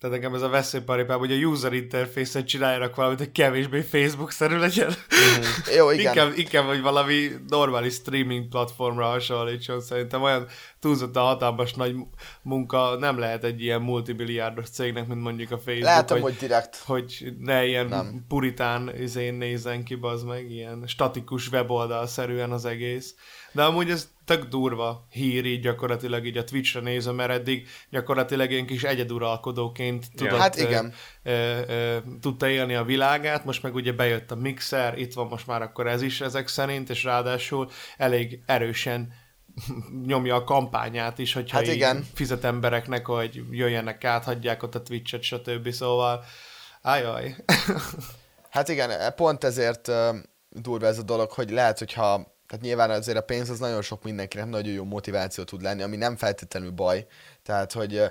tehát 0.00 0.16
nekem 0.16 0.34
ez 0.34 0.42
a 0.42 0.48
veszélyparipám, 0.48 1.18
hogy 1.18 1.32
a 1.32 1.34
user 1.34 1.72
interface-et 1.72 2.46
csináljanak 2.46 2.94
valamit, 2.96 3.18
hogy 3.18 3.32
kevésbé 3.32 3.80
Facebook-szerű 3.80 4.56
legyen. 4.56 4.88
Mm-hmm. 4.88 5.76
Jó, 5.76 5.90
igen. 5.90 6.06
inkább, 6.06 6.38
inkább, 6.38 6.64
hogy 6.64 6.80
valami 6.80 7.28
normális 7.48 7.94
streaming 7.94 8.48
platformra 8.48 9.04
hasonlítson. 9.04 9.80
Szerintem 9.80 10.22
olyan 10.22 10.46
túlzottan 10.78 11.24
hatalmas 11.24 11.74
nagy 11.74 11.94
munka 12.42 12.96
nem 12.98 13.18
lehet 13.18 13.44
egy 13.44 13.62
ilyen 13.62 13.80
multibilliárdos 13.80 14.68
cégnek, 14.68 15.06
mint 15.06 15.22
mondjuk 15.22 15.50
a 15.50 15.58
Facebook. 15.58 15.84
Látom, 15.84 16.20
hogy, 16.20 16.30
hogy 16.30 16.40
direkt. 16.40 16.76
Hogy 16.76 17.34
ne 17.38 17.66
ilyen 17.66 17.86
nem. 17.86 18.24
puritán 18.28 18.96
izén 19.00 19.34
nézzen 19.34 19.84
ki, 19.84 19.98
az 20.00 20.22
meg 20.22 20.50
ilyen 20.50 20.82
statikus 20.86 21.48
weboldal-szerűen 21.50 22.52
az 22.52 22.64
egész. 22.64 23.14
De 23.52 23.62
amúgy 23.62 23.90
ez 23.90 24.08
tök 24.36 24.44
durva 24.44 25.06
hír 25.10 25.44
így 25.44 25.60
gyakorlatilag 25.60 26.26
így 26.26 26.36
a 26.36 26.44
Twitch-re 26.44 26.80
nézem, 26.80 27.14
mert 27.14 27.30
eddig 27.30 27.68
gyakorlatilag 27.90 28.50
én 28.50 28.66
kis 28.66 28.82
egyeduralkodóként 28.82 30.06
tudott, 30.14 30.38
hát 30.38 30.56
igen. 30.56 30.92
Ö, 31.22 31.30
ö, 31.30 31.60
ö, 31.68 31.98
tudta 32.20 32.48
élni 32.48 32.74
a 32.74 32.84
világát, 32.84 33.44
most 33.44 33.62
meg 33.62 33.74
ugye 33.74 33.92
bejött 33.92 34.30
a 34.30 34.34
mixer, 34.34 34.98
itt 34.98 35.12
van 35.12 35.26
most 35.26 35.46
már 35.46 35.62
akkor 35.62 35.86
ez 35.86 36.02
is 36.02 36.20
ezek 36.20 36.48
szerint, 36.48 36.90
és 36.90 37.04
ráadásul 37.04 37.70
elég 37.96 38.42
erősen 38.46 39.12
nyomja 40.06 40.34
a 40.34 40.44
kampányát 40.44 41.18
is, 41.18 41.32
hogyha 41.32 41.56
hát 41.56 41.66
igen. 41.66 42.06
fizet 42.14 42.44
embereknek, 42.44 43.06
hogy 43.06 43.42
jöjjenek 43.50 44.04
át, 44.04 44.24
hagyják 44.24 44.62
ott 44.62 44.74
a 44.74 44.82
Twitch-et, 44.82 45.22
stb. 45.22 45.70
Szóval, 45.70 46.24
ájaj. 46.82 47.36
hát 48.50 48.68
igen, 48.68 49.14
pont 49.16 49.44
ezért 49.44 49.90
durva 50.48 50.86
ez 50.86 50.98
a 50.98 51.02
dolog, 51.02 51.30
hogy 51.30 51.50
lehet, 51.50 51.78
hogyha 51.78 52.38
tehát 52.50 52.64
nyilván 52.64 52.90
azért 52.90 53.18
a 53.18 53.20
pénz 53.20 53.50
az 53.50 53.58
nagyon 53.58 53.82
sok 53.82 54.02
mindenkinek 54.02 54.46
nagyon 54.46 54.72
jó 54.72 54.84
motiváció 54.84 55.44
tud 55.44 55.62
lenni, 55.62 55.82
ami 55.82 55.96
nem 55.96 56.16
feltétlenül 56.16 56.70
baj. 56.70 57.06
Tehát, 57.42 57.72
hogy 57.72 58.02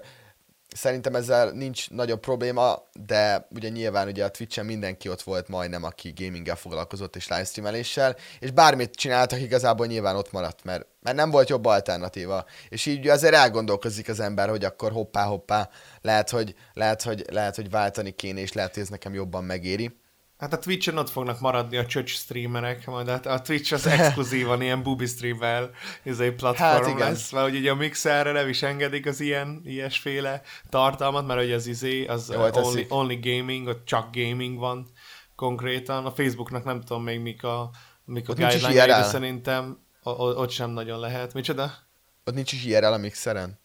szerintem 0.76 1.16
ezzel 1.16 1.52
nincs 1.52 1.90
nagyobb 1.90 2.20
probléma, 2.20 2.84
de 3.06 3.48
ugye 3.56 3.70
nyilván 3.70 4.08
ugye 4.08 4.24
a 4.26 4.30
Twitch-en 4.30 4.66
mindenki 4.66 5.10
ott 5.10 5.22
volt 5.22 5.48
majdnem, 5.48 5.84
aki 5.84 6.14
gaminggel 6.16 6.56
foglalkozott 6.56 7.16
és 7.16 7.28
livestreameléssel, 7.28 8.16
és 8.40 8.52
bármit 8.52 8.96
csináltak, 8.96 9.42
igazából 9.42 9.86
nyilván 9.86 10.16
ott 10.16 10.32
maradt, 10.32 10.64
mert, 10.64 10.86
mert 11.02 11.16
nem 11.16 11.30
volt 11.30 11.50
jobb 11.50 11.66
alternatíva. 11.66 12.46
És 12.70 12.86
így 12.86 13.08
azért 13.08 13.34
elgondolkozik 13.34 14.10
az 14.10 14.20
ember, 14.20 14.50
hogy 14.50 14.66
akkor 14.66 14.92
hoppá-hoppá, 14.92 15.70
lehet, 16.02 16.30
hogy, 16.30 16.56
lehet, 16.74 17.02
hogy, 17.02 17.26
lehet, 17.32 17.56
hogy 17.56 17.70
váltani 17.70 18.12
kéne, 18.12 18.40
és 18.40 18.54
lehet, 18.54 18.74
hogy 18.74 18.84
ez 18.84 18.90
nekem 18.90 19.14
jobban 19.14 19.44
megéri. 19.44 20.00
Hát 20.40 20.54
a 20.54 20.60
Twitch-en 20.60 20.98
ott 20.98 21.10
fognak 21.10 21.40
maradni 21.40 21.78
a 21.78 21.86
csöcs 21.86 22.12
streamerek, 22.12 22.86
majd 22.86 23.10
hát 23.10 23.26
a 23.26 23.42
Twitch 23.42 23.74
az 23.74 23.88
exkluzívan 23.98 24.62
ilyen 24.62 24.84
bubi 24.84 25.06
streamer 25.06 25.70
ez 26.04 26.20
egy 26.20 26.36
platform 26.36 26.70
hát 26.70 26.88
igen. 26.88 26.98
lesz, 26.98 27.32
mert 27.32 27.52
ugye 27.52 27.72
a 27.72 27.76
mixerre 27.76 28.32
nem 28.32 28.48
is 28.48 28.62
engedik 28.62 29.06
az 29.06 29.20
ilyen, 29.20 29.62
ilyesféle 29.66 30.42
tartalmat, 30.70 31.28
mert 31.28 31.42
ugye 31.42 31.56
az 31.56 31.68
izé, 31.68 32.06
az 32.06 32.32
Jó, 32.34 32.42
only, 32.54 32.86
only, 32.90 33.16
gaming, 33.16 33.68
ott 33.68 33.86
csak 33.86 34.16
gaming 34.16 34.60
van 34.60 34.88
konkrétan. 35.36 36.06
A 36.06 36.12
Facebooknak 36.12 36.64
nem 36.64 36.82
tudom 36.82 37.04
még 37.04 37.20
mik 37.20 37.44
a, 37.44 37.70
mik 38.06 38.30
a 38.30 38.34
guideline 38.34 38.86
de 38.86 39.04
szerintem 39.04 39.78
ott 40.04 40.50
sem 40.50 40.70
nagyon 40.70 41.00
lehet. 41.00 41.34
Micsoda? 41.34 41.74
Ott 42.26 42.34
nincs 42.34 42.52
is 42.52 42.66
IRL 42.66 42.86
a 42.86 42.98
mixeren? 42.98 43.60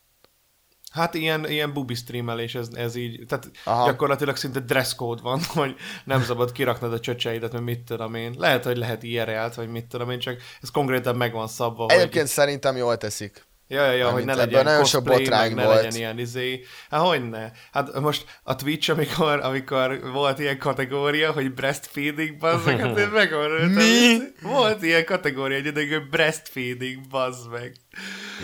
Hát 0.95 1.15
ilyen, 1.15 1.49
ilyen 1.49 1.73
bubi 1.73 1.95
streamelés, 1.95 2.55
ez, 2.55 2.69
ez 2.75 2.95
így, 2.95 3.27
tehát 3.29 3.51
Aha. 3.65 3.87
gyakorlatilag 3.87 4.37
szinte 4.37 4.61
dress 4.61 4.95
code 4.95 5.23
van, 5.23 5.41
hogy 5.55 5.75
nem 6.05 6.23
szabad 6.23 6.53
kiraknod 6.53 6.93
a 6.93 7.01
csöcseidet, 7.01 7.53
mert 7.53 7.65
mit 7.65 7.81
tudom 7.81 8.15
én. 8.15 8.35
Lehet, 8.39 8.65
hogy 8.65 8.77
lehet 8.77 9.03
IRL-t, 9.03 9.55
vagy 9.55 9.69
mit 9.69 9.87
tudom 9.87 10.11
én, 10.11 10.19
csak 10.19 10.37
ez 10.63 10.71
konkrétan 10.71 11.17
meg 11.17 11.33
van 11.33 11.49
szabva. 11.49 11.87
Egyébként 11.89 12.25
hogy... 12.25 12.27
szerintem 12.27 12.77
jól 12.77 12.97
teszik. 12.97 13.47
Ja, 13.69 13.85
ja, 13.85 13.93
ja 13.93 14.11
hogy 14.11 14.25
ne 14.25 14.35
legyen 14.35 14.65
nagyon 14.65 14.81
cosplay, 14.81 15.03
sok 15.03 15.19
botrány 15.19 15.53
meg 15.53 15.65
volt. 15.65 15.77
ne 15.77 15.83
legyen 15.83 15.99
ilyen 16.01 16.19
izé. 16.19 16.65
Hát 16.91 17.01
hogy 17.01 17.29
ne? 17.29 17.51
Hát 17.73 18.01
most 18.01 18.25
a 18.43 18.57
Twitch, 18.57 18.91
amikor, 18.91 19.41
amikor 19.43 20.11
volt 20.13 20.39
ilyen 20.39 20.59
kategória, 20.59 21.33
hogy 21.33 21.55
breastfeeding, 21.55 22.37
bazzak, 22.37 22.79
hát 22.79 22.99
én 22.99 23.09
Mi? 23.71 24.19
Volt 24.43 24.83
ilyen 24.83 25.05
kategória, 25.05 25.73
hogy 25.73 26.09
breastfeeding, 26.11 27.09
bazd 27.09 27.51
meg. 27.51 27.75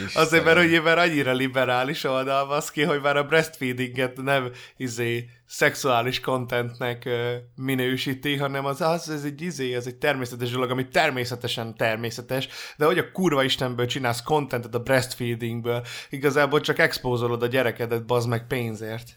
Istenem. 0.04 0.26
Azért, 0.26 0.44
mert 0.44 0.58
hogy 0.58 0.82
már 0.82 0.98
annyira 0.98 1.32
liberális 1.32 2.04
oldal 2.04 2.62
ki, 2.72 2.82
hogy 2.82 3.00
már 3.00 3.16
a 3.16 3.24
breastfeedinget 3.24 4.16
nem 4.22 4.50
izé 4.76 5.28
szexuális 5.46 6.20
contentnek 6.20 7.08
minősíti, 7.54 8.36
hanem 8.36 8.64
az, 8.64 8.80
az 8.80 9.10
ez 9.10 9.24
egy 9.24 9.42
izé, 9.42 9.74
ez 9.74 9.86
egy 9.86 9.96
természetes 9.96 10.50
dolog, 10.50 10.70
ami 10.70 10.88
természetesen 10.88 11.74
természetes, 11.74 12.48
de 12.76 12.84
hogy 12.84 12.98
a 12.98 13.12
kurva 13.12 13.42
istenből 13.42 13.86
csinálsz 13.86 14.22
contentet 14.22 14.74
a 14.74 14.82
breastfeedingből, 14.82 15.84
igazából 16.10 16.60
csak 16.60 16.78
expózolod 16.78 17.42
a 17.42 17.46
gyerekedet, 17.46 18.06
bazd 18.06 18.28
meg 18.28 18.46
pénzért. 18.46 19.08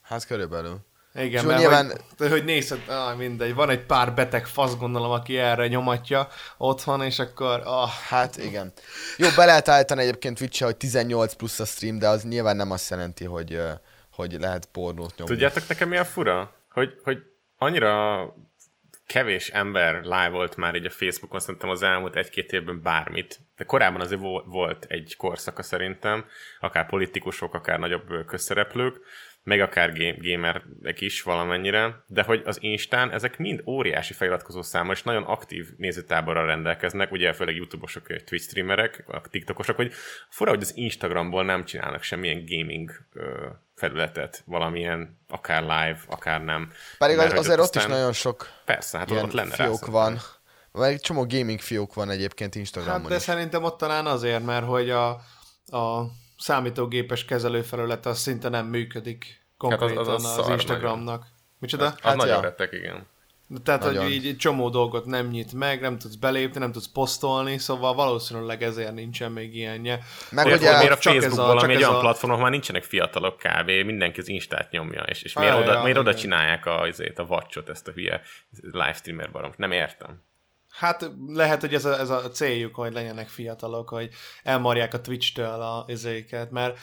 Hát 0.00 0.26
körülbelül. 0.26 0.88
Igen, 1.14 1.44
mert 1.44 1.58
nyilván... 1.58 1.92
hogy, 2.18 2.30
hogy 2.30 2.44
nézed, 2.44 2.84
ah, 2.88 3.16
mindegy, 3.16 3.54
van 3.54 3.70
egy 3.70 3.86
pár 3.86 4.14
beteg 4.14 4.46
fasz 4.46 4.76
gondolom, 4.76 5.10
aki 5.10 5.38
erre 5.38 5.66
nyomatja 5.66 6.28
otthon, 6.56 7.02
és 7.02 7.18
akkor... 7.18 7.62
Ah. 7.64 7.88
Hát 8.08 8.36
igen. 8.36 8.72
Jó, 9.16 9.28
be 9.36 9.44
lehet 9.44 9.68
állítani 9.68 10.02
egyébként 10.02 10.38
twitch 10.38 10.62
hogy 10.62 10.76
18 10.76 11.34
plusz 11.34 11.60
a 11.60 11.64
stream, 11.64 11.98
de 11.98 12.08
az 12.08 12.22
nyilván 12.22 12.56
nem 12.56 12.70
azt 12.70 12.90
jelenti, 12.90 13.24
hogy, 13.24 13.60
hogy 14.12 14.36
lehet 14.40 14.64
pornót 14.64 15.16
nyomni. 15.16 15.32
Tudjátok 15.32 15.68
nekem 15.68 15.88
mi 15.88 15.96
a 15.96 16.04
fura? 16.04 16.54
Hogy, 16.70 17.00
hogy 17.04 17.18
annyira 17.58 18.24
kevés 19.06 19.48
ember 19.48 20.00
live 20.02 20.28
volt 20.28 20.56
már 20.56 20.74
így 20.74 20.86
a 20.86 20.90
Facebookon, 20.90 21.40
szerintem 21.40 21.70
az 21.70 21.82
elmúlt 21.82 22.16
egy-két 22.16 22.52
évben 22.52 22.82
bármit. 22.82 23.40
De 23.56 23.64
korábban 23.64 24.00
azért 24.00 24.20
volt 24.44 24.84
egy 24.88 25.16
korszaka 25.16 25.62
szerintem, 25.62 26.24
akár 26.60 26.86
politikusok, 26.86 27.54
akár 27.54 27.78
nagyobb 27.78 28.26
közszereplők, 28.26 29.00
meg 29.42 29.60
akár 29.60 29.92
gamerek 30.18 31.00
is 31.00 31.22
valamennyire, 31.22 32.04
de 32.06 32.22
hogy 32.22 32.42
az 32.44 32.58
Instán 32.60 33.10
ezek 33.10 33.38
mind 33.38 33.62
óriási 33.66 34.12
feliratkozó 34.12 34.62
számmal, 34.62 34.94
és 34.94 35.02
nagyon 35.02 35.22
aktív 35.22 35.68
nézőtáborral 35.76 36.46
rendelkeznek, 36.46 37.12
ugye 37.12 37.32
főleg 37.32 37.56
YouTube-osok, 37.56 38.06
Twitch 38.06 38.46
streamerek, 38.46 39.04
a 39.06 39.20
TikTokosok, 39.20 39.76
hogy 39.76 39.92
fura, 40.28 40.50
hogy 40.50 40.62
az 40.62 40.76
Instagramból 40.76 41.44
nem 41.44 41.64
csinálnak 41.64 42.02
semmilyen 42.02 42.44
gaming 42.46 42.90
felületet, 43.74 44.42
valamilyen 44.46 45.18
akár 45.28 45.62
live, 45.62 46.00
akár 46.06 46.44
nem. 46.44 46.72
Pedig 46.98 47.16
Mert, 47.16 47.38
azért 47.38 47.60
ott 47.60 47.74
is 47.74 47.86
nagyon 47.86 48.12
sok 48.12 48.48
persze, 48.64 48.98
hát 48.98 49.10
ott 49.10 49.32
lenne 49.32 49.54
fiók 49.54 49.86
rá, 49.86 49.92
van. 49.92 50.18
Vagy 50.72 50.92
egy 50.92 51.00
csomó 51.00 51.26
gaming 51.26 51.60
fiók 51.60 51.94
van 51.94 52.10
egyébként 52.10 52.54
Instagramon 52.54 53.00
Hát 53.00 53.08
de 53.08 53.16
is. 53.16 53.22
szerintem 53.22 53.64
ott 53.64 53.78
talán 53.78 54.06
azért, 54.06 54.44
mert 54.44 54.66
hogy 54.66 54.90
a, 54.90 55.08
a 55.66 56.10
számítógépes 56.40 57.24
kezelőfelület 57.24 58.06
az 58.06 58.18
szinte 58.18 58.48
nem 58.48 58.66
működik 58.66 59.46
konkrétan 59.56 59.88
hát 59.88 60.06
az, 60.06 60.24
az, 60.24 60.24
az, 60.24 60.38
az 60.38 60.48
Instagramnak. 60.48 61.18
Nagyon. 61.20 61.34
Micsoda? 61.58 61.84
Az, 61.84 61.92
az 61.92 62.00
hát 62.02 62.16
nagyon 62.16 62.36
ja. 62.36 62.40
rettek, 62.40 62.72
igen. 62.72 63.06
Tehát, 63.64 63.82
Nagyon. 63.82 64.02
hogy 64.02 64.12
így 64.12 64.36
csomó 64.36 64.68
dolgot 64.68 65.04
nem 65.04 65.26
nyit 65.26 65.52
meg, 65.52 65.80
nem 65.80 65.98
tudsz 65.98 66.14
belépni, 66.14 66.58
nem 66.58 66.72
tudsz 66.72 66.88
posztolni, 66.92 67.58
szóval 67.58 67.94
valószínűleg 67.94 68.62
ezért 68.62 68.94
nincsen 68.94 69.32
még 69.32 69.56
ilyenje. 69.56 69.98
Meg 70.30 70.46
ugye, 70.46 70.56
ugye 70.56 70.76
miért 70.78 70.92
a 70.92 70.96
Facebook 70.96 71.38
a, 71.38 71.46
valami 71.46 71.74
egy 71.74 71.82
olyan 71.82 71.94
a... 71.94 72.00
platformon, 72.00 72.40
már 72.40 72.50
nincsenek 72.50 72.82
fiatalok 72.82 73.36
kb. 73.36 73.70
Mindenki 73.70 74.20
az 74.20 74.28
Instát 74.28 74.70
nyomja, 74.70 75.02
és, 75.02 75.22
és 75.22 75.34
miért, 75.34 75.54
ah, 75.54 75.60
oda, 75.60 75.72
ja, 75.72 75.82
miért 75.82 75.98
oda 75.98 76.14
csinálják 76.14 76.66
a, 76.66 76.80
azért, 76.80 77.18
a 77.18 77.22
watchot, 77.22 77.68
ezt 77.68 77.88
a 77.88 77.92
hülye 77.92 78.20
livestreamer 78.60 79.30
barom? 79.30 79.52
Nem 79.56 79.72
értem. 79.72 80.22
Hát 80.70 81.10
lehet, 81.26 81.60
hogy 81.60 81.74
ez 81.74 81.84
a, 81.84 81.98
ez 81.98 82.10
a 82.10 82.28
céljuk, 82.28 82.74
hogy 82.74 82.92
legyenek 82.92 83.28
fiatalok, 83.28 83.88
hogy 83.88 84.10
elmarják 84.42 84.94
a 84.94 85.00
Twitch-től 85.00 85.60
a 85.60 85.84
izéket, 85.86 86.50
mert 86.50 86.78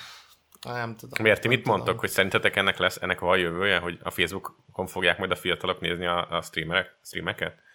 nem 0.61 0.95
tudom. 0.95 1.23
Miért 1.23 1.41
ti 1.41 1.47
mit 1.47 1.61
tudom. 1.61 1.75
mondtok, 1.75 1.99
hogy 1.99 2.09
szerintetek 2.09 2.55
ennek 2.55 2.77
lesz, 2.77 2.97
ennek 3.01 3.19
van 3.19 3.37
jövője, 3.37 3.77
hogy 3.77 3.99
a 4.03 4.11
Facebookon 4.11 4.87
fogják 4.87 5.17
majd 5.17 5.31
a 5.31 5.35
fiatalok 5.35 5.79
nézni 5.79 6.05
a, 6.05 6.29
a 6.29 6.41
streamerek, 6.41 6.97
streameket? 7.03 7.65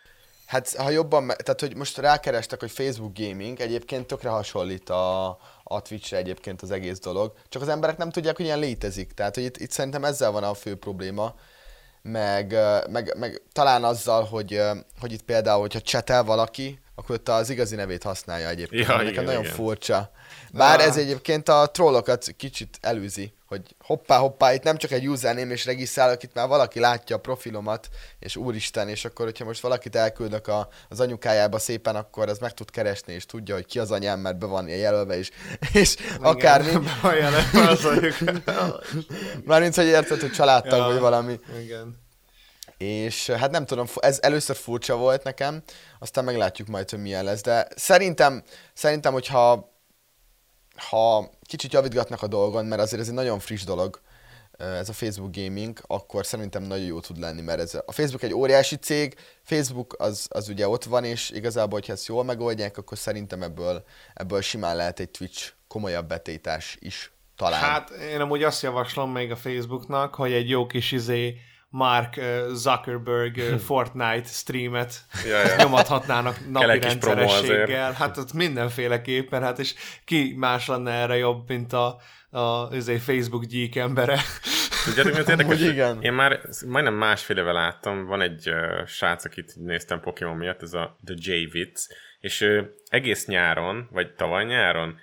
Hát 0.46 0.74
ha 0.76 0.90
jobban, 0.90 1.26
tehát 1.26 1.60
hogy 1.60 1.76
most 1.76 1.98
rákerestek, 1.98 2.60
hogy 2.60 2.70
Facebook 2.70 3.18
Gaming, 3.18 3.60
egyébként 3.60 4.06
tökre 4.06 4.28
hasonlít 4.28 4.90
a, 4.90 5.28
a 5.62 5.82
Twitch-re 5.82 6.16
egyébként 6.16 6.62
az 6.62 6.70
egész 6.70 6.98
dolog, 6.98 7.32
csak 7.48 7.62
az 7.62 7.68
emberek 7.68 7.96
nem 7.96 8.10
tudják, 8.10 8.36
hogy 8.36 8.44
ilyen 8.44 8.58
létezik. 8.58 9.12
Tehát, 9.12 9.34
hogy 9.34 9.44
itt, 9.44 9.56
itt 9.56 9.70
szerintem 9.70 10.04
ezzel 10.04 10.30
van 10.30 10.42
a 10.42 10.54
fő 10.54 10.76
probléma, 10.76 11.34
meg, 12.02 12.56
meg, 12.90 13.14
meg 13.18 13.42
talán 13.52 13.84
azzal, 13.84 14.24
hogy, 14.24 14.60
hogy 15.00 15.12
itt 15.12 15.22
például, 15.22 15.60
hogyha 15.60 15.80
csetel 15.80 16.24
valaki, 16.24 16.80
akkor 16.94 17.14
ott 17.14 17.28
az 17.28 17.50
igazi 17.50 17.74
nevét 17.74 18.02
használja 18.02 18.48
egyébként. 18.48 18.86
Ja, 18.86 18.96
Nekem 18.96 19.08
igen, 19.12 19.24
nagyon 19.24 19.42
igen. 19.42 19.54
furcsa. 19.54 20.10
Bár 20.52 20.78
ah. 20.78 20.86
ez 20.86 20.96
egyébként 20.96 21.48
a 21.48 21.66
trollokat 21.66 22.26
kicsit 22.36 22.78
előzi, 22.80 23.32
hogy 23.52 23.76
hoppá, 23.80 24.18
hoppá, 24.18 24.54
itt 24.54 24.62
nem 24.62 24.76
csak 24.76 24.90
egy 24.90 25.08
username 25.08 25.52
és 25.52 25.64
regisztrálok, 25.64 26.22
itt 26.22 26.34
már 26.34 26.48
valaki 26.48 26.80
látja 26.80 27.16
a 27.16 27.18
profilomat, 27.18 27.88
és 28.18 28.36
úristen, 28.36 28.88
és 28.88 29.04
akkor, 29.04 29.24
hogyha 29.24 29.44
most 29.44 29.60
valakit 29.60 29.96
elküldök 29.96 30.48
a, 30.48 30.68
az 30.88 31.00
anyukájába 31.00 31.58
szépen, 31.58 31.96
akkor 31.96 32.28
az 32.28 32.38
meg 32.38 32.54
tud 32.54 32.70
keresni, 32.70 33.12
és 33.12 33.26
tudja, 33.26 33.54
hogy 33.54 33.66
ki 33.66 33.78
az 33.78 33.90
anyám, 33.90 34.20
mert 34.20 34.38
be 34.38 34.46
van 34.46 34.68
jelölve 34.68 35.18
is, 35.18 35.30
és 35.72 35.94
Igen, 35.94 36.22
akármi. 36.22 36.70
Be 36.70 36.98
van 37.02 37.14
jelölve 37.14 37.68
az 37.68 37.86
Mármint, 39.44 39.74
hogy 39.74 39.86
érted, 39.86 40.20
hogy 40.20 40.32
családtag, 40.32 40.78
ja, 40.78 40.84
vagy 40.84 40.98
valami. 40.98 41.40
Igen. 41.62 42.00
És 42.76 43.30
hát 43.30 43.50
nem 43.50 43.66
tudom, 43.66 43.86
ez 44.00 44.18
először 44.22 44.56
furcsa 44.56 44.96
volt 44.96 45.22
nekem, 45.22 45.62
aztán 45.98 46.24
meglátjuk 46.24 46.68
majd, 46.68 46.90
hogy 46.90 46.98
milyen 46.98 47.24
lesz, 47.24 47.42
de 47.42 47.68
szerintem, 47.76 48.42
szerintem 48.74 49.12
hogyha 49.12 49.71
ha 50.76 51.30
kicsit 51.42 51.72
javítgatnak 51.72 52.22
a 52.22 52.26
dolgon, 52.26 52.66
mert 52.66 52.82
azért 52.82 53.02
ez 53.02 53.08
egy 53.08 53.14
nagyon 53.14 53.38
friss 53.38 53.64
dolog, 53.64 54.00
ez 54.58 54.88
a 54.88 54.92
Facebook 54.92 55.36
gaming, 55.36 55.78
akkor 55.86 56.26
szerintem 56.26 56.62
nagyon 56.62 56.84
jó 56.84 57.00
tud 57.00 57.18
lenni, 57.18 57.40
mert 57.40 57.60
ez 57.60 57.74
a 57.86 57.92
Facebook 57.92 58.22
egy 58.22 58.34
óriási 58.34 58.76
cég, 58.76 59.14
Facebook 59.42 59.94
az, 59.98 60.26
az 60.30 60.48
ugye 60.48 60.68
ott 60.68 60.84
van, 60.84 61.04
és 61.04 61.30
igazából, 61.30 61.78
hogyha 61.78 61.92
ezt 61.92 62.06
jól 62.06 62.24
megoldják, 62.24 62.78
akkor 62.78 62.98
szerintem 62.98 63.42
ebből, 63.42 63.84
ebből 64.14 64.40
simán 64.40 64.76
lehet 64.76 65.00
egy 65.00 65.10
Twitch 65.10 65.52
komolyabb 65.68 66.06
betétás 66.06 66.76
is 66.80 67.12
talán. 67.36 67.60
Hát 67.60 67.90
én 67.90 68.20
amúgy 68.20 68.42
azt 68.42 68.62
javaslom 68.62 69.12
még 69.12 69.30
a 69.30 69.36
Facebooknak, 69.36 70.14
hogy 70.14 70.32
egy 70.32 70.48
jó 70.48 70.66
kis 70.66 70.92
izé 70.92 71.36
Mark 71.72 72.20
Zuckerberg 72.52 73.60
Fortnite 73.66 74.28
streamet 74.28 75.04
ja, 75.26 75.38
ja. 75.38 75.56
nyomathatnának 75.56 76.36
napi 76.50 76.78
rendszerességgel. 76.78 77.92
Hát 77.92 78.16
ott 78.16 78.32
mindenféleképpen, 78.32 79.42
hát 79.42 79.58
és 79.58 79.74
ki 80.04 80.34
más 80.36 80.66
lenne 80.66 80.90
erre 80.92 81.16
jobb, 81.16 81.48
mint 81.48 81.72
a, 81.72 82.00
a, 82.30 82.38
a 82.38 82.98
Facebook 82.98 83.44
gyík 83.44 83.76
embere. 83.76 84.20
Tudjátok, 84.84 85.12
mi 85.12 85.18
érdekes? 85.32 85.60
igen. 85.60 86.02
Én 86.02 86.12
már 86.12 86.40
majdnem 86.66 86.94
másfél 86.94 87.36
éve 87.36 87.52
láttam, 87.52 88.06
van 88.06 88.20
egy 88.20 88.48
uh, 88.48 88.86
srác, 88.86 89.24
akit 89.24 89.52
néztem 89.56 90.00
Pokémon 90.00 90.36
miatt, 90.36 90.62
ez 90.62 90.72
a 90.72 90.98
The 91.04 91.14
J-Witz, 91.18 91.88
és 92.20 92.40
uh, 92.40 92.58
egész 92.88 93.26
nyáron, 93.26 93.88
vagy 93.92 94.14
tavaly 94.14 94.44
nyáron 94.44 94.98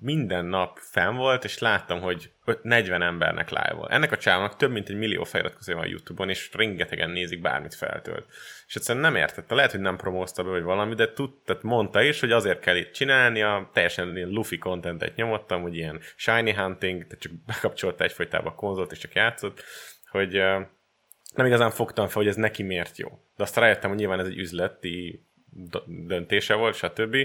minden 0.00 0.44
nap 0.44 0.78
fenn 0.78 1.14
volt, 1.14 1.44
és 1.44 1.58
láttam, 1.58 2.00
hogy 2.00 2.30
40 2.62 3.02
embernek 3.02 3.50
live 3.50 3.86
Ennek 3.88 4.12
a 4.12 4.16
csávnak 4.16 4.56
több 4.56 4.70
mint 4.70 4.88
egy 4.88 4.96
millió 4.96 5.24
feliratkozója 5.24 5.76
van 5.76 5.86
a 5.86 5.90
Youtube-on, 5.90 6.28
és 6.28 6.50
rengetegen 6.52 7.10
nézik 7.10 7.40
bármit 7.40 7.74
feltölt. 7.74 8.26
És 8.66 8.74
egyszerűen 8.74 9.04
nem 9.04 9.16
értette, 9.16 9.54
lehet, 9.54 9.70
hogy 9.70 9.80
nem 9.80 9.96
promózta 9.96 10.42
be, 10.42 10.50
vagy 10.50 10.62
valami, 10.62 10.94
de 10.94 11.12
tud, 11.12 11.30
tehát 11.44 11.62
mondta 11.62 12.02
is, 12.02 12.20
hogy 12.20 12.32
azért 12.32 12.60
kell 12.60 12.76
itt 12.76 12.92
csinálnia, 12.92 13.70
teljesen 13.72 14.16
ilyen 14.16 14.28
luffy 14.28 14.58
contentet 14.58 15.16
nyomottam, 15.16 15.62
hogy 15.62 15.76
ilyen 15.76 16.00
shiny 16.16 16.54
hunting, 16.54 17.02
tehát 17.02 17.22
csak 17.22 17.32
bekapcsolta 17.46 18.04
egyfolytában 18.04 18.52
a 18.52 18.54
konzolt, 18.54 18.92
és 18.92 18.98
csak 18.98 19.14
játszott, 19.14 19.62
hogy 20.10 20.42
nem 21.34 21.46
igazán 21.46 21.70
fogtam 21.70 22.06
fel, 22.06 22.22
hogy 22.22 22.30
ez 22.30 22.36
neki 22.36 22.62
miért 22.62 22.98
jó. 22.98 23.08
De 23.36 23.42
azt 23.42 23.56
rájöttem, 23.56 23.90
hogy 23.90 23.98
nyilván 23.98 24.20
ez 24.20 24.26
egy 24.26 24.38
üzleti 24.38 25.24
döntése 25.86 26.54
volt, 26.54 26.74
stb. 26.74 27.16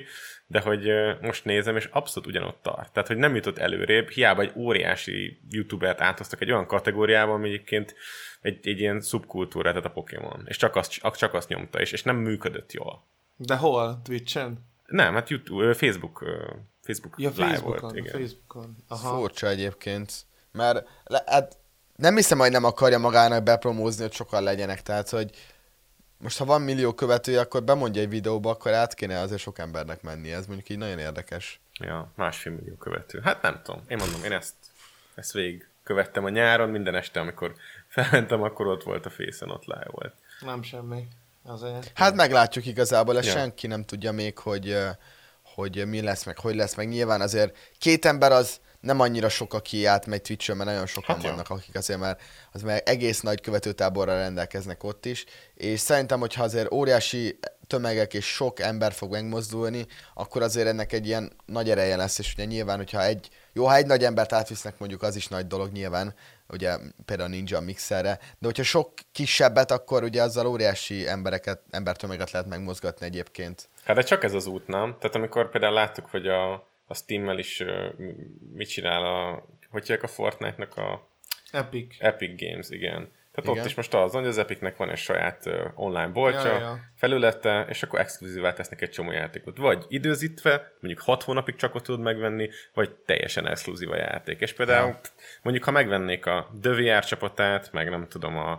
De 0.48 0.60
hogy 0.60 0.90
most 1.22 1.46
nézem, 1.46 1.76
és 1.76 1.86
abszolút 1.92 2.30
ugyanott 2.30 2.60
tart. 2.62 2.94
Tehát, 2.94 3.08
hogy 3.08 3.18
nem 3.18 3.36
jutott 3.36 3.58
előrébb, 3.58 4.10
hiába 4.10 4.42
egy 4.42 4.52
óriási 4.56 5.40
youtubert 5.50 6.02
áthoztak 6.02 6.42
egy 6.42 6.52
olyan 6.52 6.68
kategóriában, 6.68 7.36
ami 7.36 7.48
egyébként 7.48 7.96
egy, 8.42 8.68
egy 8.68 8.80
ilyen 8.80 9.02
szubkultúra, 9.02 9.70
tehát 9.70 9.86
a 9.86 9.90
Pokémon. 9.90 10.44
És 10.48 10.58
csak 10.58 10.76
azt, 10.76 11.18
csak 11.18 11.34
azt 11.34 11.50
nyomta, 11.50 11.80
és, 11.80 11.92
és 11.92 12.04
nem 12.04 12.16
működött 12.16 12.72
jól. 12.72 13.04
De 13.38 13.56
hol? 13.56 14.02
Twitch-en? 14.04 14.68
Nem, 14.86 15.14
hát 15.14 15.30
YouTube, 15.30 15.74
Facebook, 15.74 16.24
Facebook 16.82 17.14
ja, 17.18 17.30
live 17.30 17.46
Facebookon, 17.46 17.80
volt. 17.80 17.96
Igen. 17.96 18.12
Facebookon. 18.12 18.76
Aha. 18.88 19.18
Furcsa 19.18 19.48
egyébként. 19.48 20.14
Mert 20.52 20.88
le, 21.04 21.24
hát 21.26 21.58
nem 21.96 22.16
hiszem, 22.16 22.40
hogy 22.40 22.52
nem 22.52 22.64
akarja 22.64 22.98
magának 22.98 23.44
bepromózni, 23.44 24.02
hogy 24.02 24.14
sokan 24.14 24.44
legyenek. 24.44 24.82
Tehát, 24.82 25.10
hogy 25.10 25.30
most 26.20 26.38
ha 26.38 26.46
van 26.46 26.62
millió 26.62 26.94
követője, 26.94 27.40
akkor 27.40 27.64
bemondja 27.64 28.02
egy 28.02 28.10
videóba, 28.10 28.50
akkor 28.50 28.74
át 28.74 28.94
kéne 28.94 29.20
azért 29.20 29.42
sok 29.42 29.60
embernek 29.60 30.02
menni. 30.02 30.32
Ez 30.32 30.46
mondjuk 30.46 30.70
így 30.70 30.78
nagyon 30.78 31.00
érdekes. 31.00 31.60
Ja, 31.80 32.12
másfél 32.16 32.54
millió 32.54 32.76
követő. 32.76 33.20
Hát 33.24 33.42
nem 33.42 33.62
tudom. 33.64 33.82
Én 33.88 33.98
mondom, 33.98 34.24
én 34.24 34.32
ezt, 34.32 34.54
ezt 35.16 35.32
végig 35.32 35.68
követtem 35.84 36.24
a 36.24 36.30
nyáron, 36.30 36.70
minden 36.70 36.96
este, 36.96 37.20
amikor 37.20 37.56
felmentem, 37.88 38.42
akkor 38.42 38.68
ott 38.68 38.84
volt 38.84 39.06
a 39.06 39.10
fészen, 39.10 39.50
ott 39.50 39.66
live 39.66 39.88
volt. 39.92 40.14
Nem 40.40 40.62
semmi. 40.62 41.08
Azért. 41.44 41.92
Hát 41.96 42.16
meglátjuk 42.16 42.66
igazából, 42.66 43.18
ezt 43.18 43.28
ja. 43.28 43.34
senki 43.34 43.68
nem 43.68 43.86
tudja 43.86 44.12
még, 44.12 44.38
hogy, 44.38 44.78
hogy 45.42 45.88
mi 45.88 46.02
lesz, 46.02 46.26
meg 46.26 46.40
hogy 46.40 46.56
lesz, 46.56 46.76
meg 46.76 46.88
nyilván 46.88 47.22
azért 47.22 47.58
két 47.78 48.06
ember 48.06 48.32
az 48.32 48.60
nem 48.80 49.00
annyira 49.00 49.30
sok, 49.30 49.54
aki 49.54 49.86
átmegy 49.86 50.22
Twitch-ön, 50.22 50.58
mert 50.58 50.70
nagyon 50.70 50.86
sokan 50.86 51.16
hát 51.16 51.24
vannak, 51.24 51.50
akik 51.50 51.76
azért 51.76 52.00
már, 52.00 52.18
az 52.52 52.62
már 52.62 52.82
egész 52.86 53.22
nagy 53.22 53.42
követőtáborral 53.42 54.18
rendelkeznek 54.18 54.84
ott 54.84 55.06
is, 55.06 55.26
és 55.54 55.80
szerintem, 55.80 56.20
hogyha 56.20 56.44
azért 56.44 56.72
óriási 56.72 57.40
tömegek 57.68 58.14
és 58.14 58.26
sok 58.26 58.60
ember 58.60 58.92
fog 58.92 59.12
megmozdulni, 59.12 59.86
akkor 60.14 60.42
azért 60.42 60.68
ennek 60.68 60.94
egy 60.94 61.08
ilyen 61.08 61.32
nagy 61.46 61.70
ereje 61.70 61.96
lesz, 61.96 62.20
és 62.20 62.34
ugye 62.34 62.46
nyilván, 62.46 62.78
hogyha 62.78 63.04
egy, 63.04 63.30
jó, 63.54 63.66
ha 63.66 63.76
egy 63.76 63.86
nagy 63.86 64.04
embert 64.04 64.34
átvisznek, 64.34 64.80
mondjuk 64.80 65.02
az 65.02 65.16
is 65.16 65.28
nagy 65.28 65.48
dolog 65.48 65.72
nyilván, 65.72 66.14
ugye 66.48 66.78
például 67.06 67.30
Ninja 67.30 67.60
Mixerre, 67.60 68.20
de 68.20 68.46
hogyha 68.46 68.64
sok 68.64 68.94
kisebbet, 69.12 69.72
akkor 69.72 70.04
ugye 70.04 70.22
azzal 70.22 70.48
óriási 70.48 71.08
embereket, 71.08 71.62
embertömeget 71.70 72.32
lehet 72.32 72.48
megmozgatni 72.48 73.06
egyébként. 73.06 73.70
Hát 73.84 73.96
de 73.96 74.02
csak 74.02 74.24
ez 74.24 74.34
az 74.34 74.46
út, 74.46 74.68
nem? 74.68 74.96
Tehát 75.00 75.16
amikor 75.16 75.50
például 75.50 75.74
láttuk, 75.74 76.06
hogy 76.10 76.28
a 76.28 76.68
a 76.90 76.94
Steam-mel 76.94 77.40
is 77.40 77.64
mit 78.54 78.70
csinál 78.70 79.06
a, 79.06 79.46
hogy 79.70 80.00
a 80.02 80.08
Fortnite-nak 80.08 80.78
a... 80.78 81.08
Epic. 81.52 81.96
Epic 82.00 82.42
Games, 82.42 82.70
igen. 82.70 83.10
Tehát 83.32 83.50
igen. 83.50 83.60
ott 83.60 83.70
is 83.70 83.76
most 83.76 83.94
az, 83.94 84.14
hogy 84.14 84.28
az 84.28 84.38
Epicnek 84.38 84.78
van 84.78 84.90
egy 84.90 84.98
saját 84.98 85.46
uh, 85.46 85.54
online 85.76 86.08
boltja, 86.08 86.54
ja, 86.54 86.60
ja. 86.60 86.80
felülete, 86.96 87.66
és 87.70 87.84
akkor 87.84 88.00
exkluzívá 88.00 88.54
tesznek 88.54 88.82
egy 88.82 88.90
csomó 88.90 89.12
játékot. 89.12 89.58
Vagy 89.58 89.86
időzítve, 89.88 90.72
mondjuk 90.80 91.04
6 91.06 91.24
hónapig 91.24 91.56
csak 91.56 91.76
ott 91.76 91.84
tudod 91.84 92.02
megvenni, 92.02 92.50
vagy 92.74 92.92
teljesen 92.92 93.48
exkluzív 93.48 93.92
a 93.92 93.96
játék. 93.96 94.40
És 94.40 94.54
például 94.54 94.88
ja. 94.88 95.00
mondjuk, 95.42 95.66
ha 95.66 95.72
megvennék 95.72 96.26
a 96.26 96.50
VR 96.62 97.06
csapatát, 97.06 97.72
meg 97.72 97.90
nem 97.90 98.08
tudom, 98.08 98.38
a, 98.38 98.52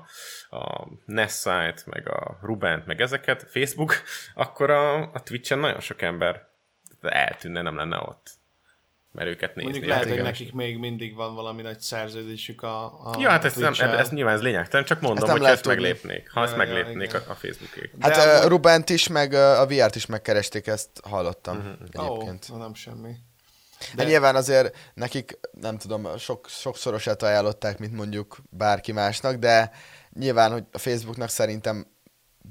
a 0.56 0.88
Nessite, 1.04 1.82
meg 1.86 2.08
a 2.08 2.38
Rubent, 2.42 2.86
meg 2.86 3.00
ezeket, 3.00 3.46
Facebook, 3.50 3.94
akkor 4.34 4.70
a, 4.70 5.02
a 5.12 5.22
Twitch-en 5.22 5.58
nagyon 5.58 5.80
sok 5.80 6.02
ember 6.02 6.48
eltűnne, 7.02 7.62
nem 7.62 7.76
lenne 7.76 7.96
ott. 7.96 8.38
Mert 9.12 9.28
őket 9.28 9.54
nézni. 9.54 9.70
Mondjuk 9.70 9.90
lehet, 9.90 10.08
hogy 10.08 10.22
nekik 10.22 10.52
még 10.52 10.78
mindig 10.78 11.14
van 11.14 11.34
valami 11.34 11.62
nagy 11.62 11.80
szerződésük 11.80 12.62
a, 12.62 12.84
a 12.84 13.16
Ja, 13.18 13.28
hát 13.28 13.44
ez, 13.44 13.54
nem, 13.56 13.72
ez 13.78 14.10
nyilván 14.10 14.34
ez 14.34 14.42
lényegtelen, 14.42 14.86
csak 14.86 15.00
mondom, 15.00 15.24
ezt 15.24 15.38
hogy 15.38 15.46
ezt 15.46 15.66
meglépnék. 15.66 16.30
Ha 16.30 16.40
ja, 16.40 16.46
ezt 16.46 16.56
meglépnék 16.56 17.12
ja, 17.12 17.18
a, 17.18 17.30
a 17.30 17.34
Facebookék. 17.34 17.92
Hát 18.00 18.14
De 18.14 18.20
a 18.20 18.48
Rubent 18.48 18.90
is, 18.90 19.08
meg 19.08 19.32
a 19.32 19.66
VR-t 19.66 19.94
is 19.94 20.06
megkeresték, 20.06 20.66
ezt 20.66 20.90
hallottam 21.02 21.56
uh-huh. 21.56 21.72
egyébként. 21.90 22.46
Ó, 22.50 22.54
oh, 22.54 22.60
nem 22.60 22.74
semmi. 22.74 23.16
De... 23.94 24.04
De 24.04 24.10
nyilván 24.10 24.36
azért 24.36 24.76
nekik, 24.94 25.38
nem 25.60 25.78
tudom, 25.78 26.16
sok, 26.18 26.48
sokszorosát 26.48 27.22
ajánlották, 27.22 27.78
mint 27.78 27.92
mondjuk 27.92 28.38
bárki 28.50 28.92
másnak, 28.92 29.36
de 29.36 29.70
nyilván, 30.12 30.52
hogy 30.52 30.64
a 30.72 30.78
Facebooknak 30.78 31.28
szerintem 31.28 31.86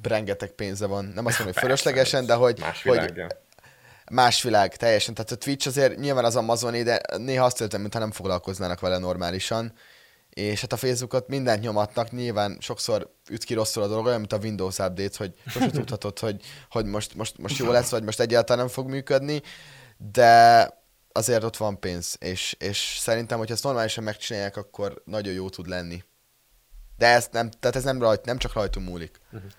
rengeteg 0.02 0.52
pénze 0.52 0.86
van. 0.86 1.06
Nem 1.06 1.26
azt 1.26 1.38
mondom, 1.38 1.54
hogy 1.54 1.64
fölöslegesen, 1.66 2.26
de 2.26 2.34
hogy, 2.34 2.60
hogy 2.84 3.24
más 4.10 4.44
világ 4.44 4.76
teljesen. 4.76 5.14
Tehát 5.14 5.32
a 5.32 5.36
Twitch 5.36 5.68
azért 5.68 5.98
nyilván 5.98 6.26
az 6.26 6.36
Amazon, 6.36 6.84
de 6.84 7.02
néha 7.18 7.46
azt 7.46 7.62
értem, 7.62 7.82
mintha 7.82 8.00
nem 8.00 8.12
foglalkoznának 8.12 8.80
vele 8.80 8.98
normálisan. 8.98 9.74
És 10.30 10.62
hát 10.62 10.74
a 10.74 10.78
Facebookot 10.78 11.28
mindent 11.28 11.62
nyomatnak, 11.62 12.12
nyilván 12.12 12.58
sokszor 12.60 13.14
üt 13.30 13.44
ki 13.44 13.54
rosszul 13.54 13.84
a 13.84 13.88
dolog, 13.88 14.06
olyan, 14.06 14.20
mint 14.20 14.34
a 14.34 14.38
Windows 14.38 14.78
Update, 14.78 15.18
hogy 15.18 15.34
sosem 15.48 15.72
tudhatod, 15.80 16.20
hogy, 16.20 16.42
hogy 16.70 16.86
most, 16.86 17.16
most, 17.16 17.38
most 17.38 17.58
jó 17.58 17.72
lesz, 17.72 17.90
vagy 17.90 18.04
most 18.04 18.20
egyáltalán 18.20 18.66
nem 18.66 18.74
fog 18.74 18.90
működni, 18.90 19.42
de 19.98 20.68
azért 21.12 21.44
ott 21.44 21.58
van 21.58 21.80
pénz, 21.80 22.16
és, 22.20 22.56
és 22.60 22.98
szerintem, 23.00 23.38
hogy 23.38 23.52
ezt 23.52 23.64
normálisan 23.64 24.04
megcsinálják, 24.04 24.58
akkor 24.58 25.02
nagyon 25.06 25.34
jó 25.34 25.50
tud 25.50 25.68
lenni. 25.68 26.04
De 26.98 27.08
ez 27.08 27.28
nem, 27.32 27.50
tehát 27.50 27.76
ez 27.76 27.84
nem, 27.84 28.02
rajt, 28.02 28.26
nem 28.26 28.38
csak 28.38 28.54
rajtunk 28.54 28.88
múlik. 28.88 29.20
Uh-huh. 29.32 29.52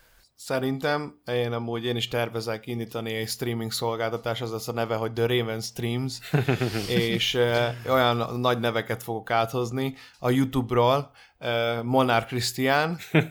Szerintem 0.43 1.21
én 1.27 1.53
amúgy 1.53 1.85
én 1.85 1.97
is 1.97 2.09
tervezek 2.09 2.67
indítani 2.67 3.15
egy 3.15 3.29
streaming 3.29 3.73
szolgáltatás, 3.73 4.41
az 4.41 4.51
lesz 4.51 4.69
a 4.69 4.73
neve, 4.73 4.95
hogy 4.95 5.13
The 5.13 5.27
Raven 5.27 5.61
Streams, 5.61 6.19
és 7.07 7.35
uh, 7.35 7.93
olyan 7.93 8.41
nagy 8.41 8.61
neveket 8.61 9.03
fogok 9.03 9.31
áthozni 9.31 9.95
a 10.19 10.31
YouTube-ról, 10.31 11.11
uh, 11.41 11.83
Monár 11.83 12.27
Krisztián, 12.27 12.99
uh, 13.13 13.23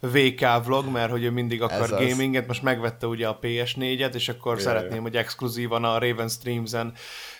VK 0.00 0.64
Vlog, 0.64 0.86
mert 0.86 1.10
hogy 1.10 1.24
ő 1.24 1.30
mindig 1.30 1.62
akar 1.62 1.92
Ez 1.92 2.08
gaminget, 2.08 2.46
most 2.46 2.62
megvette 2.62 3.06
ugye 3.06 3.28
a 3.28 3.38
PS4-et, 3.38 4.14
és 4.14 4.28
akkor 4.28 4.52
Jaj. 4.52 4.62
szeretném, 4.62 5.02
hogy 5.02 5.16
exkluzívan 5.16 5.84
a 5.84 5.98
Raven 5.98 6.28
Streams-en 6.28 6.92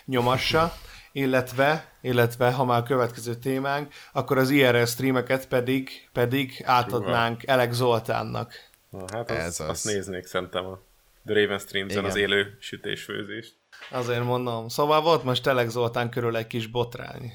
nyomassa 0.05 0.73
illetve, 1.11 1.91
illetve 2.01 2.51
ha 2.51 2.65
már 2.65 2.79
a 2.79 2.83
következő 2.83 3.35
témánk, 3.35 3.93
akkor 4.13 4.37
az 4.37 4.49
IRL 4.49 4.83
streameket 4.83 5.47
pedig, 5.47 5.89
pedig 6.13 6.63
átadnánk 6.65 7.47
Elek 7.47 7.71
Zoltánnak. 7.71 8.68
Na, 8.89 9.05
hát 9.11 9.31
az, 9.31 9.37
Ez 9.37 9.59
az. 9.59 9.69
azt 9.69 9.85
néznék 9.85 10.25
szerintem 10.25 10.65
a 10.65 10.79
The 11.25 11.41
Raven 11.41 11.59
Streams-en 11.59 12.05
az 12.05 12.15
élő 12.15 12.57
sütésfőzést. 12.59 13.55
Azért 13.91 14.23
mondom. 14.23 14.67
Szóval 14.67 15.01
volt 15.01 15.23
most 15.23 15.43
Telek 15.43 15.69
Zoltán 15.69 16.09
körül 16.09 16.37
egy 16.37 16.47
kis 16.47 16.67
botrány. 16.67 17.33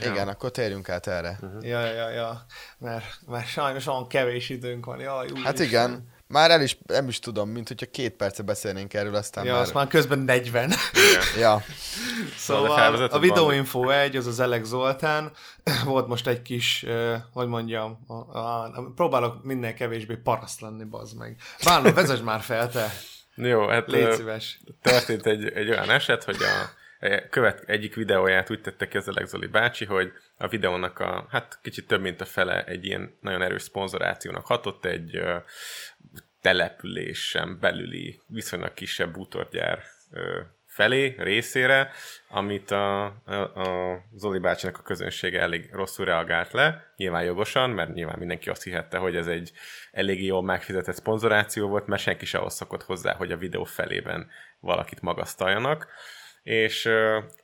Igen, 0.00 0.14
ja. 0.14 0.26
akkor 0.26 0.50
térjünk 0.50 0.88
át 0.88 1.06
erre. 1.06 1.38
Uh-huh. 1.42 1.66
Ja, 1.66 1.84
ja, 1.84 2.08
ja. 2.08 2.46
Mert, 2.78 3.04
mert 3.26 3.46
sajnos 3.46 3.86
olyan 3.86 4.08
kevés 4.08 4.48
időnk 4.48 4.84
van. 4.84 5.00
Ja, 5.00 5.24
hát 5.42 5.58
igen. 5.58 6.11
Már 6.32 6.50
el 6.50 6.62
is, 6.62 6.78
nem 6.86 7.08
is 7.08 7.18
tudom, 7.18 7.48
mint 7.48 7.68
hogyha 7.68 7.86
két 7.90 8.12
perce 8.12 8.42
beszélnénk 8.42 8.94
erről, 8.94 9.14
aztán 9.14 9.44
ja, 9.44 9.52
már... 9.52 9.62
azt 9.62 9.74
már 9.74 9.86
közben 9.86 10.18
40. 10.18 10.64
Igen. 10.64 11.22
ja. 11.38 11.62
Szóval 12.36 13.08
a 13.10 13.18
Videóinfo 13.18 13.88
1, 13.88 14.16
az 14.16 14.26
az 14.26 14.40
Elek 14.40 14.64
Zoltán, 14.64 15.32
volt 15.84 16.06
most 16.06 16.26
egy 16.26 16.42
kis, 16.42 16.86
hogy 17.32 17.46
mondjam, 17.46 18.04
a, 18.06 18.12
a, 18.12 18.62
a, 18.62 18.92
próbálok 18.94 19.44
minél 19.44 19.74
kevésbé 19.74 20.14
paraszt 20.14 20.60
lenni, 20.60 20.84
bazd 20.84 21.18
meg. 21.18 21.36
Bárna, 21.64 21.92
vezess 21.92 22.20
már 22.20 22.40
fel, 22.40 22.70
te! 22.70 22.92
Jó, 23.34 23.68
hát 23.68 23.90
Légy 23.90 24.12
szíves. 24.12 24.60
történt 24.82 25.26
egy, 25.26 25.48
egy 25.48 25.68
olyan 25.68 25.90
eset, 25.90 26.24
hogy 26.24 26.36
a 26.42 26.80
követ, 27.30 27.62
egyik 27.66 27.94
videóját 27.94 28.50
úgy 28.50 28.60
tette 28.60 28.88
ki 28.88 28.96
az 28.96 29.10
Zoli 29.24 29.46
bácsi, 29.46 29.84
hogy 29.84 30.12
a 30.36 30.48
videónak 30.48 30.98
a, 30.98 31.26
hát 31.30 31.58
kicsit 31.62 31.86
több 31.86 32.00
mint 32.00 32.20
a 32.20 32.24
fele 32.24 32.64
egy 32.64 32.84
ilyen 32.84 33.16
nagyon 33.20 33.42
erős 33.42 33.62
szponzorációnak 33.62 34.46
hatott, 34.46 34.84
egy 34.84 35.22
településen 36.40 37.58
belüli 37.60 38.20
viszonylag 38.26 38.74
kisebb 38.74 39.12
bútorgyár 39.12 39.82
felé, 40.66 41.14
részére, 41.18 41.90
amit 42.28 42.70
a, 42.70 43.04
a, 43.04 43.32
a 43.34 44.00
Zoli 44.14 44.38
bácsinak 44.38 44.78
a 44.78 44.82
közönsége 44.82 45.40
elég 45.40 45.68
rosszul 45.72 46.04
reagált 46.04 46.52
le, 46.52 46.92
nyilván 46.96 47.24
jogosan, 47.24 47.70
mert 47.70 47.94
nyilván 47.94 48.18
mindenki 48.18 48.50
azt 48.50 48.62
hihette, 48.62 48.98
hogy 48.98 49.16
ez 49.16 49.26
egy 49.26 49.52
eléggé 49.90 50.24
jól 50.24 50.42
megfizetett 50.42 50.94
szponzoráció 50.94 51.68
volt, 51.68 51.86
mert 51.86 52.02
senki 52.02 52.24
se 52.24 52.38
ahhoz 52.38 52.54
szokott 52.54 52.82
hozzá, 52.82 53.14
hogy 53.14 53.32
a 53.32 53.36
videó 53.36 53.64
felében 53.64 54.30
valakit 54.60 55.00
magasztaljanak 55.00 55.88
és 56.42 56.84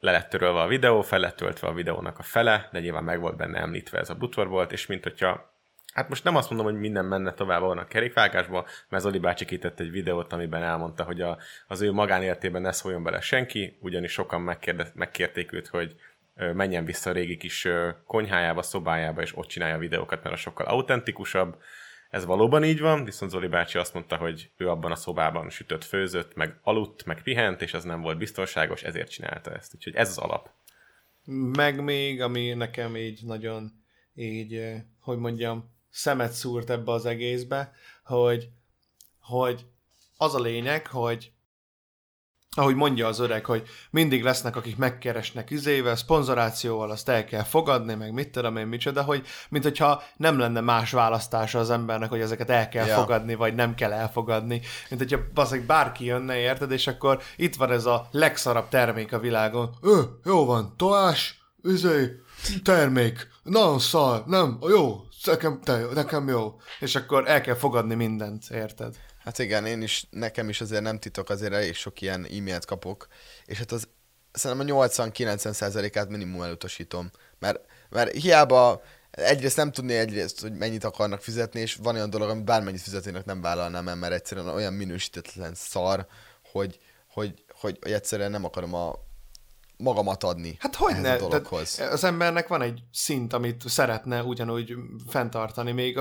le 0.01 0.11
lett 0.11 0.28
törölve 0.28 0.61
a 0.61 0.66
videó, 0.66 1.03
fel 1.03 1.18
lett 1.18 1.36
töltve 1.36 1.68
a 1.68 1.72
videónak 1.72 2.18
a 2.18 2.22
fele, 2.22 2.68
de 2.72 2.80
nyilván 2.80 3.05
meg 3.05 3.20
volt 3.20 3.36
benne 3.36 3.59
említve 3.59 3.99
ez 3.99 4.11
a 4.11 4.14
butvorbolt, 4.14 4.72
és 4.72 4.86
mint 4.86 5.03
hogyha 5.03 5.57
Hát 5.92 6.09
most 6.09 6.24
nem 6.24 6.36
azt 6.36 6.51
mondom, 6.51 6.66
hogy 6.66 6.78
minden 6.80 7.05
menne 7.05 7.32
tovább 7.32 7.61
volna 7.61 7.80
a 7.80 7.86
kerékvágásba, 7.86 8.66
mert 8.88 9.03
Zoli 9.03 9.18
bácsi 9.18 9.44
kitett 9.44 9.80
egy 9.80 9.90
videót, 9.90 10.32
amiben 10.32 10.62
elmondta, 10.62 11.05
hogy 11.05 11.20
a, 11.20 11.38
az 11.66 11.80
ő 11.80 11.92
magánéletében 11.92 12.62
ne 12.62 12.72
szóljon 12.72 13.03
bele 13.03 13.20
senki, 13.20 13.78
ugyanis 13.80 14.12
sokan 14.12 14.40
megkérde, 14.40 14.90
megkérték 14.94 15.53
őt, 15.53 15.66
hogy 15.66 15.94
menjen 16.53 16.84
vissza 16.84 17.11
a 17.11 17.12
régi 17.12 17.36
kis 17.36 17.68
konyhájába, 18.07 18.62
szobájába, 18.62 19.22
és 19.22 19.36
ott 19.36 19.46
csinálja 19.46 19.74
a 19.74 19.78
videókat, 19.78 20.22
mert 20.22 20.34
a 20.34 20.38
sokkal 20.38 20.66
autentikusabb. 20.66 21.57
Ez 22.09 22.24
valóban 22.24 22.64
így 22.64 22.80
van, 22.80 23.04
viszont 23.04 23.30
Zoli 23.30 23.46
bácsi 23.46 23.78
azt 23.78 23.94
mondta, 23.94 24.16
hogy 24.16 24.50
ő 24.56 24.68
abban 24.68 24.92
a 24.92 24.96
szobában 24.96 25.50
sütött, 25.50 25.84
főzött, 25.84 26.34
meg 26.34 26.59
aludt, 26.62 27.04
meg 27.04 27.22
pihent, 27.22 27.62
és 27.62 27.74
az 27.74 27.84
nem 27.84 28.00
volt 28.00 28.18
biztonságos, 28.18 28.82
ezért 28.82 29.11
csinálta 29.11 29.54
ezt. 29.54 29.74
Úgyhogy 29.74 29.94
ez 29.94 30.09
az 30.09 30.18
alap. 30.18 30.50
Meg 31.56 31.82
még, 31.82 32.20
ami 32.20 32.52
nekem 32.52 32.96
így 32.96 33.24
nagyon 33.24 33.72
így, 34.14 34.72
hogy 35.00 35.18
mondjam, 35.18 35.70
szemet 35.90 36.32
szúrt 36.32 36.70
ebbe 36.70 36.92
az 36.92 37.06
egészbe, 37.06 37.72
hogy, 38.04 38.48
hogy 39.20 39.66
az 40.16 40.34
a 40.34 40.40
lényeg, 40.40 40.86
hogy 40.86 41.32
ahogy 42.57 42.74
mondja 42.74 43.07
az 43.07 43.18
öreg, 43.18 43.44
hogy 43.44 43.62
mindig 43.90 44.22
lesznek, 44.22 44.57
akik 44.57 44.76
megkeresnek 44.76 45.51
izével, 45.51 45.96
szponzorációval, 45.96 46.90
azt 46.90 47.09
el 47.09 47.24
kell 47.24 47.42
fogadni, 47.42 47.94
meg 47.94 48.12
mit 48.12 48.30
tudom 48.30 48.57
én 48.57 48.66
micsoda, 48.66 49.03
hogy 49.03 49.26
mint 49.49 49.64
hogyha 49.64 50.03
nem 50.16 50.38
lenne 50.38 50.61
más 50.61 50.90
választása 50.90 51.59
az 51.59 51.70
embernek, 51.70 52.09
hogy 52.09 52.20
ezeket 52.20 52.51
el 52.51 52.68
kell 52.68 52.86
ja. 52.86 52.94
fogadni, 52.94 53.34
vagy 53.34 53.55
nem 53.55 53.74
kell 53.74 53.92
elfogadni. 53.92 54.61
Mint 54.88 55.01
hogyha 55.01 55.20
bazeg 55.34 55.62
bárki 55.62 56.05
jönne, 56.05 56.36
érted, 56.36 56.70
és 56.70 56.86
akkor 56.86 57.22
itt 57.36 57.55
van 57.55 57.70
ez 57.70 57.84
a 57.86 58.09
legszarabb 58.11 58.68
termék 58.68 59.12
a 59.12 59.18
világon. 59.18 59.76
Ö, 59.80 60.03
jó 60.24 60.44
van, 60.44 60.74
tojás, 60.76 61.38
izé, 61.62 62.11
termék, 62.64 63.28
nagyon 63.42 63.78
szar, 63.78 64.22
nem, 64.26 64.59
jó, 64.68 65.07
nekem, 65.24 65.60
te, 65.60 65.76
nekem 65.76 66.28
jó. 66.28 66.60
És 66.80 66.94
akkor 66.94 67.28
el 67.28 67.40
kell 67.40 67.54
fogadni 67.54 67.94
mindent, 67.94 68.50
érted? 68.50 68.96
Hát 69.18 69.38
igen, 69.38 69.66
én 69.66 69.82
is, 69.82 70.06
nekem 70.10 70.48
is 70.48 70.60
azért 70.60 70.82
nem 70.82 70.98
titok, 70.98 71.30
azért 71.30 71.52
elég 71.52 71.74
sok 71.74 72.00
ilyen 72.00 72.24
e-mailt 72.24 72.64
kapok, 72.64 73.06
és 73.44 73.58
hát 73.58 73.72
az 73.72 73.88
szerintem 74.32 74.78
a 74.78 74.86
80-90 74.86 75.96
át 75.98 76.08
minimum 76.08 76.42
elutasítom, 76.42 77.10
mert, 77.38 77.60
mert 77.88 78.12
hiába 78.12 78.82
egyrészt 79.10 79.56
nem 79.56 79.72
tudni 79.72 79.94
egyrészt, 79.94 80.40
hogy 80.40 80.52
mennyit 80.52 80.84
akarnak 80.84 81.20
fizetni, 81.20 81.60
és 81.60 81.74
van 81.74 81.94
olyan 81.94 82.10
dolog, 82.10 82.28
amit 82.28 82.44
bármennyit 82.44 82.80
fizetnének 82.80 83.24
nem 83.24 83.40
vállalnám 83.40 83.88
el, 83.88 83.96
mert 83.96 84.12
egyszerűen 84.12 84.48
olyan 84.48 84.72
minősítetlen 84.72 85.54
szar, 85.54 86.06
hogy, 86.50 86.78
hogy, 87.08 87.44
hogy, 87.52 87.78
hogy 87.80 87.92
egyszerűen 87.92 88.30
nem 88.30 88.44
akarom 88.44 88.74
a 88.74 89.06
magamat 89.79 90.24
adni. 90.24 90.57
Hát 90.59 90.74
hogy 90.74 90.95
ne? 91.01 91.16
az 91.91 92.05
embernek 92.05 92.49
van 92.49 92.62
egy 92.62 92.81
szint, 92.93 93.33
amit 93.33 93.62
szeretne 93.68 94.22
ugyanúgy 94.22 94.74
fenntartani, 95.09 95.72
még 95.72 95.99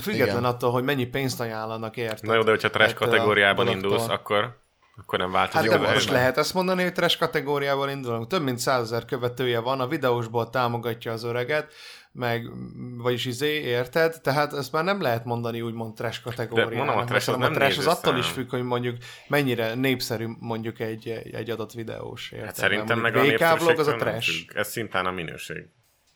független 0.00 0.28
Igen. 0.28 0.44
attól, 0.44 0.70
hogy 0.70 0.84
mennyi 0.84 1.04
pénzt 1.04 1.40
ajánlanak 1.40 1.96
érte. 1.96 2.26
Na 2.26 2.34
jó, 2.34 2.42
de 2.42 2.50
hogyha 2.50 2.70
trash 2.70 2.94
kategóriában 2.94 3.68
indulsz, 3.68 4.08
akkor 4.08 4.58
akkor 5.00 5.18
nem 5.18 5.30
változik. 5.30 5.70
Hát 5.70 5.80
de 5.80 5.92
most 5.92 6.10
lehet 6.10 6.38
ezt 6.38 6.54
mondani, 6.54 6.82
hogy 6.82 6.92
trash 6.92 7.18
kategóriával 7.18 7.90
indulunk. 7.90 8.26
Több 8.26 8.42
mint 8.42 8.58
százezer 8.58 9.04
követője 9.04 9.58
van, 9.58 9.80
a 9.80 9.86
videósból 9.86 10.50
támogatja 10.50 11.12
az 11.12 11.24
öreget, 11.24 11.72
meg, 12.12 12.50
vagyis 12.96 13.24
izé, 13.24 13.60
érted? 13.60 14.20
Tehát 14.20 14.52
ezt 14.52 14.72
már 14.72 14.84
nem 14.84 15.00
lehet 15.00 15.24
mondani 15.24 15.60
úgymond 15.60 15.94
trash 15.94 16.22
kategóriának. 16.22 16.70
De 16.70 16.76
mondom, 16.76 16.96
a 16.96 17.04
trash, 17.04 17.28
az, 17.28 17.36
nem 17.36 17.52
a 17.52 17.54
trash 17.54 17.78
az 17.78 17.86
attól 17.86 18.18
is 18.18 18.26
függ, 18.26 18.50
hogy 18.50 18.62
mondjuk 18.62 18.96
mennyire 19.28 19.74
népszerű 19.74 20.26
mondjuk 20.38 20.80
egy, 20.80 21.08
egy 21.08 21.50
adott 21.50 21.72
videós. 21.72 22.30
Érted? 22.30 22.46
Hát 22.46 22.56
szerintem 22.56 22.98
meg 22.98 23.16
a 23.16 23.22
népszerűség 23.22 23.78
az 23.78 23.86
a 23.86 23.96
trash. 23.96 24.46
Ez 24.54 24.68
szintán 24.68 25.06
a 25.06 25.10
minőség. 25.10 25.68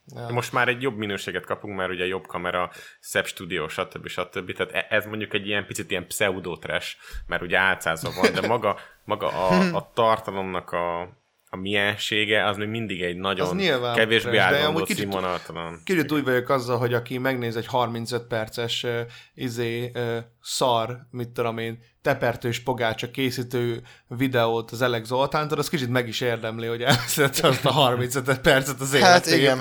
Ja. 0.06 0.28
Most 0.28 0.52
már 0.52 0.68
egy 0.68 0.82
jobb 0.82 0.96
minőséget 0.96 1.44
kapunk, 1.44 1.76
mert 1.76 1.90
ugye 1.90 2.06
jobb 2.06 2.26
kamera, 2.26 2.70
szebb 3.00 3.26
stúdió, 3.26 3.68
stb. 3.68 4.08
stb. 4.08 4.52
Tehát 4.52 4.72
e- 4.72 4.96
ez 4.96 5.06
mondjuk 5.06 5.34
egy 5.34 5.46
ilyen 5.46 5.66
picit 5.66 5.90
ilyen 5.90 6.06
pseudo 6.06 6.56
trash, 6.56 6.96
mert 7.26 7.42
ugye 7.42 7.58
álcázva 7.58 8.10
van, 8.20 8.32
de 8.32 8.46
maga, 8.46 8.78
maga 9.04 9.28
a, 9.28 9.76
a 9.76 9.90
tartalomnak 9.94 10.72
a, 10.72 11.08
a 11.54 11.56
miensége, 11.56 12.46
az 12.46 12.56
még 12.56 12.68
mindig 12.68 13.02
egy 13.02 13.16
nagyon 13.16 13.56
kevésbé 13.94 14.36
átgondolt 14.36 14.94
színvonaltalan. 14.94 15.80
Kicsit 15.84 16.12
úgy 16.12 16.24
vagyok 16.24 16.48
azzal, 16.48 16.78
hogy 16.78 16.94
aki 16.94 17.18
megnéz 17.18 17.56
egy 17.56 17.66
35 17.66 18.22
perces 18.22 18.82
uh, 18.82 19.00
izé, 19.34 19.90
uh, 19.94 20.16
szar, 20.42 20.98
mit 21.10 21.28
tudom 21.28 21.58
én, 21.58 21.78
tepertős 22.02 22.60
pogácsa 22.60 23.10
készítő 23.10 23.82
videót 24.08 24.70
az 24.70 24.82
Elek 24.82 25.04
Zoltántól, 25.04 25.58
az 25.58 25.68
kicsit 25.68 25.88
meg 25.88 26.08
is 26.08 26.20
érdemli, 26.20 26.66
hogy 26.66 26.82
elszedte 26.82 27.48
azt 27.48 27.64
a 27.64 27.70
35 27.70 28.38
percet 28.38 28.80
az 28.80 28.94
életéből. 28.94 29.10
Hát 29.10 29.26
igen. 29.26 29.58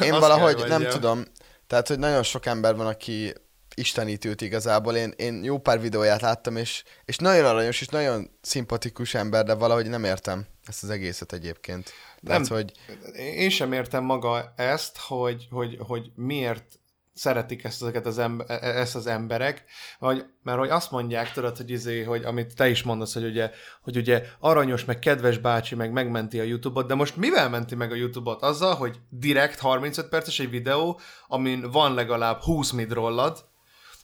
Én 0.12 0.20
valahogy 0.20 0.64
nem 0.68 0.86
tudom, 0.88 1.22
tehát, 1.66 1.88
hogy 1.88 1.98
nagyon 1.98 2.22
sok 2.22 2.46
ember 2.46 2.76
van, 2.76 2.86
aki 2.86 3.32
istenítőt 3.74 4.40
igazából. 4.40 4.96
Én, 4.96 5.12
én 5.16 5.44
jó 5.44 5.58
pár 5.58 5.80
videóját 5.80 6.20
láttam, 6.20 6.56
és, 6.56 6.82
és 7.04 7.16
nagyon 7.16 7.44
aranyos, 7.44 7.80
és 7.80 7.88
nagyon 7.88 8.30
szimpatikus 8.40 9.14
ember, 9.14 9.44
de 9.44 9.54
valahogy 9.54 9.88
nem 9.88 10.04
értem 10.04 10.46
ezt 10.66 10.82
az 10.82 10.90
egészet 10.90 11.32
egyébként. 11.32 11.92
Tehát, 12.22 12.48
nem, 12.48 12.56
hogy... 12.56 12.72
Én 13.14 13.50
sem 13.50 13.72
értem 13.72 14.04
maga 14.04 14.52
ezt, 14.56 14.98
hogy, 14.98 15.46
hogy, 15.50 15.76
hogy 15.78 16.10
miért 16.14 16.78
szeretik 17.14 17.64
ezt, 17.64 17.82
ezeket 17.82 18.06
az, 18.06 18.18
ember, 18.18 18.50
e, 18.50 18.78
ezt 18.78 18.94
az 18.94 19.06
emberek, 19.06 19.64
vagy, 19.98 20.24
mert 20.42 20.58
hogy 20.58 20.68
azt 20.68 20.90
mondják, 20.90 21.32
tudod, 21.32 21.56
hogy, 21.56 21.70
izé, 21.70 22.02
hogy 22.02 22.24
amit 22.24 22.54
te 22.54 22.68
is 22.68 22.82
mondasz, 22.82 23.14
hogy 23.14 23.24
ugye, 23.24 23.50
hogy 23.82 23.96
ugye 23.96 24.24
aranyos, 24.38 24.84
meg 24.84 24.98
kedves 24.98 25.38
bácsi, 25.38 25.74
meg 25.74 25.92
megmenti 25.92 26.40
a 26.40 26.42
YouTube-ot, 26.42 26.86
de 26.86 26.94
most 26.94 27.16
mivel 27.16 27.48
menti 27.48 27.74
meg 27.74 27.92
a 27.92 27.94
YouTube-ot? 27.94 28.42
Azzal, 28.42 28.74
hogy 28.74 29.00
direkt 29.08 29.58
35 29.58 30.08
perces 30.08 30.38
egy 30.38 30.50
videó, 30.50 31.00
amin 31.26 31.70
van 31.70 31.94
legalább 31.94 32.40
20 32.40 32.70
midrollad, 32.70 33.44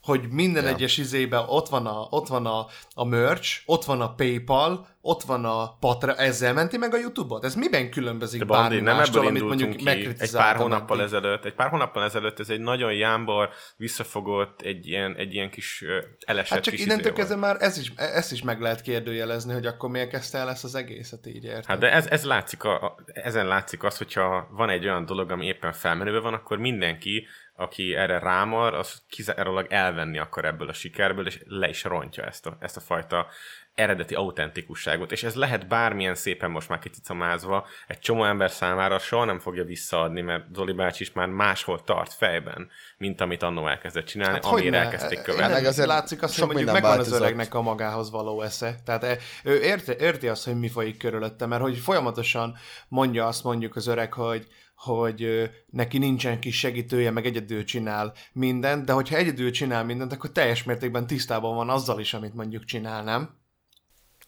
hogy 0.03 0.29
minden 0.31 0.65
ja. 0.65 0.69
egyes 0.69 0.99
izébe 0.99 1.45
ott 1.47 1.69
van, 1.69 1.87
a, 1.87 2.07
ott 2.11 2.29
van 2.29 2.47
a, 2.47 2.67
a 2.95 3.05
merch, 3.05 3.63
ott 3.67 3.85
van 3.85 4.01
a 4.01 4.15
PayPal, 4.15 4.87
ott 5.03 5.23
van 5.23 5.45
a 5.45 5.77
Patra, 5.81 6.15
ezzel 6.15 6.53
menti 6.53 6.77
meg 6.77 6.95
a 6.95 6.99
YouTube-ot? 6.99 7.45
Ez 7.45 7.55
miben 7.55 7.91
különbözik 7.91 8.41
De 8.41 8.47
bármi 8.47 8.81
nem 8.81 8.97
mástól, 8.97 9.17
ebből 9.17 9.29
amit 9.29 9.43
mondjuk 9.43 9.77
ki 9.77 9.89
egy 10.19 10.31
pár 10.33 10.57
hónappal 10.57 10.97
eddig? 11.01 11.13
ezelőtt. 11.13 11.45
Egy 11.45 11.55
pár 11.55 11.69
hónappal 11.69 12.05
ezelőtt 12.05 12.41
ez 12.41 12.49
egy 12.49 12.61
nagyon 12.61 12.93
jámbor, 12.93 13.49
visszafogott, 13.77 14.61
egy 14.61 14.87
ilyen, 14.87 15.17
egy 15.17 15.35
ilyen 15.35 15.51
kis 15.51 15.85
elesett 16.21 16.55
Hát 16.55 16.63
csak 16.63 16.75
kis 16.75 16.85
innentől 16.85 17.13
izé 17.13 17.17
kezdve 17.17 17.37
már 17.37 17.57
ez 17.61 17.79
is, 17.79 17.93
ezt 17.97 18.33
is 18.33 18.43
meg 18.43 18.61
lehet 18.61 18.81
kérdőjelezni, 18.81 19.53
hogy 19.53 19.67
akkor 19.67 19.91
miért 19.91 20.11
kezdte 20.11 20.39
el 20.39 20.51
ezt 20.51 20.65
az 20.65 20.75
egészet 20.75 21.27
így, 21.27 21.45
érted? 21.45 21.65
Hát 21.65 21.79
de 21.79 21.93
ez, 21.93 22.07
ez 22.07 22.25
látszik, 22.25 22.65
a, 22.65 22.85
a, 22.85 22.95
ezen 23.07 23.47
látszik 23.47 23.83
az, 23.83 23.99
hogyha 23.99 24.49
van 24.51 24.71
egy 24.71 24.85
olyan 24.85 25.05
dolog, 25.05 25.31
ami 25.31 25.47
éppen 25.47 25.73
felmenőben 25.73 26.23
van, 26.23 26.35
akkor 26.35 26.59
mindenki, 26.59 27.27
aki 27.61 27.95
erre 27.95 28.19
rámar, 28.19 28.75
az 28.75 29.03
kizárólag 29.09 29.67
elvenni 29.71 30.19
akar 30.19 30.45
ebből 30.45 30.69
a 30.69 30.73
sikerből, 30.73 31.27
és 31.27 31.41
le 31.45 31.69
is 31.69 31.85
rontja 31.85 32.25
ezt 32.25 32.47
a, 32.47 32.57
ezt 32.61 32.77
a 32.77 32.81
fajta 32.81 33.27
eredeti 33.75 34.15
autentikusságot. 34.15 35.13
És 35.13 35.23
ez 35.23 35.35
lehet 35.35 35.69
bármilyen 35.69 36.15
szépen 36.15 36.51
most 36.51 36.69
már 36.69 36.79
kicicamázva, 36.79 37.67
egy 37.87 37.99
csomó 37.99 38.25
ember 38.25 38.51
számára 38.51 38.99
soha 38.99 39.25
nem 39.25 39.39
fogja 39.39 39.65
visszaadni, 39.65 40.21
mert 40.21 40.45
Zoli 40.55 40.73
bácsi 40.73 41.03
is 41.03 41.13
már 41.13 41.29
máshol 41.29 41.85
tart 41.85 42.13
fejben, 42.13 42.71
mint 42.97 43.21
amit 43.21 43.43
annó 43.43 43.69
elkezdett 43.69 44.07
csinálni, 44.07 44.35
hát 44.35 44.45
amire 44.45 44.79
elkezdték 44.79 45.23
követni. 45.23 45.53
Meg 45.53 45.65
azért 45.65 45.89
látszik 45.89 46.23
azt, 46.23 46.39
hogy 46.39 46.49
mondjuk 46.49 46.73
megvan 46.73 46.99
az 46.99 47.13
öregnek 47.13 47.55
a 47.55 47.63
magához 47.63 48.11
való 48.11 48.43
esze. 48.43 48.75
Tehát 48.85 49.05
e, 49.05 49.19
ő 49.45 49.61
érti, 49.61 49.93
érti 49.99 50.29
azt, 50.29 50.45
hogy 50.45 50.59
mi 50.59 50.69
folyik 50.69 50.97
körülötte, 50.97 51.47
mert 51.47 51.63
hogy 51.63 51.79
folyamatosan 51.79 52.57
mondja 52.89 53.27
azt 53.27 53.45
mondjuk 53.45 53.77
az 53.77 53.87
öreg, 53.87 54.13
hogy 54.13 54.47
hogy 54.81 55.51
neki 55.67 55.99
nincsen 55.99 56.41
kis 56.41 56.59
segítője, 56.59 57.11
meg 57.11 57.27
egyedül 57.27 57.65
csinál 57.65 58.13
mindent, 58.33 58.85
de 58.85 58.93
hogyha 58.93 59.17
egyedül 59.17 59.51
csinál 59.51 59.85
mindent, 59.85 60.13
akkor 60.13 60.33
teljes 60.33 60.63
mértékben 60.63 61.07
tisztában 61.07 61.55
van 61.55 61.71
azzal 61.71 62.01
is, 62.01 62.15
amit 62.15 62.35
mondjuk 62.35 62.65
csinál, 62.65 63.05
nem? 63.05 63.39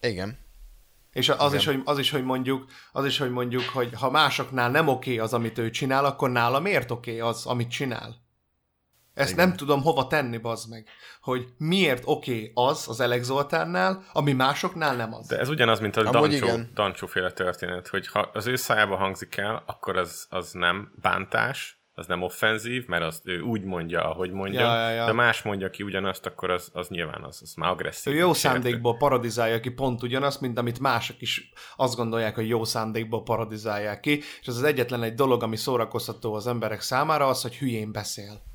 Igen. 0.01 0.37
És 1.11 1.29
az 1.29 1.53
is, 1.53 1.65
hogy, 1.65 1.81
az 1.85 1.99
is, 1.99 2.09
hogy 2.09 2.23
mondjuk, 2.23 2.65
az 2.91 3.05
is, 3.05 3.17
hogy 3.17 3.31
mondjuk, 3.31 3.63
hogy 3.63 3.93
ha 3.93 4.09
másoknál 4.09 4.69
nem 4.69 4.87
oké 4.87 5.17
az, 5.17 5.33
amit 5.33 5.57
ő 5.57 5.69
csinál, 5.69 6.05
akkor 6.05 6.29
nála 6.29 6.59
miért 6.59 6.91
oké 6.91 7.19
az, 7.19 7.45
amit 7.45 7.69
csinál? 7.69 8.22
Ezt 9.13 9.31
Igen. 9.31 9.47
nem 9.47 9.55
tudom 9.55 9.81
hova 9.81 10.07
tenni, 10.07 10.37
bazd 10.37 10.69
meg. 10.69 10.87
Hogy 11.21 11.45
miért 11.57 12.03
oké 12.05 12.51
az 12.53 12.85
az 12.87 12.99
Elek 12.99 13.23
Zoltánnál, 13.23 14.03
ami 14.13 14.33
másoknál 14.33 14.95
nem 14.95 15.13
az. 15.13 15.27
De 15.27 15.39
ez 15.39 15.49
ugyanaz, 15.49 15.79
mint 15.79 15.97
a 15.97 16.03
Dancsó, 16.03 16.45
igen. 16.45 16.71
Dancsó 16.73 17.07
féle 17.07 17.31
történet, 17.31 17.87
hogy 17.87 18.07
ha 18.07 18.29
az 18.33 18.47
ő 18.47 18.55
szájába 18.55 18.95
hangzik 18.95 19.37
el, 19.37 19.63
akkor 19.65 19.97
az, 19.97 20.27
az 20.29 20.51
nem 20.51 20.91
bántás, 21.01 21.77
az 21.95 22.07
nem 22.07 22.21
offenzív, 22.21 22.87
mert 22.87 23.03
az 23.03 23.21
ő 23.23 23.39
úgy 23.39 23.63
mondja, 23.63 24.09
ahogy 24.09 24.31
mondja, 24.31 24.59
Ja, 24.59 24.89
ja, 24.89 24.89
ja. 24.89 25.05
de 25.05 25.11
más 25.11 25.41
mondja 25.41 25.69
ki 25.69 25.83
ugyanazt, 25.83 26.25
akkor 26.25 26.49
az, 26.49 26.69
az 26.73 26.87
nyilván 26.87 27.23
az, 27.23 27.39
az 27.41 27.53
már 27.55 27.69
agresszív. 27.69 28.13
Ő 28.13 28.17
jó 28.17 28.33
szándékból 28.33 28.97
paradizálja 28.97 29.59
ki 29.59 29.69
pont 29.69 30.03
ugyanazt, 30.03 30.41
mint 30.41 30.57
amit 30.57 30.79
mások 30.79 31.21
is 31.21 31.51
azt 31.75 31.95
gondolják, 31.95 32.35
hogy 32.35 32.47
jó 32.47 32.63
szándékból 32.63 33.23
paradizálják 33.23 33.99
ki, 33.99 34.11
és 34.41 34.47
ez 34.47 34.55
az 34.55 34.63
egyetlen 34.63 35.03
egy 35.03 35.13
dolog, 35.13 35.43
ami 35.43 35.55
szórakoztató 35.55 36.33
az 36.33 36.47
emberek 36.47 36.81
számára, 36.81 37.27
az, 37.27 37.41
hogy 37.41 37.55
hülyén 37.55 37.91
beszél. 37.91 38.51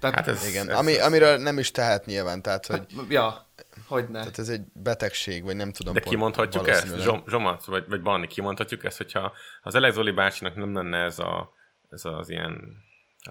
Tehát, 0.00 0.16
Hát 0.16 0.28
ez, 0.28 0.48
Igen. 0.48 0.70
ez, 0.70 0.76
Ami, 0.76 0.98
ez, 0.98 1.06
amiről 1.06 1.36
nem 1.36 1.58
is 1.58 1.70
tehet 1.70 2.06
nyilván, 2.06 2.42
tehát 2.42 2.66
hogy 2.66 2.86
ja, 3.08 3.46
hogy 3.86 4.08
ne. 4.08 4.18
tehát 4.18 4.38
ez 4.38 4.48
egy 4.48 4.62
betegség, 4.72 5.44
vagy 5.44 5.56
nem 5.56 5.72
tudom. 5.72 5.94
de 5.94 6.00
kimondhatjuk 6.00 6.68
ezt. 6.68 6.96
Zsom, 7.00 7.22
Zsomat, 7.28 7.64
vagy, 7.64 7.84
vagy 7.88 8.02
Barni, 8.02 8.26
kimondhatjuk 8.26 8.84
ezt, 8.84 8.96
hogyha 8.96 9.32
az 9.62 9.74
Elek 9.74 9.92
Zoli 9.92 10.10
bácsinak 10.10 10.54
nem 10.56 10.74
lenne 10.74 10.98
ez, 11.04 11.18
a, 11.18 11.52
ez 11.90 12.04
az 12.04 12.28
ilyen 12.30 12.60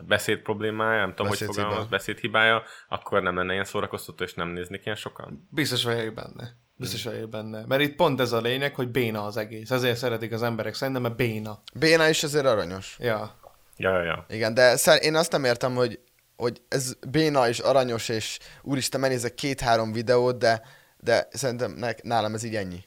beszéd 0.07 0.38
problémája, 0.39 0.99
nem 0.99 1.09
tudom, 1.09 1.28
hogy 1.28 1.38
Beszédhiba. 1.38 1.61
fogalmaz, 1.63 1.89
beszédhibája, 1.89 2.63
akkor 2.89 3.22
nem 3.22 3.36
lenne 3.36 3.53
ilyen 3.53 3.65
szórakoztató, 3.65 4.24
és 4.24 4.34
nem 4.34 4.47
néznék 4.49 4.86
ilyen 4.86 4.97
sokan. 4.97 5.47
Biztos 5.51 5.84
vagyok 5.84 6.13
benne. 6.13 6.55
Biztos 6.76 7.03
vagyok 7.03 7.30
benne. 7.30 7.63
Mert 7.67 7.82
itt 7.82 7.95
pont 7.95 8.20
ez 8.20 8.32
a 8.32 8.41
lényeg, 8.41 8.76
hogy 8.76 8.88
béna 8.89 9.26
az 9.26 9.38
egész. 9.38 9.72
Ezért 9.72 9.97
szeretik 9.97 10.32
az 10.32 10.43
emberek 10.43 10.74
szerintem, 10.74 11.01
mert 11.03 11.15
béna. 11.15 11.61
Béna 11.74 12.07
is 12.09 12.24
azért 12.24 12.45
aranyos. 12.45 12.97
Ja. 12.99 13.38
Ja, 13.78 13.91
ja, 13.97 14.03
ja. 14.03 14.26
Igen, 14.30 14.53
de 14.53 14.76
szer- 14.76 15.03
én 15.03 15.15
azt 15.15 15.32
nem 15.32 15.43
értem, 15.43 15.76
hogy, 15.76 15.99
hogy 16.40 16.62
ez 16.68 16.94
béna 17.10 17.48
és 17.48 17.60
aranyos, 17.60 18.10
és 18.10 18.40
úristen, 18.62 19.00
megnézek 19.00 19.34
két-három 19.36 19.92
videót, 19.92 20.38
de, 20.38 20.62
de 20.98 21.28
szerintem 21.32 21.72
nek- 21.72 22.04
nálam 22.04 22.34
ez 22.34 22.44
így 22.44 22.56
ennyi. 22.56 22.84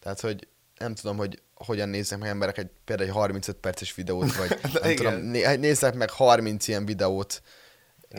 Tehát, 0.00 0.20
hogy 0.20 0.48
nem 0.78 0.94
tudom, 0.94 1.16
hogy 1.16 1.42
hogyan 1.54 1.88
néznek 1.88 2.18
meg 2.20 2.28
emberek 2.28 2.58
egy, 2.58 2.70
például 2.84 3.08
egy 3.08 3.14
35 3.14 3.56
perces 3.56 3.94
videót, 3.94 4.34
vagy 4.34 4.58
nem 4.82 4.90
Igen. 4.90 4.96
tudom, 4.96 5.14
né- 5.20 5.58
néznek 5.58 5.94
meg 5.94 6.10
30 6.10 6.68
ilyen 6.68 6.84
videót. 6.86 7.42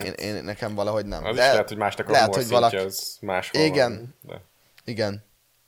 Én, 0.04 0.12
én, 0.14 0.44
nekem 0.44 0.76
valahogy 0.76 1.06
nem. 1.06 1.26
Az 1.26 1.36
de 1.36 1.42
is 1.46 1.50
lehet, 1.52 1.68
hogy 1.68 1.78
másnak 1.78 2.08
a 2.10 2.12
lehet, 2.12 2.28
humor 2.28 2.42
hogy 2.42 2.52
valaki- 2.52 2.76
az 2.76 3.18
máshol 3.22 3.62
Igen. 3.62 4.16
van. 4.22 4.36
De... 4.36 4.42
Igen. 4.92 5.24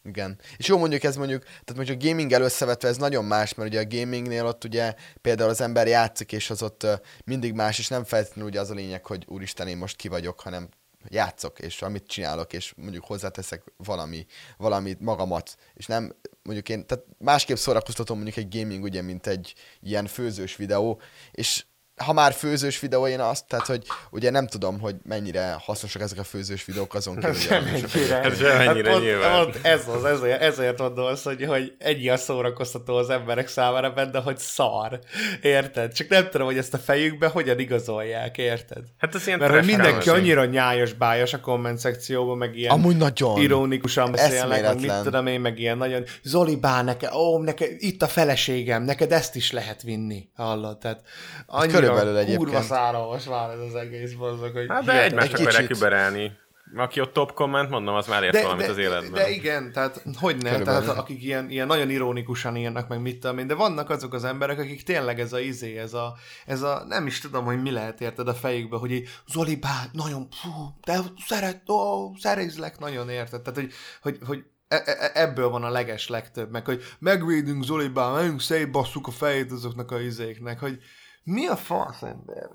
Igen. 0.06 0.40
És 0.58 0.68
jó 0.68 0.78
mondjuk 0.78 1.04
ez 1.04 1.16
mondjuk, 1.16 1.44
tehát 1.44 1.76
mondjuk 1.76 2.02
a 2.02 2.06
gaming 2.06 2.32
összevetve 2.32 2.88
ez 2.88 2.98
nagyon 2.98 3.26
más, 3.26 3.54
mert 3.54 3.70
ugye 3.70 3.80
a 3.80 3.88
gamingnél 3.88 4.46
ott 4.46 4.64
ugye 4.64 4.96
például 5.22 5.50
az 5.50 5.62
ember 5.62 5.88
játszik, 5.88 6.32
és 6.32 6.50
az 6.50 6.62
ott 6.62 6.88
mindig 7.26 7.54
más, 7.54 7.80
és 7.80 7.88
nem 7.88 8.04
feltétlenül 8.04 8.50
ugye 8.50 8.60
az 8.60 8.70
a 8.70 8.74
lényeg, 8.74 9.06
hogy 9.06 9.26
úristen, 9.28 9.68
én 9.68 9.78
most 9.78 9.96
ki 9.96 10.08
vagyok, 10.08 10.40
hanem 10.40 10.70
játszok, 11.10 11.60
és 11.60 11.82
amit 11.82 12.08
csinálok, 12.08 12.54
és 12.54 12.74
mondjuk 12.78 13.06
hozzáteszek 13.06 13.64
valami, 13.78 14.26
valamit 14.58 15.00
magamat, 15.00 15.58
és 15.74 15.86
nem, 15.86 16.16
mondjuk 16.44 16.70
én, 16.70 16.86
tehát 16.86 17.06
másképp 17.18 17.56
szórakoztatom 17.56 18.16
mondjuk 18.16 18.46
egy 18.46 18.60
gaming, 18.60 18.84
ugye, 18.84 19.02
mint 19.02 19.28
egy 19.28 19.54
ilyen 19.82 20.06
főzős 20.06 20.56
videó, 20.56 21.02
és 21.32 21.66
ha 22.04 22.14
már 22.14 22.34
főzős 22.34 22.80
videó, 22.80 23.08
én 23.08 23.20
azt, 23.20 23.48
tehát 23.48 23.66
hogy 23.66 23.84
ugye 24.12 24.30
nem 24.30 24.48
tudom, 24.48 24.80
hogy 24.80 24.96
mennyire 25.04 25.58
hasznosak 25.60 26.02
ezek 26.02 26.20
a 26.20 26.24
főzős 26.24 26.66
videók 26.66 26.94
azon 26.94 27.16
kívül, 27.16 27.30
hogy 27.30 27.48
aranyosak. 27.50 28.12
Hát 28.12 28.38
semennyire 28.38 28.90
pont, 28.92 29.04
nyilván. 29.04 29.44
pont 29.44 29.66
ez 29.66 29.88
az, 29.88 30.06
ezért, 30.06 30.42
ezért 30.42 30.80
mondom 30.80 31.06
azt, 31.06 31.24
hogy, 31.24 31.46
hogy 31.46 31.74
ennyi 31.78 32.10
a 32.10 32.18
szórakoztató 32.18 32.96
az 32.96 33.10
emberek 33.10 33.48
számára 33.48 33.90
benne, 33.90 34.20
hogy 34.20 34.38
szar. 34.38 35.00
Érted? 35.42 35.94
Csak 35.94 36.08
nem 36.08 36.30
tudom, 36.30 36.48
hogy 36.48 36.58
ezt 36.58 36.74
a 36.74 36.78
fejükbe 36.78 37.28
hogyan 37.28 37.60
igazolják, 37.60 38.38
érted? 38.38 38.84
Hát 38.98 39.16
ez 39.16 39.28
ilyen 39.28 39.40
Mert 39.40 39.54
hogy 39.54 39.66
mindenki 39.66 40.10
annyira 40.10 40.46
nyájas 40.46 40.94
bájas 40.94 41.34
a 41.34 41.40
komment 41.40 41.78
szekcióban, 41.78 42.38
meg 42.38 42.58
ilyen 42.58 42.72
Amúgy 42.72 42.98
nagyon. 42.98 43.42
ironikusan 43.42 44.12
beszélnek, 44.12 44.62
meg 44.62 44.80
mit 44.80 45.02
tudom 45.04 45.28
én, 45.28 45.40
meg 45.40 45.60
ilyen 45.60 45.78
nagyon 45.78 46.04
Zoli 46.24 46.56
bá, 46.56 46.84
neked, 46.84 47.14
ó, 47.14 47.40
neked, 47.40 47.70
itt 47.78 48.02
a 48.02 48.08
feleségem, 48.08 48.84
neked 48.84 49.12
ezt 49.12 49.36
is 49.36 49.52
lehet 49.52 49.82
vinni, 49.82 50.30
hallod? 50.36 50.78
Tehát 50.78 51.02
annyira 51.46 51.85
körülbelül 51.90 52.18
egyébként. 52.18 52.38
kurva 52.44 52.62
száralmas 52.62 53.26
már 53.26 53.50
ez 53.50 53.60
az 53.60 53.76
egész 53.76 54.14
bozzak, 54.14 54.54
hogy 54.54 54.66
Hát 54.70 54.84
de 54.84 55.04
egymást 55.04 55.34
Egy 55.34 55.42
akarják 55.42 55.68
kicsit. 55.68 55.78
überelni. 55.84 56.32
Aki 56.76 57.00
ott 57.02 57.14
top 57.14 57.34
komment, 57.34 57.70
mondom, 57.70 57.96
az 57.96 58.08
már 58.08 58.24
ért 58.24 58.42
valamit 58.42 58.68
az 58.68 58.78
életben. 58.78 59.12
De 59.14 59.30
igen, 59.30 59.72
tehát 59.72 60.02
hogy 60.20 60.36
ne, 60.36 60.50
Körülbelül. 60.50 60.82
tehát 60.82 60.98
akik 61.00 61.24
ilyen, 61.24 61.50
ilyen 61.50 61.68
nagyon 61.68 61.90
ironikusan 61.90 62.56
írnak, 62.56 62.88
meg 62.88 63.02
mit 63.02 63.20
tudom 63.20 63.38
én, 63.38 63.48
de 63.48 63.54
vannak 63.54 63.90
azok 63.90 64.14
az 64.14 64.24
emberek, 64.24 64.60
akik 64.60 64.84
tényleg 64.84 65.20
ez 65.20 65.34
a 65.34 65.40
izé, 65.40 65.78
ez 65.78 65.94
a, 65.94 66.16
ez 66.46 66.62
a 66.62 66.84
nem 66.88 67.08
is 67.08 67.20
tudom, 67.20 67.46
hogy 67.46 67.62
mi 67.62 67.72
lehet 67.72 68.02
érted 68.02 68.28
a 68.28 68.34
fejükbe, 68.34 68.78
hogy 68.78 68.92
így, 68.92 69.10
Zoli 69.28 69.56
bá, 69.56 69.84
nagyon, 69.92 70.28
fú, 70.42 70.50
de 70.86 71.00
szeret, 71.28 71.70
ó, 71.70 72.12
szerézlek, 72.20 72.80
nagyon 72.80 73.10
érted, 73.10 73.42
tehát 73.42 73.60
hogy, 73.60 73.72
hogy, 74.02 74.18
hogy 74.26 74.44
e- 74.68 74.84
e- 74.86 75.12
ebből 75.14 75.50
van 75.50 75.64
a 75.64 75.70
leges 75.70 76.08
legtöbb, 76.08 76.52
meg 76.52 76.66
hogy 76.66 76.84
megvédünk 77.00 77.64
Zolibá, 77.64 78.12
megyünk 78.12 78.42
szétbasszuk 78.42 79.08
a 79.08 79.12
fejét 79.12 79.52
azoknak 79.52 79.92
a 79.92 80.00
izéknek, 80.02 80.60
hogy 80.60 80.80
mi 81.26 81.46
a 81.48 81.56
fasz 81.56 82.02
ember? 82.02 82.50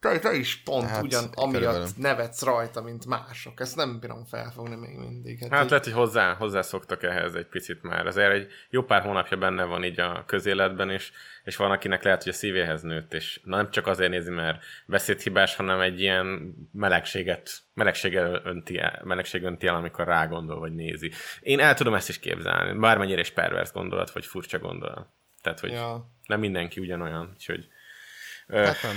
Te, 0.00 0.18
te 0.18 0.32
is 0.34 0.62
pont 0.62 0.84
Hát, 0.86 0.94
hát, 0.94 1.02
ugyan 1.02 1.30
körülbelül. 1.30 1.68
amiatt 1.68 1.96
nevetsz 1.96 2.42
rajta, 2.42 2.82
mint 2.82 3.06
mások. 3.06 3.60
Ezt 3.60 3.76
nem 3.76 3.98
bírom 4.00 4.24
felfogni 4.24 4.74
még 4.76 4.96
mindig. 4.96 5.38
Hát 5.50 5.62
így- 5.64 5.68
lehet, 5.70 5.84
hogy 5.84 5.92
hozzá, 5.92 6.34
hozzászoktak 6.34 7.02
ehhez 7.02 7.34
egy 7.34 7.46
picit 7.46 7.82
már. 7.82 8.06
Azért 8.06 8.32
egy 8.32 8.46
jó 8.70 8.82
pár 8.82 9.02
hónapja 9.02 9.36
benne 9.36 9.64
van 9.64 9.84
így 9.84 10.00
a 10.00 10.24
közéletben, 10.26 10.90
és, 10.90 11.12
és 11.44 11.56
van, 11.56 11.70
akinek 11.70 12.02
lehet, 12.02 12.22
hogy 12.22 12.32
a 12.32 12.34
szívéhez 12.34 12.82
nőtt, 12.82 13.14
és 13.14 13.40
nem 13.44 13.70
csak 13.70 13.86
azért 13.86 14.10
nézi, 14.10 14.30
mert 14.30 14.62
beszédhibás, 14.86 15.56
hanem 15.56 15.80
egy 15.80 16.00
ilyen 16.00 16.54
melegséget, 16.72 17.50
melegséggel 17.74 18.40
önti 18.44 18.78
el, 18.78 19.00
melegség 19.04 19.42
önti 19.42 19.66
el, 19.66 19.74
amikor 19.74 20.06
rágondol, 20.06 20.58
vagy 20.58 20.74
nézi. 20.74 21.12
Én 21.40 21.60
el 21.60 21.74
tudom 21.74 21.94
ezt 21.94 22.08
is 22.08 22.18
képzelni, 22.18 22.78
bármennyire 22.78 23.20
is 23.20 23.30
pervers 23.30 23.72
gondolat, 23.72 24.10
vagy 24.12 24.26
furcsa 24.26 24.58
gondolat. 24.58 25.06
Tehát, 25.42 25.60
hogy 25.60 25.70
Ja. 25.70 26.10
nem 26.26 26.40
mindenki 26.40 26.80
ugyanolyan, 26.80 27.30
úgyhogy... 27.32 27.68
Hát 28.52 28.82
nem. 28.82 28.96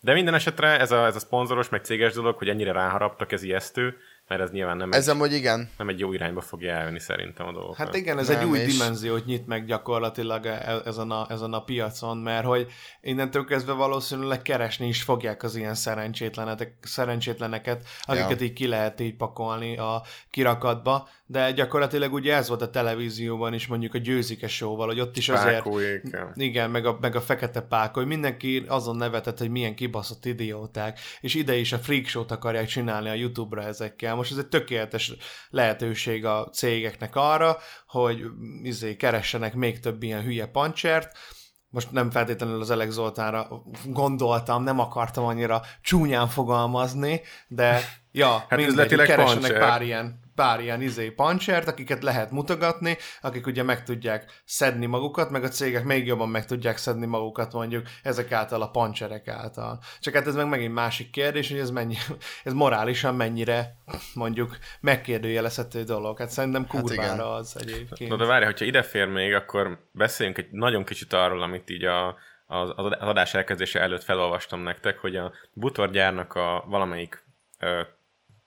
de 0.00 0.12
minden 0.12 0.34
esetre 0.34 0.78
ez 0.78 0.90
a, 0.90 1.06
ez 1.06 1.16
a 1.16 1.18
szponzoros, 1.18 1.68
meg 1.68 1.84
céges 1.84 2.12
dolog, 2.12 2.36
hogy 2.36 2.48
ennyire 2.48 2.72
ráharaptak, 2.72 3.32
ez 3.32 3.42
ijesztő, 3.42 3.96
mert 4.28 4.40
ez 4.40 4.50
nyilván 4.50 4.76
nem, 4.76 4.92
Ez 4.92 5.08
egy, 5.08 5.14
amúgy 5.14 5.32
igen. 5.32 5.70
nem 5.78 5.88
egy 5.88 5.98
jó 5.98 6.12
irányba 6.12 6.40
fogja 6.40 6.72
elvenni 6.72 6.98
szerintem 7.00 7.46
a 7.46 7.52
dolgokat. 7.52 7.76
Hát 7.76 7.94
igen, 7.96 8.18
ez 8.18 8.28
Nem, 8.28 8.38
egy 8.38 8.44
új 8.46 8.58
és- 8.58 8.72
dimenziót 8.76 9.24
nyit 9.24 9.46
meg 9.46 9.64
gyakorlatilag 9.66 10.46
e- 10.46 10.80
ezen 10.84 11.10
a, 11.10 11.26
ezen 11.28 11.52
a 11.52 11.62
piacon, 11.64 12.16
mert 12.16 12.44
hogy 12.44 12.66
innentől 13.00 13.44
kezdve 13.44 13.72
valószínűleg 13.72 14.42
keresni 14.42 14.86
is 14.88 15.02
fogják 15.02 15.42
az 15.42 15.56
ilyen 15.56 15.74
szerencsétlenek, 15.74 16.72
szerencsétleneket, 16.82 17.84
akiket 18.02 18.40
Ja. 18.40 18.46
így 18.46 18.52
ki 18.52 18.66
lehet 18.66 19.00
így 19.00 19.16
pakolni 19.16 19.76
a 19.78 20.02
kirakatba, 20.30 21.08
de 21.26 21.52
gyakorlatilag 21.52 22.12
ugye 22.12 22.34
ez 22.34 22.48
volt 22.48 22.62
a 22.62 22.70
televízióban 22.70 23.54
is 23.54 23.66
mondjuk 23.66 23.94
a 23.94 23.98
győzike 23.98 24.48
showval, 24.48 24.86
hogy 24.86 25.00
ott 25.00 25.16
is 25.16 25.28
azért... 25.28 25.64
Ja. 26.10 26.32
Igen, 26.34 26.70
meg 26.70 26.86
a, 26.86 26.98
meg 27.00 27.16
a 27.16 27.20
fekete 27.20 27.60
pák, 27.60 27.94
hogy 27.94 28.06
mindenki 28.06 28.64
azon 28.68 28.96
nevetett, 28.96 29.38
hogy 29.38 29.50
milyen 29.50 29.74
kibaszott 29.74 30.24
idióták, 30.24 30.98
és 31.20 31.34
ide 31.34 31.54
is 31.56 31.72
a 31.72 31.78
freak 31.78 32.04
show-t 32.06 32.30
akarják 32.30 32.66
csinálni 32.66 33.08
a 33.08 33.12
YouTube-ra 33.14 33.62
ezekkel. 33.62 34.14
Most 34.18 34.32
ez 34.32 34.38
egy 34.38 34.48
tökéletes 34.48 35.12
lehetőség 35.50 36.24
a 36.24 36.48
cégeknek 36.52 37.16
arra, 37.16 37.58
hogy 37.86 38.24
izé, 38.62 38.96
keressenek 38.96 39.54
még 39.54 39.80
több 39.80 40.02
ilyen 40.02 40.22
hülye 40.22 40.46
pancsert, 40.46 41.16
most 41.70 41.90
nem 41.90 42.10
feltétlenül 42.10 42.60
az 42.60 42.70
Alex 42.70 42.92
Zoltánra 42.92 43.62
gondoltam, 43.84 44.62
nem 44.62 44.78
akartam 44.78 45.24
annyira 45.24 45.62
csúnyán 45.82 46.28
fogalmazni, 46.28 47.20
de 47.48 47.80
ja, 48.12 48.44
hát 48.48 48.58
mindegy, 48.58 48.88
keressenek 48.88 49.58
pár 49.58 49.82
ilyen 49.82 50.27
pár 50.38 50.60
ilyen 50.60 50.82
izé 50.82 51.10
pancsert, 51.10 51.68
akiket 51.68 52.02
lehet 52.02 52.30
mutogatni, 52.30 52.96
akik 53.20 53.46
ugye 53.46 53.62
meg 53.62 53.82
tudják 53.82 54.42
szedni 54.44 54.86
magukat, 54.86 55.30
meg 55.30 55.44
a 55.44 55.48
cégek 55.48 55.84
még 55.84 56.06
jobban 56.06 56.28
meg 56.28 56.44
tudják 56.44 56.76
szedni 56.76 57.06
magukat 57.06 57.52
mondjuk 57.52 57.86
ezek 58.02 58.32
által 58.32 58.62
a 58.62 58.70
pancserek 58.70 59.28
által. 59.28 59.78
Csak 60.00 60.14
hát 60.14 60.26
ez 60.26 60.34
meg 60.34 60.48
megint 60.48 60.74
másik 60.74 61.10
kérdés, 61.10 61.50
hogy 61.50 61.58
ez, 61.58 61.70
mennyi, 61.70 61.94
ez 62.44 62.52
morálisan 62.52 63.14
mennyire 63.14 63.76
mondjuk 64.14 64.58
megkérdőjelezhető 64.80 65.82
dolog. 65.82 66.18
Hát 66.18 66.30
szerintem 66.30 66.66
hát 66.68 66.70
kurvára 66.70 67.30
hát 67.30 67.38
az 67.40 67.56
egyébként. 67.60 68.10
Na 68.10 68.16
de 68.16 68.24
várj, 68.24 68.44
hogyha 68.44 68.64
ide 68.64 68.82
fér 68.82 69.06
még, 69.06 69.34
akkor 69.34 69.88
beszéljünk 69.92 70.38
egy 70.38 70.48
nagyon 70.50 70.84
kicsit 70.84 71.12
arról, 71.12 71.42
amit 71.42 71.70
így 71.70 71.84
a, 71.84 72.16
az, 72.46 72.72
az 72.76 72.92
adás 72.98 73.34
elkezdése 73.34 73.80
előtt 73.80 74.02
felolvastam 74.02 74.60
nektek, 74.60 74.98
hogy 74.98 75.16
a 75.16 75.32
butorgyárnak 75.52 76.34
a 76.34 76.64
valamelyik 76.66 77.26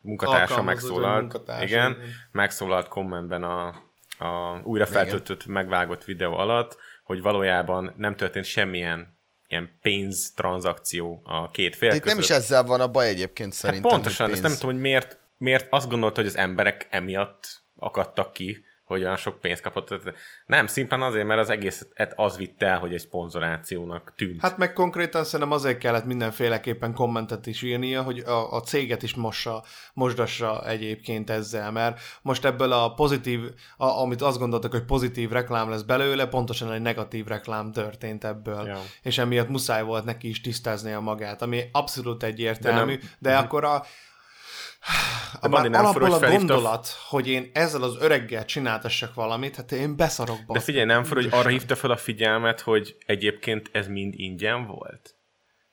munkatársa 0.02 0.62
megszólalt, 0.62 1.20
munkatársa, 1.20 1.64
igen, 1.64 1.92
igen, 1.92 2.04
megszólalt 2.32 2.88
kommentben 2.88 3.44
a, 3.44 3.68
a 4.18 4.62
újra 4.64 4.86
feltöltött, 4.86 5.46
megvágott 5.46 6.04
videó 6.04 6.34
alatt, 6.34 6.78
hogy 7.04 7.22
valójában 7.22 7.94
nem 7.98 8.16
történt 8.16 8.46
semmilyen 8.46 9.20
ilyen 9.48 9.78
pénztranszakció 9.82 11.22
a 11.26 11.50
két 11.50 11.76
fél 11.76 11.90
között. 11.90 12.06
nem 12.06 12.20
is 12.20 12.30
ezzel 12.30 12.64
van 12.64 12.82
a 12.82 12.88
baj 12.88 13.08
egyébként 13.08 13.50
hát 13.50 13.58
szerintem. 13.58 13.90
Hát 13.90 14.00
pontosan, 14.00 14.32
ezt 14.32 14.42
nem 14.42 14.54
tudom, 14.54 14.72
hogy 14.72 14.82
miért, 14.82 15.20
miért 15.38 15.68
azt 15.70 15.90
gondolta, 15.90 16.20
hogy 16.20 16.30
az 16.30 16.38
emberek 16.38 16.88
emiatt 16.90 17.62
akadtak 17.76 18.34
ki, 18.34 18.66
hogy 18.92 19.04
olyan 19.04 19.18
sok 19.18 19.40
pénzt 19.40 19.62
kapott. 19.62 20.14
Nem, 20.46 20.68
szimplán 20.68 21.02
azért, 21.02 21.26
mert 21.26 21.40
az 21.40 21.50
egészet 21.50 22.14
az 22.16 22.38
vitte 22.38 22.66
el, 22.66 22.80
hogy 22.80 22.94
egy 22.94 23.00
szponzorációnak 23.00 24.14
tűnt. 24.16 24.42
Hát 24.42 24.58
meg 24.58 24.74
konkrétan 24.74 25.24
szerintem 25.24 25.52
azért 25.52 25.78
kellett 25.78 26.06
mindenféleképpen 26.06 26.94
kommentet 26.94 27.48
is 27.48 27.62
írnia, 27.62 28.02
hogy 28.02 28.20
a, 28.20 28.54
a 28.54 28.62
céget 28.62 29.04
is 29.04 29.16
mossa, 29.16 29.64
mosdassa 29.94 30.68
egyébként 30.68 31.30
ezzel, 31.30 31.72
mert 31.72 32.00
most 32.22 32.46
ebből 32.46 32.72
a 32.72 32.94
pozitív, 32.94 33.40
a, 33.78 33.86
amit 33.86 34.22
azt 34.22 34.38
gondoltak, 34.38 34.72
hogy 34.72 34.86
pozitív 34.86 35.30
reklám 35.30 35.70
lesz 35.70 35.82
belőle, 35.82 36.28
pontosan 36.28 36.72
egy 36.72 36.82
negatív 36.82 37.26
reklám 37.26 37.72
történt 37.72 38.24
ebből. 38.24 38.66
Ja. 38.68 38.80
És 39.02 39.18
emiatt 39.18 39.50
muszáj 39.50 39.84
volt 39.84 40.06
neki 40.06 40.30
is 40.30 40.42
tisztáznia 40.42 41.00
magát, 41.00 41.42
ami 41.42 41.64
abszolút 41.72 42.24
egyértelmű, 42.24 42.96
de, 42.96 43.00
nem, 43.02 43.12
de 43.20 43.30
uh-huh. 43.30 43.46
akkor 43.46 43.64
a 43.64 43.84
a 45.42 45.48
már 45.48 45.66
alapból 45.66 46.14
a 46.14 46.30
gondolat, 46.30 46.88
hogy 47.10 47.28
én 47.28 47.50
ezzel 47.54 47.84
az 47.84 47.98
öreggel 48.00 48.46
csináltassak 48.46 49.14
valamit, 49.14 49.56
hát 49.56 49.72
én 49.72 49.96
beszarok 49.96 50.38
be. 50.48 50.54
De 50.54 50.60
figyelj, 50.60 50.86
nem 50.86 51.04
fura, 51.04 51.22
hogy 51.22 51.30
arra 51.32 51.50
hívta 51.50 51.76
fel 51.76 51.92
a 51.92 51.98
figyelmet, 51.98 52.62
hogy 52.62 52.96
egyébként 53.06 53.70
ez 53.72 53.88
mind 53.88 54.14
ingyen 54.18 54.66
volt? 54.66 55.16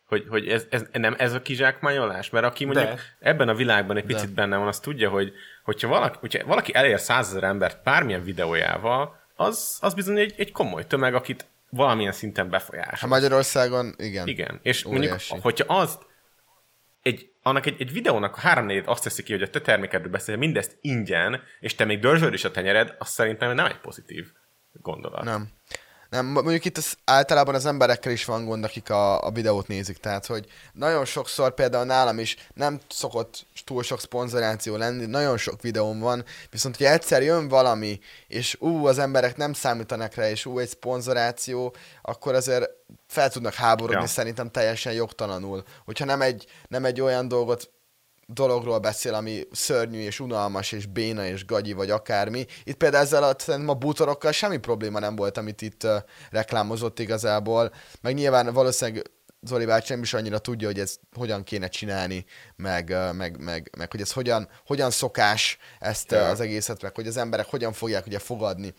Hogy, 0.07 0.27
hogy 0.29 0.49
ez, 0.49 0.67
ez, 0.71 0.85
nem 0.93 1.15
ez 1.19 1.33
a 1.33 1.43
kizsákmányolás? 1.43 2.31
Mert 2.31 2.45
aki 2.45 2.65
mondjuk 2.65 2.87
De. 2.87 3.01
ebben 3.21 3.49
a 3.49 3.55
világban 3.55 3.97
egy 3.97 4.05
picit 4.05 4.29
De. 4.29 4.35
benne 4.35 4.57
van, 4.57 4.67
az 4.67 4.81
tudja, 4.81 5.11
hogy 5.11 5.33
hogyha 5.65 5.89
valaki, 5.89 6.17
hogyha 6.21 6.47
valaki 6.47 6.75
elér 6.75 7.01
százezer 7.01 7.43
embert 7.43 7.83
bármilyen 7.83 8.23
videójával, 8.23 9.17
az, 9.37 9.79
az 9.81 9.95
bizony 9.95 10.19
egy, 10.19 10.35
egy 10.37 10.53
komoly 10.53 10.87
tömeg, 10.87 11.15
akit 11.15 11.47
valamilyen 11.71 12.13
szinten 12.13 12.51
befolyásol. 12.51 12.97
Ha 13.01 13.07
Magyarországon, 13.07 13.95
igen. 13.99 14.29
Igen, 14.29 14.61
és 14.63 14.85
Óriási. 14.85 15.27
mondjuk, 15.31 15.43
hogyha 15.43 15.79
azt 15.79 16.07
egy 17.03 17.31
annak 17.49 17.67
egy, 17.67 17.81
egy 17.81 17.93
videónak 17.93 18.37
a 18.37 18.41
háromnegyed 18.41 18.87
azt 18.87 19.03
teszi 19.03 19.23
ki, 19.23 19.33
hogy 19.33 19.43
a 19.43 19.51
te 19.51 19.61
termékedről 19.61 20.13
beszél, 20.13 20.37
mindezt 20.37 20.79
ingyen, 20.81 21.43
és 21.61 21.75
te 21.75 21.85
még 21.85 22.01
dörzsöd 22.01 22.33
is 22.33 22.45
a 22.45 22.51
tenyered, 22.51 22.95
az 22.99 23.09
szerintem 23.09 23.55
nem 23.55 23.67
egy 23.67 23.81
pozitív 23.81 24.27
gondolat. 24.73 25.25
Nem. 25.25 25.58
Nem, 26.11 26.27
mondjuk 26.27 26.65
itt 26.65 26.77
az, 26.77 26.97
általában 27.05 27.55
az 27.55 27.67
emberekkel 27.67 28.13
is 28.13 28.25
van 28.25 28.45
gond, 28.45 28.65
akik 28.65 28.91
a, 28.91 29.27
a 29.27 29.31
videót 29.31 29.67
nézik, 29.67 29.99
tehát 29.99 30.27
hogy 30.27 30.47
nagyon 30.73 31.05
sokszor 31.05 31.55
például 31.55 31.85
nálam 31.85 32.19
is 32.19 32.37
nem 32.55 32.81
szokott 32.89 33.47
túl 33.65 33.83
sok 33.83 34.01
szponzoráció 34.01 34.77
lenni, 34.77 35.07
nagyon 35.07 35.37
sok 35.37 35.63
videóm 35.63 35.99
van, 35.99 36.25
viszont 36.51 36.77
hogy 36.77 36.87
egyszer 36.87 37.23
jön 37.23 37.49
valami, 37.49 38.01
és 38.27 38.57
ú, 38.61 38.87
az 38.87 38.99
emberek 38.99 39.37
nem 39.37 39.53
számítanak 39.53 40.15
rá, 40.15 40.31
és 40.31 40.47
ú, 40.47 40.59
egy 40.59 40.69
szponzoráció, 40.69 41.75
akkor 42.03 42.35
azért 42.35 42.71
fel 43.07 43.31
tudnak 43.31 43.55
háborodni 43.55 44.01
ja. 44.01 44.07
szerintem 44.07 44.51
teljesen 44.51 44.93
jogtalanul. 44.93 45.63
Hogyha 45.85 46.05
nem 46.05 46.23
egy, 46.23 46.47
nem 46.69 46.85
egy 46.85 47.01
olyan 47.01 47.29
dolgot 47.29 47.71
dologról 48.33 48.79
beszél, 48.79 49.15
ami 49.15 49.43
szörnyű 49.53 50.01
és 50.01 50.21
unalmas 50.21 50.73
és 50.73 50.87
béna 50.87 51.27
és 51.27 51.45
gagyi 51.45 51.73
vagy 51.73 51.91
akármi. 51.91 52.47
Itt 52.65 52.77
például 52.77 53.05
ezzel 53.05 53.23
a, 53.23 53.53
a 53.67 53.75
bútorokkal 53.75 54.33
semmi 54.33 54.57
probléma 54.57 54.99
nem 54.99 55.17
volt, 55.17 55.39
amit 55.39 55.63
itt 55.63 55.85
uh, 55.85 55.97
reklámozott 56.31 56.99
igazából. 56.99 57.73
Meg 58.01 58.15
nyilván 58.15 58.53
valószínűleg 58.53 59.11
Zoli 59.41 59.65
nem 59.89 60.03
is 60.03 60.15
annyira 60.15 60.39
tudja, 60.39 60.67
hogy 60.67 60.79
ez 60.79 60.97
hogyan 61.17 61.45
kéne 61.45 61.69
csinálni, 61.69 62.25
meg, 62.57 62.95
meg, 63.13 63.39
meg, 63.41 63.71
meg 63.79 63.91
hogy 63.91 64.01
ez 64.01 64.13
hogyan, 64.13 64.49
hogyan 64.67 64.91
szokás 64.91 65.59
ezt 65.79 66.11
ja. 66.11 66.29
az 66.29 66.41
egészet, 66.41 66.83
meg 66.83 66.95
hogy 66.95 67.07
az 67.07 67.17
emberek 67.17 67.47
hogyan 67.47 67.73
fogják 67.73 68.07
ugye 68.07 68.19
fogadni 68.19 68.75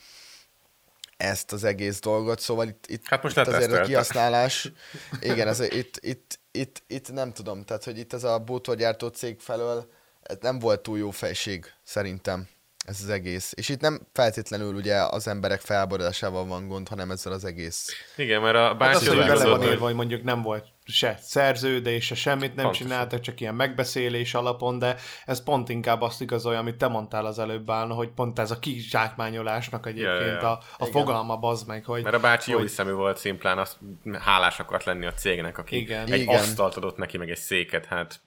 ezt 1.18 1.52
az 1.52 1.64
egész 1.64 2.00
dolgot, 2.00 2.39
szóval 2.39 2.68
itt, 2.68 2.86
itt, 2.88 3.08
hát 3.08 3.24
most 3.24 3.38
itt 3.38 3.47
azért 3.47 3.72
a 3.72 3.82
kihasználás, 3.82 4.72
igen, 5.22 5.47
ez, 5.47 5.60
itt, 5.60 5.97
itt, 6.00 6.39
itt, 6.52 6.84
itt 6.88 7.12
nem 7.12 7.32
tudom, 7.32 7.64
tehát 7.64 7.84
hogy 7.84 7.97
itt 7.97 8.14
ez 8.14 8.24
a 8.24 8.39
bútorgyártó 8.39 9.08
cég 9.08 9.39
felől 9.39 9.89
ez 10.22 10.38
nem 10.41 10.60
volt 10.60 10.82
túl 10.82 10.97
jó 10.97 11.12
fejség, 11.12 11.66
szerintem 11.84 12.47
ez 12.86 13.00
az 13.02 13.10
egész. 13.10 13.54
És 13.56 13.70
itt 13.70 13.82
nem 13.82 14.00
feltétlenül 14.14 14.76
ugye 14.76 14.95
az 14.95 15.28
emberek 15.28 15.60
felborodásával 15.60 16.45
van 16.45 16.68
gond, 16.68 16.88
hanem 16.88 17.12
ezzel 17.12 17.34
az 17.34 17.45
egész. 17.45 17.88
Igen, 18.16 18.41
mert 18.41 18.56
a 18.56 18.76
bácsi... 18.76 18.93
Hát 18.93 19.02
az, 19.02 19.08
hogy 19.08 19.28
bele 19.28 19.45
van 19.45 19.64
írva, 19.64 19.86
hogy 19.86 19.93
mondjuk 19.93 20.24
nem 20.24 20.41
volt 20.41 20.68
se 20.92 21.18
szerződés, 21.22 22.06
se 22.06 22.16
semmit 22.16 22.56
nem 22.56 22.64
Pontosan. 22.64 22.88
csináltak, 22.88 23.20
csak 23.20 23.42
ilyen 23.42 23.56
megbeszélés 23.56 24.34
alapon, 24.34 24.80
de 24.80 24.96
ez 25.26 25.44
pont 25.44 25.70
inkább 25.70 26.02
azt 26.02 26.22
igazolja, 26.22 26.60
amit 26.60 26.76
te 26.76 26.88
mondtál 26.88 27.26
az 27.26 27.40
előbb, 27.40 27.72
Állna, 27.72 27.94
hogy 27.94 28.10
pont 28.10 28.40
ez 28.40 28.52
a 28.52 28.60
kizsákmányolásnak 28.60 29.86
egyébként 29.86 30.20
ja, 30.20 30.26
ja, 30.26 30.42
ja. 30.42 30.52
a, 30.52 30.60
a 30.78 30.86
fogalma 30.86 31.38
bazd 31.38 31.68
meg, 31.68 31.86
hogy... 31.86 32.04
Mert 32.04 32.16
a 32.16 32.20
bácsi 32.20 32.52
hogy... 32.52 32.60
jó 32.60 32.68
hiszemű 32.68 32.92
volt 32.92 33.18
szimplán, 33.18 33.58
azt 33.58 33.78
hálás 34.20 34.60
akart 34.60 34.84
lenni 34.84 35.06
a 35.06 35.14
cégnek, 35.14 35.58
aki 35.58 35.78
igen. 35.78 36.12
egy 36.12 36.22
igen. 36.22 36.36
asztalt 36.36 36.76
adott 36.76 36.98
neki, 36.98 37.18
meg 37.18 37.30
egy 37.30 37.38
széket, 37.38 37.86
hát 37.86 38.20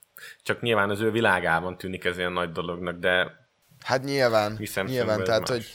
csak 0.43 0.61
nyilván 0.61 0.91
az 0.91 1.01
ő 1.01 1.11
világában 1.11 1.77
tűnik 1.77 2.05
ez 2.05 2.19
ilyen 2.19 2.33
nagy 2.33 2.53
dolognak, 2.53 2.99
de 2.99 3.41
Hát 3.85 4.03
nyilván, 4.03 4.59
nyilván, 4.85 5.25
tehát 5.25 5.41
más. 5.41 5.49
hogy 5.49 5.67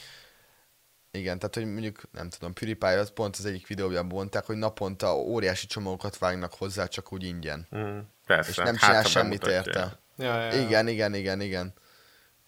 igen, 1.10 1.38
tehát 1.38 1.54
hogy 1.54 1.66
mondjuk, 1.66 2.00
nem 2.12 2.28
tudom, 2.28 2.52
PewDiePie 2.52 2.98
az 2.98 3.12
pont 3.12 3.36
az 3.36 3.44
egyik 3.46 3.66
videójában 3.66 4.14
mondták, 4.14 4.44
hogy 4.44 4.56
naponta 4.56 5.16
óriási 5.16 5.66
csomókat 5.66 6.18
vágnak 6.18 6.54
hozzá 6.54 6.86
csak 6.86 7.12
úgy 7.12 7.24
ingyen. 7.24 7.66
Mm, 7.76 7.98
persze. 8.26 8.50
És 8.50 8.56
nem 8.56 8.66
hát, 8.66 8.76
csinál 8.76 9.02
semmit 9.02 9.46
érte. 9.46 9.98
Ja, 10.16 10.34
ja, 10.34 10.52
ja. 10.52 10.60
Igen, 10.60 10.88
igen, 10.88 11.14
igen, 11.14 11.40
igen. 11.40 11.74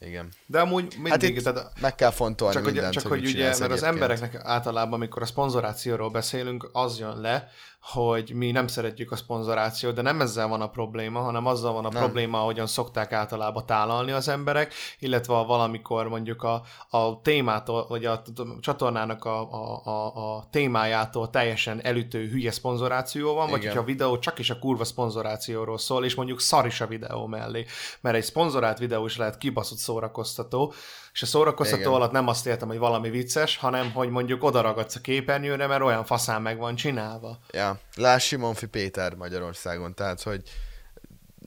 Igen. 0.01 0.29
De 0.47 0.61
amúgy 0.61 0.93
mindig... 0.95 1.11
Hát 1.11 1.23
itt 1.23 1.43
tehát, 1.43 1.81
meg 1.81 1.95
kell 1.95 2.11
fontolni 2.11 2.55
csak 2.55 2.65
mindent, 2.65 2.87
hogy, 2.87 2.95
csak 2.95 3.07
hogy, 3.07 3.21
hogy 3.21 3.29
ugye, 3.29 3.43
mert 3.43 3.55
egyébként. 3.55 3.83
az 3.83 3.89
embereknek 3.89 4.41
általában, 4.45 4.93
amikor 4.93 5.23
a 5.23 5.27
szponzorációról 5.27 6.11
beszélünk, 6.11 6.69
az 6.73 6.99
jön 6.99 7.21
le, 7.21 7.49
hogy 7.81 8.33
mi 8.35 8.51
nem 8.51 8.67
szeretjük 8.67 9.13
a 9.13 9.17
szponzorációt, 9.17 9.95
de 9.95 10.03
nem 10.03 10.21
ezzel 10.21 10.49
van 10.49 10.61
a 10.61 10.71
probléma, 10.71 11.21
hanem 11.21 11.47
azzal 11.47 11.73
van 11.73 11.85
a 11.85 11.89
nem. 11.89 12.03
probléma, 12.03 12.41
ahogyan 12.41 12.67
szokták 12.67 13.13
általában 13.13 13.67
tálalni 13.67 14.11
az 14.11 14.29
emberek, 14.29 14.75
illetve 14.99 15.37
a 15.37 15.45
valamikor 15.45 16.09
mondjuk 16.09 16.43
a, 16.43 16.63
a 16.91 17.21
témától, 17.23 17.87
vagy 17.89 18.05
a, 18.05 18.13
a 18.13 18.61
csatornának 18.61 19.25
a, 19.25 19.53
a, 19.53 19.87
a, 19.87 20.37
a 20.37 20.49
témájától 20.51 21.31
teljesen 21.31 21.81
elütő 21.83 22.29
hülye 22.29 22.51
szponzoráció 22.51 23.35
van, 23.35 23.49
Igen. 23.49 23.51
vagy 23.51 23.65
hogyha 23.65 23.81
a 23.81 23.85
videó 23.85 24.19
csak 24.19 24.39
is 24.39 24.51
a 24.51 24.59
kurva 24.59 24.85
szponzorációról 24.85 25.79
szól, 25.79 26.05
és 26.05 26.15
mondjuk 26.15 26.41
szar 26.41 26.67
is 26.67 26.81
a 26.81 26.87
videó 26.87 27.27
mellé, 27.27 27.67
mert 28.01 28.17
egy 28.17 28.25
szponzorált 28.25 28.79
videó 28.79 29.05
is 29.05 29.17
lehet 29.17 29.39
kibaszott 29.39 29.79
szórakoztató, 29.79 30.73
és 31.13 31.23
a 31.23 31.27
szórakoztató 31.27 31.81
Igen. 31.81 31.93
alatt 31.93 32.13
nem 32.13 32.29
azt 32.29 32.47
értem, 32.47 32.69
hogy 32.69 32.79
valami 32.79 33.11
vicces, 33.11 33.57
hanem 33.57 33.93
hogy 33.93 34.11
mondjuk 34.11 34.45
odaragadsz 34.45 34.95
a 34.95 35.01
képernyőre, 35.01 35.67
mert 35.67 35.83
olyan 35.83 36.05
faszán 36.05 36.43
meg 36.43 36.59
van 36.59 36.75
csinálva. 36.75 37.39
Ja, 37.53 37.79
láss 37.97 38.27
Simonfi 38.27 38.67
Péter 38.67 39.15
Magyarországon, 39.15 39.95
tehát 39.95 40.23
hogy 40.23 40.43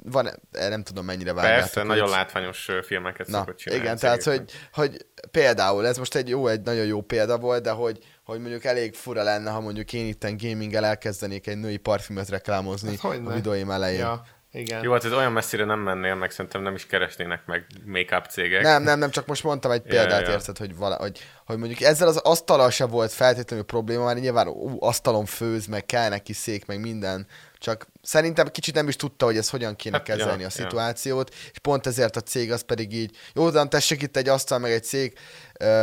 van, 0.06 0.28
eh, 0.52 0.70
nem 0.70 0.84
tudom 0.84 1.06
mennyire 1.06 1.34
vágjátok. 1.34 1.60
Persze, 1.60 1.80
hogy... 1.80 1.90
nagyon 1.90 2.10
látványos 2.10 2.70
filmeket 2.82 3.28
Na, 3.28 3.38
szokott 3.38 3.58
csinálni. 3.58 3.84
Igen, 3.84 3.98
tehát 3.98 4.24
hogy, 4.24 4.52
hogy 4.74 5.06
például, 5.32 5.88
ez 5.88 5.98
most 5.98 6.16
egy 6.16 6.30
jó, 6.30 6.48
egy 6.48 6.62
nagyon 6.62 6.86
jó 6.86 7.02
példa 7.02 7.38
volt, 7.38 7.64
de 7.64 7.72
hogy, 7.72 8.00
hogy 8.24 8.40
mondjuk 8.40 8.64
elég 8.64 8.94
fura 8.94 9.24
lenne, 9.24 9.52
ha 9.52 9.60
mondjuk 9.60 9.94
én 9.94 10.08
itten 10.08 10.38
gaminggel 10.38 10.86
elkezdenék 10.86 11.48
egy 11.48 11.58
női 11.58 11.78
parfümöt 11.78 12.30
reklámozni 12.30 12.98
hát, 13.02 13.20
a 13.26 13.34
videóim 13.34 13.72
elején. 13.72 14.00
Ja. 14.00 14.24
Igen. 14.56 14.84
Jó, 14.84 14.92
hát 14.92 15.04
ez 15.04 15.14
olyan 15.14 15.32
messzire 15.32 15.66
nem 15.66 15.80
mennél, 15.80 16.16
meg 16.16 16.32
szerintem 16.32 16.62
nem 16.62 16.76
is 16.76 16.86
keresnének 16.86 17.46
meg 17.46 17.66
make-up 17.86 18.26
cégek. 18.26 18.62
Nem, 18.62 18.84
nem, 18.84 19.00
nem, 19.00 19.10
csak 19.10 19.26
most 19.26 19.44
mondtam 19.44 19.72
egy 19.72 19.82
példát, 19.82 20.22
ja, 20.22 20.28
ja. 20.28 20.34
érted, 20.34 20.58
hogy, 20.58 20.76
vala, 20.76 20.96
hogy, 20.96 21.20
hogy 21.46 21.58
mondjuk 21.58 21.82
ezzel 21.82 22.08
az 22.08 22.18
asztalal 22.18 22.70
se 22.70 22.86
volt 22.86 23.12
feltétlenül 23.12 23.66
probléma, 23.66 24.06
mert 24.06 24.20
nyilván 24.20 24.48
ú, 24.48 24.78
asztalon 24.80 25.26
főz, 25.26 25.66
meg 25.66 25.86
kell 25.86 26.10
neki 26.10 26.34
szék, 26.34 26.66
meg 26.66 26.80
minden, 26.80 27.28
csak 27.58 27.88
szerintem 28.04 28.48
kicsit 28.48 28.76
nem 28.76 28.88
is 28.88 28.96
tudta, 28.96 29.26
hogy 29.26 29.38
ez 29.38 29.50
hogyan 29.50 29.76
kéne 29.76 29.96
hát, 29.96 30.06
kezelni 30.06 30.42
ja, 30.42 30.48
a 30.48 30.50
szituációt, 30.50 31.30
ja. 31.30 31.50
és 31.52 31.60
pont 31.60 31.88
ezért 31.88 32.16
a 32.16 32.22
cég 32.22 32.52
az 32.52 32.62
pedig 32.62 32.94
így, 32.94 33.16
jó, 33.34 33.50
de 33.50 33.66
tessék 33.66 34.02
itt 34.02 34.18
egy 34.18 34.28
asztal, 34.28 34.60
meg 34.60 34.72
egy 34.72 34.84
szék, 34.84 35.20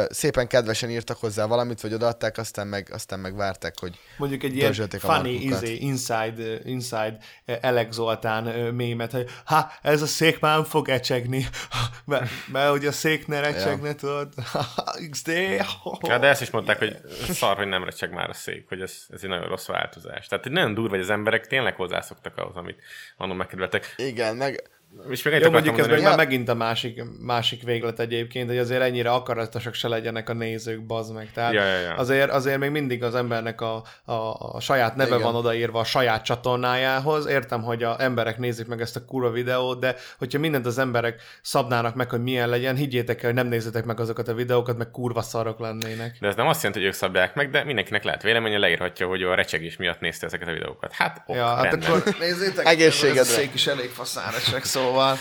szépen 0.08 0.46
kedvesen 0.46 0.90
írtak 0.90 1.16
hozzá 1.16 1.46
valamit, 1.46 1.80
vagy 1.80 1.94
odaadták, 1.94 2.38
aztán 2.38 2.66
meg, 2.66 2.88
aztán 2.92 3.20
meg 3.20 3.36
várták, 3.36 3.78
hogy 3.78 3.98
Mondjuk 4.16 4.42
egy 4.42 4.56
ilyen 4.56 4.72
funny 4.88 5.26
izé, 5.26 5.74
inside, 5.74 6.58
inside 6.64 7.16
Alex 7.62 7.94
Zoltán 7.94 8.44
mémet, 8.74 9.12
hogy 9.12 9.30
ha, 9.44 9.72
ez 9.82 10.02
a 10.02 10.06
szék 10.06 10.40
már 10.40 10.54
nem 10.54 10.64
fog 10.64 10.88
ecsegni, 10.88 11.46
mert, 12.04 12.30
mert 12.52 12.70
hogy 12.70 12.86
a 12.86 12.92
szék 12.92 13.26
ne 13.26 13.40
recsegne, 13.40 13.88
ja. 13.88 13.94
tudod, 13.94 14.34
XD. 15.10 15.28
Ja, 16.00 16.18
de 16.18 16.26
ezt 16.26 16.42
is 16.42 16.50
mondták, 16.50 16.78
hogy 16.78 16.96
szar, 17.30 17.56
hogy 17.56 17.68
nem 17.68 17.84
recseg 17.84 18.12
már 18.12 18.28
a 18.28 18.34
szék, 18.34 18.68
hogy 18.68 18.80
ez, 18.80 18.92
ez 19.08 19.20
egy 19.22 19.28
nagyon 19.28 19.48
rossz 19.48 19.66
változás. 19.66 20.26
Tehát 20.26 20.48
nagyon 20.48 20.74
durva, 20.74 20.90
hogy 20.90 21.00
az 21.00 21.10
emberek 21.10 21.46
tényleg 21.46 21.74
hozzászoktak 21.74 22.09
ahhoz, 22.36 22.56
amit 22.56 22.82
annól 23.16 23.36
megkedveltek. 23.36 23.94
Igen, 23.96 24.36
meg 24.36 24.70
és 25.11 25.22
még 25.22 25.41
Jó, 25.41 25.51
mondjuk 25.51 25.78
ez 25.78 25.86
meg 25.86 26.03
már 26.03 26.16
megint 26.16 26.49
a 26.49 26.55
másik, 26.55 27.03
másik 27.20 27.62
véglet 27.62 28.01
egyébként, 28.01 28.49
hogy 28.49 28.59
azért 28.59 28.82
ennyire 28.82 29.11
akaratosak 29.11 29.74
se 29.74 29.88
legyenek 29.88 30.28
a 30.28 30.32
nézők, 30.32 30.86
bazd 30.86 31.14
meg. 31.14 31.32
Tehát 31.32 31.53
ja, 31.53 31.64
ja, 31.64 31.78
ja. 31.78 31.95
Azért, 31.95 32.30
azért 32.30 32.59
még 32.59 32.70
mindig 32.70 33.03
az 33.03 33.14
embernek 33.14 33.61
a, 33.61 33.84
a, 34.05 34.12
a 34.55 34.61
saját 34.61 34.97
neve 34.97 35.14
Igen. 35.14 35.20
van 35.20 35.34
odaírva 35.34 35.78
a 35.78 35.84
saját 35.84 36.24
csatornájához. 36.24 37.26
Értem, 37.26 37.62
hogy 37.62 37.82
a 37.82 37.97
emberek 38.03 38.38
nézik 38.38 38.66
meg 38.66 38.80
ezt 38.80 38.97
a 38.97 39.05
kurva 39.05 39.30
videót, 39.30 39.80
de 39.80 39.97
hogyha 40.18 40.38
mindent 40.38 40.66
az 40.66 40.78
emberek 40.78 41.22
szabnának 41.43 41.95
meg, 41.95 42.11
hogy 42.11 42.22
milyen 42.22 42.49
legyen, 42.49 42.76
higgyétek 42.76 43.22
el, 43.22 43.26
hogy 43.26 43.34
nem 43.34 43.47
nézzetek 43.47 43.84
meg 43.84 44.01
azokat 44.01 44.28
a 44.28 44.34
videókat, 44.34 44.78
meg 44.78 44.91
kurva 44.91 45.22
szarok 45.22 45.59
lennének. 45.59 46.16
De 46.20 46.28
ez 46.28 46.34
nem 46.34 46.47
azt 46.47 46.62
jelenti, 46.62 46.78
hogy 46.78 46.88
ők 46.88 46.97
szabják 46.97 47.34
meg, 47.34 47.51
de 47.51 47.64
mindenkinek 47.64 48.05
lehet 48.05 48.22
véleménye, 48.22 48.59
leírhatja, 48.59 49.07
hogy 49.07 49.22
a 49.22 49.34
recsegés 49.34 49.76
miatt 49.76 50.01
nézte 50.01 50.26
ezeket 50.26 50.49
a 50.49 50.53
videókat. 50.53 50.93
Hát, 50.93 51.22
ok, 51.26 51.36
ja, 51.36 51.47
hát 51.47 51.74
akkor 51.74 52.03
nézzétek, 52.18 52.66
Egészségedre. 52.66 53.20
Ez 53.20 53.28
a 53.28 53.32
szék 53.32 53.55
is 53.55 53.66
elég 53.66 53.88
faszára 53.88 54.38
szóval... 54.80 55.16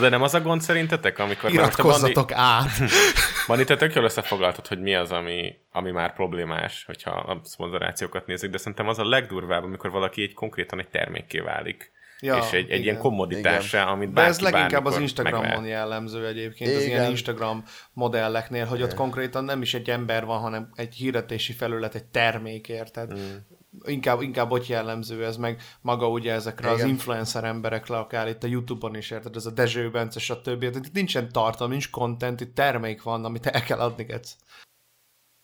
De 0.00 0.08
nem 0.08 0.22
az 0.22 0.34
a 0.34 0.40
gond 0.40 0.60
szerintetek, 0.60 1.18
amikor... 1.18 1.52
Iratkozzatok 1.52 2.28
bandi... 2.28 2.32
át! 2.36 2.90
Bandi, 3.46 3.64
te 3.64 3.76
tök 3.76 3.94
jól 3.94 4.04
összefoglaltad, 4.04 4.66
hogy 4.66 4.80
mi 4.80 4.94
az, 4.94 5.10
ami, 5.10 5.54
ami 5.72 5.90
már 5.90 6.14
problémás, 6.14 6.84
hogyha 6.86 7.10
a 7.10 7.40
szponzorációkat 7.44 8.26
nézzük, 8.26 8.50
de 8.50 8.58
szerintem 8.58 8.88
az 8.88 8.98
a 8.98 9.08
legdurvább, 9.08 9.62
amikor 9.62 9.90
valaki 9.90 10.22
egy 10.22 10.34
konkrétan 10.34 10.78
egy 10.78 10.88
termékké 10.88 11.38
válik. 11.38 11.92
Ja, 12.20 12.36
és 12.36 12.52
egy, 12.52 12.64
egy 12.64 12.68
igen, 12.68 12.82
ilyen 12.82 12.98
kommoditásra, 12.98 13.86
amit 13.86 14.12
bárki 14.12 14.40
De 14.40 14.46
ez 14.46 14.52
leginkább 14.52 14.84
az 14.84 14.98
Instagramon 14.98 15.46
megvár. 15.46 15.66
jellemző 15.66 16.26
egyébként, 16.26 16.70
igen. 16.70 16.82
az 16.82 16.86
ilyen 16.86 17.10
Instagram 17.10 17.64
modelleknél, 17.92 18.64
hogy 18.64 18.82
ott 18.82 18.94
konkrétan 18.94 19.44
nem 19.44 19.62
is 19.62 19.74
egy 19.74 19.90
ember 19.90 20.24
van, 20.24 20.40
hanem 20.40 20.70
egy 20.74 20.94
hirdetési 20.94 21.52
felület, 21.52 21.94
egy 21.94 22.04
termék, 22.04 22.68
érted? 22.68 23.14
Mm 23.14 23.36
inkább, 23.84 24.22
inkább 24.22 24.50
ott 24.50 24.66
jellemző 24.66 25.24
ez, 25.24 25.36
meg 25.36 25.62
maga 25.80 26.08
ugye 26.08 26.32
ezekre 26.32 26.72
Igen. 26.72 26.80
az 26.80 26.88
influencer 26.88 27.44
emberekre, 27.44 27.98
akár 27.98 28.28
itt 28.28 28.42
a 28.42 28.46
Youtube-on 28.46 28.96
is 28.96 29.10
érted, 29.10 29.36
ez 29.36 29.46
a 29.46 29.50
Dezső 29.50 29.90
Bence, 29.90 30.20
stb. 30.20 30.62
Itt 30.62 30.92
nincsen 30.92 31.32
tartalom, 31.32 31.70
nincs 31.70 31.90
content, 31.90 32.40
itt 32.40 32.54
termék 32.54 33.02
van, 33.02 33.24
amit 33.24 33.46
el 33.46 33.62
kell 33.62 33.78
adni, 33.78 34.04
getsz. 34.04 34.36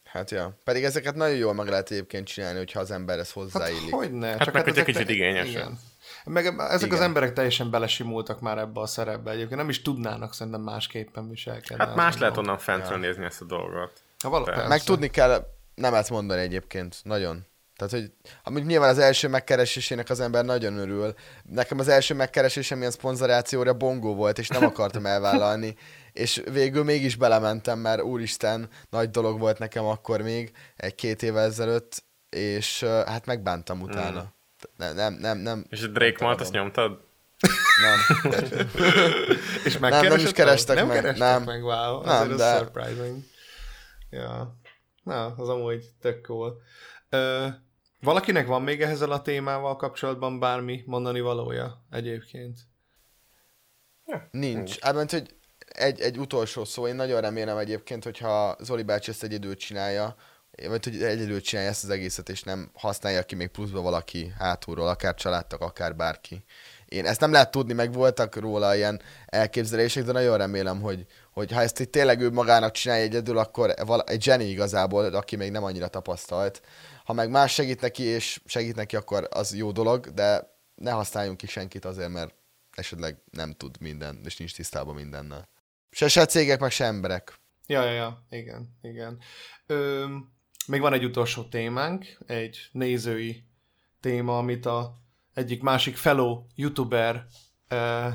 Hát 0.04 0.30
ja. 0.30 0.60
Pedig 0.64 0.84
ezeket 0.84 1.14
nagyon 1.14 1.36
jól 1.36 1.54
meg 1.54 1.68
lehet 1.68 1.90
egyébként 1.90 2.26
csinálni, 2.26 2.58
hogyha 2.58 2.80
az 2.80 2.90
ember 2.90 3.18
ezt 3.18 3.32
hozzáillik. 3.32 3.90
Hát 3.90 4.00
hogy 4.00 4.12
ne? 4.12 4.28
Hát 4.28 4.44
Csak 4.44 4.54
meg, 4.54 4.74
hát 4.74 4.84
kicsit 4.84 5.08
igényes. 5.08 5.48
Igen. 5.48 5.78
Meg 6.24 6.46
ezek 6.46 6.86
Igen. 6.86 6.98
az 6.98 7.04
emberek 7.04 7.32
teljesen 7.32 7.70
belesimultak 7.70 8.40
már 8.40 8.58
ebbe 8.58 8.80
a 8.80 8.86
szerepbe 8.86 9.30
egyébként, 9.30 9.60
nem 9.60 9.68
is 9.68 9.82
tudnának 9.82 10.34
szerintem 10.34 10.62
másképpen 10.62 11.28
viselkedni. 11.28 11.84
Hát 11.84 11.94
más 11.94 12.18
lehet 12.18 12.36
onnan 12.36 12.58
fentről 12.58 12.98
ja. 13.02 13.06
nézni 13.06 13.24
ezt 13.24 13.40
a 13.40 13.44
dolgot. 13.44 13.92
Ha 14.22 14.28
való, 14.28 14.44
meg 14.68 14.82
tudni 14.82 15.08
kell 15.08 15.46
nem 15.74 15.94
ezt 15.94 16.10
mondani 16.10 16.40
egyébként, 16.40 17.00
nagyon. 17.02 17.46
Tehát, 17.76 17.92
hogy 17.92 18.12
amíg 18.42 18.64
nyilván 18.64 18.88
az 18.88 18.98
első 18.98 19.28
megkeresésének 19.28 20.10
az 20.10 20.20
ember 20.20 20.44
nagyon 20.44 20.78
örül. 20.78 21.14
Nekem 21.42 21.78
az 21.78 21.88
első 21.88 22.14
megkeresésem 22.14 22.78
ilyen 22.78 22.90
szponzorációra 22.90 23.74
bongó 23.74 24.14
volt, 24.14 24.38
és 24.38 24.48
nem 24.48 24.64
akartam 24.72 25.06
elvállalni. 25.06 25.76
és 26.12 26.42
végül 26.52 26.84
mégis 26.84 27.16
belementem, 27.16 27.78
mert 27.78 28.02
úristen, 28.02 28.68
nagy 28.90 29.10
dolog 29.10 29.38
volt 29.38 29.58
nekem 29.58 29.84
akkor 29.84 30.22
még, 30.22 30.52
egy-két 30.76 31.22
évvel 31.22 31.44
ezelőtt, 31.44 32.04
és 32.30 32.84
hát 32.84 33.26
megbántam 33.26 33.80
utána. 33.80 34.20
Mm. 34.20 34.34
Nem, 34.76 34.94
nem, 34.94 35.14
nem, 35.14 35.38
nem. 35.38 35.66
És 35.68 35.82
a 35.82 35.86
Drake 35.86 36.24
Malt 36.24 36.40
azt 36.40 36.52
nyomtad? 36.52 37.00
Nem. 37.80 38.32
és 39.64 39.76
nem, 39.76 40.06
nem 40.06 40.18
is 40.18 40.32
kerestek 40.32 40.76
nem 40.76 40.86
meg. 40.86 40.96
Kerestek 40.96 41.28
nem, 41.28 41.42
meg, 41.42 41.62
wow. 41.62 42.02
Nem, 42.04 42.36
de... 42.36 42.56
surprising. 42.56 43.22
Ja. 44.10 44.56
Na, 45.02 45.34
az 45.36 45.48
amúgy 45.48 45.84
tök 46.00 46.26
cool. 46.26 46.60
Uh, 47.10 47.46
Valakinek 48.06 48.46
van 48.46 48.62
még 48.62 48.82
ehhez 48.82 49.00
a 49.00 49.22
témával 49.22 49.76
kapcsolatban 49.76 50.38
bármi 50.38 50.82
mondani 50.86 51.20
valója 51.20 51.84
egyébként? 51.90 52.58
Ja, 54.04 54.28
nincs. 54.30 54.80
Hát, 54.80 55.10
hogy 55.10 55.34
egy, 55.58 56.00
egy 56.00 56.18
utolsó 56.18 56.64
szó, 56.64 56.86
én 56.86 56.94
nagyon 56.94 57.20
remélem 57.20 57.56
egyébként, 57.56 58.04
hogyha 58.04 58.56
Zoli 58.60 58.82
bácsi 58.82 59.10
ezt 59.10 59.22
egyedül 59.22 59.56
csinálja, 59.56 60.16
vagy 60.68 60.84
hogy 60.84 61.02
egyedül 61.02 61.40
csinálja 61.40 61.70
ezt 61.70 61.84
az 61.84 61.90
egészet, 61.90 62.28
és 62.28 62.42
nem 62.42 62.70
használja 62.74 63.22
ki 63.22 63.34
még 63.34 63.48
pluszba 63.48 63.80
valaki 63.80 64.32
hátulról, 64.38 64.88
akár 64.88 65.14
családtak, 65.14 65.60
akár 65.60 65.96
bárki. 65.96 66.44
Én 66.84 67.06
ezt 67.06 67.20
nem 67.20 67.32
lehet 67.32 67.50
tudni, 67.50 67.72
meg 67.72 67.92
voltak 67.92 68.36
róla 68.36 68.74
ilyen 68.74 69.00
elképzelések, 69.26 70.04
de 70.04 70.12
nagyon 70.12 70.36
remélem, 70.36 70.80
hogy, 70.80 71.06
hogy 71.36 71.52
ha 71.52 71.60
ezt 71.60 71.80
itt 71.80 71.90
tényleg 71.90 72.20
ő 72.20 72.30
magának 72.30 72.72
csinálja 72.72 73.04
egyedül, 73.04 73.38
akkor 73.38 73.74
egy 74.06 74.22
zseni 74.22 74.44
igazából, 74.44 75.04
aki 75.04 75.36
még 75.36 75.50
nem 75.50 75.64
annyira 75.64 75.88
tapasztalt, 75.88 76.62
ha 77.04 77.12
meg 77.12 77.30
más 77.30 77.52
segít 77.52 77.80
neki, 77.80 78.02
és 78.02 78.40
segít 78.44 78.74
neki, 78.74 78.96
akkor 78.96 79.28
az 79.30 79.54
jó 79.54 79.72
dolog, 79.72 80.06
de 80.06 80.56
ne 80.74 80.90
használjunk 80.90 81.36
ki 81.36 81.46
senkit 81.46 81.84
azért, 81.84 82.08
mert 82.08 82.34
esetleg 82.70 83.16
nem 83.30 83.52
tud 83.52 83.80
minden, 83.80 84.20
és 84.24 84.36
nincs 84.36 84.54
tisztában 84.54 84.94
mindennel. 84.94 85.48
Se, 85.90 86.08
se 86.08 86.26
cégek, 86.26 86.60
meg 86.60 86.70
se 86.70 86.84
emberek. 86.84 87.38
Ja, 87.66 87.84
ja, 87.84 87.92
ja, 87.92 88.26
igen, 88.30 88.78
igen. 88.82 89.18
Ö, 89.66 90.06
még 90.66 90.80
van 90.80 90.92
egy 90.92 91.04
utolsó 91.04 91.44
témánk, 91.44 92.18
egy 92.26 92.68
nézői 92.72 93.44
téma, 94.00 94.38
amit 94.38 94.66
a 94.66 94.94
egyik 95.34 95.62
másik 95.62 95.96
fellow 95.96 96.42
youtuber 96.54 97.26
uh, 97.70 98.12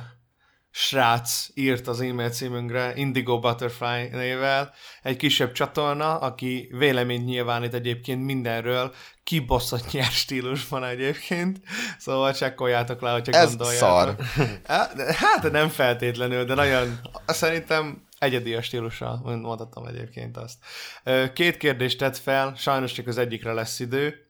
srác 0.71 1.47
írt 1.53 1.87
az 1.87 2.01
e-mail 2.01 2.29
címünkre, 2.29 2.93
Indigo 2.95 3.39
Butterfly 3.39 4.07
nével, 4.11 4.73
egy 5.03 5.17
kisebb 5.17 5.51
csatorna, 5.51 6.17
aki 6.17 6.69
véleményt 6.77 7.25
nyilvánít 7.25 7.73
egyébként 7.73 8.25
mindenről, 8.25 8.93
kibaszott 9.23 9.91
nyers 9.91 10.15
stílusban 10.23 10.83
egyébként, 10.83 11.59
szóval 11.97 12.33
csekkoljátok 12.33 13.01
le, 13.01 13.11
hogyha 13.11 13.37
Ez 13.37 13.47
gondoljátok. 13.47 14.25
szar. 14.35 14.49
Hát 15.15 15.51
nem 15.51 15.69
feltétlenül, 15.69 16.45
de 16.45 16.53
nagyon, 16.53 16.99
szerintem 17.25 18.07
egyedi 18.19 18.53
a 18.53 18.61
stílusa, 18.61 19.21
mondhatom 19.23 19.85
egyébként 19.85 20.37
azt. 20.37 20.57
Két 21.33 21.57
kérdést 21.57 21.97
tett 21.97 22.17
fel, 22.17 22.53
sajnos 22.57 22.91
csak 22.91 23.07
az 23.07 23.17
egyikre 23.17 23.53
lesz 23.53 23.79
idő, 23.79 24.25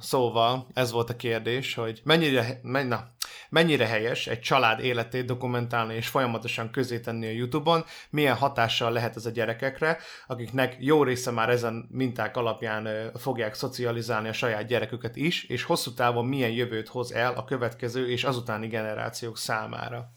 Szóval 0.00 0.66
ez 0.74 0.90
volt 0.90 1.10
a 1.10 1.16
kérdés, 1.16 1.74
hogy 1.74 2.00
mennyire, 2.04 2.60
menj, 2.62 2.88
na, 2.88 3.08
mennyire 3.48 3.86
helyes 3.86 4.26
egy 4.26 4.40
család 4.40 4.80
életét 4.80 5.24
dokumentálni 5.24 5.94
és 5.94 6.08
folyamatosan 6.08 6.70
közé 6.70 7.00
tenni 7.00 7.26
a 7.26 7.30
YouTube-on, 7.30 7.84
milyen 8.10 8.36
hatással 8.36 8.92
lehet 8.92 9.16
ez 9.16 9.26
a 9.26 9.30
gyerekekre, 9.30 9.98
akiknek 10.26 10.76
jó 10.78 11.02
része 11.02 11.30
már 11.30 11.48
ezen 11.48 11.88
minták 11.90 12.36
alapján 12.36 13.10
fogják 13.14 13.54
szocializálni 13.54 14.28
a 14.28 14.32
saját 14.32 14.66
gyereküket 14.66 15.16
is, 15.16 15.44
és 15.44 15.62
hosszú 15.62 15.94
távon 15.94 16.26
milyen 16.26 16.50
jövőt 16.50 16.88
hoz 16.88 17.12
el 17.12 17.32
a 17.32 17.44
következő 17.44 18.10
és 18.10 18.24
azutáni 18.24 18.66
generációk 18.66 19.38
számára. 19.38 20.14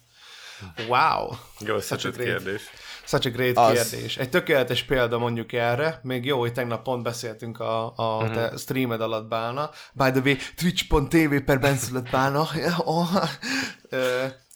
Wow! 0.88 1.32
Jó 1.60 1.76
összetett 1.76 2.18
kérdés. 2.18 2.62
Such 3.10 3.28
a 3.28 3.30
great 3.30 3.57
az... 3.57 3.89
kérdés. 3.89 4.18
Egy 4.18 4.30
tökéletes 4.30 4.84
példa 4.84 5.18
mondjuk 5.18 5.53
erre, 5.53 5.99
még 6.03 6.26
jó, 6.26 6.39
hogy 6.39 6.53
tegnap 6.53 6.84
pont 6.84 7.03
beszéltünk 7.03 7.60
a, 7.60 7.93
a 7.95 8.18
uh-huh. 8.18 8.34
te 8.34 8.57
streamed 8.57 9.01
alatt 9.01 9.28
Bálna. 9.28 9.70
By 9.93 10.12
the 10.12 10.22
way, 10.24 10.36
twitch.tv 10.55 11.36
per 11.45 11.60
benszülött 11.60 12.10
Bálna. 12.10 12.47
oh 12.86 13.24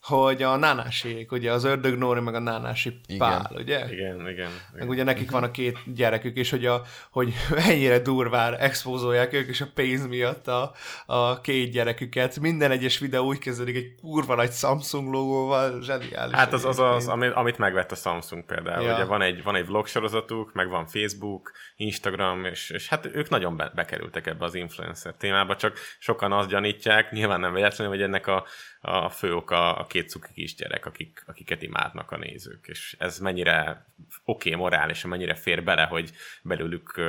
hogy 0.03 0.43
a 0.43 0.55
nánásiék, 0.55 1.31
ugye 1.31 1.51
az 1.51 1.63
ördög 1.63 1.97
Nóri 1.97 2.19
meg 2.19 2.35
a 2.35 2.39
nánási 2.39 2.99
pál, 3.17 3.47
igen. 3.49 3.61
ugye? 3.61 3.93
Igen, 3.93 4.15
igen, 4.15 4.29
igen. 4.29 4.49
Meg 4.73 4.89
ugye 4.89 5.03
nekik 5.03 5.31
van 5.31 5.43
a 5.43 5.51
két 5.51 5.77
gyerekük, 5.95 6.37
és 6.37 6.49
hogy, 6.49 6.65
a, 6.65 6.81
hogy 7.11 7.33
ennyire 7.69 7.99
durván 7.99 8.55
expózolják 8.55 9.33
ők, 9.33 9.47
és 9.47 9.61
a 9.61 9.67
pénz 9.73 10.07
miatt 10.07 10.47
a, 10.47 10.73
a 11.05 11.41
két 11.41 11.71
gyereküket. 11.71 12.39
Minden 12.39 12.71
egyes 12.71 12.99
videó 12.99 13.25
úgy 13.25 13.37
kezdődik 13.37 13.75
egy 13.75 13.95
kurva 14.01 14.35
nagy 14.35 14.51
Samsung 14.51 15.13
logóval, 15.13 15.81
zseniális. 15.81 16.35
Hát 16.35 16.53
az 16.53 16.65
az, 16.65 16.79
az 16.79 17.07
amit 17.07 17.57
megvett 17.57 17.91
a 17.91 17.95
Samsung 17.95 18.45
például. 18.45 18.83
Ja. 18.83 18.93
Ugye 18.93 19.05
van 19.05 19.21
egy, 19.21 19.43
van 19.43 19.55
egy 19.55 19.65
vlog 19.65 19.87
sorozatuk, 19.87 20.53
meg 20.53 20.69
van 20.69 20.87
Facebook, 20.87 21.51
Instagram, 21.75 22.45
és, 22.45 22.69
és 22.69 22.87
hát 22.87 23.05
ők 23.13 23.29
nagyon 23.29 23.57
be, 23.57 23.71
bekerültek 23.75 24.27
ebbe 24.27 24.45
az 24.45 24.55
influencer 24.55 25.13
témába, 25.17 25.55
csak 25.55 25.77
sokan 25.99 26.31
azt 26.31 26.49
gyanítják, 26.49 27.11
nyilván 27.11 27.39
nem 27.39 27.53
véletlenül, 27.53 27.93
hogy 27.93 28.03
ennek 28.03 28.27
a 28.27 28.45
a 28.86 29.09
fő 29.09 29.36
oka 29.36 29.75
a 29.75 29.86
két 29.86 30.09
cuki 30.09 30.34
kisgyerek, 30.34 30.86
akik, 30.86 31.23
akiket 31.25 31.61
imádnak 31.61 32.11
a 32.11 32.17
nézők, 32.17 32.67
és 32.67 32.95
ez 32.99 33.19
mennyire 33.19 33.86
oké 34.25 34.49
okay, 34.49 34.61
morális, 34.61 35.05
mennyire 35.05 35.36
fér 35.36 35.63
bele, 35.63 35.84
hogy 35.84 36.11
belőlük 36.41 37.01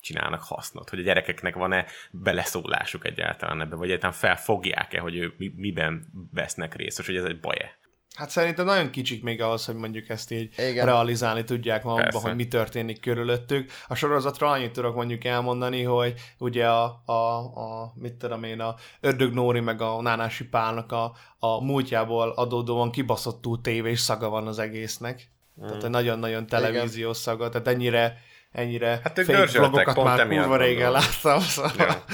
csinálnak 0.00 0.42
hasznot, 0.42 0.90
hogy 0.90 0.98
a 0.98 1.02
gyerekeknek 1.02 1.54
van-e 1.54 1.86
beleszólásuk 2.10 3.06
egyáltalán 3.06 3.60
ebbe, 3.60 3.76
vagy 3.76 3.88
egyáltalán 3.88 4.16
felfogják-e, 4.16 5.00
hogy 5.00 5.16
ő 5.16 5.34
miben 5.56 6.06
vesznek 6.32 6.74
részt, 6.74 6.98
és 6.98 7.06
hogy 7.06 7.16
ez 7.16 7.24
egy 7.24 7.40
baj-e. 7.40 7.78
Hát 8.14 8.30
szerintem 8.30 8.64
nagyon 8.64 8.90
kicsik 8.90 9.22
még 9.22 9.42
ahhoz, 9.42 9.64
hogy 9.64 9.74
mondjuk 9.74 10.08
ezt 10.08 10.30
így 10.30 10.52
Igen. 10.58 10.86
realizálni 10.86 11.44
tudják 11.44 11.84
magukba, 11.84 12.20
hogy 12.20 12.34
mi 12.34 12.48
történik 12.48 13.00
körülöttük. 13.00 13.70
A 13.88 13.94
sorozatra 13.94 14.50
annyit 14.50 14.72
tudok 14.72 14.94
mondjuk 14.94 15.24
elmondani, 15.24 15.82
hogy 15.82 16.14
ugye 16.38 16.68
a, 16.68 17.02
a, 17.04 17.12
a 17.12 17.92
mit 17.94 18.12
tudom 18.12 18.42
én, 18.42 18.60
a 18.60 18.74
Ördög 19.00 19.32
Nóri 19.32 19.60
meg 19.60 19.80
a 19.80 20.02
Nánási 20.02 20.44
Pálnak 20.44 20.92
a, 20.92 21.12
a 21.38 21.64
múltjából 21.64 22.30
adódóan 22.30 22.90
kibaszottú 22.90 23.60
tévés 23.60 24.00
szaga 24.00 24.28
van 24.28 24.46
az 24.46 24.58
egésznek. 24.58 25.28
Mm. 25.62 25.66
Tehát 25.66 25.84
egy 25.84 25.90
nagyon-nagyon 25.90 26.46
televíziós 26.46 27.16
szaga, 27.16 27.48
tehát 27.48 27.68
ennyire 27.68 28.18
ennyire 28.52 29.00
hát 29.02 29.20
fake 29.24 29.46
vlogokat 29.46 30.04
már 30.04 30.28
kurva 30.28 30.56
régen 30.56 30.90
láttam, 30.90 31.40
szóval 31.40 31.72
ja. 31.78 32.04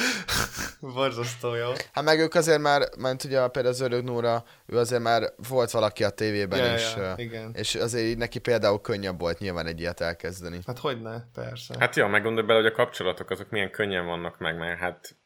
Borzasztó 0.81 1.55
jó. 1.55 1.71
Hát 1.93 2.05
meg 2.05 2.19
ők 2.19 2.35
azért 2.35 2.61
már, 2.61 2.83
ment 2.99 3.25
ugye 3.25 3.47
például 3.47 3.75
az 3.75 3.81
Örök 3.81 4.05
Nóra, 4.05 4.45
ő 4.67 4.79
azért 4.79 5.03
már 5.03 5.33
volt 5.49 5.71
valaki 5.71 6.05
a 6.05 6.11
tévében, 6.11 6.59
ja, 6.59 6.75
és, 6.75 6.95
ja, 6.97 7.15
igen. 7.17 7.51
és 7.55 7.75
azért 7.75 8.19
neki 8.19 8.39
például 8.39 8.81
könnyebb 8.81 9.21
volt 9.21 9.39
nyilván 9.39 9.67
egy 9.67 9.81
ilyet 9.81 10.01
elkezdeni. 10.01 10.59
Hát 10.67 10.79
hogy 10.79 11.03
ne, 11.03 11.21
persze. 11.35 11.75
Hát 11.79 11.97
jó, 11.97 12.07
meg 12.07 12.23
gondolj 12.23 12.47
bele, 12.47 12.61
hogy 12.61 12.71
a 12.71 12.75
kapcsolatok 12.75 13.31
azok 13.31 13.51
milyen 13.51 13.71
könnyen 13.71 14.07
vannak 14.07 14.39
meg, 14.39 14.57
mert 14.57 14.79
hát, 14.79 15.17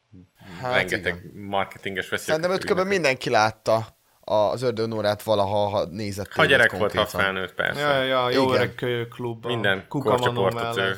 hát 0.61 0.75
rengeteg 0.75 1.15
igen. 1.25 1.45
marketinges 1.45 2.09
veszik. 2.09 2.27
Szerintem 2.27 2.51
őt 2.51 2.65
kb. 2.65 2.81
mindenki 2.87 3.31
látta 3.31 3.87
az 4.25 4.63
ördögnórát 4.63 5.23
valaha 5.23 5.69
ha 5.69 5.85
nézett. 5.85 6.33
Ha 6.33 6.45
gyerek 6.45 6.73
volt, 6.73 6.95
ha 6.95 7.07
felnőtt, 7.07 7.55
persze. 7.55 7.81
Ja, 7.81 8.03
ja, 8.03 8.31
jó 8.31 8.43
Igen. 8.43 8.55
öreg 8.55 9.07
klub. 9.11 9.47
Minden 9.47 9.85
korcsoportot 9.89 10.77
ő, 10.77 10.97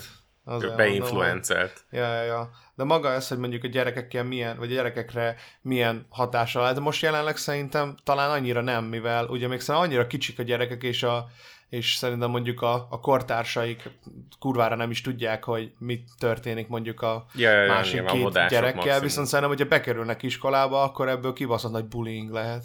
ő 0.61 0.72
beinfluencelt. 0.76 1.84
Ja, 1.90 2.14
ja, 2.14 2.22
ja. 2.22 2.51
De 2.74 2.84
maga 2.84 3.12
ez, 3.12 3.28
hogy 3.28 3.38
mondjuk 3.38 3.64
a 3.64 3.68
gyerekekkel 3.68 4.24
milyen, 4.24 4.57
vagy 4.59 4.70
a 4.70 4.74
gyerekekre 4.74 5.36
milyen 5.62 6.07
hatása 6.09 6.61
lehet. 6.61 6.80
Most 6.80 7.03
jelenleg 7.03 7.36
szerintem 7.36 7.97
talán 8.05 8.30
annyira 8.30 8.61
nem, 8.61 8.84
mivel 8.84 9.26
ugye 9.26 9.49
még 9.49 9.61
szerintem 9.61 9.90
annyira 9.90 10.07
kicsik 10.07 10.38
a 10.38 10.42
gyerekek, 10.42 10.82
és 10.82 11.03
a, 11.03 11.26
és 11.68 11.95
szerintem 11.95 12.30
mondjuk 12.30 12.62
a, 12.62 12.86
a 12.90 13.01
kortársaik 13.01 13.90
kurvára 14.38 14.76
nem 14.76 14.90
is 14.90 15.01
tudják, 15.01 15.45
hogy 15.45 15.72
mit 15.78 16.09
történik 16.18 16.68
mondjuk 16.68 17.01
a 17.03 17.26
ja, 17.34 17.51
ja, 17.51 17.72
másik 17.72 17.97
ja, 17.97 18.05
két 18.05 18.32
gyerekkel, 18.32 18.74
maximum. 18.74 19.01
viszont 19.01 19.26
szerintem, 19.26 19.57
hogyha 19.57 19.68
bekerülnek 19.68 20.22
iskolába, 20.22 20.82
akkor 20.82 21.09
ebből 21.09 21.32
kibaszott 21.32 21.72
nagy 21.72 21.86
bullying 21.86 22.30
lehet. 22.30 22.64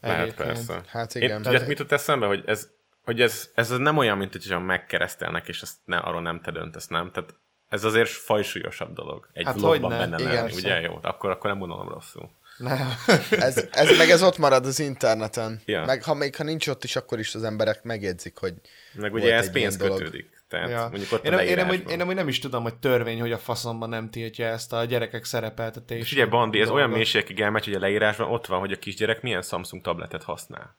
Lehet 0.00 0.34
persze. 0.34 0.82
Hát 0.86 1.14
igen. 1.14 1.30
Én, 1.30 1.42
tudjátok, 1.42 1.68
mit 1.68 1.78
jut 1.78 1.92
eszembe, 1.92 2.26
hogy 2.26 2.42
ez, 2.46 2.68
hogy 3.06 3.20
ez, 3.20 3.50
ez 3.54 3.68
nem 3.68 3.96
olyan, 3.96 4.18
mint 4.18 4.32
hogy 4.32 4.64
megkeresztelnek, 4.64 5.48
és 5.48 5.62
ezt 5.62 5.76
ne, 5.84 5.96
arról 5.96 6.22
nem 6.22 6.40
te 6.40 6.50
döntesz, 6.50 6.86
nem? 6.86 7.10
Tehát 7.12 7.34
ez 7.68 7.84
azért 7.84 8.10
fajsúlyosabb 8.10 8.94
dolog. 8.94 9.28
Egy 9.32 9.44
hát 9.44 9.54
vlogban 9.54 9.90
benne 9.90 10.18
igen, 10.18 10.34
lenni, 10.34 10.52
ugye? 10.52 10.80
Jó, 10.80 10.98
akkor, 11.02 11.30
akkor 11.30 11.50
nem 11.50 11.58
gondolom 11.58 11.88
rosszul. 11.88 12.30
Nem. 12.56 12.88
ez, 13.30 13.68
ez, 13.70 13.96
meg 13.96 14.10
ez 14.10 14.22
ott 14.22 14.38
marad 14.38 14.66
az 14.66 14.78
interneten. 14.78 15.60
Ja. 15.64 15.84
Meg 15.84 16.02
ha 16.02 16.14
még 16.14 16.36
ha 16.36 16.44
nincs 16.44 16.66
ott 16.66 16.84
is, 16.84 16.96
akkor 16.96 17.18
is 17.18 17.34
az 17.34 17.42
emberek 17.42 17.82
megjegyzik, 17.82 18.38
hogy 18.38 18.54
Meg 18.94 19.14
ugye 19.14 19.34
ez 19.34 19.50
pénz 19.50 19.76
kötődik. 19.76 20.44
Tehát 20.48 20.70
ja. 20.70 20.88
mondjuk 20.88 21.12
ott 21.12 21.24
én, 21.24 21.30
nem, 21.30 21.40
én, 21.40 21.56
nem, 21.56 21.66
hogy, 21.66 21.84
én 21.88 21.96
nem, 21.96 22.06
hogy 22.06 22.14
nem 22.14 22.28
is 22.28 22.38
tudom, 22.38 22.62
hogy 22.62 22.74
törvény, 22.74 23.20
hogy 23.20 23.32
a 23.32 23.38
faszomban 23.38 23.88
nem 23.88 24.10
tiltja 24.10 24.46
ezt 24.46 24.72
a 24.72 24.84
gyerekek 24.84 25.24
szerepeltetést. 25.24 26.02
És 26.02 26.12
ugye 26.12 26.26
Bandi, 26.26 26.60
ez 26.60 26.68
olyan 26.68 26.90
mélységig 26.90 27.40
elmegy, 27.40 27.64
hogy 27.64 27.74
a 27.74 27.78
leírásban 27.78 28.30
ott 28.30 28.46
van, 28.46 28.58
hogy 28.58 28.72
a 28.72 28.78
kisgyerek 28.78 29.22
milyen 29.22 29.42
Samsung 29.42 29.82
tabletet 29.82 30.22
használ. 30.22 30.76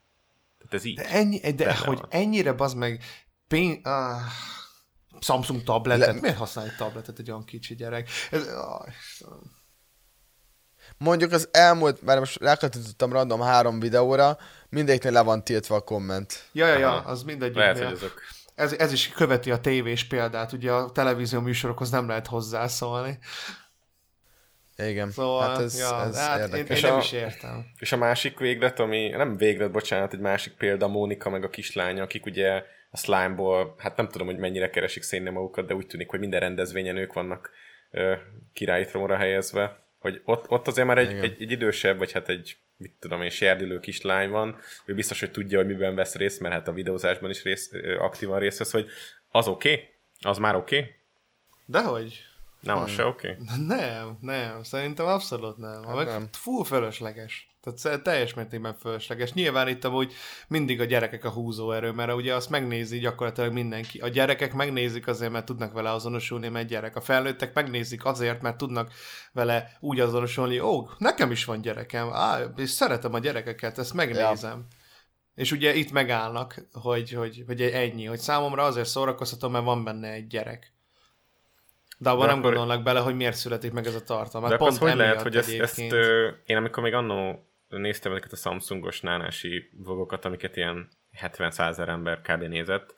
Tehát 0.70 0.74
ez 0.74 0.86
így. 0.86 0.96
De, 0.96 1.10
ennyi, 1.10 1.52
de 1.52 1.76
hogy 1.76 1.98
van. 1.98 2.08
ennyire 2.10 2.54
bazd 2.54 2.78
meg 2.78 3.04
pénz... 3.48 3.80
Ah, 3.84 4.22
Samsung 5.20 5.64
tabletet. 5.64 6.14
Le... 6.14 6.22
Miért 6.22 6.38
használ 6.38 6.66
egy 6.66 6.76
tabletet 6.76 7.20
egy 7.20 7.30
olyan 7.30 7.46
kicsi 7.46 7.76
gyerek? 7.76 8.10
Ez, 8.32 8.48
ah, 8.48 8.88
Mondjuk 10.98 11.32
az 11.32 11.50
elmúlt, 11.52 12.02
mert 12.02 12.20
most 12.20 12.40
rákattintottam 12.40 13.12
random 13.12 13.42
három 13.42 13.80
videóra, 13.80 14.38
mindegyiknél 14.70 15.12
le 15.12 15.22
van 15.22 15.44
tiltva 15.44 15.76
a 15.76 15.82
komment. 15.82 16.50
Ja, 16.52 16.68
ja, 16.68 16.78
ja, 16.78 17.00
az 17.00 17.24
mindegyik. 17.24 17.56
Lehet, 17.56 17.80
hogy 17.80 18.12
ez, 18.56 18.74
ez 18.74 18.92
is 18.92 19.10
követi 19.10 19.52
a 19.52 19.60
tévés 19.60 20.08
példát, 20.08 20.52
ugye 20.52 20.72
a 20.72 20.92
televízió 20.92 21.40
műsorokhoz 21.40 21.90
nem 21.90 22.08
lehet 22.08 22.28
hozzászólni. 22.28 23.20
Igen, 24.78 25.12
szóval, 25.12 25.50
hát 25.50 25.62
ez, 25.62 25.80
ja, 25.80 26.04
ez 26.04 26.18
hát 26.18 26.40
érdekes. 26.40 26.78
Én, 26.78 26.86
én 26.86 26.92
nem 26.92 27.00
is 27.00 27.12
értem. 27.12 27.66
És 27.80 27.92
a 27.92 27.98
másik 27.98 28.40
véglet, 28.40 28.80
ami 28.80 29.10
nem 29.10 29.38
véglet, 29.38 29.72
bocsánat, 29.72 30.14
egy 30.14 30.20
másik 30.20 30.54
példa, 30.54 30.88
Mónika 30.88 31.30
meg 31.30 31.44
a 31.44 31.50
kislánya, 31.50 32.04
akik 32.04 32.26
ugye 32.26 32.64
a 32.90 32.98
slime 32.98 33.36
hát 33.78 33.98
nem 33.98 34.08
tudom, 34.08 34.28
hogy 34.28 34.38
mennyire 34.38 34.70
keresik 34.70 35.04
szénne 35.04 35.30
magukat, 35.30 35.66
de 35.66 35.76
úgy 35.76 35.88
tűnik, 35.88 36.10
hogy 36.10 36.20
minden 36.20 36.40
rendezvényen 36.40 36.98
ők 36.98 37.14
vannak 37.14 37.50
ö, 37.92 38.14
királyi 38.54 38.86
trónra 38.86 39.16
helyezve, 39.16 39.84
hogy 40.00 40.22
ott, 40.26 40.50
ott 40.50 40.68
azért 40.68 40.88
már 40.88 40.98
egy, 40.98 41.12
egy, 41.12 41.36
egy 41.40 41.52
idősebb, 41.52 41.98
vagy 41.98 42.12
hát 42.12 42.30
egy 42.30 42.58
mit 42.78 42.94
tudom 43.00 43.22
én, 43.22 43.30
serdülő 43.30 43.80
kislány 43.80 44.30
van, 44.30 44.58
ő 44.86 44.94
biztos, 44.94 45.20
hogy 45.20 45.32
tudja, 45.32 45.58
hogy 45.58 45.68
miben 45.68 45.96
vesz 45.96 46.16
részt, 46.16 46.40
mert 46.40 46.54
hát 46.54 46.68
a 46.68 46.74
videózásban 46.74 47.30
is 47.30 47.44
rész, 47.44 47.72
aktívan 48.00 48.40
részt 48.40 48.58
vesz, 48.58 48.72
hogy 48.72 48.88
az 49.32 49.48
oké? 49.48 49.72
Okay? 49.72 49.86
Az 50.22 50.38
már 50.38 50.56
oké? 50.56 50.78
Okay? 50.78 50.92
Dehogy. 51.66 52.27
Nem, 52.68 52.84
az 52.84 52.90
se 52.90 53.06
oké? 53.06 53.38
Okay? 53.40 53.66
Nem, 53.78 54.18
nem, 54.22 54.64
szerintem 54.64 55.06
abszolút 55.06 55.58
nem. 55.58 55.84
Hát 55.84 56.06
nem. 56.06 56.28
Full 56.32 56.64
fölösleges. 56.64 57.58
Tehát 57.74 58.04
teljes 58.04 58.34
mértékben 58.34 58.74
fölösleges. 58.74 59.34
Nyilván 59.34 59.68
itt 59.68 59.84
amúgy 59.84 60.14
mindig 60.48 60.82
a 60.82 60.84
gyerekek 60.84 61.26
a 61.26 61.30
húzóerő, 61.30 61.92
mert 61.92 62.14
ugye 62.14 62.36
azt 62.36 62.50
megnézi 62.50 63.00
gyakorlatilag 63.00 63.54
mindenki. 63.54 64.00
A 64.00 64.08
gyerekek 64.08 64.54
megnézik 64.54 65.08
azért, 65.08 65.32
mert 65.32 65.46
tudnak 65.46 65.74
vele 65.74 65.92
azonosulni, 65.92 66.48
mert 66.48 66.68
gyerek. 66.68 66.96
A 66.96 67.02
felnőttek 67.02 67.54
megnézik 67.54 68.06
azért, 68.06 68.42
mert 68.42 68.58
tudnak 68.58 68.92
vele 69.32 69.78
úgy 69.80 70.00
azonosulni, 70.00 70.60
ó, 70.60 70.90
nekem 70.98 71.32
is 71.32 71.46
van 71.46 71.62
gyerekem, 71.62 72.14
á, 72.14 72.40
és 72.56 72.70
szeretem 72.70 73.14
a 73.14 73.20
gyerekeket, 73.20 73.78
ezt 73.78 73.94
megnézem. 73.94 74.58
Ja. 74.70 74.78
És 75.36 75.52
ugye 75.52 75.74
itt 75.74 75.92
megállnak, 75.92 76.68
hogy, 76.72 77.12
hogy, 77.12 77.44
hogy 77.48 77.62
ennyi, 77.62 78.06
hogy 78.06 78.20
számomra 78.20 78.64
azért 78.64 78.88
szórakoztatom, 78.88 79.52
mert 79.52 79.66
van 79.66 79.84
benne 79.84 80.12
egy 80.12 80.28
gyerek. 80.28 80.77
De 81.98 82.10
abban 82.10 82.22
de 82.22 82.28
nem 82.28 82.40
akkor... 82.40 82.54
gondolnak 82.54 82.84
bele, 82.84 83.00
hogy 83.00 83.16
miért 83.16 83.36
születik 83.36 83.72
meg 83.72 83.86
ez 83.86 83.96
a 83.96 84.04
tartalom. 84.04 84.50
De 84.50 84.58
pont 84.58 84.72
az 84.72 84.78
hogy 84.78 84.96
lehet, 84.96 85.22
hogy 85.22 85.36
ezt, 85.36 85.60
ezt 85.60 85.92
ö, 85.92 86.30
én 86.46 86.58
amikor 86.58 86.84
még 86.84 86.94
annó 86.94 87.48
néztem 87.68 88.12
ezeket 88.12 88.32
a 88.32 88.36
Samsungos 88.36 89.02
nánási 89.02 89.70
vlogokat, 89.84 90.26
amiket 90.26 90.56
ilyen 90.56 90.90
70-100 91.22 91.88
ember 91.88 92.22
kb. 92.22 92.42
nézett, 92.42 92.96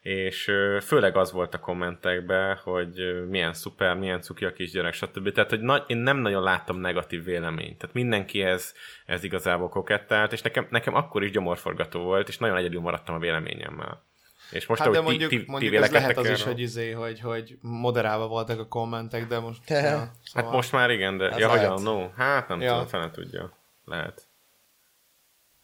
és 0.00 0.50
főleg 0.82 1.16
az 1.16 1.32
volt 1.32 1.54
a 1.54 1.60
kommentekben, 1.60 2.56
hogy 2.56 3.24
milyen 3.28 3.52
szuper, 3.52 3.96
milyen 3.96 4.20
cuki 4.20 4.44
a 4.44 4.52
kisgyerek, 4.52 4.92
stb. 4.92 5.32
Tehát, 5.32 5.50
hogy 5.50 5.60
na- 5.60 5.84
én 5.86 5.96
nem 5.96 6.16
nagyon 6.16 6.42
láttam 6.42 6.76
negatív 6.76 7.24
véleményt. 7.24 7.78
Tehát 7.78 7.94
mindenki 7.94 8.42
ez, 8.42 8.74
ez 9.06 9.24
igazából 9.24 9.68
kokettált, 9.68 10.32
és 10.32 10.42
nekem, 10.42 10.66
nekem 10.70 10.94
akkor 10.94 11.24
is 11.24 11.30
gyomorforgató 11.30 12.00
volt, 12.02 12.28
és 12.28 12.38
nagyon 12.38 12.56
egyedül 12.56 12.80
maradtam 12.80 13.14
a 13.14 13.18
véleményemmel. 13.18 14.06
És 14.50 14.66
most, 14.66 14.80
hát 14.80 14.92
de 14.92 15.00
mondjuk, 15.00 15.30
ti, 15.30 15.38
ti, 15.38 15.44
mondjuk 15.50 15.72
ti 15.72 15.78
ez 15.78 15.90
lehet 15.90 16.16
az 16.16 16.28
is, 16.28 16.42
hogy, 16.42 16.60
izé, 16.60 16.90
hogy, 16.90 17.20
hogy 17.20 17.58
moderálva 17.60 18.26
voltak 18.26 18.58
a 18.58 18.66
kommentek, 18.66 19.26
de 19.26 19.38
most... 19.38 19.60
ja, 19.70 19.78
szóval... 19.78 20.10
Hát 20.34 20.50
most 20.50 20.72
már 20.72 20.90
igen, 20.90 21.16
de... 21.16 21.34
ja, 21.38 21.48
hogyan, 21.48 21.82
no? 21.82 22.08
Hát 22.16 22.48
nem 22.48 22.60
ja. 22.60 22.72
tudom, 22.72 22.86
fene 22.86 23.10
tudja. 23.10 23.52
Lehet. 23.84 24.28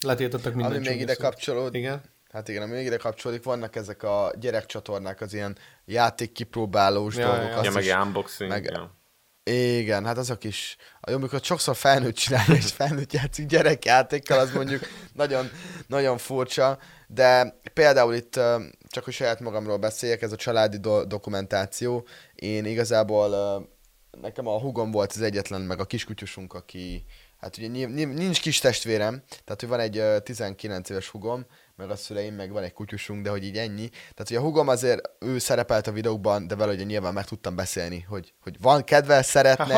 Letiltottak 0.01 0.55
minden 0.55 0.77
Ami 0.77 0.89
még 0.89 1.01
ide 1.01 1.15
kapcsolódik. 1.15 1.81
Igen. 1.81 2.03
Hát 2.31 2.49
igen, 2.49 2.63
ami 2.63 2.73
még 2.73 2.87
ide 2.87 2.97
kapcsolódik, 2.97 3.45
vannak 3.45 3.77
ezek 3.77 4.03
a 4.03 4.33
gyerekcsatornák, 4.39 5.21
az 5.21 5.35
ilyen 5.35 5.57
játék 5.85 6.33
kipróbálós 6.33 7.17
ja, 7.17 7.27
dolgok. 7.27 7.51
Ja, 7.51 7.63
ja 7.63 7.71
meg 7.71 7.85
is, 7.85 7.93
unboxing. 7.93 8.51
Meg, 8.51 8.65
ja. 8.65 8.91
Igen, 9.51 10.05
hát 10.05 10.19
azok 10.19 10.45
is. 10.45 10.77
Amikor 11.01 11.41
sokszor 11.43 11.77
felnőtt 11.77 12.15
csinálja, 12.15 12.55
és 12.55 12.73
felnőtt 12.73 13.13
játszik 13.13 13.47
gyerekjátékkal, 13.47 14.39
az 14.39 14.53
mondjuk 14.53 14.83
nagyon, 15.13 15.51
nagyon 15.87 16.19
furcsa, 16.19 16.79
de 17.07 17.59
például 17.75 18.15
itt, 18.15 18.41
csak 18.89 19.05
hogy 19.05 19.13
saját 19.13 19.41
magamról 19.41 19.77
beszéljek, 19.77 20.23
ez 20.23 20.33
a 20.33 20.37
családi 20.37 20.77
do- 20.77 21.07
dokumentáció, 21.07 22.07
én 22.35 22.65
igazából, 22.65 23.29
nekem 24.21 24.47
a 24.47 24.61
hugom 24.61 24.91
volt 24.91 25.13
az 25.13 25.21
egyetlen, 25.21 25.61
meg 25.61 25.81
a 25.81 25.85
kiskutyusunk, 25.85 26.55
aki, 26.55 27.05
hát 27.41 27.57
ugye 27.57 27.87
nincs 27.95 28.41
kis 28.41 28.59
testvérem, 28.59 29.23
tehát 29.45 29.61
hogy 29.61 29.69
van 29.69 29.81
egy 29.81 30.23
19 30.23 30.91
éves 30.91 31.09
hugom, 31.09 31.47
meg 31.77 31.91
a 31.91 31.97
szüleim, 31.97 32.35
meg 32.35 32.53
van 32.53 32.63
egy 32.63 32.73
kutyusunk, 32.73 33.23
de 33.23 33.31
hogy 33.31 33.45
így 33.45 33.57
ennyi. 33.57 33.89
Tehát, 33.89 34.29
hogy 34.29 34.37
a 34.37 34.41
hugom 34.41 34.69
azért, 34.69 35.11
ő 35.21 35.39
szerepelt 35.39 35.87
a 35.87 35.93
videókban, 35.93 36.47
de 36.47 36.57
vele 36.57 36.73
ugye 36.73 36.85
nyilván 36.85 37.13
meg 37.13 37.25
tudtam 37.25 37.57
beszélni, 37.57 38.05
hogy, 38.09 38.33
hogy 38.41 38.57
van 38.61 38.85
kedve, 38.85 39.23
szeretne, 39.23 39.73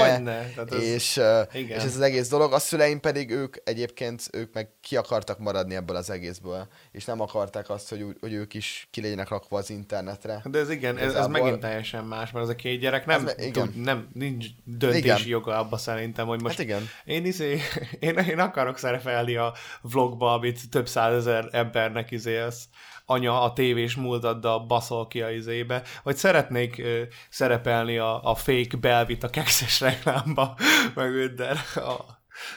Hát, 0.57 0.75
és, 0.75 1.17
ez, 1.17 1.47
és 1.53 1.71
ez 1.71 1.95
az 1.95 2.01
egész 2.01 2.29
dolog. 2.29 2.53
A 2.53 2.59
szüleim 2.59 3.01
pedig 3.01 3.31
ők 3.31 3.57
egyébként, 3.65 4.29
ők 4.33 4.55
meg 4.55 4.69
ki 4.81 4.97
akartak 4.97 5.39
maradni 5.39 5.75
ebből 5.75 5.97
az 5.97 6.11
egészből, 6.11 6.69
és 6.91 7.05
nem 7.05 7.21
akarták 7.21 7.71
azt, 7.71 7.89
hogy, 7.89 8.05
hogy 8.21 8.33
ők 8.33 8.55
is 8.55 8.89
ki 8.91 9.01
legyenek 9.01 9.29
rakva 9.29 9.59
az 9.59 9.71
internetre. 9.71 10.43
De 10.45 10.59
ez 10.59 10.71
igen, 10.71 10.99
ez, 10.99 11.15
ez 11.15 11.27
megint 11.27 11.61
teljesen 11.61 12.05
más, 12.05 12.31
mert 12.31 12.45
az 12.45 12.51
a 12.51 12.55
két 12.55 12.81
gyerek 12.81 13.07
nem, 13.07 13.29
igen. 13.37 13.53
tud, 13.53 13.77
nem 13.77 14.09
nincs 14.13 14.47
döntési 14.65 14.99
igen. 14.99 15.19
joga 15.25 15.59
abba 15.59 15.77
szerintem, 15.77 16.27
hogy 16.27 16.43
most 16.43 16.57
hát 16.57 16.67
igen. 16.67 16.89
Én, 17.05 17.25
izé, 17.25 17.61
én, 17.99 18.17
én 18.17 18.39
akarok 18.39 18.79
szerepelni 18.79 19.37
a 19.37 19.55
vlogba, 19.83 20.33
amit 20.33 20.71
több 20.71 20.89
százezer 20.89 21.49
embernek 21.87 22.11
izé 22.11 22.39
az 22.39 22.69
anya 23.07 23.43
a 23.43 23.53
tévés 23.53 23.95
múltaddal 23.95 24.59
baszol 24.59 25.07
ki 25.07 25.23
a 25.23 25.31
izébe, 25.31 25.83
vagy 26.03 26.17
szeretnék 26.17 26.79
ö, 26.79 27.03
szerepelni 27.31 27.99
a, 27.99 28.23
a 28.23 28.35
fake 28.35 28.77
belvit 28.77 29.23
a 29.23 29.31
kekszes 29.31 29.81
reklámba, 29.81 30.57
meg 30.95 31.15
minden. 31.15 31.57
A, 31.75 31.95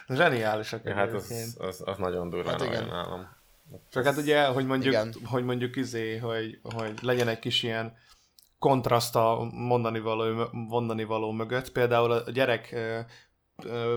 zseniálisak 0.07 0.83
ja, 0.83 0.93
hát 0.93 1.13
az, 1.13 1.55
az, 1.57 1.81
az, 1.85 1.97
nagyon 1.97 2.29
durva 2.29 2.49
hát 2.49 2.63
igen. 2.63 2.85
nálam. 2.85 3.37
Csak 3.91 4.05
hát 4.05 4.17
ugye, 4.17 4.45
hogy 4.45 4.65
mondjuk, 4.65 4.93
igen. 4.93 5.13
hogy 5.25 5.43
mondjuk 5.43 5.75
izé, 5.75 6.17
hogy, 6.17 6.59
hogy 6.61 6.93
legyen 7.01 7.27
egy 7.27 7.39
kis 7.39 7.63
ilyen 7.63 7.93
kontraszt 8.59 9.15
a 9.15 9.49
mondani 9.51 9.99
való, 9.99 10.47
mondani 10.51 11.03
való 11.03 11.31
mögött. 11.31 11.71
Például 11.71 12.11
a 12.11 12.31
gyerek 12.31 12.75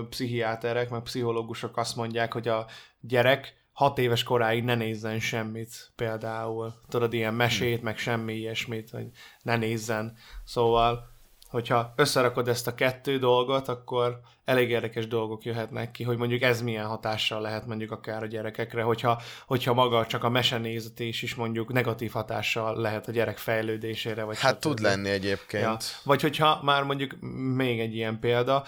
pszichiáterek, 0.09 0.89
meg 0.89 1.01
pszichológusok 1.01 1.77
azt 1.77 1.95
mondják, 1.95 2.33
hogy 2.33 2.47
a 2.47 2.65
gyerek 2.99 3.62
hat 3.73 3.97
éves 3.97 4.23
koráig 4.23 4.63
ne 4.63 4.75
nézzen 4.75 5.19
semmit, 5.19 5.91
például. 5.95 6.73
Tudod, 6.89 7.13
ilyen 7.13 7.33
mesét, 7.33 7.81
meg 7.81 7.97
semmi 7.97 8.33
ilyesmit, 8.33 8.89
hogy 8.89 9.07
ne 9.41 9.55
nézzen. 9.55 10.17
Szóval, 10.43 11.11
hogyha 11.53 11.93
összerakod 11.95 12.47
ezt 12.47 12.67
a 12.67 12.75
kettő 12.75 13.17
dolgot, 13.17 13.67
akkor 13.67 14.19
elég 14.45 14.69
érdekes 14.69 15.07
dolgok 15.07 15.43
jöhetnek 15.43 15.91
ki, 15.91 16.03
hogy 16.03 16.17
mondjuk 16.17 16.41
ez 16.41 16.61
milyen 16.61 16.85
hatással 16.85 17.41
lehet 17.41 17.65
mondjuk 17.65 17.91
akár 17.91 18.23
a 18.23 18.25
gyerekekre, 18.25 18.81
hogyha, 18.81 19.21
hogyha 19.45 19.73
maga 19.73 20.05
csak 20.05 20.23
a 20.23 20.29
mesenézetés 20.29 21.21
is 21.21 21.35
mondjuk 21.35 21.73
negatív 21.73 22.11
hatással 22.11 22.81
lehet 22.81 23.07
a 23.07 23.11
gyerek 23.11 23.37
fejlődésére. 23.37 24.23
Vagy 24.23 24.39
hát 24.39 24.59
tud 24.59 24.79
lenni 24.79 25.09
egyébként. 25.09 25.63
Ja. 25.63 25.77
Vagy 26.03 26.21
hogyha 26.21 26.59
már 26.63 26.83
mondjuk 26.83 27.15
még 27.55 27.79
egy 27.79 27.95
ilyen 27.95 28.19
példa, 28.19 28.63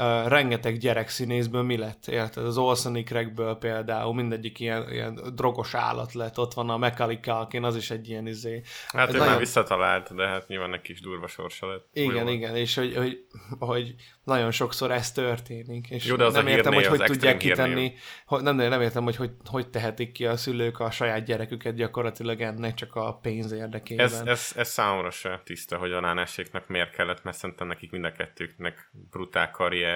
uh, 0.00 0.28
rengeteg 0.28 0.78
gyerekszínészből 0.78 1.62
mi 1.62 1.76
lett, 1.76 2.06
érted? 2.06 2.44
Az 2.44 2.58
Olsen 2.58 3.04
Crackből 3.04 3.54
például 3.54 4.14
mindegyik 4.14 4.60
ilyen, 4.60 4.92
ilyen 4.92 5.20
drogos 5.34 5.74
állat 5.74 6.12
lett, 6.12 6.38
ott 6.38 6.54
van 6.54 6.70
a 6.70 6.76
Macaulay 6.76 7.20
Culkin, 7.20 7.64
az 7.64 7.76
is 7.76 7.90
egy 7.90 8.08
ilyen 8.08 8.26
izé. 8.26 8.62
Hát 8.88 9.08
ő 9.08 9.12
nagyon... 9.12 9.28
már 9.28 9.38
visszatalált, 9.38 10.14
de 10.14 10.26
hát 10.26 10.48
nyilván 10.48 10.70
neki 10.70 10.92
is 10.92 11.00
durva 11.00 11.26
sorsa 11.26 11.66
lett. 11.66 11.88
Igen, 11.92 12.14
Olyan. 12.14 12.28
igen, 12.28 12.56
és 12.56 12.74
hogy, 12.74 12.96
hogy, 12.96 13.26
hogy 13.58 13.94
nagyon 14.24 14.50
sokszor 14.50 14.90
ez 14.90 15.12
történik, 15.12 15.90
és 15.90 16.04
Jó, 16.04 16.16
de 16.16 16.24
az 16.24 16.34
nem 16.34 16.46
értem, 16.46 16.72
hogy 16.72 16.86
hogy 16.86 17.00
tudják 17.00 17.36
kitenni, 17.36 17.94
hogy, 18.26 18.42
nem, 18.42 18.56
nem 18.56 18.80
értem, 18.80 19.04
hogy, 19.04 19.16
hogy 19.16 19.30
hogy 19.44 19.70
tehetik 19.70 20.12
ki 20.12 20.26
a 20.26 20.36
szülők 20.36 20.80
a 20.80 20.90
saját 20.90 21.24
gyereküket 21.24 21.74
gyakorlatilag 21.74 22.40
ennek 22.40 22.74
csak 22.74 22.94
a 22.94 23.18
pénz 23.22 23.52
érdekében. 23.52 24.04
Ez, 24.04 24.22
ez, 24.24 24.52
ez 24.56 24.68
számomra 24.68 25.10
se 25.10 25.40
tiszta, 25.44 25.76
hogy 25.76 25.92
a 25.92 26.00
nánáséknak 26.00 26.68
miért 26.68 26.94
kellett, 26.94 27.22
mert 27.22 27.36
szerintem 27.36 27.66
nekik 27.66 27.90
mind 27.90 28.04
a 28.04 28.12
kettőknek 28.12 28.90
brutál 29.10 29.50
karrier, 29.50 29.89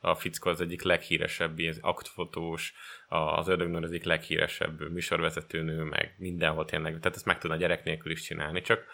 a 0.00 0.14
fickó 0.14 0.50
az 0.50 0.60
egyik 0.60 0.82
leghíresebb, 0.82 1.58
az 1.58 1.78
aktfotós, 1.80 2.74
az 3.08 3.48
ördögnő 3.48 3.78
az 3.78 3.90
egyik 3.90 4.04
leghíresebb 4.04 4.90
műsorvezetőnő, 4.90 5.82
meg 5.82 6.14
mindenhol 6.18 6.64
tényleg, 6.64 6.98
tehát 6.98 7.16
ezt 7.16 7.26
meg 7.26 7.38
tudna 7.38 7.56
gyerek 7.56 7.84
nélkül 7.84 8.12
is 8.12 8.22
csinálni, 8.22 8.60
csak 8.60 8.84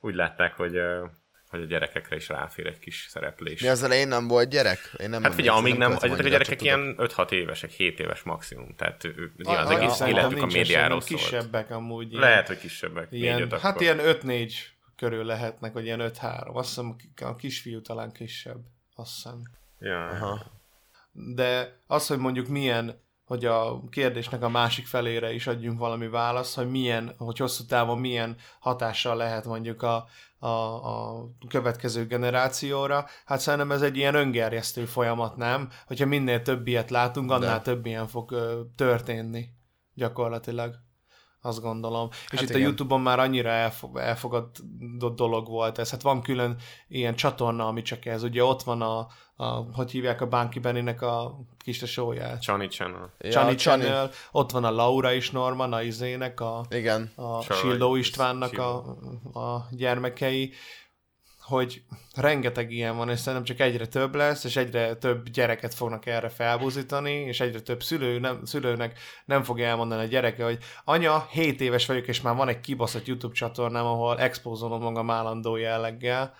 úgy 0.00 0.14
látták, 0.14 0.54
hogy 0.54 0.80
hogy 1.54 1.62
a 1.62 1.66
gyerekekre 1.66 2.16
is 2.16 2.28
ráfér 2.28 2.66
egy 2.66 2.78
kis 2.78 3.06
szereplés. 3.08 3.60
Mi 3.60 3.68
az 3.68 3.82
elején 3.82 4.08
nem 4.08 4.28
volt 4.28 4.48
gyerek? 4.48 4.94
Én 4.98 5.10
nem 5.10 5.22
hát 5.22 5.34
figyelj, 5.34 5.58
amíg 5.58 5.76
nem, 5.76 5.96
nem 6.00 6.10
a 6.10 6.16
gyerekek 6.16 6.62
ilyen 6.62 6.94
5-6 6.98 7.30
évesek, 7.30 7.70
7 7.70 8.00
éves 8.00 8.22
maximum, 8.22 8.74
tehát 8.76 9.04
ő, 9.04 9.32
a, 9.42 9.50
az 9.50 9.70
egész 9.70 10.00
életük 10.00 10.42
a 10.42 10.46
médiáról 10.46 11.00
szólt. 11.00 11.20
Kisebbek 11.20 11.70
amúgy. 11.70 12.10
Ilyen, 12.10 12.20
Lehet, 12.20 12.46
hogy 12.46 12.58
kisebbek. 12.58 13.06
Ilyen, 13.10 13.40
4 13.40 13.60
hát 13.60 13.80
ilyen 13.80 13.98
5-4 14.02 14.52
körül 14.96 15.24
lehetnek, 15.24 15.72
vagy 15.72 15.84
ilyen 15.84 16.00
5-3. 16.02 16.52
Azt 16.52 16.68
hiszem 16.68 16.96
a 17.22 17.36
kisfiú 17.36 17.80
talán 17.80 18.12
kisebb. 18.12 18.60
Azt 18.94 19.14
hiszem. 19.14 19.42
Ja. 19.84 20.08
Aha. 20.08 20.42
De 21.12 21.80
az, 21.86 22.06
hogy 22.06 22.18
mondjuk 22.18 22.48
milyen 22.48 23.02
hogy 23.24 23.44
a 23.44 23.80
kérdésnek 23.90 24.42
a 24.42 24.48
másik 24.48 24.86
felére 24.86 25.32
is 25.32 25.46
adjunk 25.46 25.78
valami 25.78 26.08
választ, 26.08 26.54
hogy 26.54 26.70
milyen, 26.70 27.14
hogy 27.18 27.38
hosszú 27.38 27.64
távon 27.64 27.98
milyen 27.98 28.36
hatással 28.60 29.16
lehet 29.16 29.44
mondjuk 29.44 29.82
a, 29.82 30.06
a, 30.38 30.48
a 30.48 31.28
következő 31.48 32.06
generációra. 32.06 33.06
Hát 33.24 33.40
szerintem 33.40 33.70
ez 33.70 33.82
egy 33.82 33.96
ilyen 33.96 34.14
öngerjesztő 34.14 34.84
folyamat, 34.84 35.36
nem? 35.36 35.68
Hogyha 35.86 36.06
minél 36.06 36.42
több 36.42 36.66
ilyet 36.66 36.90
látunk, 36.90 37.30
annál 37.30 37.56
De. 37.56 37.62
több 37.62 37.86
ilyen 37.86 38.06
fog 38.06 38.32
ö, 38.32 38.60
történni 38.76 39.48
gyakorlatilag 39.94 40.74
azt 41.44 41.60
gondolom. 41.60 42.08
Hát 42.10 42.32
és 42.32 42.40
itt 42.40 42.48
igen. 42.48 42.60
a 42.60 42.64
Youtube-on 42.64 43.00
már 43.00 43.18
annyira 43.18 43.48
elfog, 43.48 43.98
elfogadott 43.98 44.56
dolog 45.14 45.48
volt 45.48 45.78
ez. 45.78 45.90
Hát 45.90 46.02
van 46.02 46.22
külön 46.22 46.56
ilyen 46.88 47.14
csatorna, 47.14 47.66
ami 47.66 47.82
csak 47.82 48.06
ez. 48.06 48.22
Ugye 48.22 48.44
ott 48.44 48.62
van 48.62 48.82
a, 48.82 49.06
a 49.36 49.46
hogy 49.72 49.90
hívják 49.90 50.20
a 50.20 50.28
Banky 50.28 50.58
Benny-nek 50.58 51.02
a 51.02 51.38
kis 51.58 51.78
tesóját? 51.78 52.42
Chani 52.42 52.66
Channel. 52.68 53.12
Chani 53.30 53.50
ja, 53.50 53.56
Channel. 53.56 54.10
Ott 54.32 54.50
van 54.50 54.64
a 54.64 54.70
Laura 54.70 55.12
is 55.12 55.30
Norman, 55.30 55.72
a 55.72 55.82
izének, 55.82 56.40
a, 56.40 56.64
igen. 56.70 57.12
a 57.16 57.42
Sildó 57.42 57.96
Istvánnak 57.96 58.58
a, 58.58 58.76
a 59.40 59.68
gyermekei 59.70 60.52
hogy 61.44 61.82
rengeteg 62.14 62.70
ilyen 62.70 62.96
van, 62.96 63.10
és 63.10 63.18
szerintem 63.18 63.44
csak 63.44 63.60
egyre 63.60 63.86
több 63.86 64.14
lesz, 64.14 64.44
és 64.44 64.56
egyre 64.56 64.94
több 64.94 65.28
gyereket 65.28 65.74
fognak 65.74 66.06
erre 66.06 66.28
felbúzítani, 66.28 67.12
és 67.12 67.40
egyre 67.40 67.60
több 67.60 67.82
szülő 67.82 68.18
nem, 68.18 68.44
szülőnek 68.44 68.98
nem 69.24 69.42
fogja 69.42 69.66
elmondani 69.66 70.02
a 70.02 70.06
gyereke, 70.06 70.44
hogy 70.44 70.58
anya, 70.84 71.28
7 71.30 71.60
éves 71.60 71.86
vagyok, 71.86 72.06
és 72.06 72.20
már 72.20 72.34
van 72.34 72.48
egy 72.48 72.60
kibaszott 72.60 73.06
YouTube 73.06 73.34
csatornám, 73.34 73.84
ahol 73.84 74.20
expózolom 74.20 74.82
magam 74.82 75.10
állandó 75.10 75.56
jelleggel. 75.56 76.34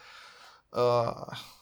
Uh, 0.70 0.82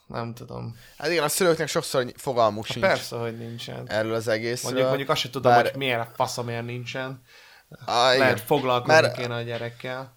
nem 0.06 0.34
tudom. 0.34 0.76
Hát 0.98 1.10
igen, 1.10 1.24
a 1.24 1.28
szülőknek 1.28 1.68
sokszor 1.68 2.12
fogalmuk 2.16 2.66
ha 2.66 2.72
sincs. 2.72 2.86
Persze, 2.86 3.16
hogy 3.16 3.38
nincsen. 3.38 3.88
Erről 3.88 4.14
az 4.14 4.28
egészről. 4.28 4.70
Mondjuk, 4.70 4.88
mondjuk 4.88 5.10
azt 5.10 5.20
sem 5.20 5.30
tudom, 5.30 5.52
Bár... 5.52 5.62
hogy 5.62 5.76
miért 5.76 6.14
faszomért 6.14 6.64
nincsen. 6.64 7.22
Ah, 7.84 8.18
Lehet 8.18 8.40
foglalkozni 8.40 9.00
Mert... 9.00 9.16
kéne 9.16 9.34
a 9.34 9.42
gyerekkel. 9.42 10.12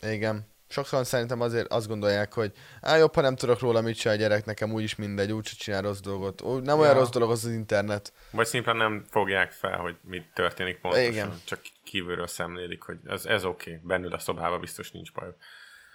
Igen 0.00 0.56
sokszor 0.68 1.06
szerintem 1.06 1.40
azért 1.40 1.72
azt 1.72 1.88
gondolják, 1.88 2.32
hogy 2.32 2.52
á, 2.80 2.96
jobb, 2.96 3.14
ha 3.14 3.20
nem 3.20 3.36
tudok 3.36 3.60
róla 3.60 3.80
mit 3.80 3.96
csinál 3.96 4.16
a 4.16 4.20
gyerek, 4.20 4.44
nekem 4.44 4.72
úgyis 4.72 4.94
mindegy, 4.94 5.32
úgyse 5.32 5.54
csinál 5.58 5.82
rossz 5.82 6.00
dolgot. 6.00 6.42
Ó, 6.42 6.58
nem 6.58 6.76
ja. 6.76 6.82
olyan 6.82 6.94
rossz 6.94 7.10
dolog 7.10 7.30
az 7.30 7.44
az 7.44 7.52
internet. 7.52 8.12
Vagy 8.30 8.46
szimplán 8.46 8.76
nem 8.76 9.04
fogják 9.10 9.52
fel, 9.52 9.78
hogy 9.78 9.96
mi 10.02 10.22
történik 10.34 10.80
pontosan. 10.80 11.06
Igen. 11.06 11.40
Csak 11.44 11.60
kívülről 11.84 12.26
szemlélik, 12.26 12.82
hogy 12.82 12.98
ez, 13.06 13.26
ez 13.26 13.44
oké, 13.44 13.70
okay. 13.70 13.82
bennül 13.86 14.12
a 14.12 14.18
szobába 14.18 14.58
biztos 14.58 14.90
nincs 14.90 15.12
baj. 15.12 15.28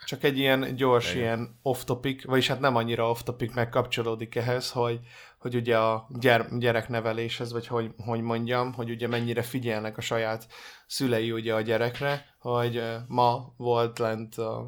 Csak 0.06 0.24
egy 0.24 0.38
ilyen 0.38 0.76
gyors, 0.76 1.10
Igen. 1.10 1.22
ilyen 1.22 1.60
off-topic, 1.62 2.26
vagyis 2.26 2.48
hát 2.48 2.60
nem 2.60 2.76
annyira 2.76 3.10
off-topic, 3.10 3.54
meg 3.54 3.70
kapcsolódik 3.70 4.36
ehhez, 4.36 4.72
hogy, 4.72 5.00
hogy 5.38 5.56
ugye 5.56 5.78
a 5.78 6.08
gyere, 6.10 6.48
gyerekneveléshez, 6.58 7.52
vagy 7.52 7.68
hogy, 7.68 7.92
hogy 7.98 8.22
mondjam, 8.22 8.74
hogy 8.74 8.90
ugye 8.90 9.08
mennyire 9.08 9.42
figyelnek 9.42 9.98
a 9.98 10.02
saját 10.02 10.48
szülei 10.88 11.32
ugye 11.32 11.54
a 11.54 11.62
gyerekre, 11.62 12.33
hogy 12.44 12.84
ma 13.08 13.54
volt 13.58 14.00
lent 14.00 14.36
a 14.36 14.68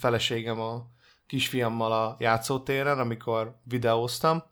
feleségem 0.00 0.60
a 0.60 0.86
kisfiammal 1.26 1.92
a 1.92 2.16
játszótéren, 2.18 2.98
amikor 2.98 3.56
videóztam, 3.64 4.42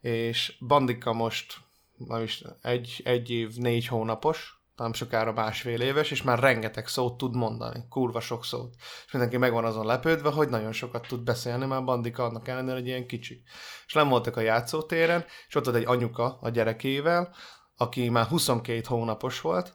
és 0.00 0.56
Bandika 0.66 1.12
most 1.12 1.56
nem 1.96 2.22
is, 2.22 2.44
egy, 2.62 3.00
egy 3.04 3.30
év, 3.30 3.54
négy 3.56 3.86
hónapos, 3.86 4.60
nem 4.76 4.92
sokára 4.92 5.32
másfél 5.32 5.80
éves, 5.80 6.10
és 6.10 6.22
már 6.22 6.38
rengeteg 6.38 6.86
szót 6.86 7.16
tud 7.16 7.36
mondani, 7.36 7.84
kurva 7.88 8.20
sok 8.20 8.44
szót. 8.44 8.74
És 9.06 9.12
mindenki 9.12 9.36
megvan 9.36 9.64
azon 9.64 9.86
lepődve, 9.86 10.30
hogy 10.30 10.48
nagyon 10.48 10.72
sokat 10.72 11.06
tud 11.06 11.20
beszélni, 11.20 11.66
már 11.66 11.84
Bandika 11.84 12.24
annak 12.24 12.48
ellenére, 12.48 12.74
hogy 12.74 12.86
ilyen 12.86 13.06
kicsi. 13.06 13.42
És 13.86 13.92
nem 13.92 14.08
voltak 14.08 14.36
a 14.36 14.40
játszótéren, 14.40 15.24
és 15.48 15.54
ott 15.54 15.64
volt 15.64 15.76
egy 15.76 15.86
anyuka 15.86 16.38
a 16.40 16.48
gyerekével, 16.48 17.34
aki 17.76 18.08
már 18.08 18.26
22 18.26 18.80
hónapos 18.84 19.40
volt, 19.40 19.74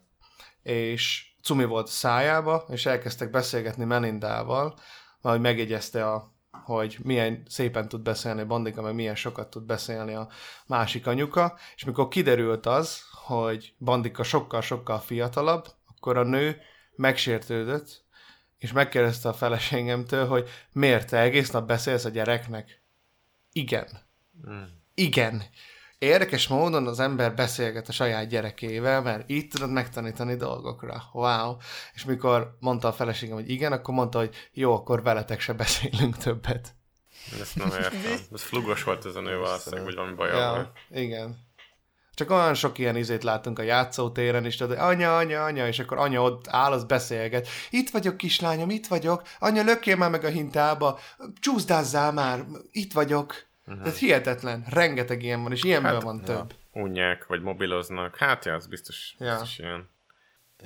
és 0.61 1.32
cumi 1.43 1.65
volt 1.65 1.87
a 1.87 1.91
szájába, 1.91 2.65
és 2.69 2.85
elkezdtek 2.85 3.29
beszélgetni 3.29 3.85
Melindával, 3.85 4.75
majd 5.21 5.41
megjegyezte 5.41 6.11
a 6.11 6.31
hogy 6.63 6.97
milyen 7.03 7.43
szépen 7.47 7.87
tud 7.87 8.01
beszélni 8.01 8.43
Bandika, 8.43 8.81
meg 8.81 8.93
milyen 8.93 9.15
sokat 9.15 9.49
tud 9.49 9.63
beszélni 9.63 10.13
a 10.13 10.29
másik 10.67 11.07
anyuka, 11.07 11.57
és 11.75 11.83
mikor 11.83 12.07
kiderült 12.07 12.65
az, 12.65 13.01
hogy 13.11 13.75
Bandika 13.77 14.23
sokkal-sokkal 14.23 14.99
fiatalabb, 14.99 15.67
akkor 15.87 16.17
a 16.17 16.23
nő 16.23 16.61
megsértődött, 16.95 18.05
és 18.57 18.71
megkérdezte 18.71 19.29
a 19.29 19.33
feleségemtől, 19.33 20.27
hogy 20.27 20.49
miért 20.71 21.09
te 21.09 21.19
egész 21.19 21.49
nap 21.49 21.67
beszélsz 21.67 22.05
a 22.05 22.09
gyereknek? 22.09 22.81
Igen. 23.51 23.87
Mm. 24.49 24.63
Igen. 24.93 25.43
Érdekes 26.03 26.47
módon 26.47 26.87
az 26.87 26.99
ember 26.99 27.35
beszélget 27.35 27.87
a 27.87 27.91
saját 27.91 28.27
gyerekével, 28.27 29.01
mert 29.01 29.29
így 29.29 29.47
tudod 29.47 29.71
megtanítani 29.71 30.35
dolgokra. 30.35 31.03
Wow. 31.13 31.55
És 31.93 32.05
mikor 32.05 32.57
mondta 32.59 32.87
a 32.87 32.93
feleségem, 32.93 33.35
hogy 33.35 33.49
igen, 33.49 33.71
akkor 33.71 33.93
mondta, 33.93 34.17
hogy 34.19 34.49
jó, 34.51 34.73
akkor 34.73 35.03
veletek 35.03 35.39
se 35.39 35.53
beszélünk 35.53 36.17
többet. 36.17 36.75
Ezt 37.41 37.55
nem 37.55 37.67
értem. 37.67 37.99
Ez 38.33 38.41
flugos 38.41 38.83
volt 38.83 39.05
ez 39.05 39.15
a 39.15 39.21
nő 39.21 39.37
valószínűleg, 39.37 39.85
vagy 39.85 39.95
valami 39.95 40.13
baj. 40.13 40.29
Ja, 40.29 40.71
igen. 40.89 41.51
Csak 42.15 42.29
olyan 42.29 42.53
sok 42.53 42.77
ilyen 42.77 42.95
izét 42.95 43.23
látunk 43.23 43.59
a 43.59 43.61
játszótéren 43.61 44.45
is, 44.45 44.55
tudod, 44.55 44.77
anya, 44.77 45.17
anya, 45.17 45.43
anya, 45.43 45.67
és 45.67 45.79
akkor 45.79 45.97
anya 45.97 46.21
ott 46.21 46.47
áll, 46.47 46.71
az 46.71 46.83
beszélget. 46.83 47.47
Itt 47.69 47.89
vagyok, 47.89 48.17
kislányom, 48.17 48.69
itt 48.69 48.87
vagyok. 48.87 49.21
Anya, 49.39 49.63
lökjél 49.63 49.95
már 49.95 50.09
meg 50.09 50.23
a 50.23 50.29
hintába. 50.29 50.99
Csúszdázzál 51.39 52.11
már, 52.11 52.45
itt 52.71 52.93
vagyok. 52.93 53.51
Uh-huh. 53.67 53.83
Tehát 53.83 53.97
hihetetlen, 53.97 54.65
rengeteg 54.69 55.23
ilyen 55.23 55.43
van, 55.43 55.51
és 55.51 55.63
ilyenből 55.63 55.93
hát, 55.93 56.01
van 56.01 56.21
több. 56.21 56.53
Ja. 56.73 56.81
Unják, 56.81 57.25
vagy 57.25 57.41
mobiloznak, 57.41 58.17
hát 58.17 58.45
ja, 58.45 58.53
az 58.53 58.67
biztos, 58.67 59.15
ja. 59.19 59.29
biztos 59.31 59.59
ilyen. 59.59 59.89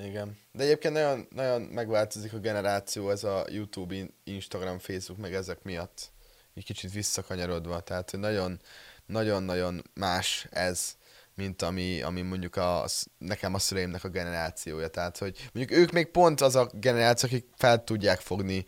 Igen. 0.03 0.38
De 0.52 0.64
egyébként 0.64 0.94
nagyon, 0.94 1.28
nagyon 1.30 1.61
megváltozik 1.61 2.34
a 2.34 2.38
generáció, 2.38 3.10
ez 3.10 3.24
a 3.24 3.45
YouTube, 3.49 3.95
Instagram, 4.24 4.80
Facebook, 4.80 5.22
meg 5.22 5.34
ezek 5.34 5.64
miatt. 5.64 6.11
Egy 6.53 6.65
kicsit 6.65 6.91
visszakanyarodva, 6.91 7.80
tehát 7.80 8.11
nagyon, 8.11 8.60
nagyon-nagyon 9.06 9.84
más 9.94 10.48
ez, 10.49 10.98
mint 11.36 11.61
ami, 11.61 12.02
ami 12.02 12.22
mondjuk 12.22 12.56
a, 12.56 12.86
nekem 13.18 13.53
a 13.53 13.60
szüleimnek 13.60 14.03
a 14.03 14.10
generációja. 14.10 14.88
Tehát, 14.88 15.18
hogy 15.18 15.49
mondjuk 15.53 15.80
ők 15.80 15.91
még 15.91 16.07
pont 16.07 16.41
az 16.41 16.56
a 16.56 16.69
generáció, 16.74 17.30
akik 17.30 17.48
fel 17.56 17.84
tudják 17.84 18.19
fogni, 18.19 18.65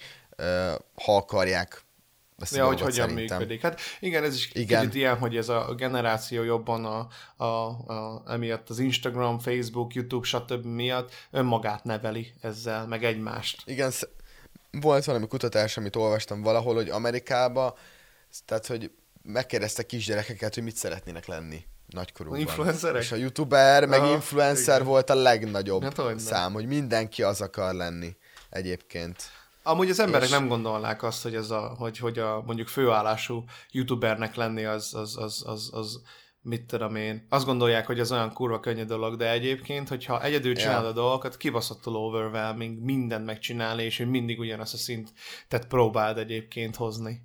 ha 0.96 1.16
akarják 1.16 1.82
ezt 2.42 2.56
ja, 2.56 2.66
hogy 2.66 2.82
hogyan 2.82 3.08
szerintem. 3.08 3.38
működik. 3.38 3.62
Hát 3.62 3.80
igen, 4.00 4.24
ez 4.24 4.36
is 4.36 4.50
igen. 4.54 4.80
kicsit 4.80 4.96
ilyen, 4.96 5.18
hogy 5.18 5.38
ez 5.38 5.50
a 5.50 5.74
generáció 5.78 6.44
jobban 6.44 6.86
a, 6.86 7.08
a, 7.44 7.68
a, 7.94 8.24
emiatt 8.28 8.70
az 8.70 8.80
Instagram, 8.80 9.40
Facebook, 9.40 9.94
YouTube, 9.94 10.28
stb. 10.28 10.66
miatt 10.66 11.12
önmagát 11.32 11.84
neveli 11.84 12.34
ezzel, 12.42 12.88
meg 12.88 13.04
egymást. 13.04 13.62
Igen, 13.66 13.92
volt 14.72 15.06
valami 15.06 15.28
kutatás, 15.28 15.78
amit 15.78 15.96
olvastam 15.96 16.42
valahol, 16.42 16.76
hogy 16.76 16.90
Amerikába, 16.90 17.78
tehát, 18.46 18.68
hogy 18.68 18.92
megkérdezte 19.24 19.86
kisgyerekeket, 19.86 20.54
hogy 20.54 20.64
mit 20.64 20.76
szeretnének 20.76 21.26
lenni 21.26 21.66
nagykorúban. 21.88 22.40
Influencerek? 22.40 23.02
És 23.02 23.12
a 23.12 23.16
youtuber, 23.16 23.86
meg 23.86 24.00
Aha, 24.00 24.14
influencer 24.14 24.76
igen. 24.76 24.88
volt 24.88 25.10
a 25.10 25.16
legnagyobb 25.16 25.84
hát, 25.84 26.20
szám, 26.20 26.54
hogy 26.54 26.66
mindenki 26.66 27.24
az 27.24 27.42
akar 27.42 27.74
lenni 27.74 28.18
egyébként. 28.50 29.24
Amúgy 29.70 29.90
az 29.90 30.00
emberek 30.00 30.28
és... 30.28 30.34
nem 30.34 30.48
gondolnák 30.48 31.04
azt, 31.04 31.24
hogy, 31.24 31.36
ez 31.36 31.52
a, 31.52 31.76
hogy, 31.78 31.98
hogy 31.98 32.20
a 32.20 32.44
mondjuk 32.46 32.68
főállású 32.68 33.44
youtubernek 33.72 34.36
lenni 34.36 34.66
az, 34.66 34.94
az, 34.94 35.18
az, 35.18 35.44
az, 35.46 35.70
az 35.74 36.02
mit 36.42 36.66
tudom 36.66 36.96
én, 36.96 37.26
azt 37.30 37.46
gondolják, 37.46 37.86
hogy 37.86 38.00
ez 38.00 38.12
olyan 38.12 38.34
kurva 38.34 38.60
könnyű 38.60 38.84
dolog, 38.84 39.16
de 39.18 39.32
egyébként, 39.32 39.90
hogyha 39.90 40.24
egyedül 40.24 40.56
csinálod 40.56 40.82
yeah. 40.82 40.98
a 40.98 41.00
dolgokat, 41.00 41.38
kibaszottul 41.38 41.96
overwhelming, 41.96 42.84
mindent 42.84 43.26
megcsinálni, 43.26 43.84
és 43.84 43.98
hogy 43.98 44.10
mindig 44.10 44.40
ugyanazt 44.40 44.74
a 44.74 44.78
szintet 44.78 45.68
próbáld 45.68 46.18
egyébként 46.18 46.76
hozni. 46.76 47.22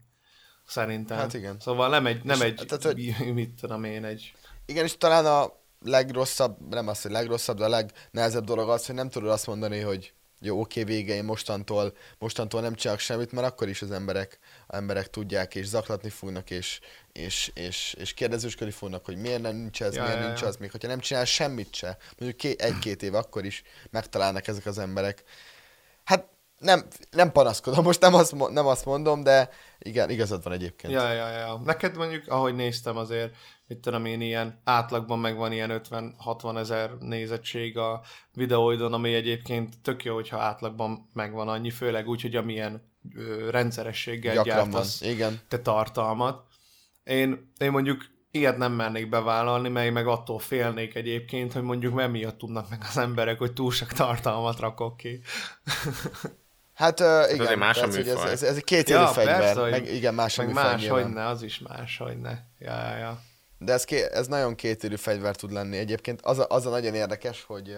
Szerintem. 0.67 1.19
Hát 1.19 1.35
igen. 1.35 1.57
Szóval 1.61 1.89
nem 1.89 2.07
egy, 2.07 2.25
nem 2.25 2.37
és, 2.37 2.43
egy 2.43 2.55
tehát, 2.67 2.85
hogy... 2.85 3.15
mit 3.35 3.51
tudom 3.61 3.85
én, 3.85 4.05
egy... 4.05 4.35
Igen, 4.67 4.85
és 4.85 4.97
talán 4.97 5.27
a 5.27 5.53
legrosszabb, 5.81 6.57
nem 6.69 6.89
az, 6.89 7.03
hogy 7.03 7.11
legrosszabb, 7.11 7.57
de 7.57 7.65
a 7.65 7.69
legnehezebb 7.69 8.45
dolog 8.45 8.69
az, 8.69 8.87
hogy 8.87 8.95
nem 8.95 9.11
tudod 9.11 9.31
azt 9.31 9.47
mondani, 9.47 9.81
hogy 9.81 10.13
jó, 10.45 10.61
oké, 10.61 10.85
vége, 10.85 11.15
én 11.15 11.25
mostantól, 11.25 11.97
mostantól 12.19 12.61
nem 12.61 12.75
csinálok 12.75 13.01
semmit, 13.01 13.33
mert 13.33 13.47
akkor 13.47 13.69
is 13.69 13.83
az 13.83 13.91
emberek, 13.91 14.39
emberek 14.69 15.11
tudják, 15.11 15.55
és 15.55 15.67
zaklatni 15.67 16.09
fognak, 16.11 16.51
és, 16.51 16.81
és, 17.13 17.51
és, 17.55 17.95
és 17.99 18.15
kérdezősködni 18.15 18.73
fognak, 18.73 19.05
hogy 19.05 19.17
miért 19.17 19.43
nem 19.43 19.57
nincs 19.57 19.83
ez, 19.83 19.95
ja, 19.95 20.03
miért 20.03 20.19
ja, 20.19 20.27
nincs 20.27 20.41
ja. 20.41 20.47
az, 20.47 20.57
még 20.57 20.71
hogyha 20.71 20.89
nem 20.89 21.01
csinál 21.01 21.25
semmit 21.25 21.75
se, 21.75 21.97
mondjuk 22.19 22.41
ké, 22.41 22.55
egy-két 22.59 23.03
év, 23.03 23.15
akkor 23.15 23.45
is 23.45 23.63
megtalálnak 23.91 24.47
ezek 24.47 24.67
az 24.67 24.79
emberek. 24.79 25.23
Hát 26.05 26.29
nem, 26.59 26.87
nem 27.11 27.33
panaszkodom, 27.33 27.85
most 27.85 28.01
nem 28.01 28.15
azt, 28.15 28.35
nem 28.51 28.67
azt 28.67 28.85
mondom, 28.85 29.23
de 29.23 29.51
igen, 29.79 30.11
igazad 30.11 30.43
van 30.43 30.53
egyébként. 30.53 30.93
Ja, 30.93 31.13
ja, 31.13 31.29
ja. 31.29 31.61
Neked 31.65 31.97
mondjuk, 31.97 32.29
ahogy 32.29 32.55
néztem 32.55 32.97
azért, 32.97 33.35
mit 33.67 33.79
tudom 33.79 34.05
én, 34.05 34.21
ilyen 34.21 34.61
átlagban 34.65 35.19
megvan 35.19 35.53
ilyen 35.53 35.81
50-60 35.91 36.59
ezer 36.59 36.91
nézettség 36.99 37.79
a 37.79 38.03
videóidon, 38.33 38.93
ami 38.93 39.15
egyébként 39.15 39.81
tök 39.83 40.05
jó, 40.05 40.15
hogyha 40.15 40.39
átlagban 40.39 41.11
megvan 41.13 41.49
annyi, 41.49 41.71
főleg 41.71 42.09
úgy, 42.09 42.23
hogy 42.23 42.37
amilyen 42.37 42.93
ö, 43.15 43.51
rendszerességgel 43.51 44.35
Gyakran 44.35 44.57
gyártasz 44.57 45.01
van. 45.01 45.11
Igen. 45.11 45.41
te 45.49 45.59
tartalmat. 45.59 46.45
Én, 47.05 47.53
én 47.59 47.71
mondjuk 47.71 48.13
ilyet 48.31 48.57
nem 48.57 48.73
mernék 48.73 49.09
bevállalni, 49.09 49.69
mely 49.69 49.91
meg 49.91 50.07
attól 50.07 50.39
félnék 50.39 50.95
egyébként, 50.95 51.53
hogy 51.53 51.63
mondjuk 51.63 51.95
mi 51.95 52.07
miatt 52.07 52.39
tudnak 52.39 52.71
meg 52.71 52.81
az 52.89 52.97
emberek, 52.97 53.39
hogy 53.39 53.53
túl 53.53 53.71
sok 53.71 53.93
tartalmat 53.93 54.61
rakok 54.61 54.97
ki. 54.97 55.21
Hát 56.75 57.01
uh, 57.01 57.33
igen, 57.35 57.47
ez 57.47 57.59
más 57.59 57.77
tehát, 57.77 57.97
ez, 57.97 58.07
ez, 58.07 58.43
ez, 58.43 58.57
egy 58.57 58.65
két 58.65 58.89
ja, 58.89 59.07
fegyver, 59.07 59.39
persze, 59.39 59.61
meg 59.61 59.93
igen, 59.93 60.15
más 60.15 60.37
meg 60.37 60.53
más, 60.53 60.89
hogy 60.89 61.13
ne, 61.13 61.27
az 61.27 61.43
is 61.43 61.59
más, 61.59 61.97
hogy 61.97 62.21
ne. 62.21 62.39
Ja, 62.59 62.89
ja, 62.89 62.97
ja. 62.97 63.21
De 63.59 63.73
ez, 63.73 63.85
ké, 63.85 64.03
ez 64.13 64.27
nagyon 64.27 64.55
kétérű 64.55 64.97
fegyver 64.97 65.37
tud 65.37 65.53
lenni. 65.53 65.77
Egyébként 65.77 66.21
az 66.23 66.39
a, 66.39 66.47
az 66.49 66.67
a 66.67 66.71
nagyon 66.71 66.95
érdekes, 66.95 67.43
hogy, 67.43 67.77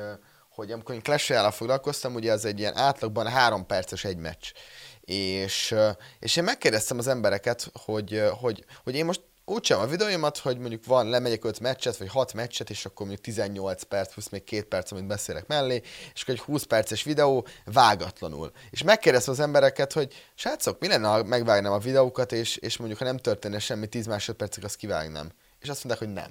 hogy 0.51 0.73
amikor 0.73 0.95
én 0.95 1.03
clash 1.03 1.29
royale 1.29 1.51
foglalkoztam, 1.51 2.15
ugye 2.15 2.33
ez 2.33 2.45
egy 2.45 2.59
ilyen 2.59 2.77
átlagban 2.77 3.27
három 3.27 3.67
perces 3.67 4.05
egy 4.05 4.17
meccs. 4.17 4.53
És, 5.01 5.75
és 6.21 6.37
én 6.37 6.45
megkérdeztem 6.45 6.99
az 6.99 7.07
embereket, 7.07 7.71
hogy, 7.85 8.23
hogy, 8.41 8.65
hogy 8.85 8.95
én 8.95 9.05
most 9.05 9.21
úgy 9.49 9.65
sem 9.65 9.81
a 9.81 9.87
videóimat, 9.87 10.39
hogy 10.39 10.59
mondjuk 10.59 10.85
van, 10.85 11.09
lemegyek 11.09 11.45
5 11.45 11.61
meccset, 11.61 11.97
vagy 11.97 12.09
6 12.09 12.33
meccset, 12.33 12.71
és 12.71 12.85
akkor 12.85 13.07
mondjuk 13.07 13.27
18 13.27 13.83
perc, 13.83 14.13
plusz 14.13 14.29
még 14.29 14.45
2 14.45 14.63
perc, 14.63 14.91
amit 14.93 15.07
beszélek 15.07 15.47
mellé, 15.47 15.83
és 16.15 16.23
akkor 16.23 16.35
egy 16.35 16.41
20 16.41 16.63
perces 16.63 17.03
videó 17.03 17.47
vágatlanul. 17.65 18.51
És 18.71 18.83
megkérdeztem 18.83 19.33
az 19.33 19.41
embereket, 19.41 19.93
hogy 19.93 20.13
srácok, 20.35 20.81
mi 20.81 20.89
lenne, 20.89 21.09
ha 21.09 21.23
megvágnám 21.23 21.73
a 21.73 21.79
videókat, 21.79 22.33
és, 22.33 22.57
és 22.57 22.77
mondjuk, 22.77 22.99
ha 22.99 23.05
nem 23.05 23.17
történne 23.17 23.59
semmi 23.59 23.87
10 23.87 24.07
másodpercig, 24.07 24.65
azt 24.65 24.77
kivágnám. 24.77 25.33
És 25.59 25.69
azt 25.69 25.85
mondták, 25.85 26.09
hogy 26.09 26.17
nem. 26.17 26.31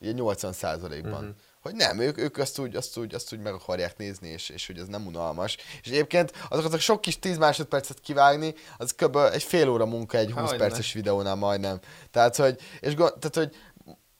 Ugye 0.00 0.12
80 0.12 0.52
százalékban. 0.52 1.22
Uh-huh 1.22 1.36
hogy 1.66 1.74
nem, 1.74 1.98
ők, 1.98 2.18
ők 2.18 2.36
azt, 2.36 2.58
úgy, 2.58 2.76
azt, 2.76 2.96
úgy, 2.96 3.14
azt 3.14 3.32
úgy 3.32 3.40
meg 3.40 3.52
akarják 3.52 3.96
nézni, 3.96 4.28
és, 4.28 4.48
és 4.48 4.66
hogy 4.66 4.78
ez 4.78 4.86
nem 4.86 5.06
unalmas. 5.06 5.56
És 5.82 5.88
egyébként 5.88 6.32
azokat 6.48 6.72
a 6.72 6.78
sok 6.78 7.00
kis 7.00 7.18
10 7.18 7.38
másodpercet 7.38 8.00
kivágni, 8.00 8.54
az 8.76 8.94
kb. 8.94 9.16
egy 9.16 9.42
fél 9.42 9.68
óra 9.68 9.86
munka 9.86 10.18
egy 10.18 10.32
20 10.32 10.48
Hogy 10.48 10.58
perces 10.58 10.92
videónál 10.92 11.34
majdnem. 11.34 11.80
Tehát, 12.10 12.36
hogy, 12.36 12.60
és, 12.80 12.94
tehát, 12.94 13.34
hogy 13.34 13.56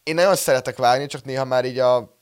én 0.03 0.15
nagyon 0.15 0.37
szeretek 0.37 0.77
vágni, 0.77 1.07
csak 1.07 1.25
néha 1.25 1.45
már 1.45 1.65
így 1.65 1.79
a 1.79 2.15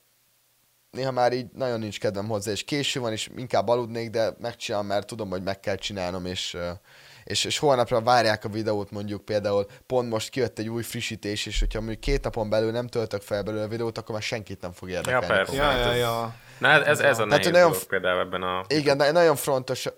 néha 0.91 1.11
már 1.11 1.33
így 1.33 1.47
nagyon 1.53 1.79
nincs 1.79 2.01
kedvem 2.01 2.29
hozzá, 2.29 2.51
és 2.51 2.65
késő 2.65 3.01
van, 3.01 3.13
és 3.13 3.31
inkább 3.37 3.69
aludnék, 3.69 4.11
de 4.11 4.35
megcsinálom, 4.39 4.87
mert 4.87 5.07
tudom, 5.07 5.31
hogy 5.31 5.43
meg 5.43 5.61
kell 5.61 5.77
csinálnom, 5.77 6.27
és, 6.27 6.57
és, 7.25 7.45
és 7.45 7.59
holnapra 7.59 8.01
várják 8.01 8.45
a 8.45 8.49
videót 8.49 8.91
mondjuk 8.91 9.25
például, 9.25 9.67
pont 9.87 10.11
most 10.11 10.29
kijött 10.29 10.59
egy 10.59 10.69
új 10.69 10.83
frissítés, 10.83 11.47
és 11.47 11.59
hogyha 11.61 11.79
mondjuk 11.79 12.01
két 12.01 12.25
napon 12.25 12.51
belül 12.51 12.71
nem 12.71 12.87
töltök 12.87 13.23
fel 13.23 13.43
belőle 13.43 13.65
a 13.65 13.69
videót, 13.69 13.99
akkor 13.99 14.15
már 14.15 14.23
senkit 14.23 14.61
nem 14.61 14.73
fog 14.73 14.91
érdekelni. 14.91 15.27
Ja, 15.27 15.33
persze. 15.33 15.55
Ja, 15.55 15.77
ja, 15.77 15.93
ja. 15.93 16.35
Na, 16.59 16.69
ez, 16.69 16.87
ez, 16.87 17.01
ez 17.01 17.19
a 17.19 17.25
nehéz 17.25 17.51
nagyon, 17.51 17.73
például 17.89 18.21
ebben 18.21 18.43
a... 18.43 18.65
Igen, 18.69 19.13
nagyon 19.13 19.37
fontos, 19.37 19.89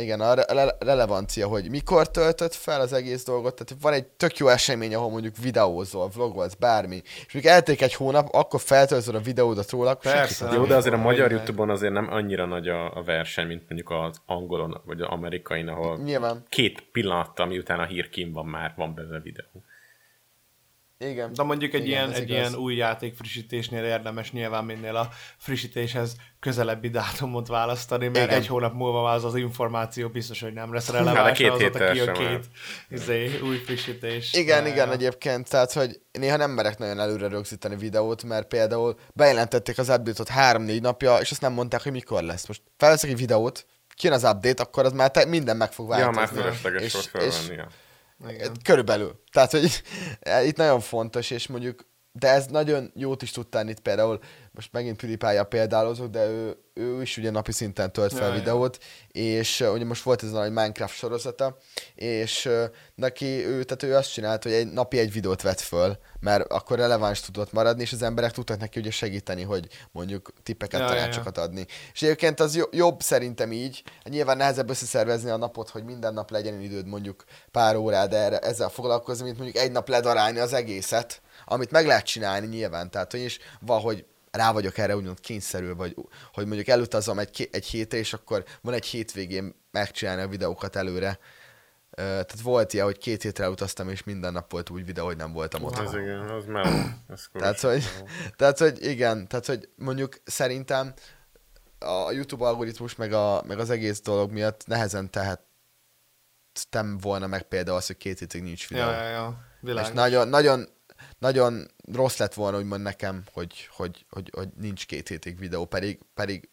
igen, 0.00 0.20
a 0.20 0.34
re- 0.34 0.76
relevancia, 0.78 1.46
hogy 1.46 1.70
mikor 1.70 2.10
töltött 2.10 2.54
fel 2.54 2.80
az 2.80 2.92
egész 2.92 3.24
dolgot, 3.24 3.54
tehát 3.54 3.82
van 3.82 3.92
egy 3.92 4.06
tök 4.06 4.36
jó 4.36 4.48
esemény, 4.48 4.94
ahol 4.94 5.10
mondjuk 5.10 5.36
videózol, 5.36 6.08
vlogolsz, 6.08 6.54
bármi, 6.54 6.96
és 7.04 7.32
mondjuk 7.32 7.54
elték 7.54 7.82
egy 7.82 7.94
hónap, 7.94 8.28
akkor 8.34 8.60
feltöltöd 8.60 9.14
a 9.14 9.20
videódat 9.20 9.70
róla, 9.70 9.90
akkor 9.90 10.12
Persze, 10.12 10.48
Jó, 10.52 10.64
de 10.64 10.76
azért 10.76 10.94
a 10.94 10.98
magyar 10.98 11.30
Youtube-on 11.30 11.70
azért 11.70 11.92
nem 11.92 12.12
annyira 12.12 12.46
nagy 12.46 12.68
a, 12.68 12.96
a 12.96 13.02
verseny, 13.02 13.46
mint 13.46 13.62
mondjuk 13.68 13.90
az 13.90 14.20
angolon, 14.26 14.80
vagy 14.84 15.00
az 15.00 15.08
amerikain, 15.08 15.68
ahol 15.68 15.98
Nyilván. 15.98 16.42
két 16.48 16.80
pillanattal, 16.92 17.46
miután 17.46 17.78
a 17.78 17.84
hír 17.84 18.08
kim 18.08 18.32
van, 18.32 18.46
már 18.46 18.72
van 18.76 18.94
benne 18.94 19.20
videó. 19.20 19.64
Igen. 20.98 21.32
De 21.32 21.42
mondjuk 21.42 21.74
egy, 21.74 21.86
Igen, 21.86 22.08
ilyen, 22.08 22.22
egy 22.22 22.30
ilyen 22.30 22.54
új 22.54 22.74
játék 22.74 23.16
frissítésnél 23.16 23.84
érdemes 23.84 24.32
nyilván 24.32 24.64
minél 24.64 24.96
a 24.96 25.08
frissítéshez 25.36 26.16
közelebbi 26.40 26.88
dátumot 26.88 27.46
választani, 27.46 28.08
mert 28.08 28.26
Igen. 28.26 28.38
egy 28.38 28.46
hónap 28.46 28.74
múlva 28.74 29.10
az 29.10 29.24
az 29.24 29.34
információ 29.34 30.08
biztos, 30.08 30.40
hogy 30.40 30.52
nem 30.52 30.72
lesz 30.72 30.90
releváns, 30.96 31.38
két 31.38 31.50
azóta 31.50 31.90
kijön 31.90 32.12
két 32.12 32.44
izé, 32.88 33.40
új 33.40 33.56
frissítés. 33.56 34.34
Igen, 34.34 34.62
de... 34.62 34.68
igen, 34.68 34.90
egyébként, 34.90 35.48
tehát, 35.48 35.72
hogy 35.72 36.00
néha 36.12 36.36
nem 36.36 36.50
merek 36.50 36.78
nagyon 36.78 37.00
előre 37.00 37.28
rögzíteni 37.28 37.76
videót, 37.76 38.22
mert 38.22 38.48
például 38.48 38.98
bejelentették 39.14 39.78
az 39.78 39.88
update-ot 39.88 40.28
három-négy 40.28 40.82
napja, 40.82 41.16
és 41.16 41.30
azt 41.30 41.40
nem 41.40 41.52
mondták, 41.52 41.82
hogy 41.82 41.92
mikor 41.92 42.22
lesz. 42.22 42.46
Most 42.46 42.62
felveszek 42.76 43.10
egy 43.10 43.16
videót, 43.16 43.66
kijön 43.94 44.16
az 44.16 44.24
update, 44.24 44.62
akkor 44.62 44.84
az 44.84 44.92
már 44.92 45.10
te, 45.10 45.24
minden 45.24 45.56
meg 45.56 45.72
fog 45.72 45.88
változni. 45.88 46.12
Ja, 46.12 46.18
már 46.18 46.28
fölösleges 46.28 46.82
és, 46.82 46.94
és, 46.94 47.24
és, 47.26 47.50
igen. 48.28 48.56
Körülbelül. 48.62 49.22
Tehát, 49.32 49.50
hogy 49.50 49.82
itt 50.48 50.56
nagyon 50.56 50.80
fontos, 50.80 51.30
és 51.30 51.46
mondjuk, 51.46 51.86
de 52.12 52.28
ez 52.28 52.46
nagyon 52.46 52.92
jót 52.94 53.22
is 53.22 53.30
tud 53.30 53.46
tenni 53.48 53.70
itt 53.70 53.80
például, 53.80 54.20
most 54.56 54.72
megint 54.72 54.96
PewDiePie-ja 54.96 55.44
példálozok, 55.44 56.10
de 56.10 56.26
ő, 56.26 56.56
ő 56.74 57.02
is 57.02 57.16
ugye 57.16 57.30
napi 57.30 57.52
szinten 57.52 57.92
tölt 57.92 58.12
fel 58.12 58.28
ja, 58.28 58.34
videót, 58.34 58.78
ja. 59.12 59.22
és 59.22 59.60
ugye 59.60 59.84
most 59.84 60.02
volt 60.02 60.22
ez 60.22 60.32
a 60.32 60.38
nagy 60.38 60.50
Minecraft 60.50 60.94
sorozata, 60.94 61.56
és 61.94 62.48
neki, 62.94 63.26
ő, 63.26 63.64
tehát 63.64 63.82
ő 63.82 63.96
azt 63.96 64.12
csinált, 64.12 64.42
hogy 64.42 64.52
egy 64.52 64.72
napi 64.72 64.98
egy 64.98 65.12
videót 65.12 65.42
vett 65.42 65.60
föl, 65.60 65.98
mert 66.20 66.52
akkor 66.52 66.78
releváns 66.78 67.20
tudott 67.20 67.52
maradni, 67.52 67.82
és 67.82 67.92
az 67.92 68.02
emberek 68.02 68.32
tudtak 68.32 68.58
neki 68.58 68.80
ugye 68.80 68.90
segíteni, 68.90 69.42
hogy 69.42 69.68
mondjuk 69.92 70.32
tippeket, 70.42 70.80
ja, 70.80 70.86
tanácsokat 70.86 71.36
ja, 71.36 71.42
adni. 71.42 71.66
És 71.92 72.02
egyébként 72.02 72.40
az 72.40 72.66
jobb 72.70 73.00
szerintem 73.00 73.52
így, 73.52 73.82
nyilván 74.04 74.36
nehezebb 74.36 74.70
összeszervezni 74.70 75.30
a 75.30 75.36
napot, 75.36 75.68
hogy 75.68 75.84
minden 75.84 76.14
nap 76.14 76.30
legyen 76.30 76.60
időd 76.60 76.86
mondjuk 76.86 77.24
pár 77.50 77.76
órá, 77.76 78.06
de 78.06 78.16
erre, 78.16 78.38
ezzel 78.38 78.68
foglalkozni, 78.68 79.24
mint 79.24 79.38
mondjuk 79.38 79.64
egy 79.64 79.72
nap 79.72 79.88
ledarálni 79.88 80.38
az 80.38 80.52
egészet, 80.52 81.20
amit 81.44 81.70
meg 81.70 81.86
lehet 81.86 82.06
csinálni 82.06 82.46
nyilván, 82.46 82.90
tehát 82.90 83.10
hogy 83.10 83.20
is 83.20 83.38
van, 83.60 83.80
hogy 83.80 84.04
rá 84.36 84.52
vagyok 84.52 84.78
erre 84.78 84.96
úgymond 84.96 85.20
kényszerül, 85.20 85.74
vagy 85.74 85.96
hogy 86.32 86.46
mondjuk 86.46 86.68
elutazom 86.68 87.18
egy, 87.18 87.48
egy 87.52 87.66
hétre, 87.66 87.98
és 87.98 88.12
akkor 88.12 88.44
van 88.60 88.74
egy 88.74 88.86
hétvégén 88.86 89.54
megcsinálni 89.70 90.22
a 90.22 90.28
videókat 90.28 90.76
előre. 90.76 91.18
Tehát 91.90 92.40
volt 92.40 92.72
ilyen, 92.72 92.84
hogy 92.84 92.98
két 92.98 93.22
hétre 93.22 93.44
elutaztam, 93.44 93.88
és 93.88 94.04
minden 94.04 94.32
nap 94.32 94.50
volt 94.50 94.70
úgy 94.70 94.84
videó, 94.84 95.06
hogy 95.06 95.16
nem 95.16 95.32
voltam 95.32 95.64
ott. 95.64 95.78
Ez 95.78 95.94
igen, 95.94 96.20
az 96.20 96.44
már... 96.44 96.96
tehát, 97.32 97.60
hogy, 97.60 97.84
tehát, 98.36 98.58
hogy 98.58 98.84
igen, 98.84 99.28
tehát, 99.28 99.46
hogy 99.46 99.68
mondjuk 99.76 100.16
szerintem 100.24 100.94
a 101.78 102.10
YouTube 102.12 102.44
algoritmus, 102.44 102.94
meg, 102.94 103.12
a, 103.12 103.42
meg 103.46 103.58
az 103.58 103.70
egész 103.70 104.00
dolog 104.00 104.30
miatt 104.30 104.66
nehezen 104.66 105.10
tehettem 105.10 106.98
volna 107.00 107.26
meg 107.26 107.42
például 107.42 107.76
az, 107.76 107.86
hogy 107.86 107.96
két 107.96 108.18
hétig 108.18 108.42
nincs 108.42 108.68
videó. 108.68 108.84
Ja, 108.84 109.02
ja, 109.02 109.08
ja. 109.08 109.40
Világos. 109.60 109.88
És 109.88 109.94
nagyon, 109.94 110.28
nagyon, 110.28 110.68
nagyon 111.18 111.70
rossz 111.92 112.16
lett 112.16 112.34
volna 112.34 112.58
úgymond 112.58 112.82
nekem, 112.82 113.22
hogy, 113.32 113.68
hogy, 113.70 114.06
hogy, 114.10 114.30
hogy 114.34 114.48
nincs 114.60 114.86
két 114.86 115.08
hétig 115.08 115.38
videó, 115.38 115.64
pedig, 115.64 115.98
pedig 116.14 116.48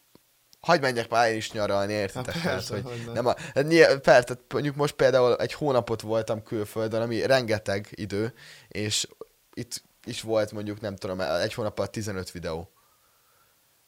hagyd 0.60 0.82
menjek 0.82 1.10
már 1.10 1.30
én 1.30 1.36
is 1.38 1.52
nyaralni, 1.52 1.94
értitek? 1.94 2.36
Hát 2.36 2.44
persze, 2.44 2.74
hogy, 2.74 2.84
hogy 2.84 3.14
nem. 3.14 3.26
a, 3.26 3.36
hát 3.54 3.68
persze, 4.00 4.02
tehát 4.02 4.40
mondjuk 4.54 4.76
most 4.76 4.94
például 4.94 5.36
egy 5.36 5.54
hónapot 5.54 6.02
voltam 6.02 6.44
külföldön, 6.44 7.02
ami 7.02 7.26
rengeteg 7.26 7.88
idő, 7.92 8.34
és 8.68 9.08
itt 9.54 9.84
is 10.06 10.22
volt 10.22 10.52
mondjuk, 10.52 10.82
nem 10.82 10.96
tudom, 10.96 11.20
egy 11.20 11.54
hónappal 11.54 11.88
15 11.88 12.32
videó. 12.32 12.72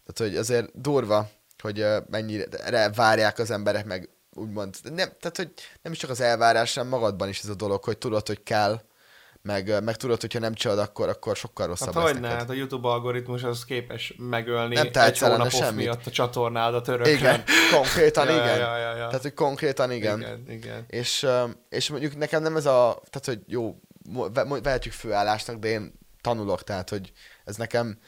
Tehát, 0.05 0.31
hogy 0.31 0.39
azért 0.39 0.81
durva, 0.81 1.29
hogy 1.57 1.85
mennyire 2.09 2.89
várják 2.89 3.39
az 3.39 3.51
emberek 3.51 3.85
meg 3.85 4.09
úgymond, 4.33 4.75
nem, 4.83 5.09
tehát, 5.19 5.37
hogy 5.37 5.53
nem 5.81 5.91
is 5.91 5.97
csak 5.97 6.09
az 6.09 6.21
elvárás, 6.21 6.73
hanem 6.73 6.89
magadban 6.89 7.29
is 7.29 7.39
ez 7.39 7.49
a 7.49 7.55
dolog, 7.55 7.83
hogy 7.83 7.97
tudod, 7.97 8.27
hogy 8.27 8.43
kell, 8.43 8.81
meg, 9.45 9.83
meg 9.83 9.95
tudod, 9.95 10.21
hogyha 10.21 10.39
nem 10.39 10.53
csinálod, 10.53 10.83
akkor, 10.83 11.09
akkor 11.09 11.35
sokkal 11.35 11.67
rosszabb 11.67 11.93
hát, 11.93 12.03
lesz 12.03 12.13
neked. 12.13 12.37
Hát 12.37 12.49
a 12.49 12.53
YouTube 12.53 12.87
algoritmus 12.87 13.43
az 13.43 13.65
képes 13.65 14.13
megölni 14.17 14.75
nem 14.75 14.89
egy 14.93 15.19
hónap 15.19 15.49
semmit. 15.49 15.85
miatt 15.85 16.05
a 16.05 16.11
csatornádat 16.11 16.87
örökre. 16.87 17.11
Igen, 17.11 17.43
konkrétan 17.73 18.27
ja, 18.29 18.33
igen. 18.33 18.57
Ja, 18.57 18.77
ja, 18.77 18.89
ja. 18.89 19.07
Tehát, 19.07 19.21
hogy 19.21 19.33
konkrétan 19.33 19.91
igen. 19.91 20.19
Igen, 20.19 20.45
igen. 20.49 20.85
És, 20.87 21.27
és 21.69 21.89
mondjuk 21.89 22.17
nekem 22.17 22.41
nem 22.41 22.55
ez 22.55 22.65
a, 22.65 23.01
tehát, 23.09 23.25
hogy 23.25 23.39
jó, 23.47 23.75
vehetjük 24.63 24.93
főállásnak, 24.93 25.55
de 25.55 25.67
én 25.67 25.93
tanulok, 26.21 26.63
tehát, 26.63 26.89
hogy 26.89 27.11
ez 27.43 27.55
nekem 27.55 27.99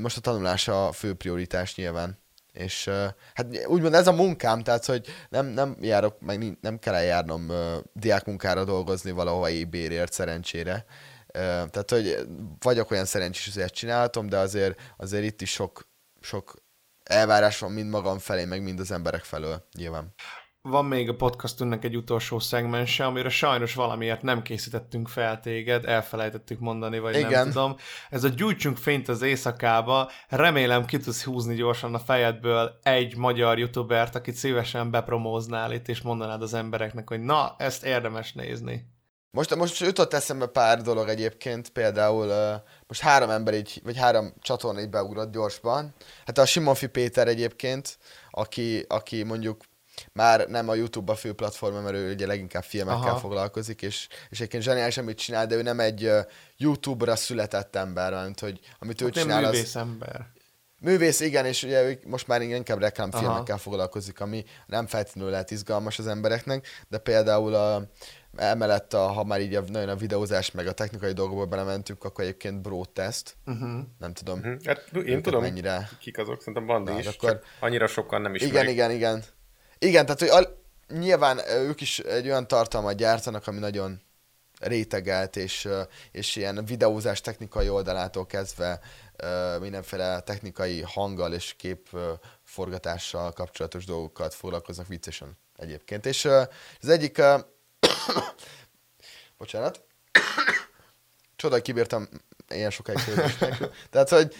most 0.00 0.16
a 0.16 0.20
tanulás 0.20 0.68
a 0.68 0.92
fő 0.92 1.14
prioritás 1.14 1.74
nyilván. 1.74 2.18
És 2.52 2.90
hát 3.34 3.66
úgymond 3.66 3.94
ez 3.94 4.06
a 4.06 4.12
munkám, 4.12 4.62
tehát 4.62 4.84
hogy 4.84 5.06
nem, 5.28 5.46
nem 5.46 5.76
járok, 5.80 6.20
meg 6.20 6.58
nem 6.60 6.78
kell 6.78 6.94
eljárnom 6.94 7.48
uh, 7.48 7.76
diákmunkára 7.92 8.64
dolgozni 8.64 9.10
valahova 9.10 9.50
ébérért 9.50 10.12
szerencsére. 10.12 10.84
Uh, 11.26 11.40
tehát, 11.42 11.90
hogy 11.90 12.26
vagyok 12.58 12.90
olyan 12.90 13.04
szerencsés, 13.04 13.54
hogy 13.54 13.62
ezt 13.62 13.74
csinálhatom, 13.74 14.28
de 14.28 14.38
azért, 14.38 14.80
azért 14.96 15.24
itt 15.24 15.40
is 15.40 15.50
sok, 15.50 15.88
sok 16.20 16.54
elvárás 17.02 17.58
van 17.58 17.72
mind 17.72 17.90
magam 17.90 18.18
felé, 18.18 18.44
meg 18.44 18.62
mind 18.62 18.80
az 18.80 18.90
emberek 18.90 19.24
felől, 19.24 19.66
nyilván 19.76 20.14
van 20.62 20.84
még 20.84 21.08
a 21.08 21.14
podcastunknak 21.14 21.84
egy 21.84 21.96
utolsó 21.96 22.38
szegmense, 22.38 23.04
amire 23.04 23.28
sajnos 23.28 23.74
valamiért 23.74 24.22
nem 24.22 24.42
készítettünk 24.42 25.08
fel 25.08 25.40
téged, 25.40 25.84
elfelejtettük 25.84 26.58
mondani, 26.58 26.98
vagy 26.98 27.16
Igen. 27.16 27.30
nem 27.30 27.50
tudom. 27.50 27.76
Ez 28.10 28.24
a 28.24 28.28
gyújtsunk 28.28 28.76
fényt 28.76 29.08
az 29.08 29.22
éjszakába, 29.22 30.10
remélem 30.28 30.84
ki 30.84 30.98
tudsz 30.98 31.24
húzni 31.24 31.54
gyorsan 31.54 31.94
a 31.94 31.98
fejedből 31.98 32.78
egy 32.82 33.16
magyar 33.16 33.58
youtubert, 33.58 34.14
akit 34.14 34.34
szívesen 34.34 34.90
bepromóznál 34.90 35.72
itt, 35.72 35.88
és 35.88 36.00
mondanád 36.00 36.42
az 36.42 36.54
embereknek, 36.54 37.08
hogy 37.08 37.20
na, 37.20 37.54
ezt 37.58 37.84
érdemes 37.84 38.32
nézni. 38.32 38.90
Most, 39.30 39.54
most 39.54 39.80
jutott 39.80 40.14
eszembe 40.14 40.46
pár 40.46 40.80
dolog 40.80 41.08
egyébként, 41.08 41.68
például 41.68 42.26
uh, 42.26 42.60
most 42.86 43.00
három 43.00 43.30
ember 43.30 43.54
így, 43.54 43.80
vagy 43.84 43.96
három 43.96 44.34
csatorna 44.40 44.80
így 44.80 44.90
beugrott 44.90 45.32
gyorsban. 45.32 45.94
Hát 46.26 46.38
a 46.38 46.46
Simonfi 46.46 46.86
Péter 46.86 47.28
egyébként, 47.28 47.98
aki, 48.30 48.84
aki 48.88 49.22
mondjuk 49.22 49.64
már 50.12 50.48
nem 50.48 50.68
a 50.68 50.74
YouTube 50.74 51.12
a 51.12 51.14
fő 51.14 51.32
platform, 51.32 51.74
mert 51.74 51.96
ő 51.96 52.12
ugye 52.12 52.26
leginkább 52.26 52.62
filmekkel 52.62 53.02
Aha. 53.02 53.18
foglalkozik, 53.18 53.82
és, 53.82 54.08
és 54.30 54.38
egyébként 54.38 54.62
zseniális, 54.62 54.98
amit 54.98 55.18
csinál, 55.18 55.46
de 55.46 55.54
ő 55.54 55.62
nem 55.62 55.80
egy 55.80 56.04
uh, 56.04 56.20
YouTube-ra 56.56 57.16
született 57.16 57.76
ember, 57.76 58.12
mert 58.12 58.40
hogy 58.40 58.60
amit 58.78 59.00
hát 59.00 59.08
ő 59.08 59.12
csinál, 59.12 59.40
nem 59.40 59.50
művész 59.50 59.74
az... 59.74 59.80
ember. 59.80 60.26
Művész, 60.80 61.20
igen, 61.20 61.46
és 61.46 61.62
ugye 61.62 61.82
ő 61.82 62.00
most 62.06 62.26
már 62.26 62.42
inkább 62.42 62.80
reklámfilmekkel 62.80 63.54
Aha. 63.54 63.58
foglalkozik, 63.58 64.20
ami 64.20 64.44
nem 64.66 64.86
feltétlenül 64.86 65.30
lehet 65.30 65.50
izgalmas 65.50 65.98
az 65.98 66.06
embereknek, 66.06 66.66
de 66.88 66.98
például 66.98 67.54
a, 67.54 67.82
emellett, 68.36 68.94
a, 68.94 69.06
ha 69.06 69.24
már 69.24 69.40
így 69.40 69.54
a, 69.54 69.62
nagyon 69.66 69.88
a 69.88 69.96
videózás 69.96 70.50
meg 70.50 70.66
a 70.66 70.72
technikai 70.72 71.12
dolgokba 71.12 71.46
belementünk, 71.46 72.04
akkor 72.04 72.24
egyébként 72.24 72.60
Bro 72.60 72.84
Test, 72.84 73.36
uh-huh. 73.46 73.80
nem 73.98 74.12
tudom. 74.12 74.38
Uh-huh. 74.38 74.64
Hát, 74.64 74.90
én 75.04 75.22
tudom, 75.22 75.40
mennyire... 75.40 75.88
kik 75.98 76.18
azok, 76.18 76.38
szerintem 76.38 76.66
Bandi 76.66 76.98
is, 76.98 77.06
akkor... 77.06 77.40
annyira 77.60 77.86
sokan 77.86 78.20
nem 78.20 78.34
ismerik. 78.34 78.54
Igen, 78.54 78.68
igen, 78.68 78.90
igen. 78.90 79.24
Igen, 79.82 80.06
tehát 80.06 80.20
hogy 80.20 80.28
a, 80.28 80.58
nyilván 80.94 81.40
ők 81.48 81.80
is 81.80 81.98
egy 81.98 82.26
olyan 82.26 82.48
tartalmat 82.48 82.96
gyártanak, 82.96 83.46
ami 83.46 83.58
nagyon 83.58 84.02
rétegelt, 84.60 85.36
és, 85.36 85.68
és 86.12 86.36
ilyen 86.36 86.64
videózás 86.64 87.20
technikai 87.20 87.68
oldalától 87.68 88.26
kezdve 88.26 88.80
mindenféle 89.60 90.20
technikai 90.20 90.80
hanggal 90.80 91.32
és 91.32 91.54
képforgatással 91.56 93.32
kapcsolatos 93.32 93.84
dolgokat 93.84 94.34
foglalkoznak 94.34 94.86
viccesen 94.86 95.38
egyébként. 95.56 96.06
És 96.06 96.24
az 96.80 96.88
egyik... 96.88 97.22
Bocsánat. 99.38 99.84
Csoda, 101.36 101.62
kibírtam 101.62 102.08
ilyen 102.48 102.70
sokáig 102.70 102.98
Tehát, 103.90 104.08
hogy... 104.08 104.34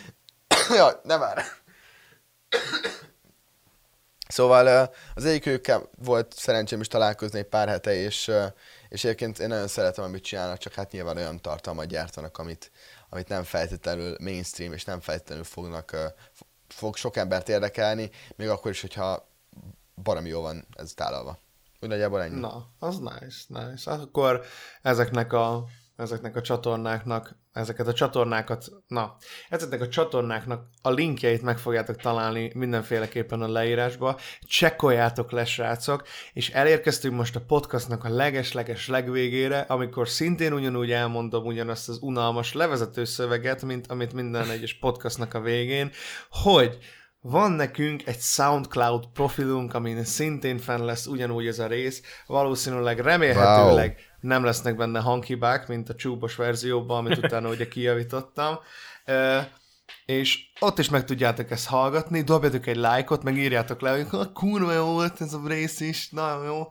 ja, 0.79 1.01
nem 1.05 1.21
már. 1.21 1.45
Szóval 4.33 4.91
az 5.15 5.25
egyikőkkel 5.25 5.89
volt 6.05 6.35
szerencsém 6.37 6.81
is 6.81 6.87
találkozni 6.89 7.39
egy 7.39 7.45
pár 7.45 7.69
hete, 7.69 7.95
és, 7.95 8.31
és 8.89 9.05
egyébként 9.05 9.39
én 9.39 9.49
nagyon 9.49 9.69
szeretem, 9.69 10.05
amit 10.05 10.25
csinálnak, 10.25 10.59
csak 10.59 10.73
hát 10.73 10.93
nyilván 10.93 11.17
olyan 11.17 11.41
tartalmat 11.41 11.87
gyártanak, 11.87 12.39
amit, 12.39 12.71
amit 13.09 13.29
nem 13.29 13.43
feltétlenül 13.43 14.17
mainstream, 14.21 14.73
és 14.73 14.85
nem 14.85 15.01
feltétlenül 15.01 15.45
fognak, 15.45 15.97
fog 16.69 16.97
sok 16.97 17.17
embert 17.17 17.49
érdekelni, 17.49 18.11
még 18.37 18.49
akkor 18.49 18.71
is, 18.71 18.81
hogyha 18.81 19.29
baromi 20.03 20.29
jó 20.29 20.41
van 20.41 20.67
ez 20.77 20.93
tálalva. 20.93 21.39
Úgy 21.81 21.89
nagyjából 21.89 22.23
ennyi. 22.23 22.41
Na, 22.41 22.67
az 22.79 22.99
nice, 22.99 23.45
nice. 23.47 23.91
Akkor 23.91 24.45
ezeknek 24.83 25.33
a 25.33 25.65
ezeknek 25.97 26.37
a 26.37 26.41
csatornáknak, 26.41 27.35
ezeket 27.53 27.87
a 27.87 27.93
csatornákat, 27.93 28.67
na, 28.87 29.17
ezeknek 29.49 29.81
a 29.81 29.89
csatornáknak 29.89 30.67
a 30.83 30.91
linkjeit 30.91 31.43
meg 31.43 31.59
fogjátok 31.59 31.97
találni 31.97 32.51
mindenféleképpen 32.55 33.43
a 33.43 33.49
leírásba. 33.49 34.19
Csekkoljátok 34.41 35.31
le, 35.31 35.45
srácok, 35.45 36.03
és 36.33 36.51
elérkeztünk 36.51 37.17
most 37.17 37.37
a 37.37 37.41
podcastnak 37.41 38.05
a 38.05 38.09
leges-leges 38.09 38.89
legvégére, 38.89 39.61
amikor 39.61 40.09
szintén 40.09 40.53
ugyanúgy 40.53 40.91
elmondom 40.91 41.45
ugyanazt 41.45 41.89
az 41.89 41.99
unalmas 42.01 42.53
levezető 42.53 43.05
szöveget, 43.05 43.63
mint 43.63 43.87
amit 43.87 44.13
minden 44.13 44.51
egyes 44.51 44.75
podcastnak 44.75 45.35
a 45.35 45.41
végén, 45.41 45.91
hogy 46.31 46.79
van 47.25 47.53
nekünk 47.53 48.07
egy 48.07 48.21
SoundCloud 48.21 49.07
profilunk, 49.13 49.75
amin 49.75 50.05
szintén 50.05 50.59
fenn 50.59 50.85
lesz 50.85 51.07
ugyanúgy 51.07 51.47
ez 51.47 51.59
a 51.59 51.67
rész, 51.67 52.03
valószínűleg 52.27 52.99
remélhetőleg 52.99 53.89
wow. 53.89 54.07
nem 54.21 54.45
lesznek 54.45 54.77
benne 54.77 55.01
hanghibák, 55.01 55.69
mint 55.69 55.89
a 55.89 55.95
csúbos 55.95 56.37
verzióban, 56.37 56.99
amit 56.99 57.19
utána 57.25 57.49
ugye 57.49 57.69
kijavítottam. 57.69 58.59
E, 59.05 59.51
és 60.07 60.41
ott 60.61 60.79
is 60.79 60.89
meg 60.89 61.05
tudjátok 61.05 61.51
ezt 61.51 61.67
hallgatni, 61.67 62.23
dobjatok 62.23 62.67
egy 62.67 62.77
lájkot, 62.77 63.23
meg 63.23 63.37
írjátok 63.37 63.81
le, 63.81 63.91
hogy 63.91 64.33
kurva 64.33 64.73
jó 64.73 64.85
volt 64.85 65.21
ez 65.21 65.33
a 65.33 65.41
rész 65.47 65.81
is, 65.81 66.09
nagyon 66.11 66.45
jó. 66.45 66.67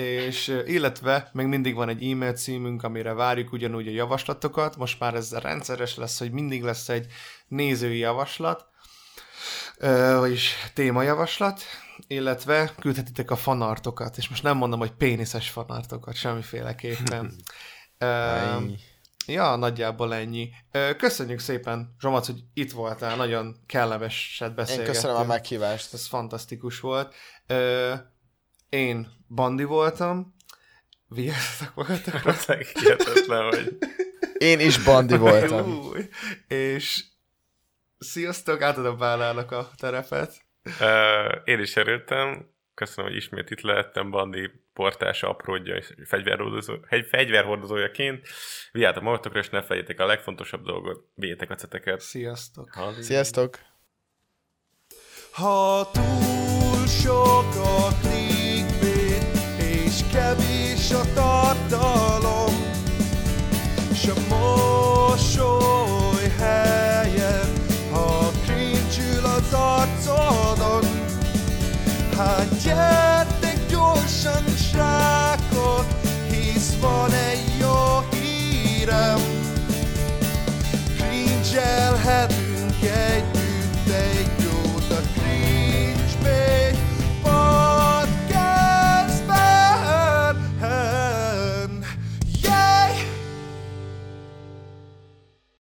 És 0.00 0.62
illetve 0.66 1.30
még 1.32 1.46
mindig 1.46 1.74
van 1.74 1.88
egy 1.88 2.10
e-mail 2.10 2.32
címünk, 2.32 2.82
amire 2.82 3.12
várjuk 3.12 3.52
ugyanúgy 3.52 3.88
a 3.88 3.90
javaslatokat, 3.90 4.76
most 4.76 5.00
már 5.00 5.14
ez 5.14 5.32
rendszeres 5.32 5.96
lesz, 5.96 6.18
hogy 6.18 6.30
mindig 6.30 6.62
lesz 6.62 6.88
egy 6.88 7.06
nézői 7.48 7.98
javaslat, 7.98 8.66
vagyis 10.18 10.54
témajavaslat, 10.74 11.62
illetve 12.06 12.72
küldhetitek 12.80 13.30
a 13.30 13.36
fanartokat, 13.36 14.16
és 14.16 14.28
most 14.28 14.42
nem 14.42 14.56
mondom, 14.56 14.78
hogy 14.78 14.92
péniszes 14.92 15.50
fanartokat, 15.50 16.14
semmiféleképpen. 16.14 17.34
uh, 18.00 18.62
Ja, 19.28 19.56
nagyjából 19.56 20.14
ennyi. 20.14 20.50
Köszönjük 20.96 21.38
szépen, 21.38 21.94
Zsomac, 22.00 22.26
hogy 22.26 22.42
itt 22.54 22.72
voltál, 22.72 23.16
nagyon 23.16 23.56
kellemeset 23.66 24.54
beszélgettünk. 24.54 24.94
Én 24.96 25.02
köszönöm 25.02 25.22
a 25.22 25.24
meghívást. 25.24 25.94
Ez 25.94 26.06
fantasztikus 26.06 26.80
volt. 26.80 27.14
Én 28.68 29.08
Bandi 29.28 29.64
voltam, 29.64 30.34
vigyázzatok 31.08 31.74
magatokra. 31.74 32.34
Hihetetlen, 32.74 33.44
hogy... 33.44 33.78
Én 34.38 34.60
is 34.60 34.82
Bandi 34.82 35.16
voltam. 35.16 35.78
Új. 35.78 36.08
És 36.46 37.04
sziasztok, 37.98 38.62
átadom 38.62 38.98
Bálának 38.98 39.52
a 39.52 39.70
terepet. 39.76 40.46
Uh, 40.80 41.40
én 41.44 41.60
is 41.60 41.76
erőltem, 41.76 42.50
köszönöm, 42.74 43.10
hogy 43.10 43.18
ismét 43.18 43.50
itt 43.50 43.60
lehettem, 43.60 44.10
Bandi 44.10 44.50
portás 44.72 45.22
apródja 45.22 45.76
és 45.76 45.94
fegyverhordozó, 46.04 46.74
egy 46.88 47.06
fegyverhordozójaként. 47.06 48.28
Vigyátok 48.72 49.02
magatokra, 49.02 49.38
és 49.38 49.48
ne 49.48 49.62
felejétek 49.62 50.00
a 50.00 50.06
legfontosabb 50.06 50.64
dolgot, 50.64 51.06
védjétek 51.14 51.50
a 51.50 51.54
ceteket. 51.54 52.00
Sziasztok! 52.00 52.70
Halli. 52.72 53.02
Sziasztok! 53.02 53.58
Ha 55.30 55.90
túl 55.92 56.86
sok 56.86 57.54
a 57.54 57.88
clickbait, 58.00 59.22
és 59.60 60.00
kevés 60.12 60.90
a 60.90 61.12
tartalom, 61.14 62.37
Hegyednek 72.18 73.58
gyorsan 73.70 74.44
zsákot, 74.72 75.86
hisz 76.30 76.74
van 76.80 77.12
egy 77.12 77.56
jó 77.60 78.08
hírem. 78.10 79.20